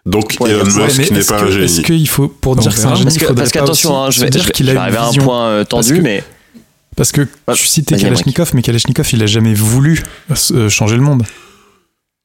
Donc, 0.04 0.36
Ouais, 0.40 0.50
Elon 0.50 0.64
ouais, 0.64 0.72
Ouais, 0.74 0.84
Musk 0.84 0.98
mais 0.98 1.08
n'est 1.14 1.20
est-ce 1.20 1.28
pas 1.32 1.40
que- 1.40 1.44
un 1.44 1.48
Est-ce 1.62 1.74
génie. 1.76 1.82
qu'il 1.84 2.08
faut, 2.08 2.28
pour 2.28 2.56
dire 2.56 2.70
que 2.74 2.78
c'est 2.78 2.86
un 2.86 2.94
génie, 2.96 3.16
Parce 3.34 3.50
qu'attention, 3.52 3.90
aussi 4.02 4.08
hein, 4.08 4.10
je 4.10 4.20
vais, 4.24 4.30
dire 4.30 4.42
je 4.42 4.46
vais- 4.48 4.52
qu'il 4.52 4.66
je 4.66 4.70
a 4.70 4.74
vais 4.74 4.78
une 4.78 4.82
arriver 4.82 4.98
à 4.98 5.04
un 5.04 5.06
vision. 5.08 5.24
point 5.24 5.64
tendu, 5.64 5.94
que- 5.96 6.00
mais 6.02 6.24
Parce 6.96 7.12
que 7.12 7.22
tu 7.54 7.66
citais 7.66 7.96
Kalachnikov, 7.96 8.50
mais 8.54 8.62
Kalachnikov, 8.62 9.08
il 9.12 9.22
a 9.22 9.26
jamais 9.26 9.54
voulu 9.54 10.02
euh, 10.52 10.68
changer 10.68 10.96
le 10.96 11.02
monde. 11.02 11.22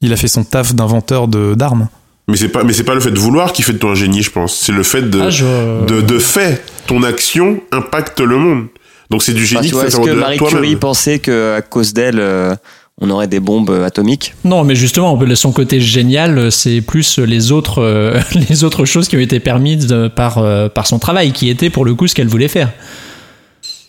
Il 0.01 0.11
a 0.13 0.17
fait 0.17 0.27
son 0.27 0.43
taf 0.43 0.75
d'inventeur 0.75 1.27
de- 1.27 1.55
d'armes. 1.55 1.87
Mais 2.27 2.35
c'est 2.35 2.49
pas, 2.49 2.63
mais 2.63 2.73
c'est 2.73 2.83
pas 2.83 2.93
le 2.93 2.99
fait 2.99 3.11
de 3.11 3.19
vouloir 3.19 3.53
qui 3.53 3.63
fait 3.63 3.71
de 3.73 3.77
toi 3.77 3.91
un 3.91 3.95
génie, 3.95 4.21
je 4.21 4.31
pense. 4.31 4.53
C'est 4.55 4.73
le 4.73 4.83
fait 4.83 5.03
de, 5.09 5.21
Ah, 5.21 5.29
je- 5.29 5.85
de, 5.85 6.01
de 6.01 6.19
fait, 6.19 6.61
ton 6.85 7.01
action 7.03 7.61
impacte 7.71 8.19
le 8.19 8.37
monde. 8.37 8.67
Donc 9.09 9.23
c'est 9.23 9.33
du 9.33 9.43
Enfin, 9.45 9.61
génie 9.61 9.69
fait 9.69 9.87
est-ce 9.87 9.97
que 9.97 10.09
Marie. 10.11 10.37
Curie 10.37 10.75
pensait 10.75 11.19
qu'à 11.19 11.61
cause 11.61 11.93
d'elle, 11.93 12.19
euh, 12.19 12.53
on 12.99 13.09
aurait 13.09 13.27
des 13.27 13.39
bombes 13.39 13.69
euh, 13.69 13.85
atomiques? 13.85 14.33
Non, 14.43 14.65
mais 14.65 14.75
justement, 14.75 15.17
son 15.35 15.53
côté 15.53 15.79
génial, 15.79 16.51
c'est 16.51 16.81
plus 16.81 17.17
les 17.19 17.53
autres, 17.53 17.81
euh, 17.81 18.19
les 18.49 18.65
autres 18.65 18.83
choses 18.83 19.07
qui 19.07 19.15
ont 19.15 19.21
été 19.21 19.39
permises 19.39 19.87
euh, 19.91 20.09
par, 20.09 20.39
euh, 20.39 20.67
par 20.67 20.85
son 20.87 20.99
travail, 20.99 21.31
qui 21.31 21.49
était 21.49 21.69
pour 21.69 21.85
le 21.85 21.95
coup 21.95 22.07
ce 22.07 22.13
qu'elle 22.15 22.27
voulait 22.27 22.49
faire. 22.49 22.73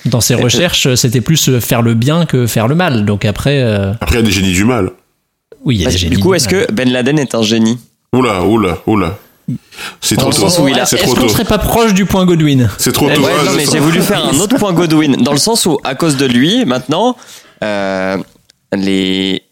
Dans 0.07 0.21
ses 0.21 0.35
Et- 0.35 0.43
recherches, 0.43 0.95
c'était 0.95 1.21
plus 1.21 1.59
faire 1.61 1.83
le 1.83 1.95
bien 1.95 2.25
que 2.27 2.47
faire 2.47 2.69
le 2.69 2.75
mal. 2.75 3.05
Donc 3.05 3.25
après, 3.25 3.61
euh, 3.63 3.93
Après, 4.01 4.17
il 4.17 4.21
y 4.21 4.23
a 4.23 4.27
des 4.27 4.31
génies 4.33 4.53
du 4.53 4.65
mal. 4.65 4.91
oui, 5.65 5.77
il 5.77 5.83
y 5.83 5.87
a 5.87 5.91
des 5.91 5.99
génies. 5.99 6.17
Du 6.17 6.23
coup, 6.23 6.35
est-ce 6.35 6.49
que 6.49 6.71
Ben 6.73 6.91
Laden 6.91 7.19
est 7.19 7.35
un 7.35 7.43
génie? 7.43 7.79
Oula, 8.13 8.43
oula, 8.45 8.79
oula. 8.87 9.19
C'est 10.01 10.15
Dans 10.17 10.23
trop 10.23 10.31
le 10.31 10.37
tôt. 10.37 10.43
sens 10.43 10.59
où 10.59 10.69
il 10.69 10.79
a- 10.79 10.85
C'est 10.87 10.97
Est-ce 10.97 11.05
trop 11.07 11.15
qu'on 11.15 11.29
serait 11.29 11.45
pas 11.45 11.59
proche 11.59 11.95
du 11.95 12.05
point 12.05 12.25
Godwin? 12.27 12.71
C'est 12.79 12.93
trop 12.93 13.07
Ouais, 13.07 13.15
tôt. 13.15 13.23
Ah, 13.27 13.45
non, 13.45 13.53
mais 13.57 13.65
j'ai 13.71 13.79
voulu 13.81 14.01
faire 14.03 14.25
un 14.27 14.39
autre 14.41 14.57
point 14.59 14.73
Godwin, 14.75 15.17
dans 15.17 15.33
le 15.33 15.39
sens 15.39 15.65
où, 15.67 15.79
à 15.85 15.95
cause 15.95 16.17
de 16.17 16.27
lui, 16.27 16.65
maintenant, 16.67 17.17
euh, 17.65 18.17
les. 18.77 19.43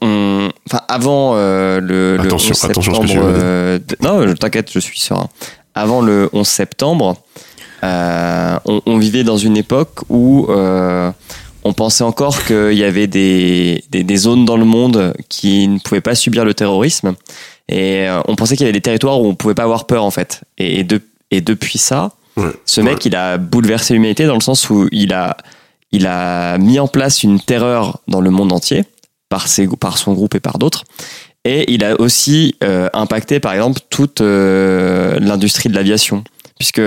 on- 0.00 0.48
Enfin, 0.66 0.82
avant 0.88 1.32
euh, 1.34 1.80
le, 1.80 2.16
le 2.16 2.22
Attention, 2.22 2.50
11 2.52 2.64
attention 2.64 2.94
ce 2.94 3.00
que 3.00 3.06
tu 3.06 3.16
veux 3.18 3.22
euh, 3.26 3.78
non, 4.02 4.34
t'inquiète, 4.34 4.70
je 4.72 4.78
suis 4.78 4.98
serein. 5.00 5.28
Avant 5.74 6.00
le 6.00 6.28
11 6.32 6.46
septembre, 6.46 7.16
euh, 7.84 8.56
on, 8.64 8.80
on 8.86 8.98
vivait 8.98 9.24
dans 9.24 9.36
une 9.36 9.56
époque 9.56 10.00
où 10.08 10.46
euh, 10.50 11.10
on 11.64 11.72
pensait 11.72 12.04
encore 12.04 12.42
qu'il 12.46 12.72
y 12.74 12.84
avait 12.84 13.06
des, 13.06 13.82
des, 13.90 14.02
des 14.04 14.16
zones 14.16 14.44
dans 14.44 14.56
le 14.56 14.64
monde 14.64 15.14
qui 15.28 15.68
ne 15.68 15.78
pouvaient 15.78 16.00
pas 16.00 16.14
subir 16.14 16.44
le 16.44 16.54
terrorisme. 16.54 17.14
Et 17.68 18.08
euh, 18.08 18.20
on 18.26 18.34
pensait 18.36 18.56
qu'il 18.56 18.64
y 18.64 18.68
avait 18.68 18.72
des 18.72 18.80
territoires 18.80 19.20
où 19.20 19.26
on 19.26 19.34
pouvait 19.34 19.54
pas 19.54 19.62
avoir 19.64 19.86
peur, 19.86 20.04
en 20.04 20.10
fait. 20.10 20.42
Et, 20.58 20.82
de- 20.84 21.02
et 21.30 21.40
depuis 21.40 21.78
ça, 21.78 22.12
Ouais. 22.36 22.52
ce 22.64 22.80
mec, 22.80 23.04
il 23.04 23.14
a 23.16 23.38
bouleversé 23.38 23.92
l'humanité 23.92 24.24
dans 24.24 24.34
le 24.36 24.40
sens 24.40 24.70
où 24.70 24.88
il 24.92 25.12
a, 25.12 25.36
il 25.92 26.06
a 26.06 26.58
mis 26.58 26.78
en 26.78 26.86
place 26.88 27.22
une 27.24 27.40
terreur 27.40 27.98
dans 28.08 28.20
le 28.20 28.30
monde 28.30 28.52
entier, 28.52 28.84
par, 29.28 29.46
ses, 29.48 29.66
par 29.66 29.98
son 29.98 30.14
groupe 30.14 30.34
et 30.36 30.40
par 30.40 30.58
d'autres. 30.58 30.84
Et 31.44 31.70
il 31.72 31.84
a 31.84 32.00
aussi 32.00 32.54
euh, 32.62 32.88
impacté, 32.94 33.40
par 33.40 33.52
exemple, 33.52 33.80
toute 33.90 34.20
euh, 34.20 35.18
l'industrie 35.20 35.68
de 35.68 35.74
l'aviation. 35.74 36.22
Puisque 36.58 36.80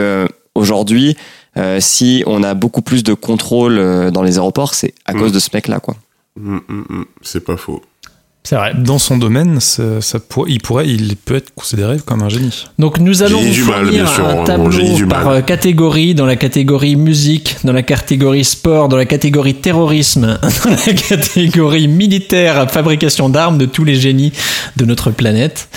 aujourd'hui, 0.55 1.15
euh, 1.57 1.79
si 1.79 2.23
on 2.25 2.43
a 2.43 2.53
beaucoup 2.53 2.81
plus 2.81 3.03
de 3.03 3.13
contrôle 3.13 3.77
euh, 3.77 4.11
dans 4.11 4.23
les 4.23 4.37
aéroports, 4.37 4.73
c'est 4.73 4.93
à 5.05 5.13
Mm. 5.13 5.19
cause 5.19 5.31
de 5.31 5.39
ce 5.39 5.49
mec-là. 5.53 5.79
quoi. 5.79 5.95
Hum, 6.37 6.61
hum. 6.69 7.05
C'est 7.21 7.43
pas 7.43 7.57
faux. 7.57 7.81
C'est 8.45 8.57
vrai. 8.57 8.73
Dans 8.77 8.99
son 8.99 9.17
domaine, 9.17 9.61
ça, 9.61 10.01
ça 10.01 10.19
pour- 10.19 10.49
il 10.49 10.59
pourrait, 10.59 10.85
il 10.89 11.15
peut 11.15 11.35
être 11.35 11.53
considéré 11.55 11.95
comme 12.05 12.21
un 12.23 12.27
génie. 12.27 12.65
Donc 12.77 12.99
nous 12.99 13.23
allons 13.23 13.39
vous 13.39 13.45
mal, 13.71 13.85
fournir 13.85 14.03
bien 14.03 14.05
sûr, 14.05 14.27
un 14.27 14.43
tableau 14.43 14.69
génie 14.71 14.95
du 14.95 15.07
par 15.07 15.23
mal. 15.25 15.37
euh, 15.37 15.41
catégorie, 15.41 16.13
dans 16.13 16.25
la 16.25 16.35
catégorie 16.35 16.97
musique, 16.97 17.55
dans 17.63 17.71
la 17.71 17.83
catégorie 17.83 18.43
sport, 18.43 18.89
dans 18.89 18.97
la 18.97 19.05
catégorie 19.05 19.53
terrorisme, 19.55 20.37
dans 20.65 20.69
la 20.71 20.93
catégorie 20.93 21.87
militaire, 21.87 22.69
fabrication 22.69 23.29
d'armes 23.29 23.57
de 23.57 23.65
tous 23.65 23.85
les 23.85 23.95
génies 23.95 24.33
de 24.75 24.83
notre 24.83 25.11
planète. 25.11 25.69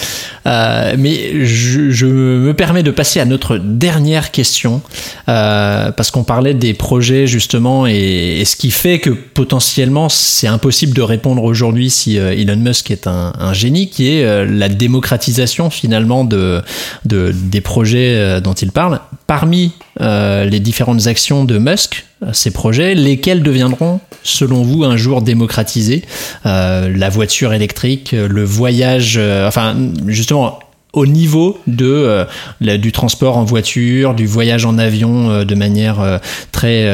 Euh, 0.47 0.95
mais 0.99 1.45
je, 1.47 1.91
je 1.91 2.07
me 2.07 2.53
permets 2.55 2.83
de 2.83 2.91
passer 2.91 3.21
à 3.21 3.25
notre 3.27 3.59
dernière 3.59 4.33
question, 4.33 4.81
euh, 5.29 5.93
parce 5.93 6.11
qu'on 6.11 6.25
parlait 6.25 6.55
des 6.55 6.75
projets 6.75 7.27
justement, 7.29 7.87
et, 7.87 8.41
et 8.41 8.45
ce 8.45 8.57
qui 8.57 8.71
fait 8.73 8.99
que 8.99 9.11
potentiellement 9.11 10.09
c'est 10.09 10.47
impossible 10.49 10.95
de 10.95 11.03
répondre 11.03 11.43
aujourd'hui 11.45 11.91
si 11.91 12.19
euh, 12.19 12.33
Musk 12.57 12.91
est 12.91 13.07
un, 13.07 13.53
génie, 13.53 13.89
qui 13.89 14.09
est 14.09 14.25
euh, 14.25 14.47
la 14.49 14.69
démocratisation 14.69 15.71
finalement 15.71 16.25
de, 16.25 16.63
de, 17.05 17.33
des 17.33 17.61
projets 17.61 18.15
euh, 18.17 18.41
dont 18.41 18.53
il 18.55 18.73
parle. 18.73 19.01
Parmi 19.27 19.73
euh, 20.01 20.45
les 20.45 20.61
différentes 20.61 21.07
actions 21.07 21.45
de 21.45 21.59
Musk, 21.59 22.05
ces 22.33 22.51
projets, 22.51 22.95
lesquels 22.95 23.43
deviendront, 23.43 24.01
selon 24.23 24.63
vous, 24.63 24.85
un 24.85 24.97
jour 24.97 25.21
démocratisés? 25.21 26.03
La 26.45 27.11
voiture 27.11 27.53
électrique, 27.53 28.13
le 28.13 28.45
voyage, 28.45 29.21
enfin, 29.47 29.77
justement, 30.07 30.61
au 30.95 31.07
niveau 31.07 31.59
du 31.67 32.93
transport 32.93 33.37
en 33.37 33.45
voiture, 33.45 34.15
du 34.15 34.27
voyage 34.27 34.65
en 34.65 34.79
avion 34.79 35.45
de 35.45 35.55
manière 35.55 36.21
très 36.53 36.87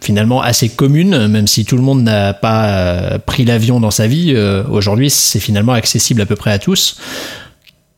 finalement 0.00 0.40
assez 0.42 0.68
commune, 0.68 1.26
même 1.28 1.46
si 1.46 1.64
tout 1.64 1.76
le 1.76 1.82
monde 1.82 2.02
n'a 2.02 2.32
pas 2.34 2.66
euh, 2.68 3.18
pris 3.18 3.44
l'avion 3.44 3.80
dans 3.80 3.90
sa 3.90 4.06
vie. 4.06 4.32
euh, 4.34 4.64
Aujourd'hui, 4.70 5.10
c'est 5.10 5.40
finalement 5.40 5.72
accessible 5.72 6.20
à 6.22 6.26
peu 6.26 6.36
près 6.36 6.52
à 6.52 6.58
tous. 6.58 6.96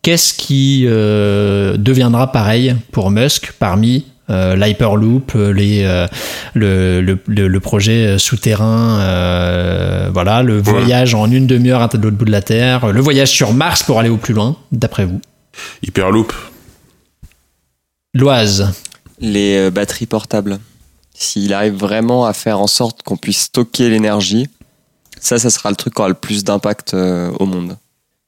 Qu'est-ce 0.03 0.35
qui 0.35 0.85
euh, 0.87 1.77
deviendra 1.77 2.33
pareil 2.33 2.75
pour 2.91 3.11
Musk 3.11 3.53
parmi 3.59 4.07
euh, 4.31 4.57
l'Hyperloop, 4.57 5.33
les, 5.35 5.83
euh, 5.85 6.07
le, 6.55 7.01
le, 7.01 7.19
le, 7.27 7.47
le 7.49 7.61
projet 7.61 8.19
souterrain, 8.19 8.99
euh, 9.01 10.09
voilà, 10.13 10.43
le 10.43 10.61
voyage 10.61 11.15
en 11.15 11.31
une 11.31 11.47
demi-heure 11.47 11.83
à 11.83 11.91
l'autre 11.95 12.17
bout 12.17 12.25
de 12.25 12.31
la 12.33 12.43
Terre, 12.43 12.93
le 12.93 13.01
voyage 13.01 13.31
sur 13.31 13.53
Mars 13.53 13.83
pour 13.85 14.01
aller 14.01 14.09
au 14.09 14.17
plus 14.17 14.35
loin, 14.35 14.57
d'après 14.73 15.05
vous? 15.05 15.21
Hyperloop. 15.85 16.33
L'Oise, 18.15 18.73
Les 19.21 19.71
batteries 19.71 20.07
portables. 20.07 20.59
S'il 21.15 21.53
arrive 21.53 21.75
vraiment 21.75 22.25
à 22.25 22.33
faire 22.33 22.61
en 22.61 22.67
sorte 22.67 23.03
qu'on 23.03 23.17
puisse 23.17 23.43
stocker 23.43 23.89
l'énergie, 23.89 24.49
ça, 25.21 25.39
ça 25.39 25.51
sera 25.51 25.71
le 25.71 25.77
truc 25.77 25.95
qui 25.95 26.01
aura 26.01 26.09
le 26.09 26.15
plus 26.15 26.45
d'impact 26.45 26.95
euh, 26.95 27.31
au 27.39 27.47
monde. 27.47 27.77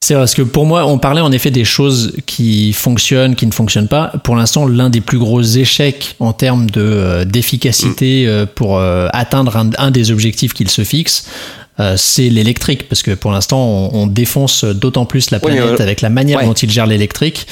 C'est 0.05 0.12
vrai, 0.12 0.20
parce 0.20 0.35
que 0.35 0.43
pour 0.43 0.66
moi, 0.66 0.85
on 0.87 0.99
parlait 0.99 1.22
en 1.22 1.32
effet 1.32 1.51
des 1.51 1.64
choses 1.64 2.12
qui 2.26 2.74
fonctionnent, 2.74 3.35
qui 3.37 3.47
ne 3.47 3.53
fonctionnent 3.53 3.89
pas. 3.89 4.12
Pour 4.22 4.37
l'instant, 4.37 4.66
l'un 4.66 4.91
des 4.91 5.01
plus 5.01 5.16
gros 5.16 5.41
échecs 5.41 6.16
en 6.20 6.35
termes 6.35 6.68
de 6.68 6.82
euh, 6.82 7.24
d'efficacité 7.24 8.26
euh, 8.26 8.45
pour 8.45 8.76
euh, 8.76 9.09
atteindre 9.14 9.57
un, 9.57 9.70
un 9.78 9.91
des 9.91 10.11
objectifs 10.11 10.53
qu'il 10.53 10.68
se 10.68 10.85
fixe, 10.85 11.26
euh, 11.81 11.95
c'est 11.97 12.29
l'électrique, 12.29 12.89
parce 12.89 13.03
que 13.03 13.11
pour 13.12 13.33
l'instant, 13.33 13.59
on, 13.93 14.03
on 14.03 14.07
défonce 14.07 14.64
d'autant 14.64 15.07
plus 15.07 15.31
la 15.31 15.39
Oui, 15.43 15.51
mais, 15.53 15.57
planète 15.59 15.81
euh, 15.81 15.83
avec 15.83 16.01
la 16.03 16.11
manière 16.11 16.39
ouais. 16.39 16.47
dont 16.47 16.53
il 16.53 16.70
gère 16.70 16.87
l'électrique 16.87 17.47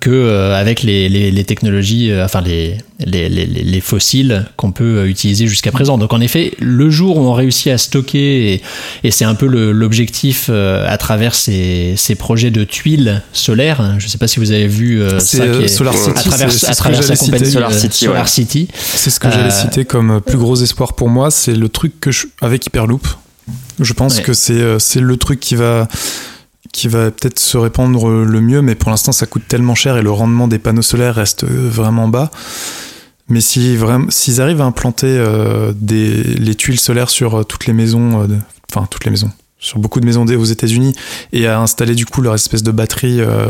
que 0.00 0.10
euh, 0.10 0.54
avec 0.58 0.82
les, 0.82 1.08
les, 1.08 1.30
les 1.30 1.44
technologies, 1.44 2.10
euh, 2.10 2.24
enfin 2.24 2.40
les, 2.40 2.78
les, 3.04 3.28
les, 3.28 3.44
les 3.46 3.80
fossiles 3.80 4.46
qu'on 4.56 4.72
peut 4.72 5.06
utiliser 5.08 5.46
jusqu'à 5.46 5.72
présent. 5.72 5.98
Donc 5.98 6.12
en 6.14 6.20
effet, 6.20 6.54
le 6.58 6.88
jour 6.90 7.18
où 7.18 7.20
on 7.20 7.32
réussit 7.34 7.68
à 7.68 7.78
stocker, 7.78 8.54
et, 8.54 8.62
et 9.04 9.10
c'est 9.10 9.24
un 9.26 9.34
peu 9.34 9.46
le- 9.46 9.72
l'objectif 9.72 10.46
euh, 10.48 10.84
à 10.88 10.96
travers 10.96 11.34
ces, 11.34 11.94
ces 11.96 12.14
projets 12.14 12.50
de 12.50 12.64
tuiles 12.64 13.22
solaires, 13.32 13.80
hein, 13.82 13.96
je 13.98 14.06
ne 14.06 14.10
sais 14.10 14.18
pas 14.18 14.26
si 14.28 14.40
vous 14.40 14.52
avez 14.52 14.68
vu 14.68 15.02
euh, 15.02 15.18
C'est 15.18 15.36
ça, 15.38 15.46
qui 15.48 15.64
est- 15.64 15.68
Solar 15.68 15.94
City, 15.94 16.10
à 16.18 16.22
travers, 16.22 16.48
à 16.48 17.02
sa 17.02 17.16
compagnie 17.16 17.44
citer. 17.44 17.50
Solar 17.52 17.72
City, 17.74 18.04
Solar 18.06 18.22
ouais. 18.22 18.28
City. 18.28 18.68
C'est 18.74 19.10
ce 19.10 19.20
que 19.20 19.30
j'allais 19.30 19.52
Euh, 19.52 19.62
citer 19.62 19.84
comme 19.84 20.20
plus 20.22 20.38
gros 20.38 20.56
espoir 20.56 20.94
pour 20.94 21.08
moi. 21.10 21.30
C'est 21.30 21.54
le 21.54 21.68
truc 21.68 22.00
que 22.00 22.10
je, 22.10 22.26
avec 22.40 22.64
Hyperloop. 22.66 23.06
Je 23.80 23.92
pense 23.92 24.16
Ouais. 24.18 24.22
que 24.22 24.32
c'est 24.32 24.54
euh, 24.60 24.78
c'est 24.78 25.00
le 25.00 25.16
truc 25.16 25.40
qui 25.40 25.54
va 25.56 25.86
qui 26.72 26.88
va 26.88 27.10
peut-être 27.10 27.38
se 27.38 27.56
répandre 27.56 28.08
le 28.10 28.40
mieux, 28.40 28.60
mais 28.62 28.74
pour 28.74 28.90
l'instant 28.90 29.12
ça 29.12 29.26
coûte 29.26 29.44
tellement 29.48 29.74
cher 29.74 29.96
et 29.96 30.02
le 30.02 30.10
rendement 30.10 30.48
des 30.48 30.58
panneaux 30.58 30.82
solaires 30.82 31.14
reste 31.14 31.44
euh, 31.44 31.68
vraiment 31.70 32.08
bas. 32.08 32.30
Mais 33.28 33.40
si 33.40 33.76
vraiment 33.76 34.06
s'ils 34.10 34.40
arrivent 34.40 34.60
à 34.60 34.64
implanter 34.64 35.06
euh, 35.08 35.72
des 35.74 36.22
les 36.22 36.54
tuiles 36.54 36.80
solaires 36.80 37.10
sur 37.10 37.34
euh, 37.40 37.42
toutes 37.44 37.66
les 37.66 37.72
maisons, 37.72 38.22
euh, 38.22 38.26
de- 38.26 38.38
enfin 38.70 38.86
toutes 38.90 39.04
les 39.04 39.10
maisons, 39.10 39.30
sur 39.58 39.78
beaucoup 39.78 40.00
de 40.00 40.06
maisons 40.06 40.24
aux 40.26 40.44
États-Unis 40.44 40.94
et 41.32 41.46
à 41.46 41.60
installer 41.60 41.94
du 41.94 42.04
coup 42.06 42.20
leur 42.22 42.34
espèce 42.34 42.62
de 42.62 42.70
batterie, 42.72 43.20
euh, 43.20 43.46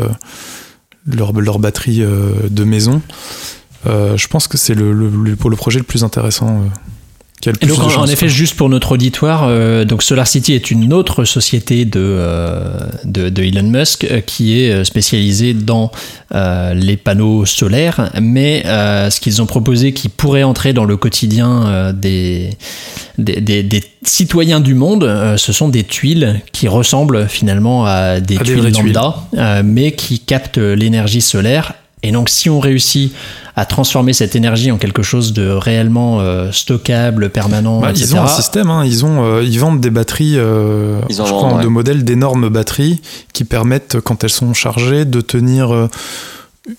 leur 1.07 1.33
leur 1.33 1.59
batterie 1.59 2.03
euh, 2.03 2.33
de 2.51 2.65
maison. 2.65 3.03
Euh, 3.87 4.17
je 4.17 4.27
pense 4.29 4.49
que 4.49 4.57
c'est 4.57 4.75
le, 4.75 4.93
le, 4.93 5.09
le 5.11 5.57
projet 5.57 5.79
le 5.79 5.85
plus 5.85 6.05
intéressant 6.05 6.63
Et 7.63 7.67
donc, 7.67 7.79
en, 7.99 8.07
effet, 8.13 8.29
juste 8.29 8.57
pour 8.57 8.69
notre 8.69 8.93
auditoire, 8.93 9.45
euh, 9.49 9.85
donc 9.85 10.03
Solar 10.03 10.27
City 10.27 10.55
est 10.55 10.71
une 10.71 10.93
autre 10.93 11.25
société 11.25 11.85
de, 11.85 12.01
euh, 12.01 12.61
de, 13.05 13.29
de 13.29 13.43
Elon 13.43 13.63
Musk 13.63 14.05
euh, 14.05 14.21
qui 14.21 14.59
est 14.61 14.71
euh, 14.73 14.85
spécialisée 14.85 15.53
dans 15.55 15.93
euh, 16.35 16.75
les 16.75 16.97
panneaux 16.97 17.45
solaires, 17.45 18.11
mais 18.21 18.65
euh, 18.67 19.11
ce 19.11 19.21
qu'ils 19.21 19.43
ont 19.43 19.47
proposé 19.47 19.93
qui 19.93 20.09
pourrait 20.09 20.43
entrer 20.45 20.73
dans 20.73 20.85
le 20.87 20.97
quotidien 20.97 21.67
euh, 21.67 21.93
des, 21.93 22.51
des, 23.19 23.41
des- 23.41 23.63
des 23.63 23.85
citoyens 24.03 24.61
du 24.61 24.75
monde, 24.75 25.05
euh, 25.05 25.37
ce 25.37 25.53
sont 25.53 25.69
des 25.69 25.85
tuiles 25.85 26.41
qui 26.53 26.69
ressemblent 26.69 27.29
finalement 27.29 27.85
à 27.85 28.19
des 28.21 28.39
À 28.39 28.45
tuiles 28.45 28.73
lambda, 28.95 29.17
euh, 29.37 29.63
mais 29.65 29.93
qui 29.93 30.21
captent 30.21 30.59
l'énergie 30.59 31.21
solaire. 31.21 31.75
Et 32.03 32.13
donc, 32.13 32.29
si 32.29 32.51
on 32.51 32.61
réussit 32.61 33.13
à 33.57 33.65
transformer 33.65 34.13
cette 34.13 34.37
énergie 34.37 34.71
en 34.71 34.77
quelque 34.77 35.03
chose 35.03 35.33
de 35.33 35.49
réellement 35.49 36.21
euh, 36.21 36.53
stockable, 36.53 37.31
permanent, 37.31 37.81
Bah, 37.81 37.91
etc. 37.91 38.05
ils 38.11 38.17
ont 38.17 38.23
un 38.23 38.27
système, 38.29 38.71
hein, 38.71 38.85
ils, 38.85 39.05
ont, 39.07 39.25
euh, 39.25 39.43
ils 39.43 39.59
vendent 39.59 39.81
des 39.81 39.91
batteries, 39.91 40.35
euh, 40.37 41.01
Ils 41.09 41.23
en 41.23 41.25
je 41.25 41.31
vendent, 41.31 41.41
crois, 41.41 41.53
en 41.55 41.57
ouais. 41.59 41.65
de 41.65 41.69
modèles 41.69 42.05
d'énormes 42.05 42.51
batteries 42.51 43.01
qui 43.33 43.45
permettent, 43.45 43.99
quand 44.01 44.23
elles 44.25 44.31
sont 44.31 44.53
chargées, 44.53 45.07
de 45.07 45.21
tenir 45.23 45.73
euh, 45.75 45.89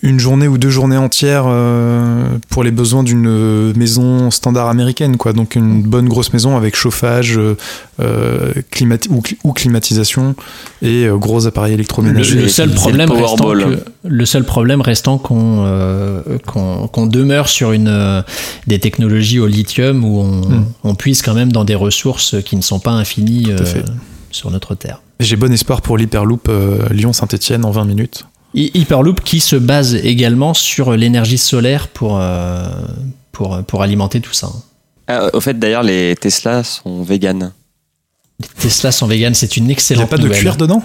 une 0.01 0.19
journée 0.19 0.47
ou 0.49 0.57
deux 0.57 0.69
journées 0.69 0.97
entières 0.97 1.45
euh, 1.47 2.27
pour 2.49 2.63
les 2.63 2.71
besoins 2.71 3.03
d'une 3.03 3.71
maison 3.73 4.29
standard 4.31 4.67
américaine, 4.67 5.15
quoi. 5.17 5.31
Donc 5.33 5.55
une 5.55 5.81
bonne 5.81 6.09
grosse 6.09 6.33
maison 6.33 6.57
avec 6.57 6.75
chauffage 6.75 7.37
euh, 7.37 7.55
euh, 8.01 8.51
climati- 8.71 9.07
ou, 9.09 9.21
cli- 9.21 9.37
ou 9.45 9.53
climatisation 9.53 10.35
et 10.81 11.05
euh, 11.05 11.15
gros 11.15 11.47
appareils 11.47 11.71
Le, 11.71 11.75
électroménagers. 11.75 12.35
le 12.41 12.47
seul 12.49 12.71
problème 12.71 13.09
le 13.09 13.15
restant 13.15 13.35
Powerball. 13.37 13.77
que- 13.77 13.83
le 14.09 14.25
seul 14.25 14.43
problème 14.43 14.81
restant 14.81 15.17
qu'on 15.17 15.63
euh, 15.65 16.21
qu'on 16.45 16.87
qu'on 16.87 17.07
demeure 17.07 17.47
sur 17.47 17.71
une 17.71 17.87
euh, 17.87 18.21
des 18.67 18.79
technologies 18.79 19.39
au 19.39 19.47
lithium 19.47 20.03
où 20.03 20.19
on, 20.19 20.37
Hmm. 20.47 20.65
on 20.83 20.95
puise 20.95 21.21
quand 21.21 21.33
même 21.33 21.51
dans 21.51 21.63
des 21.63 21.75
ressources 21.75 22.35
qui 22.43 22.55
ne 22.57 22.61
sont 22.61 22.79
pas 22.79 22.91
infinies 22.91 23.47
euh, 23.51 23.57
sur 24.31 24.51
notre 24.51 24.75
terre. 24.75 25.01
J'ai 25.21 25.35
bon 25.37 25.51
espoir 25.51 25.81
pour 25.81 25.97
l'Hyperloop 25.97 26.47
euh, 26.49 26.79
Lyon-Saint-Etienne 26.91 27.63
en 27.65 27.71
20 27.71 27.85
minutes. 27.85 28.25
Hy- 28.53 28.71
Hyperloop 28.73 29.21
qui 29.21 29.39
se 29.39 29.55
base 29.55 29.95
également 29.95 30.53
sur 30.53 30.91
l'énergie 30.95 31.37
solaire 31.37 31.87
pour 31.89 32.19
euh, 32.19 32.67
pour 33.31 33.61
pour 33.63 33.81
alimenter 33.83 34.21
tout 34.21 34.33
ça. 34.33 34.49
Ah, 35.07 35.29
au 35.33 35.39
fait, 35.41 35.57
d'ailleurs, 35.57 35.83
les 35.83 36.15
Tesla 36.19 36.63
sont 36.63 37.01
véganes. 37.03 37.53
Les 38.39 38.47
Tesla 38.59 38.91
sont 38.91 39.07
véganes, 39.07 39.33
c'est 39.33 39.55
une 39.57 39.63
Il 39.63 39.67
n'y 39.67 39.73
excellente 39.73 40.05
a 40.05 40.07
pas 40.07 40.17
de 40.17 40.23
nouvelle. 40.23 40.39
cuir 40.39 40.57
dedans 40.57 40.83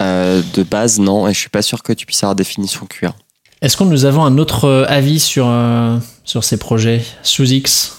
Euh, 0.00 0.42
de 0.54 0.62
base, 0.62 0.98
non, 0.98 1.28
et 1.28 1.34
je 1.34 1.38
suis 1.38 1.50
pas 1.50 1.62
sûr 1.62 1.82
que 1.82 1.92
tu 1.92 2.06
puisses 2.06 2.22
avoir 2.22 2.34
définition 2.36 2.86
cuir. 2.86 3.12
Est-ce 3.60 3.76
que 3.76 3.84
nous 3.84 4.04
avons 4.04 4.24
un 4.24 4.38
autre 4.38 4.64
euh, 4.66 4.84
avis 4.88 5.20
sur 5.20 5.46
euh, 5.48 5.98
sur 6.24 6.44
ces 6.44 6.56
projets? 6.56 7.02
Sous 7.22 7.44
X? 7.52 7.98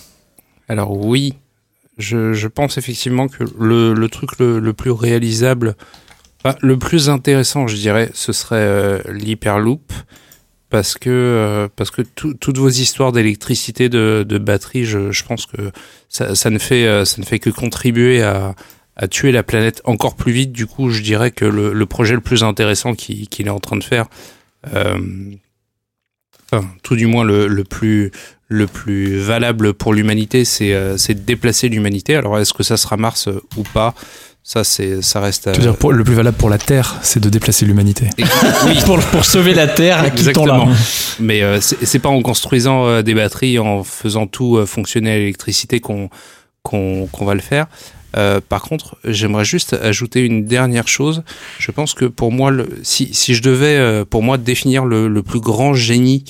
Alors 0.70 0.91
oui, 0.95 1.34
je, 1.97 2.34
je 2.34 2.47
pense 2.47 2.78
effectivement 2.78 3.28
que 3.28 3.43
le, 3.59 3.93
le 3.93 4.09
truc 4.09 4.39
le, 4.39 4.59
le 4.59 4.74
plus 4.74 4.91
réalisable, 4.91 5.76
enfin, 6.43 6.55
le 6.61 6.77
plus 6.77 7.09
intéressant, 7.09 7.67
je 7.67 7.75
dirais, 7.75 8.09
ce 8.13 8.31
serait 8.31 8.55
euh, 8.57 8.99
l'Hyperloop. 9.11 9.91
Parce 10.69 10.99
que, 10.99 11.09
euh, 11.09 11.67
parce 11.75 11.89
que 11.89 12.03
tout- 12.03 12.35
toutes 12.35 12.59
vos 12.59 12.69
histoires 12.69 13.11
d'électricité, 13.11 13.89
de, 13.89 14.23
de 14.27 14.37
batterie, 14.37 14.85
je, 14.85 15.23
pense 15.23 15.47
que 15.47 15.71
ça, 16.09 16.49
ne 16.51 16.59
fait, 16.59 16.85
euh, 16.85 17.05
ça 17.05 17.19
ne 17.19 17.25
fait 17.25 17.39
que 17.39 17.49
contribuer 17.49 18.21
à, 18.21 18.53
tuer 19.09 19.31
la 19.31 19.41
planète 19.41 19.81
encore 19.85 20.15
plus 20.15 20.31
vite. 20.31 20.51
Du 20.51 20.67
coup, 20.67 20.91
je 20.91 21.01
dirais 21.01 21.31
que 21.31 21.45
le, 21.45 21.85
projet 21.87 22.13
le 22.13 22.21
plus 22.21 22.43
intéressant 22.43 22.93
qu'il 22.93 23.47
est 23.47 23.49
en 23.49 23.59
train 23.59 23.77
de 23.77 23.83
faire, 23.83 24.07
enfin, 26.51 26.65
tout 26.83 26.95
du 26.97 27.07
moins 27.07 27.23
le, 27.23 27.63
plus 27.63 28.11
le 28.49 28.67
plus 28.67 29.17
valable 29.17 29.73
pour 29.73 29.93
l'humanité, 29.93 30.43
c'est 30.45 30.73
de 30.73 31.13
déplacer 31.13 31.69
l'humanité. 31.69 32.15
Alors, 32.15 32.37
est-ce 32.37 32.53
que 32.53 32.63
ça 32.63 32.77
sera 32.77 32.97
Mars 32.97 33.29
ou 33.55 33.63
pas? 33.73 33.95
Ça, 34.52 34.64
c'est 34.64 35.04
ça 35.04 35.20
reste. 35.20 35.45
à- 35.47 35.52
Tu 35.52 35.60
veux 35.60 35.68
dire, 35.68 35.78
pour- 35.78 35.93
le 35.93 36.04
plus 36.04 36.16
valable 36.16 36.36
pour 36.36 36.50
la 36.50 36.58
Terre, 36.58 36.95
c'est 37.04 37.20
de 37.20 37.30
déplacer 37.30 37.68
l'humanité. 37.68 38.10
oui, 38.66 38.80
pour 38.86 38.97
pour 39.00 39.24
sauver 39.24 39.54
la 39.54 39.68
Terre. 39.68 40.04
Exactement. 40.12 40.68
Mais 41.20 41.43
euh, 41.43 41.62
c'est 41.62 41.86
c'est 41.86 42.00
pas 42.00 42.10
en 42.10 42.20
construisant 42.24 42.88
euh, 42.88 43.02
des 43.04 43.14
batteries, 43.14 43.60
en 43.60 43.84
faisant 43.84 44.26
tout 44.26 44.58
euh, 44.58 44.66
fonctionner 44.66 45.12
à 45.12 45.18
l'électricité 45.20 45.80
qu'on 45.82 46.10
qu'on 46.64 47.06
qu'on 47.12 47.26
va 47.26 47.36
le 47.36 47.41
faire. 47.41 47.68
Euh, 48.18 48.41
par 48.41 48.64
contre, 48.64 48.97
j'aimerais 49.06 49.45
juste 49.45 49.74
ajouter 49.74 50.22
une 50.26 50.45
dernière 50.45 50.88
chose. 50.88 51.22
Je 51.60 51.70
pense 51.70 51.93
que 51.93 52.06
pour 52.06 52.32
moi, 52.32 52.50
le, 52.50 52.68
si, 52.82 53.14
si 53.14 53.36
je 53.36 53.43
devais, 53.43 53.78
euh, 53.78 54.04
pour 54.04 54.24
moi, 54.24 54.39
définir 54.39 54.84
le, 54.84 55.08
le 55.08 55.22
plus 55.22 55.39
grand 55.41 55.76
génie 55.76 56.24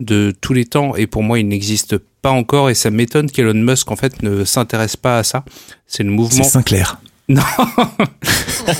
de 0.00 0.32
tous 0.40 0.54
les 0.54 0.64
temps, 0.64 0.96
et 0.96 1.06
pour 1.06 1.22
moi, 1.22 1.38
il 1.38 1.46
n'existe 1.46 1.98
pas 2.22 2.30
encore, 2.30 2.70
et 2.70 2.74
ça 2.74 2.90
m'étonne 2.90 3.30
qu'Elon 3.30 3.52
Musk, 3.52 3.90
en 3.90 3.96
fait, 3.96 4.22
ne 4.22 4.46
s'intéresse 4.46 4.96
pas 4.96 5.18
à 5.18 5.24
ça. 5.24 5.44
C'est 5.86 6.04
le 6.04 6.08
C'est 6.08 6.14
mouvement. 6.16 6.44
Sinclair. 6.44 6.98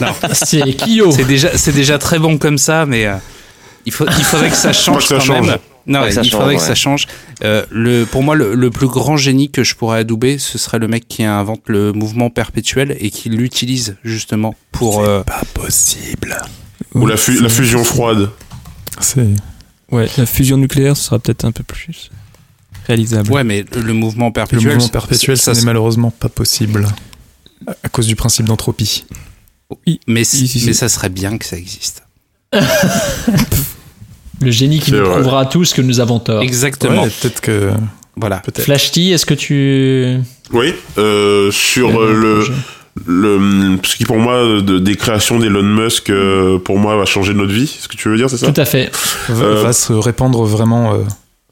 Non, 0.00 0.12
C'est 0.32 0.62
Kyo. 0.76 1.10
c'est 1.12 1.24
déjà, 1.24 1.56
c'est 1.56 1.72
déjà 1.72 1.98
très 1.98 2.18
bon 2.18 2.38
comme 2.38 2.58
ça, 2.58 2.86
mais 2.86 3.06
euh, 3.06 3.16
il, 3.84 3.92
faut, 3.92 4.04
il 4.18 4.24
faudrait 4.24 4.50
que 4.50 4.56
ça 4.56 4.72
change 4.72 5.08
quand 5.08 5.26
même. 5.28 5.56
Non, 5.88 6.00
Ouais, 6.00 6.12
il 6.14 6.30
faudrait 6.30 6.56
que 6.56 6.62
ça 6.62 6.74
change. 6.74 7.06
Euh, 7.44 7.64
le, 7.70 8.04
pour 8.04 8.24
moi, 8.24 8.34
le, 8.34 8.54
le 8.56 8.70
plus 8.70 8.88
grand 8.88 9.16
génie 9.16 9.50
que 9.50 9.62
je 9.62 9.76
pourrais 9.76 10.00
adouber, 10.00 10.38
ce 10.38 10.58
serait 10.58 10.80
le 10.80 10.88
mec 10.88 11.06
qui 11.06 11.22
invente 11.22 11.62
le 11.68 11.92
mouvement 11.92 12.28
perpétuel 12.28 12.96
et 12.98 13.10
qui 13.10 13.28
l'utilise 13.28 13.96
justement 14.02 14.56
pour. 14.72 15.04
euh, 15.04 15.22
Pas 15.22 15.42
possible. 15.54 16.36
Ou 16.94 17.06
la, 17.06 17.16
fu- 17.16 17.40
la 17.40 17.48
fusion 17.48 17.84
froide. 17.84 18.30
C'est. 19.00 19.26
Ouais, 19.92 20.08
la 20.18 20.26
fusion 20.26 20.56
nucléaire, 20.56 20.96
ce 20.96 21.04
sera 21.04 21.18
peut-être 21.20 21.44
un 21.44 21.52
peu 21.52 21.62
plus 21.62 22.10
réalisable. 22.88 23.30
Ouais, 23.30 23.44
mais 23.44 23.64
le, 23.72 23.82
le 23.82 23.92
mouvement 23.92 24.26
Le 24.26 24.32
perpétuel. 24.32 24.74
mouvement 24.74 24.88
perpétuel, 24.88 25.36
ça, 25.36 25.52
n'est 25.52 25.62
malheureusement 25.62 26.10
pas 26.10 26.28
possible. 26.28 26.88
À- 27.66 27.74
À 27.84 27.88
cause 27.88 28.06
du 28.06 28.16
principe 28.16 28.46
d'entropie. 28.46 29.04
mais, 30.06 30.24
Si, 30.24 30.46
si, 30.48 30.60
si. 30.60 30.66
mais 30.66 30.72
ça 30.72 30.88
serait 30.88 31.08
bien 31.08 31.38
que 31.38 31.44
ça 31.44 31.56
existe. 31.56 32.02
Le 34.42 34.50
génie 34.50 34.80
qui 34.80 34.92
nous 34.92 34.98
vrai. 35.04 35.14
prouvera 35.14 35.46
tous 35.46 35.72
que 35.72 35.80
nous 35.80 35.98
avons 36.00 36.18
tort. 36.18 36.42
Exactement. 36.42 37.02
Ouais, 37.04 37.10
peut-être 37.22 37.40
que. 37.40 37.70
Voilà. 38.16 38.38
Peut-être. 38.38 38.64
Flash 38.64 38.92
T, 38.92 39.10
est-ce 39.10 39.24
que 39.26 39.34
tu. 39.34 40.18
Oui, 40.52 40.74
euh, 40.98 41.50
sur 41.50 41.98
euh, 42.00 42.12
le, 42.14 42.46
le, 43.06 43.78
ce 43.82 43.96
qui 43.96 44.04
pour 44.04 44.18
moi 44.18 44.60
de- 44.60 44.78
des 44.78 44.94
créations 44.96 45.38
d'Elon 45.38 45.62
Musk, 45.62 46.10
euh, 46.10 46.58
pour 46.58 46.78
moi 46.78 46.96
va 46.96 47.06
changer 47.06 47.32
notre 47.34 47.52
vie. 47.52 47.66
C'est 47.66 47.82
ce 47.82 47.88
que 47.88 47.96
tu 47.96 48.08
veux 48.08 48.16
dire, 48.16 48.28
c'est 48.30 48.36
ça? 48.36 48.50
Tout 48.52 48.60
à 48.60 48.64
fait. 48.66 48.90
Va, 49.28 49.44
Euh, 49.44 49.62
va 49.62 49.72
se 49.72 49.92
répandre 49.94 50.44
vraiment 50.44 50.92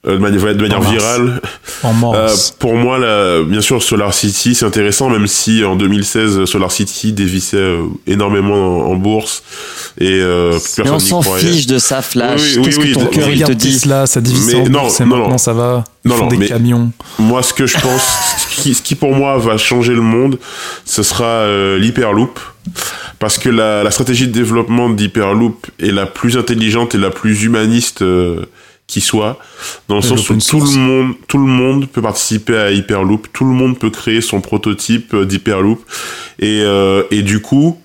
De 0.07 0.19
manière, 0.19 0.55
de 0.55 0.61
manière 0.61 0.79
En 0.81 0.83
virale. 0.91 1.41
en 1.83 1.89
Euh, 1.91 1.93
Mars. 2.27 2.55
pour 2.59 2.75
moi, 2.77 2.99
là, 2.99 3.43
bien 3.43 3.63
sûr, 3.63 3.83
Solar 3.83 4.13
City, 4.13 4.55
c'est 4.55 4.67
intéressant, 4.67 5.09
même 5.09 5.27
si 5.27 5.65
en 5.65 5.77
2016, 5.77 6.45
Solar 6.45 6.71
City 6.71 7.13
dévissait 7.13 7.57
euh, 7.57 7.85
énormément 8.07 8.87
en, 8.87 8.93
en 8.93 8.95
bourse 8.97 9.43
et 9.99 10.09
euh, 10.11 10.53
Mais 10.53 10.85
personne 10.85 10.93
on 10.95 10.99
s'en 10.99 11.23
fiche 11.23 11.67
de 11.67 11.79
ça, 11.79 12.03
Flash. 12.03 12.41
Oui, 12.41 12.53
oui, 12.59 12.65
Qu'est-ce 12.65 12.81
oui, 12.81 12.93
que 12.93 12.99
ton 12.99 13.07
cœur 13.07 13.29
il 13.31 13.43
te 13.45 13.53
dit 13.53 13.73
Tesla, 13.73 14.07
ça 14.07 14.21
divise 14.21 14.47
Mais 14.55 14.61
en 14.61 14.69
non, 14.69 14.81
bourse 14.83 15.01
et 15.01 15.05
non, 15.05 15.11
maintenant 15.11 15.29
non. 15.31 15.39
ça 15.39 15.53
va. 15.55 15.85
Ils 16.05 16.09
Non, 16.11 16.17
font 16.17 16.25
non, 16.25 16.29
des 16.29 16.37
mais- 16.37 16.49
camions. 16.49 16.93
Moi, 17.19 17.43
ce 17.43 17.55
que 17.55 17.67
je 17.67 17.79
pense, 17.79 18.03
ce 18.57 18.61
qui, 18.61 18.75
ce 18.75 18.83
qui 18.83 18.95
pour 18.97 19.15
moi 19.15 19.39
va 19.39 19.57
changer 19.57 19.95
le 19.95 20.03
monde, 20.03 20.39
ce 20.85 21.03
sera 21.03 21.25
euh, 21.25 21.79
l'Hyperloop. 21.79 22.39
Parce 23.19 23.39
que 23.39 23.49
la, 23.49 23.83
la 23.83 23.91
stratégie 23.91 24.27
de 24.27 24.33
développement 24.33 24.91
d'Hyperloop 24.91 25.67
est 25.81 25.93
la 25.93 26.05
plus 26.05 26.37
intelligente 26.37 26.95
et 26.95 26.99
la 26.99 27.11
plus 27.11 27.45
humaniste 27.45 28.03
euh, 28.03 28.45
qui 28.87 29.01
soit, 29.01 29.39
dans 29.89 29.97
le 29.97 30.05
Et 30.05 30.09
sens 30.09 30.29
où 30.29 30.37
tout 30.39 30.61
le 30.61 30.79
monde, 30.79 31.15
tout 31.27 31.39
le 31.39 31.47
monde 31.47 31.89
peut 31.89 32.03
participer 32.03 32.57
à 32.57 32.71
Hyperloop, 32.71 33.29
tout 33.33 33.45
le 33.45 33.53
monde 33.53 33.79
peut 33.79 33.91
créer 33.91 34.21
son 34.21 34.41
prototype 34.41 35.15
euh, 35.15 35.25
d'Hyperloop, 35.25 35.81
et, 36.39 36.61
euh, 36.63 37.03
et 37.11 37.23
du 37.23 37.41
coup, 37.41 37.81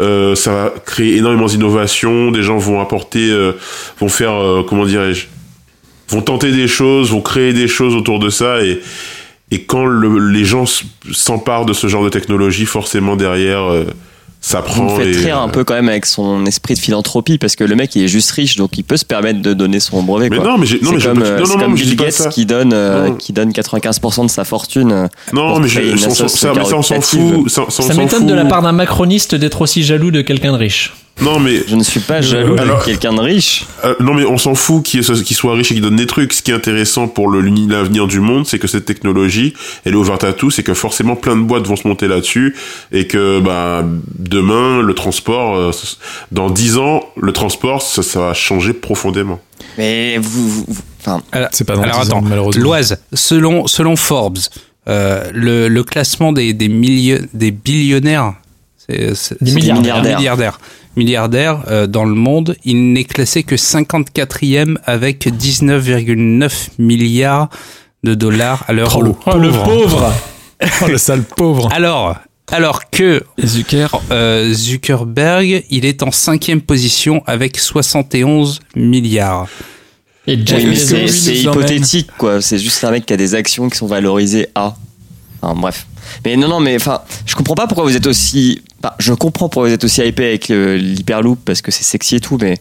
euh, 0.00 0.34
ça 0.34 0.52
va 0.52 0.74
créer 0.84 1.16
énormément 1.16 1.46
d'innovations. 1.46 2.30
Des 2.32 2.42
gens 2.42 2.58
vont 2.58 2.80
apporter, 2.80 3.30
euh, 3.30 3.52
vont 4.00 4.08
faire, 4.08 4.64
comment 4.68 4.86
dirais-je, 4.86 5.26
vont 6.08 6.22
tenter 6.22 6.50
des 6.52 6.66
choses, 6.66 7.10
vont 7.12 7.20
créer 7.20 7.52
des 7.52 7.68
choses 7.68 7.94
autour 7.94 8.18
de 8.18 8.28
ça, 8.30 8.62
et 8.64 8.80
et 9.52 9.62
quand 9.64 9.84
le- 9.84 10.30
les 10.30 10.44
gens 10.44 10.64
s'emparent 11.12 11.66
de 11.66 11.72
ce 11.72 11.88
genre 11.88 12.04
de 12.04 12.08
technologie, 12.08 12.66
forcément 12.66 13.16
derrière, 13.16 13.64
ça 14.40 14.62
Vous 14.62 14.82
me 14.82 14.88
prend. 14.88 14.96
faites 14.96 15.14
et, 15.14 15.18
rire 15.18 15.38
un 15.38 15.48
euh, 15.48 15.52
peu 15.52 15.64
quand 15.64 15.74
même 15.74 15.88
avec 15.88 16.06
son 16.06 16.46
esprit 16.46 16.74
de 16.74 16.78
philanthropie 16.78 17.36
parce 17.36 17.56
que 17.56 17.64
le 17.64 17.76
mec 17.76 17.94
il 17.94 18.04
est 18.04 18.08
juste 18.08 18.30
riche 18.30 18.56
donc 18.56 18.78
il 18.78 18.84
peut 18.84 18.96
se 18.96 19.04
permettre 19.04 19.42
de 19.42 19.52
donner 19.52 19.80
son 19.80 20.02
brevet. 20.02 20.30
Mais 20.30 20.36
quoi. 20.38 20.46
non, 20.46 20.58
mais 20.58 20.66
non, 20.82 20.90
c'est 20.90 20.96
mais 20.96 21.02
comme, 21.02 21.18
non, 21.18 21.68
non, 21.68 21.74
dis 21.74 21.82
Bill 21.82 21.96
pas 21.96 22.04
Gates 22.04 22.28
qui 22.30 22.46
donne, 22.46 22.72
euh, 22.72 23.10
qui 23.18 23.32
donne 23.32 23.50
95% 23.50 24.24
de 24.26 24.30
sa 24.30 24.44
fortune. 24.44 24.92
euh, 24.92 25.08
Non, 25.32 25.60
mais 25.60 25.68
je, 25.68 25.96
ça, 25.96 26.10
ça, 26.10 26.28
ça, 26.28 26.52
mais 26.56 26.64
ça, 26.64 26.76
on 26.76 26.82
s'en 26.82 27.00
fout. 27.00 27.48
Ça, 27.48 27.94
m'étonne 27.94 28.26
de 28.26 28.34
la 28.34 28.44
part 28.46 28.62
d'un 28.62 28.72
macroniste 28.72 29.34
d'être 29.34 29.60
aussi 29.60 29.82
jaloux 29.82 30.10
de 30.10 30.22
quelqu'un 30.22 30.52
de 30.52 30.56
riche. 30.58 30.94
Non, 31.20 31.38
mais 31.38 31.62
Je 31.66 31.76
ne 31.76 31.82
suis 31.82 32.00
pas 32.00 32.20
jaloux 32.20 32.56
alors- 32.58 32.80
de 32.80 32.84
quelqu'un 32.84 33.12
de 33.12 33.20
riche. 33.20 33.66
Euh, 33.84 33.94
non 34.00 34.14
mais 34.14 34.24
on 34.24 34.38
s'en 34.38 34.54
fout 34.54 34.82
qu'il 34.82 35.04
soit 35.04 35.54
riche 35.54 35.70
et 35.70 35.74
qu'il 35.74 35.82
donne 35.82 35.96
des 35.96 36.06
trucs. 36.06 36.32
Ce 36.32 36.42
qui 36.42 36.50
est 36.50 36.54
intéressant 36.54 37.08
pour 37.08 37.30
l'avenir 37.30 38.06
du 38.06 38.20
monde, 38.20 38.46
c'est 38.46 38.58
que 38.58 38.66
cette 38.68 38.84
technologie, 38.84 39.54
elle 39.84 39.92
est 39.92 39.96
ouverte 39.96 40.24
à 40.24 40.32
tous 40.32 40.58
et 40.58 40.62
que 40.62 40.74
forcément 40.74 41.16
plein 41.16 41.36
de 41.36 41.42
boîtes 41.42 41.66
vont 41.66 41.76
se 41.76 41.86
monter 41.86 42.08
là-dessus 42.08 42.56
et 42.92 43.06
que 43.06 43.40
bah 43.40 43.84
demain 44.18 44.80
le 44.82 44.94
transport, 44.94 45.56
euh, 45.56 45.70
dans 46.32 46.50
10 46.50 46.78
ans, 46.78 47.02
le 47.20 47.32
transport, 47.32 47.82
ça, 47.82 48.02
ça 48.02 48.20
va 48.20 48.34
changer 48.34 48.72
profondément. 48.72 49.40
Mais 49.78 50.16
vous, 50.18 50.48
vous- 50.48 50.64
vous- 50.68 50.82
enfin, 51.00 51.20
C'est 51.52 51.64
pas 51.66 51.76
dans 51.76 51.82
Alors 51.82 52.00
10 52.00 52.10
ans, 52.12 52.18
attends, 52.18 52.22
malheureusement. 52.28 52.62
Loise, 52.62 52.98
selon, 53.12 53.66
selon 53.66 53.96
Forbes, 53.96 54.38
euh, 54.88 55.24
le, 55.34 55.68
le 55.68 55.84
classement 55.84 56.32
des, 56.32 56.52
des, 56.54 56.68
des 57.34 57.50
billionnaires, 57.50 58.34
c'est, 58.78 59.40
Des 59.42 59.52
milliardaires, 59.54 60.58
milliardaires, 60.96 61.62
euh, 61.68 61.86
dans 61.86 62.04
le 62.04 62.14
monde, 62.14 62.56
il 62.64 62.92
n'est 62.92 63.04
classé 63.04 63.42
que 63.42 63.54
54e 63.54 64.76
avec 64.84 65.26
19,9 65.26 66.70
milliards 66.78 67.48
de 68.02 68.14
dollars 68.14 68.64
à 68.68 68.72
l'heure 68.72 68.96
Oh. 68.96 69.16
Oh, 69.26 69.36
le 69.36 69.50
pauvre 69.50 70.12
Oh, 70.82 70.86
le 70.88 70.98
sale 70.98 71.22
pauvre. 71.22 71.68
Alors, 71.72 72.16
alors 72.52 72.90
que 72.90 73.22
Zucker, 73.44 73.88
euh, 74.10 74.52
Zuckerberg, 74.52 75.64
il 75.70 75.84
est 75.84 76.02
en 76.02 76.10
cinquième 76.10 76.60
position 76.60 77.22
avec 77.26 77.58
71 77.58 78.60
milliards. 78.74 79.46
Et 80.26 80.38
Jeff 80.44 80.64
Oui, 80.64 80.76
c'est 80.76 81.08
c'est 81.08 81.36
hypothétique, 81.36 82.10
quoi. 82.18 82.42
C'est 82.42 82.58
juste 82.58 82.82
un 82.84 82.90
mec 82.90 83.06
qui 83.06 83.12
a 83.12 83.16
des 83.16 83.34
actions 83.34 83.70
qui 83.70 83.78
sont 83.78 83.86
valorisées 83.86 84.48
à. 84.54 84.76
Enfin, 85.40 85.58
bref. 85.58 85.86
Mais 86.24 86.36
non, 86.36 86.48
non, 86.48 86.60
mais 86.60 86.74
enfin, 86.76 87.00
je 87.24 87.34
comprends 87.36 87.54
pas 87.54 87.66
pourquoi 87.66 87.84
vous 87.84 87.96
êtes 87.96 88.06
aussi. 88.06 88.62
Enfin, 88.82 88.94
je 88.98 89.12
comprends 89.12 89.48
pourquoi 89.48 89.68
vous 89.68 89.74
êtes 89.74 89.84
aussi 89.84 90.02
hypé 90.02 90.26
avec 90.28 90.50
euh, 90.50 90.76
l'hyperloop 90.76 91.38
parce 91.44 91.62
que 91.62 91.70
c'est 91.70 91.84
sexy 91.84 92.16
et 92.16 92.20
tout, 92.20 92.38
mais 92.40 92.56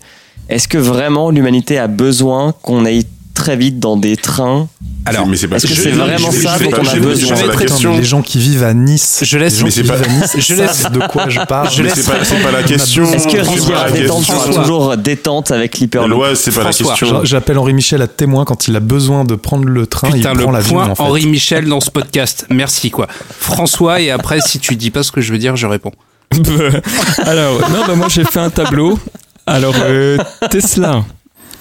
est-ce 0.49 0.67
que 0.67 0.77
vraiment 0.77 1.29
l'humanité 1.29 1.77
a 1.77 1.87
besoin 1.87 2.53
qu'on 2.61 2.85
aille 2.85 3.05
très 3.35 3.55
vite 3.55 3.79
dans 3.79 3.95
des 3.95 4.17
trains? 4.17 4.67
Alors, 5.05 5.25
mais 5.25 5.37
c'est 5.37 5.47
pas 5.47 5.55
est-ce 5.55 5.65
que 5.67 5.73
c'est 5.73 5.91
vraiment 5.91 6.29
je- 6.29 6.39
ça 6.41 6.59
dont 6.59 6.69
on 6.77 6.81
a 6.81 6.83
je- 6.83 6.95
je- 6.97 6.99
besoin 6.99 7.97
les 7.97 8.03
gens 8.03 8.21
qui 8.21 8.37
vivent 8.37 8.63
à 8.63 8.73
Nice. 8.73 9.21
Je 9.23 9.37
laisse- 9.37 9.53
les 9.53 9.59
gens 9.59 9.65
mais 9.65 9.71
qui 9.71 9.77
c'est 9.77 9.83
pas- 9.87 9.95
vivent 9.95 10.07
à 10.09 10.21
Nice 10.21 10.35
je 10.37 10.55
savent 10.55 10.91
de 10.91 10.99
quoi? 11.07 11.29
Je 11.29 11.39
parle. 11.47 11.71
Je 11.71 11.81
Mais 11.81 11.89
laisse 11.89 11.99
c'est 12.05 12.41
pas, 12.43 12.51
la 12.51 12.63
question. 12.63 13.11
Est-ce 13.13 13.27
que 13.27 13.37
rivière 13.39 13.85
la 13.85 13.91
détente 13.91 14.23
sera 14.25 14.45
toujours 14.61 14.97
détente 14.97 15.51
avec 15.51 15.77
l'hyperloop? 15.79 16.09
L'Oise, 16.11 16.39
c'est 16.39 16.51
pas 16.51 16.63
la 16.63 16.71
François, 16.73 16.95
question. 16.95 17.21
J'appelle 17.23 17.57
Henri 17.57 17.73
Michel 17.73 18.01
à 18.01 18.07
témoin 18.07 18.43
quand 18.43 18.67
il 18.67 18.75
a 18.75 18.81
besoin 18.81 19.23
de 19.23 19.35
prendre 19.35 19.65
le 19.65 19.87
train, 19.87 20.11
Putain, 20.11 20.31
il 20.33 20.37
le 20.37 20.43
prend 20.43 20.51
l'avion 20.51 20.75
point. 20.75 20.93
Henri 20.99 21.25
Michel 21.27 21.65
dans 21.65 21.79
ce 21.79 21.91
podcast. 21.91 22.45
Merci, 22.49 22.91
quoi. 22.91 23.07
François, 23.39 24.01
et 24.01 24.11
après, 24.11 24.41
si 24.41 24.59
tu 24.59 24.75
dis 24.75 24.91
pas 24.91 25.03
ce 25.03 25.11
que 25.13 25.21
je 25.21 25.31
veux 25.31 25.39
dire, 25.39 25.55
je 25.55 25.65
réponds. 25.67 25.93
Alors, 27.25 27.59
non, 27.71 27.85
bah, 27.87 27.95
moi 27.95 28.07
j'ai 28.09 28.23
fait 28.23 28.39
un 28.39 28.49
tableau. 28.49 28.99
Alors, 29.45 29.75
euh, 29.83 30.17
Tesla. 30.51 31.03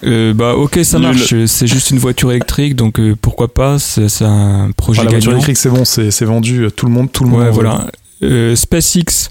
Euh, 0.04 0.32
bah, 0.32 0.54
ok, 0.54 0.78
ça 0.84 0.98
marche. 0.98 1.34
C'est 1.46 1.66
juste 1.66 1.90
une 1.90 1.98
voiture 1.98 2.30
électrique, 2.30 2.76
donc 2.76 3.00
euh, 3.00 3.16
pourquoi 3.20 3.52
pas. 3.52 3.78
C'est 3.78 4.08
c'est 4.08 4.24
un 4.24 4.70
projet 4.76 5.00
Enfin, 5.00 5.06
la 5.06 5.10
voiture 5.12 5.32
électrique, 5.32 5.56
c'est 5.56 5.70
bon, 5.70 5.84
c'est 5.84 6.10
c'est 6.10 6.24
vendu, 6.24 6.68
tout 6.76 6.86
le 6.86 6.92
monde, 6.92 7.10
tout 7.10 7.24
le 7.24 7.30
monde. 7.30 7.40
Ouais, 7.40 7.46
veut. 7.46 7.52
voilà. 7.52 7.86
Euh, 8.22 8.54
SpaceX. 8.54 9.30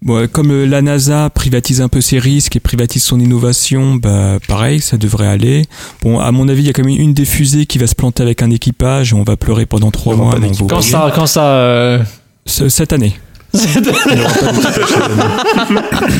Bon, 0.00 0.28
comme 0.30 0.52
euh, 0.52 0.64
la 0.64 0.80
NASA 0.80 1.28
privatise 1.28 1.80
un 1.80 1.88
peu 1.88 2.00
ses 2.00 2.20
risques 2.20 2.54
et 2.54 2.60
privatise 2.60 3.02
son 3.02 3.18
innovation, 3.18 3.96
bah 3.96 4.38
pareil, 4.46 4.80
ça 4.80 4.96
devrait 4.96 5.26
aller. 5.26 5.64
Bon, 6.02 6.20
à 6.20 6.30
mon 6.30 6.48
avis, 6.48 6.62
il 6.62 6.66
y 6.66 6.70
a 6.70 6.72
quand 6.72 6.84
même 6.84 6.98
une 6.98 7.14
des 7.14 7.24
fusées 7.24 7.66
qui 7.66 7.78
va 7.78 7.86
se 7.88 7.96
planter 7.96 8.22
avec 8.22 8.40
un 8.42 8.50
équipage 8.50 9.12
et 9.12 9.16
on 9.16 9.24
va 9.24 9.36
pleurer 9.36 9.66
pendant 9.66 9.90
trois 9.90 10.14
mois. 10.16 10.34
Quand 10.68 10.80
ça, 10.82 11.12
quand 11.14 11.26
ça, 11.26 11.44
euh, 11.46 12.02
Ce- 12.46 12.68
Cette 12.68 12.92
année. 12.92 13.18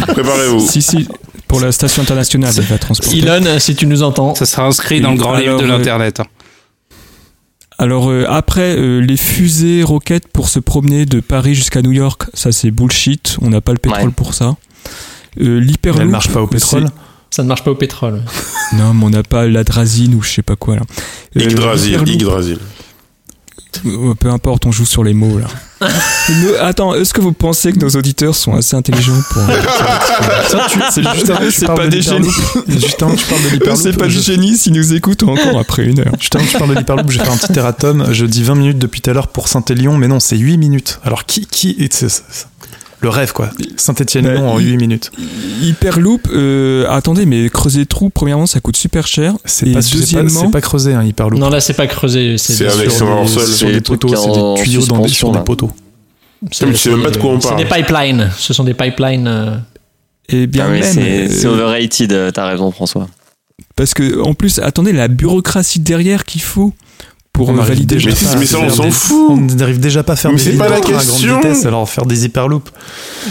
Préparez-vous. 0.08 0.66
Si, 0.66 0.82
si, 0.82 1.08
pour 1.46 1.60
la 1.60 1.72
station 1.72 2.02
internationale, 2.02 2.52
elle 2.56 2.64
va 2.64 2.78
transporter. 2.78 3.18
Elon, 3.18 3.58
si 3.58 3.74
tu 3.74 3.86
nous 3.86 4.02
entends. 4.02 4.34
Ça 4.34 4.46
sera 4.46 4.64
inscrit 4.64 5.00
dans 5.00 5.12
le 5.12 5.18
grand 5.18 5.36
livre 5.36 5.58
de 5.58 5.64
Alors, 5.64 5.74
euh, 5.74 5.78
l'Internet. 5.78 6.22
Alors 7.80 8.10
euh, 8.10 8.24
après, 8.28 8.76
euh, 8.76 8.98
les 9.00 9.16
fusées 9.16 9.84
roquettes 9.84 10.26
pour 10.28 10.48
se 10.48 10.58
promener 10.58 11.06
de 11.06 11.20
Paris 11.20 11.54
jusqu'à 11.54 11.80
New 11.80 11.92
York, 11.92 12.24
ça 12.34 12.50
c'est 12.50 12.72
bullshit. 12.72 13.36
On 13.40 13.50
n'a 13.50 13.60
pas 13.60 13.70
le 13.72 13.78
pétrole 13.78 14.06
Ouais. 14.06 14.10
pour 14.10 14.34
ça. 14.34 14.56
Euh, 15.40 15.60
L'hyperloop, 15.60 16.02
elle 16.02 16.08
marche 16.08 16.28
pas 16.32 16.42
au 16.42 16.48
pétrole. 16.48 16.88
Ça 17.30 17.42
ne 17.44 17.48
marche 17.48 17.62
pas 17.62 17.70
au 17.70 17.76
pétrole. 17.76 18.22
Non, 18.74 18.92
mais 18.92 19.06
on 19.06 19.10
n'a 19.10 19.22
pas 19.22 19.46
l'adrazine 19.46 20.14
ou 20.14 20.20
je 20.22 20.28
sais 20.28 20.42
pas 20.42 20.54
quoi 20.54 20.76
là. 20.76 20.82
Euh, 21.36 21.40
Yggdrasil, 21.40 22.58
euh, 23.86 24.14
Peu 24.14 24.28
importe, 24.28 24.66
on 24.66 24.72
joue 24.72 24.84
sur 24.84 25.02
les 25.02 25.14
mots 25.14 25.38
là. 25.38 25.46
Nous- 25.80 26.54
attends, 26.60 26.94
est-ce 26.94 27.14
que 27.14 27.20
vous 27.20 27.32
pensez 27.32 27.72
que 27.72 27.78
nos 27.78 27.90
auditeurs 27.90 28.34
sont 28.34 28.54
assez 28.54 28.74
intelligents 28.76 29.22
pour 29.30 29.42
C'est 30.90 31.02
juste 31.14 31.30
avant 31.30 31.40
que 31.40 31.44
tu 31.46 31.52
c'est 31.52 31.66
pas 31.66 31.84
de 31.84 31.88
des 31.90 32.02
génies. 32.02 32.28
l'hyperloop- 32.28 32.80
Juste 32.80 33.02
avant 33.02 33.14
que 33.14 33.20
tu 33.20 33.26
parles 33.26 33.42
de 33.42 33.48
l'hyperloop. 33.50 33.82
C'est 33.82 33.92
pas 33.96 34.06
du 34.06 34.12
je- 34.12 34.20
génie 34.20 34.56
s'ils 34.56 34.72
nous 34.72 34.94
écoutent 34.94 35.22
encore 35.22 35.58
après 35.58 35.84
une 35.84 36.00
heure. 36.00 36.12
Juste 36.18 36.34
avant 36.36 36.44
que 36.44 36.50
tu 36.50 36.58
parles 36.58 36.70
de 36.70 36.78
l'hyperloop, 36.78 37.10
j'ai 37.10 37.20
fait 37.20 37.28
un 37.30 37.36
petit 37.36 37.58
erratum. 37.58 38.08
Je 38.12 38.24
dis 38.26 38.42
20 38.42 38.54
minutes 38.56 38.78
depuis 38.78 39.00
tout 39.00 39.10
à 39.10 39.14
l'heure 39.14 39.28
pour 39.28 39.48
Saint-Élion, 39.48 39.96
mais 39.96 40.08
non, 40.08 40.20
c'est 40.20 40.36
8 40.36 40.56
minutes. 40.58 40.98
Alors 41.04 41.26
qui, 41.26 41.46
qui 41.46 41.76
est 41.78 41.92
c'est- 41.92 42.22
le 43.00 43.08
rêve 43.08 43.32
quoi 43.32 43.50
Saint-Étienne-Lyon 43.76 44.40
Bah, 44.42 44.48
en 44.52 44.58
il- 44.58 44.70
8 44.72 44.76
minutes. 44.76 45.10
Hyperloop, 45.62 46.28
euh, 46.32 46.86
attendez, 46.88 47.26
mais 47.26 47.48
creuser 47.48 47.80
le 47.80 47.86
trou, 47.86 48.10
premièrement, 48.10 48.46
ça 48.46 48.60
coûte 48.60 48.76
super 48.76 49.06
cher. 49.06 49.34
C'est 49.44 49.68
Et 49.68 49.72
pas, 49.72 49.82
c'est 49.82 49.92
pas, 49.92 50.00
deuxièmement, 50.00 50.40
c'est 50.46 50.50
pas 50.50 50.60
creusé 50.60 50.94
un 50.94 51.04
hyperloop. 51.04 51.38
Non, 51.38 51.48
là, 51.48 51.60
c'est 51.60 51.74
pas 51.74 51.86
creusé. 51.86 52.36
C'est 52.38 52.66
avec 52.66 52.90
sur 52.90 53.06
son 53.06 53.22
des- 53.22 53.28
sur 53.28 53.40
C'est 53.42 53.72
des 53.72 53.80
poteaux, 53.80 54.08
c'est 54.08 54.26
des 54.28 54.62
tuyaux 54.62 54.86
dans 54.86 55.02
des, 55.02 55.08
sur 55.08 55.32
des 55.32 55.40
poteaux. 55.40 55.70
c'est- 56.50 56.66
Mais 56.66 56.72
tu 56.72 56.78
sais 56.78 56.90
même 56.90 57.02
pas 57.02 57.10
de 57.10 57.16
quoi 57.18 57.30
on 57.30 57.40
C'est 57.40 57.48
parle. 57.48 57.62
des 57.64 57.68
pipelines. 57.68 58.30
Ce 58.36 58.52
sont 58.54 58.64
des 58.64 58.74
pipelines. 58.74 59.26
euh, 59.26 59.56
Et 60.28 60.46
bien 60.46 60.66
Ah 60.68 60.72
oui, 60.72 60.80
c'est 60.82 61.00
euh, 61.00 61.28
c'est 61.30 61.46
overrated, 61.46 62.12
euh, 62.12 62.30
t'as 62.30 62.46
raison 62.48 62.70
François. 62.70 63.08
parce 63.76 63.94
que 63.94 64.20
en 64.22 64.34
plus, 64.34 64.58
attendez, 64.58 64.92
la 64.92 65.08
bureaucratie 65.08 65.80
derrière 65.80 66.24
qu'il 66.26 66.42
faut 66.42 66.72
pour 67.38 67.48
On 67.50 67.58
arrive 67.58 67.68
valider. 67.68 67.94
déjà 67.94 68.08
Mais 68.10 68.14
pas 68.14 68.18
truc. 68.18 68.28
à 68.34 68.38
mais 68.38 68.46
ça, 68.46 68.58
on 68.58 68.60
faire 68.62 68.74
s'en 68.74 68.82
des- 68.84 68.90
fout. 68.90 69.26
On 69.30 69.36
n'arrive 69.56 69.80
déjà 69.80 70.02
pas 70.02 70.12
à 70.12 70.16
faire 70.16 70.32
Mais 70.32 70.36
des 70.42 70.52
pas 70.56 70.68
la 70.68 70.80
de 70.80 70.86
à 70.86 70.88
grande 71.04 71.42
vitesse, 71.42 71.64
alors 71.66 71.88
faire 71.88 72.04
des 72.04 72.24
hyperloops. 72.26 72.70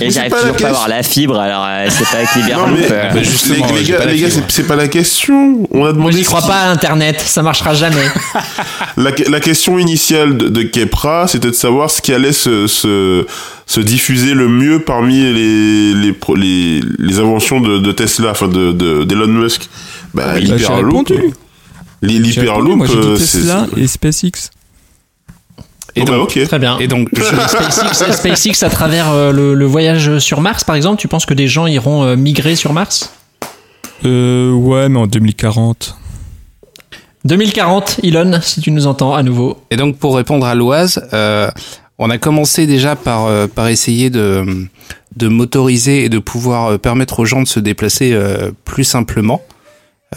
Et 0.01 0.09
j'arrive 0.09 0.31
toujours 0.33 0.55
pas 0.55 0.65
à 0.65 0.69
avoir 0.69 0.87
la 0.87 1.03
fibre, 1.03 1.37
alors 1.39 1.65
euh, 1.67 1.87
c'est 1.89 2.05
pas 2.09 2.17
avec 2.17 2.29
Non, 2.35 2.41
l'hyperloop. 2.41 2.77
mais 2.79 2.87
euh, 2.91 3.13
bah, 3.13 3.23
justement, 3.23 3.67
les, 3.73 3.79
les 3.81 3.85
gars, 3.89 4.05
les 4.05 4.19
gars, 4.19 4.27
c'est 4.47 4.63
pas 4.67 4.75
la 4.75 4.87
question. 4.87 5.67
On 5.71 5.79
a 5.79 5.79
Moi, 5.79 5.93
demandé 5.93 6.17
j'y 6.17 6.23
crois 6.23 6.41
pas 6.41 6.55
à 6.61 6.69
Internet. 6.71 7.21
Ça 7.25 7.41
marchera 7.43 7.73
jamais. 7.73 7.97
La, 8.97 9.11
la 9.29 9.39
question 9.39 9.77
initiale 9.77 10.37
de, 10.37 10.47
de 10.47 10.63
Kepra, 10.63 11.27
c'était 11.27 11.49
de 11.49 11.53
savoir 11.55 11.91
ce 11.91 12.01
qui 12.01 12.13
allait 12.13 12.31
se, 12.33 12.65
se, 12.65 13.27
se 13.67 13.79
diffuser 13.79 14.33
le 14.33 14.47
mieux 14.47 14.79
parmi 14.79 15.19
les, 15.21 15.93
les, 15.93 16.15
les, 16.35 16.81
les 16.97 17.19
inventions 17.19 17.59
de, 17.59 17.77
de 17.77 17.91
Tesla, 17.91 18.31
enfin 18.31 18.47
de, 18.47 18.71
de, 18.71 19.03
d'Elon 19.03 19.27
Musk. 19.27 19.69
Bah, 20.15 20.23
Bah, 20.33 20.39
j'ai 20.39 20.65
répondu, 22.01 22.21
L'hyperloop, 22.23 22.75
Moi, 22.77 22.87
j'ai 22.87 22.97
euh, 22.97 23.15
dit 23.15 23.25
c'est. 23.25 23.39
Tesla 23.39 23.67
et 23.77 23.87
SpaceX. 23.87 24.51
Et 25.95 26.01
Oh, 26.01 26.05
bah, 26.05 26.11
donc, 26.17 26.23
ok. 26.35 26.43
Très 26.47 26.59
bien. 26.59 26.77
et 26.79 26.87
donc, 26.87 27.09
je- 27.13 27.23
SpaceX, 27.47 28.11
SpaceX, 28.13 28.63
à 28.63 28.69
travers 28.69 29.09
euh, 29.11 29.31
le, 29.31 29.53
le 29.55 29.65
voyage 29.65 30.19
sur 30.19 30.41
Mars, 30.41 30.63
par 30.63 30.75
exemple, 30.75 30.99
tu 31.01 31.07
penses 31.07 31.25
que 31.25 31.33
des 31.33 31.47
gens 31.47 31.65
iront 31.65 32.03
euh, 32.03 32.15
migrer 32.15 32.55
sur 32.55 32.71
Mars? 32.73 33.11
Euh, 34.05 34.51
ouais, 34.51 34.89
mais 34.89 34.99
en 34.99 35.07
2040. 35.07 35.95
2040, 37.25 37.99
Elon, 38.03 38.39
si 38.41 38.61
tu 38.61 38.71
nous 38.71 38.87
entends 38.87 39.13
à 39.15 39.23
nouveau. 39.23 39.57
Et 39.71 39.75
donc 39.75 39.97
pour 39.97 40.15
répondre 40.15 40.45
à 40.45 40.55
l'Oise, 40.55 41.01
euh, 41.13 41.49
on 41.97 42.09
a 42.09 42.17
commencé 42.17 42.67
déjà 42.67 42.95
par 42.95 43.25
euh, 43.25 43.47
par 43.47 43.67
essayer 43.67 44.09
de 44.09 44.45
de 45.15 45.27
motoriser 45.27 46.05
et 46.05 46.09
de 46.09 46.19
pouvoir 46.19 46.77
permettre 46.79 47.19
aux 47.19 47.25
gens 47.25 47.41
de 47.41 47.47
se 47.47 47.59
déplacer 47.59 48.13
euh, 48.13 48.51
plus 48.65 48.83
simplement. 48.83 49.41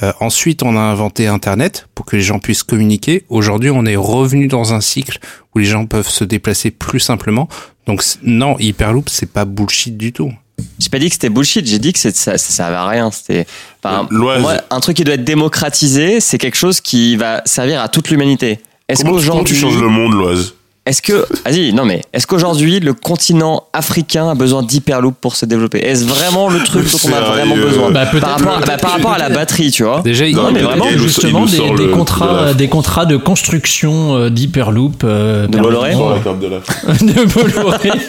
Euh, 0.03 0.13
ensuite, 0.21 0.63
on 0.63 0.77
a 0.77 0.81
inventé 0.81 1.27
Internet 1.27 1.89
pour 1.95 2.07
que 2.07 2.15
les 2.17 2.23
gens 2.23 2.39
puissent 2.39 2.63
communiquer. 2.63 3.25
Aujourd'hui, 3.29 3.71
on 3.71 3.85
est 3.85 3.97
revenu 3.97 4.47
dans 4.47 4.73
un 4.73 4.81
cycle 4.81 5.19
où 5.55 5.59
les 5.59 5.65
gens 5.65 5.87
peuvent 5.87 6.09
se 6.09 6.23
déplacer 6.25 6.71
plus 6.71 7.01
simplement. 7.01 7.49
Donc 7.87 8.05
non, 8.23 8.57
Hyperloop, 8.59 9.09
c'est 9.09 9.31
pas 9.33 9.45
bullshit 9.45 9.97
du 9.97 10.13
tout. 10.13 10.33
J'ai 10.79 10.91
pas 10.91 10.99
dit 10.99 11.09
que 11.09 11.15
c'était 11.15 11.31
bullshit, 11.31 11.67
j'ai 11.67 11.79
dit 11.79 11.93
que 11.93 11.99
c'est- 11.99 12.15
ça, 12.15 12.39
ça 12.39 12.51
servait 12.53 12.77
à 12.77 12.87
rien. 12.87 13.11
C'était, 13.11 13.47
enfin, 13.83 14.07
Euh, 14.13 14.41
moi, 14.41 14.61
un 14.71 14.81
truc 14.81 14.97
qui 14.97 15.05
doit 15.05 15.15
être 15.15 15.25
démocratisé, 15.25 16.21
c'est 16.21 16.39
quelque 16.39 16.57
chose 16.57 16.81
qui 16.81 17.17
va 17.17 17.43
servir 17.45 17.81
à 17.81 17.89
toute 17.89 18.11
l'humanité. 18.11 18.61
Est-ce 18.89 19.03
Comment, 19.03 19.19
tu- 19.19 19.27
comment 19.27 19.43
tu 19.45 19.55
qu'aujourd'hui, 19.55 19.57
changes 19.57 19.81
le 19.83 19.89
monde, 19.89 20.13
Loise? 20.13 20.55
Est-ce 20.87 21.03
que, 21.03 21.25
vas-y, 21.45 21.73
non 21.73 21.85
mais, 21.85 22.03
est-ce 22.13 22.27
qu'aujourd'hui 22.27 22.81
le 22.81 22.95
continent 22.95 23.65
africain 23.73 24.31
a 24.31 24.35
besoin 24.35 24.63
d'hyperloop 24.63 25.15
pour 25.21 25.37
se 25.37 25.45
développer? 25.47 25.79
Est-ce 25.79 26.05
vraiment 26.05 26.49
le 26.49 26.59
truc 26.65 26.91
dont 26.91 26.99
on 27.09 27.13
a 27.13 27.21
vraiment 27.21 27.55
besoin? 27.55 27.91
Bah, 27.91 28.07
par, 28.07 28.39
rapport, 28.39 28.61
bah, 28.67 28.77
par 28.79 28.91
rapport 28.93 29.13
à 29.13 29.19
la 29.19 29.29
batterie, 29.29 29.71
tu 29.71 29.85
vois. 29.85 30.01
Déjà, 30.03 30.27
il- 30.27 30.35
Non, 30.35 30.51
mais 30.51 30.63
vraiment, 30.63 30.89
Justement, 30.91 31.45
des, 31.47 31.59
le- 31.71 31.87
de 31.89 31.93
contrats, 31.93 32.47
la- 32.47 32.55
des 32.55 32.69
contrats 32.69 33.05
de 33.07 33.17
construction 33.19 34.17
euh, 34.17 34.31
d'Hyperloop. 34.31 35.05
euh, 35.05 35.47
De 35.47 35.59
Bolloré 35.59 35.93
de 35.95 37.25
Bolloré. 37.35 37.91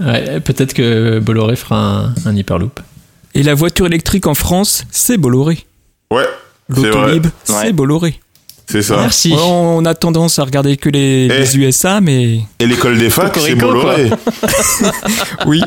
Ouais, 0.00 0.40
peut-être 0.40 0.72
que 0.74 1.18
Bolloré 1.20 1.54
fera 1.54 1.76
un, 1.76 2.14
un 2.26 2.34
Hyperloop. 2.36 2.80
Et 3.34 3.42
la 3.42 3.54
voiture 3.54 3.86
électrique 3.86 4.26
en 4.26 4.34
France, 4.34 4.84
c'est 4.90 5.16
Bolloré. 5.16 5.64
Ouais, 6.10 6.24
c'est. 6.74 6.82
L'autolib, 6.82 7.26
Ouais. 7.26 7.30
c'est 7.46 7.72
Bolloré. 7.72 8.18
C'est 8.70 8.82
ça. 8.82 8.96
Merci. 8.96 9.32
Ouais, 9.32 9.38
on 9.40 9.84
a 9.84 9.94
tendance 9.94 10.38
à 10.38 10.44
regarder 10.44 10.76
que 10.76 10.88
les, 10.88 11.26
Eh. 11.30 11.38
les 11.40 11.56
USA, 11.58 12.00
mais 12.00 12.40
Et 12.58 12.66
l'école 12.66 12.98
des 12.98 13.10
facs, 13.10 13.36
c'est 13.38 13.54
Bolloré. 13.54 14.10
oui. 15.46 15.62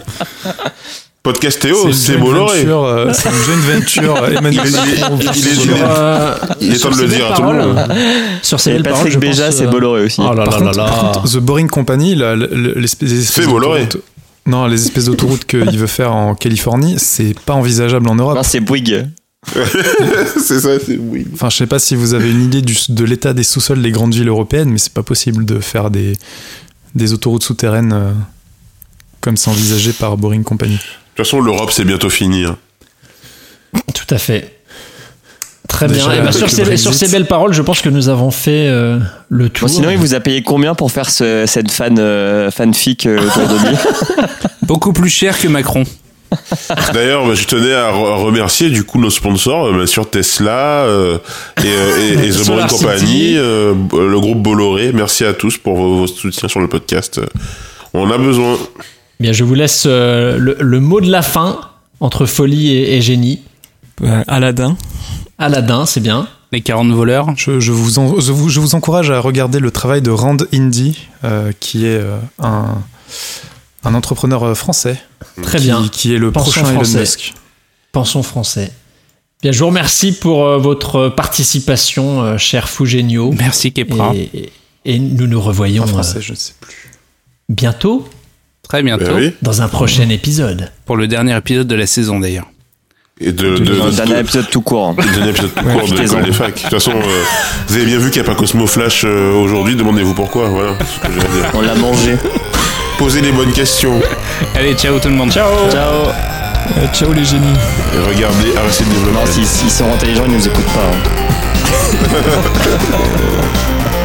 Podcastéo, 1.24 1.88
une 1.88 1.94
c'est 1.94 2.18
Bolloré. 2.18 2.66
euh, 2.68 3.12
C'est 3.12 3.30
une 3.30 3.36
joint 3.36 3.74
venture. 3.80 4.28
Emmanuel 4.38 4.62
Il 4.68 4.76
est- 4.76 5.00
Macron 5.02 5.20
il 5.20 5.48
il. 5.48 5.72
Euh, 5.84 6.36
Il 6.62 6.80
temps 6.80 6.90
de 6.92 7.02
le 7.02 7.08
dire 7.08 7.32
à 7.32 7.36
tout 7.36 7.42
le 7.42 7.48
paroles- 7.48 7.66
monde. 7.74 7.96
Sur 8.44 8.60
ces 8.60 8.72
paroles, 8.80 8.84
Patrick 8.94 9.14
je 9.14 9.18
Béja, 9.20 9.52
c'est 9.52 9.66
euh, 9.66 9.70
Bolloré 9.72 10.04
aussi. 10.04 10.22
Oh 10.22 10.34
là 10.36 10.44
Par 10.44 10.60
là 10.60 10.68
contre, 10.68 10.78
là 10.78 10.86
par 10.86 11.04
là. 11.04 11.12
contre, 11.14 11.32
The 11.34 11.38
Boring 11.38 11.68
Company, 11.68 12.16
l'espèce 12.76 13.10
C'est 13.32 13.46
Bolloré. 13.48 13.86
d'autoroutes- 13.86 14.04
Non, 14.46 14.68
les 14.68 14.84
espèces 14.84 15.06
d'autoroutes 15.06 15.46
qu'il 15.46 15.78
veut 15.78 15.88
faire 15.88 16.14
en 16.14 16.36
Californie, 16.36 16.96
c'est 17.00 17.34
pas 17.46 17.54
envisageable 17.54 18.08
en 18.08 18.16
Europe. 18.16 18.36
Non, 18.36 18.44
c'est 18.44 18.60
Bouygues. 18.60 19.08
c'est 20.38 20.60
ça, 20.60 20.70
c'est 20.86 20.98
oui. 20.98 21.28
Enfin, 21.34 21.50
je 21.50 21.58
sais 21.58 21.68
pas 21.68 21.80
si 21.80 21.96
vous 21.96 22.14
avez 22.14 22.30
une 22.32 22.44
idée 22.44 22.62
du- 22.62 22.76
de 22.90 23.04
l'état 23.04 23.34
des 23.34 23.44
sous-sols 23.44 23.82
des 23.82 23.92
grandes 23.92 24.14
villes 24.14 24.28
européennes, 24.28 24.70
mais 24.70 24.78
c'est 24.78 24.94
pas 24.94 25.04
possible 25.04 25.46
de 25.46 25.60
faire 25.60 25.90
des, 25.92 26.14
des 26.96 27.14
autoroutes 27.14 27.44
souterraines 27.44 27.94
euh, 27.94 28.12
comme 29.22 29.38
c'est 29.38 29.50
envisagé 29.50 29.94
par 29.94 30.18
Boring 30.18 30.44
Company. 30.44 30.74
De 30.76 30.80
toute 30.80 31.26
façon, 31.26 31.42
l'Europe, 31.42 31.72
c'est 31.72 31.86
bientôt 31.86 32.10
fini. 32.10 32.46
hein. 32.46 32.58
Tout 33.94 34.14
à 34.14 34.18
fait. 34.18 34.52
Très 35.68 35.88
Déjà, 35.88 36.10
bien. 36.10 36.20
Eh 36.20 36.26
ben, 36.26 36.32
sur, 36.32 36.50
ces, 36.50 36.62
Brexit. 36.64 36.84
sur 36.84 36.94
ces 36.94 37.08
belles 37.10 37.26
paroles, 37.28 37.52
je 37.54 37.62
pense 37.62 37.82
que 37.82 37.90
nous 37.90 38.08
avons 38.10 38.32
fait 38.32 38.68
euh, 38.68 39.00
le 39.30 39.50
tour. 39.50 39.68
Bon, 39.68 39.74
sinon, 39.74 39.90
il 39.90 39.98
vous 39.98 40.14
a 40.14 40.20
payé 40.20 40.44
combien 40.44 40.76
pour 40.76 40.92
faire 40.92 41.10
ce- 41.10 41.46
cette 41.48 41.72
fan, 41.72 41.98
euh, 42.00 42.52
fanfic 42.52 43.06
euh, 43.06 43.20
autour 43.28 43.48
de 43.48 43.70
lui? 43.70 43.76
Beaucoup 44.64 44.94
plus 44.94 45.10
cher 45.10 45.38
que 45.40 45.48
Macron. 45.48 45.84
D'ailleurs, 46.94 47.26
bah, 47.26 47.34
je 47.36 47.46
tenais 47.46 47.74
à, 47.74 47.92
re- 47.92 48.12
à 48.14 48.16
remercier 48.18 48.70
du 48.70 48.84
coup 48.84 49.00
nos 49.00 49.10
sponsors, 49.10 49.68
euh, 49.68 49.74
bien 49.78 49.86
sûr 49.86 50.10
Tesla 50.10 50.84
euh, 50.86 51.18
et, 51.64 51.68
euh, 51.68 52.22
et, 52.24 52.28
et 52.28 52.32
The. 52.44 52.68
Company, 52.70 53.34
euh, 53.38 53.74
le 53.94 54.20
groupe 54.20 54.42
Bolloré. 54.42 54.92
Merci 54.94 55.24
à 55.26 55.34
tous 55.34 55.58
pour 55.58 55.76
vos, 55.78 55.98
vos 55.98 56.08
soutiens 56.08 56.50
sur 56.50 56.60
le 56.60 56.68
podcast. 56.68 57.22
On 57.94 58.10
a 58.12 58.18
besoin. 58.18 58.58
Bien, 59.20 59.32
je 59.32 59.44
vous 59.44 59.54
laisse 59.56 59.84
euh, 59.88 60.38
le, 60.38 60.58
le 60.60 60.80
mot 60.80 61.00
de 61.00 61.10
la 61.10 61.22
fin 61.22 61.60
entre 62.02 62.26
folie 62.26 62.74
et, 62.74 62.98
et 62.98 63.02
génie. 63.02 63.42
Euh, 64.04 64.24
Aladdin. 64.28 64.76
Aladdin, 65.38 65.86
c'est 65.86 66.02
bien. 66.02 66.28
Les 66.52 66.62
40 66.62 66.92
voleurs. 66.92 67.28
Je, 67.38 67.60
je 67.60 67.72
vous 67.72 67.98
en- 68.00 68.20
je, 68.20 68.32
vous, 68.34 68.50
je 68.50 68.60
vous 68.60 68.76
encourage 68.76 69.10
à 69.12 69.20
regarder 69.20 69.60
le 69.60 69.72
travail 69.72 70.02
de 70.02 70.12
Rand 70.12 70.38
Indy, 70.54 71.00
euh, 71.24 71.52
qui 71.60 71.86
est 71.86 71.98
euh, 72.00 72.18
un, 72.42 72.66
un 73.88 73.94
entrepreneur 73.94 74.44
euh, 74.44 74.56
français. 74.56 74.98
Très 75.44 75.58
qui, 75.60 75.66
bien. 75.66 75.88
Qui 75.92 76.14
est 76.14 76.18
le 76.18 76.32
Pensons 76.32 76.52
prochain 76.52 76.68
Elon 76.70 76.76
français. 76.84 77.00
Musk. 77.00 77.34
Pensons 77.92 78.24
français. 78.24 78.72
Bien, 79.42 79.52
je 79.52 79.60
vous 79.60 79.68
remercie 79.68 80.12
pour 80.14 80.46
euh, 80.46 80.58
votre 80.58 81.10
participation, 81.10 82.22
euh, 82.24 82.38
cher 82.38 82.70
Fougénio. 82.70 83.32
Merci 83.38 83.72
Kepra. 83.74 84.14
Et, 84.16 84.52
et 84.86 85.00
nous 85.00 85.28
nous 85.28 85.42
revoyons 85.42 85.84
En 85.84 85.88
euh, 85.88 85.90
français, 85.90 86.22
je 86.22 86.32
ne 86.32 86.38
sais 86.38 86.54
plus. 86.60 86.92
bientôt 87.50 88.08
Très 88.64 88.82
bientôt. 88.82 89.14
Oui. 89.16 89.32
dans 89.44 89.62
un 89.62 89.68
prochain 89.68 90.10
épisode. 90.10 90.72
Pour 90.86 90.98
le 90.98 91.08
dernier 91.08 91.38
épisode 91.38 91.68
de 91.68 91.76
la 91.76 91.86
saison 91.86 92.20
d'ailleurs. 92.20 92.48
Et 93.22 93.32
de, 93.32 93.58
de, 93.60 93.80
Un 93.80 93.86
de- 93.86 93.92
dernier 93.96 94.20
épisode 94.20 94.50
tout 94.50 94.62
court. 94.62 94.88
hein. 94.90 94.96
de- 94.98 95.14
dernier 95.14 95.30
épisode 95.30 95.54
tout 95.54 95.64
court 95.64 95.88
de 95.88 95.96
l'école 96.02 96.24
des 96.26 96.34
facs. 96.34 96.56
De 96.56 96.60
toute 96.62 96.70
façon, 96.72 96.92
euh, 96.92 97.24
vous 97.68 97.76
avez 97.76 97.86
bien 97.86 98.00
vu 98.00 98.10
qu'il 98.10 98.22
n'y 98.22 98.28
a 98.28 98.32
pas 98.32 98.36
Cosmo 98.38 98.66
Flash 98.68 99.04
euh, 99.06 99.32
aujourd'hui. 99.36 99.76
Demandez-vous 99.76 100.16
pourquoi. 100.16 100.50
Voilà. 100.50 100.76
c'est 100.80 100.86
ce 100.96 101.00
que 101.08 101.14
j'ai 101.14 101.20
à 101.20 101.30
dire. 101.30 101.52
On 101.54 101.62
l'a 101.62 101.76
mangé. 101.76 102.16
Posez 102.98 103.22
les 103.22 103.32
bonnes 103.32 103.52
questions 103.52 104.00
Allez, 104.56 104.74
ciao 104.74 105.00
tout 105.00 105.10
le 105.10 105.16
monde. 105.16 105.32
Ciao. 105.32 105.50
Ciao. 105.70 106.08
Euh, 106.78 106.88
ciao 106.94 107.12
les 107.14 107.26
génies. 107.26 107.54
et 107.94 108.00
regardez 108.00 108.56
Arrêtez 108.58 108.84
de 108.86 108.90
développer. 108.90 109.14
Non, 109.14 109.26
s'ils 109.26 109.46
s'ils 109.46 109.70
sont 109.72 109.92
intelligents, 109.92 110.24
ils 110.26 110.34
nous 110.34 110.48
écoutent 110.48 110.66
pas. 110.66 110.82
hein. 110.82 111.00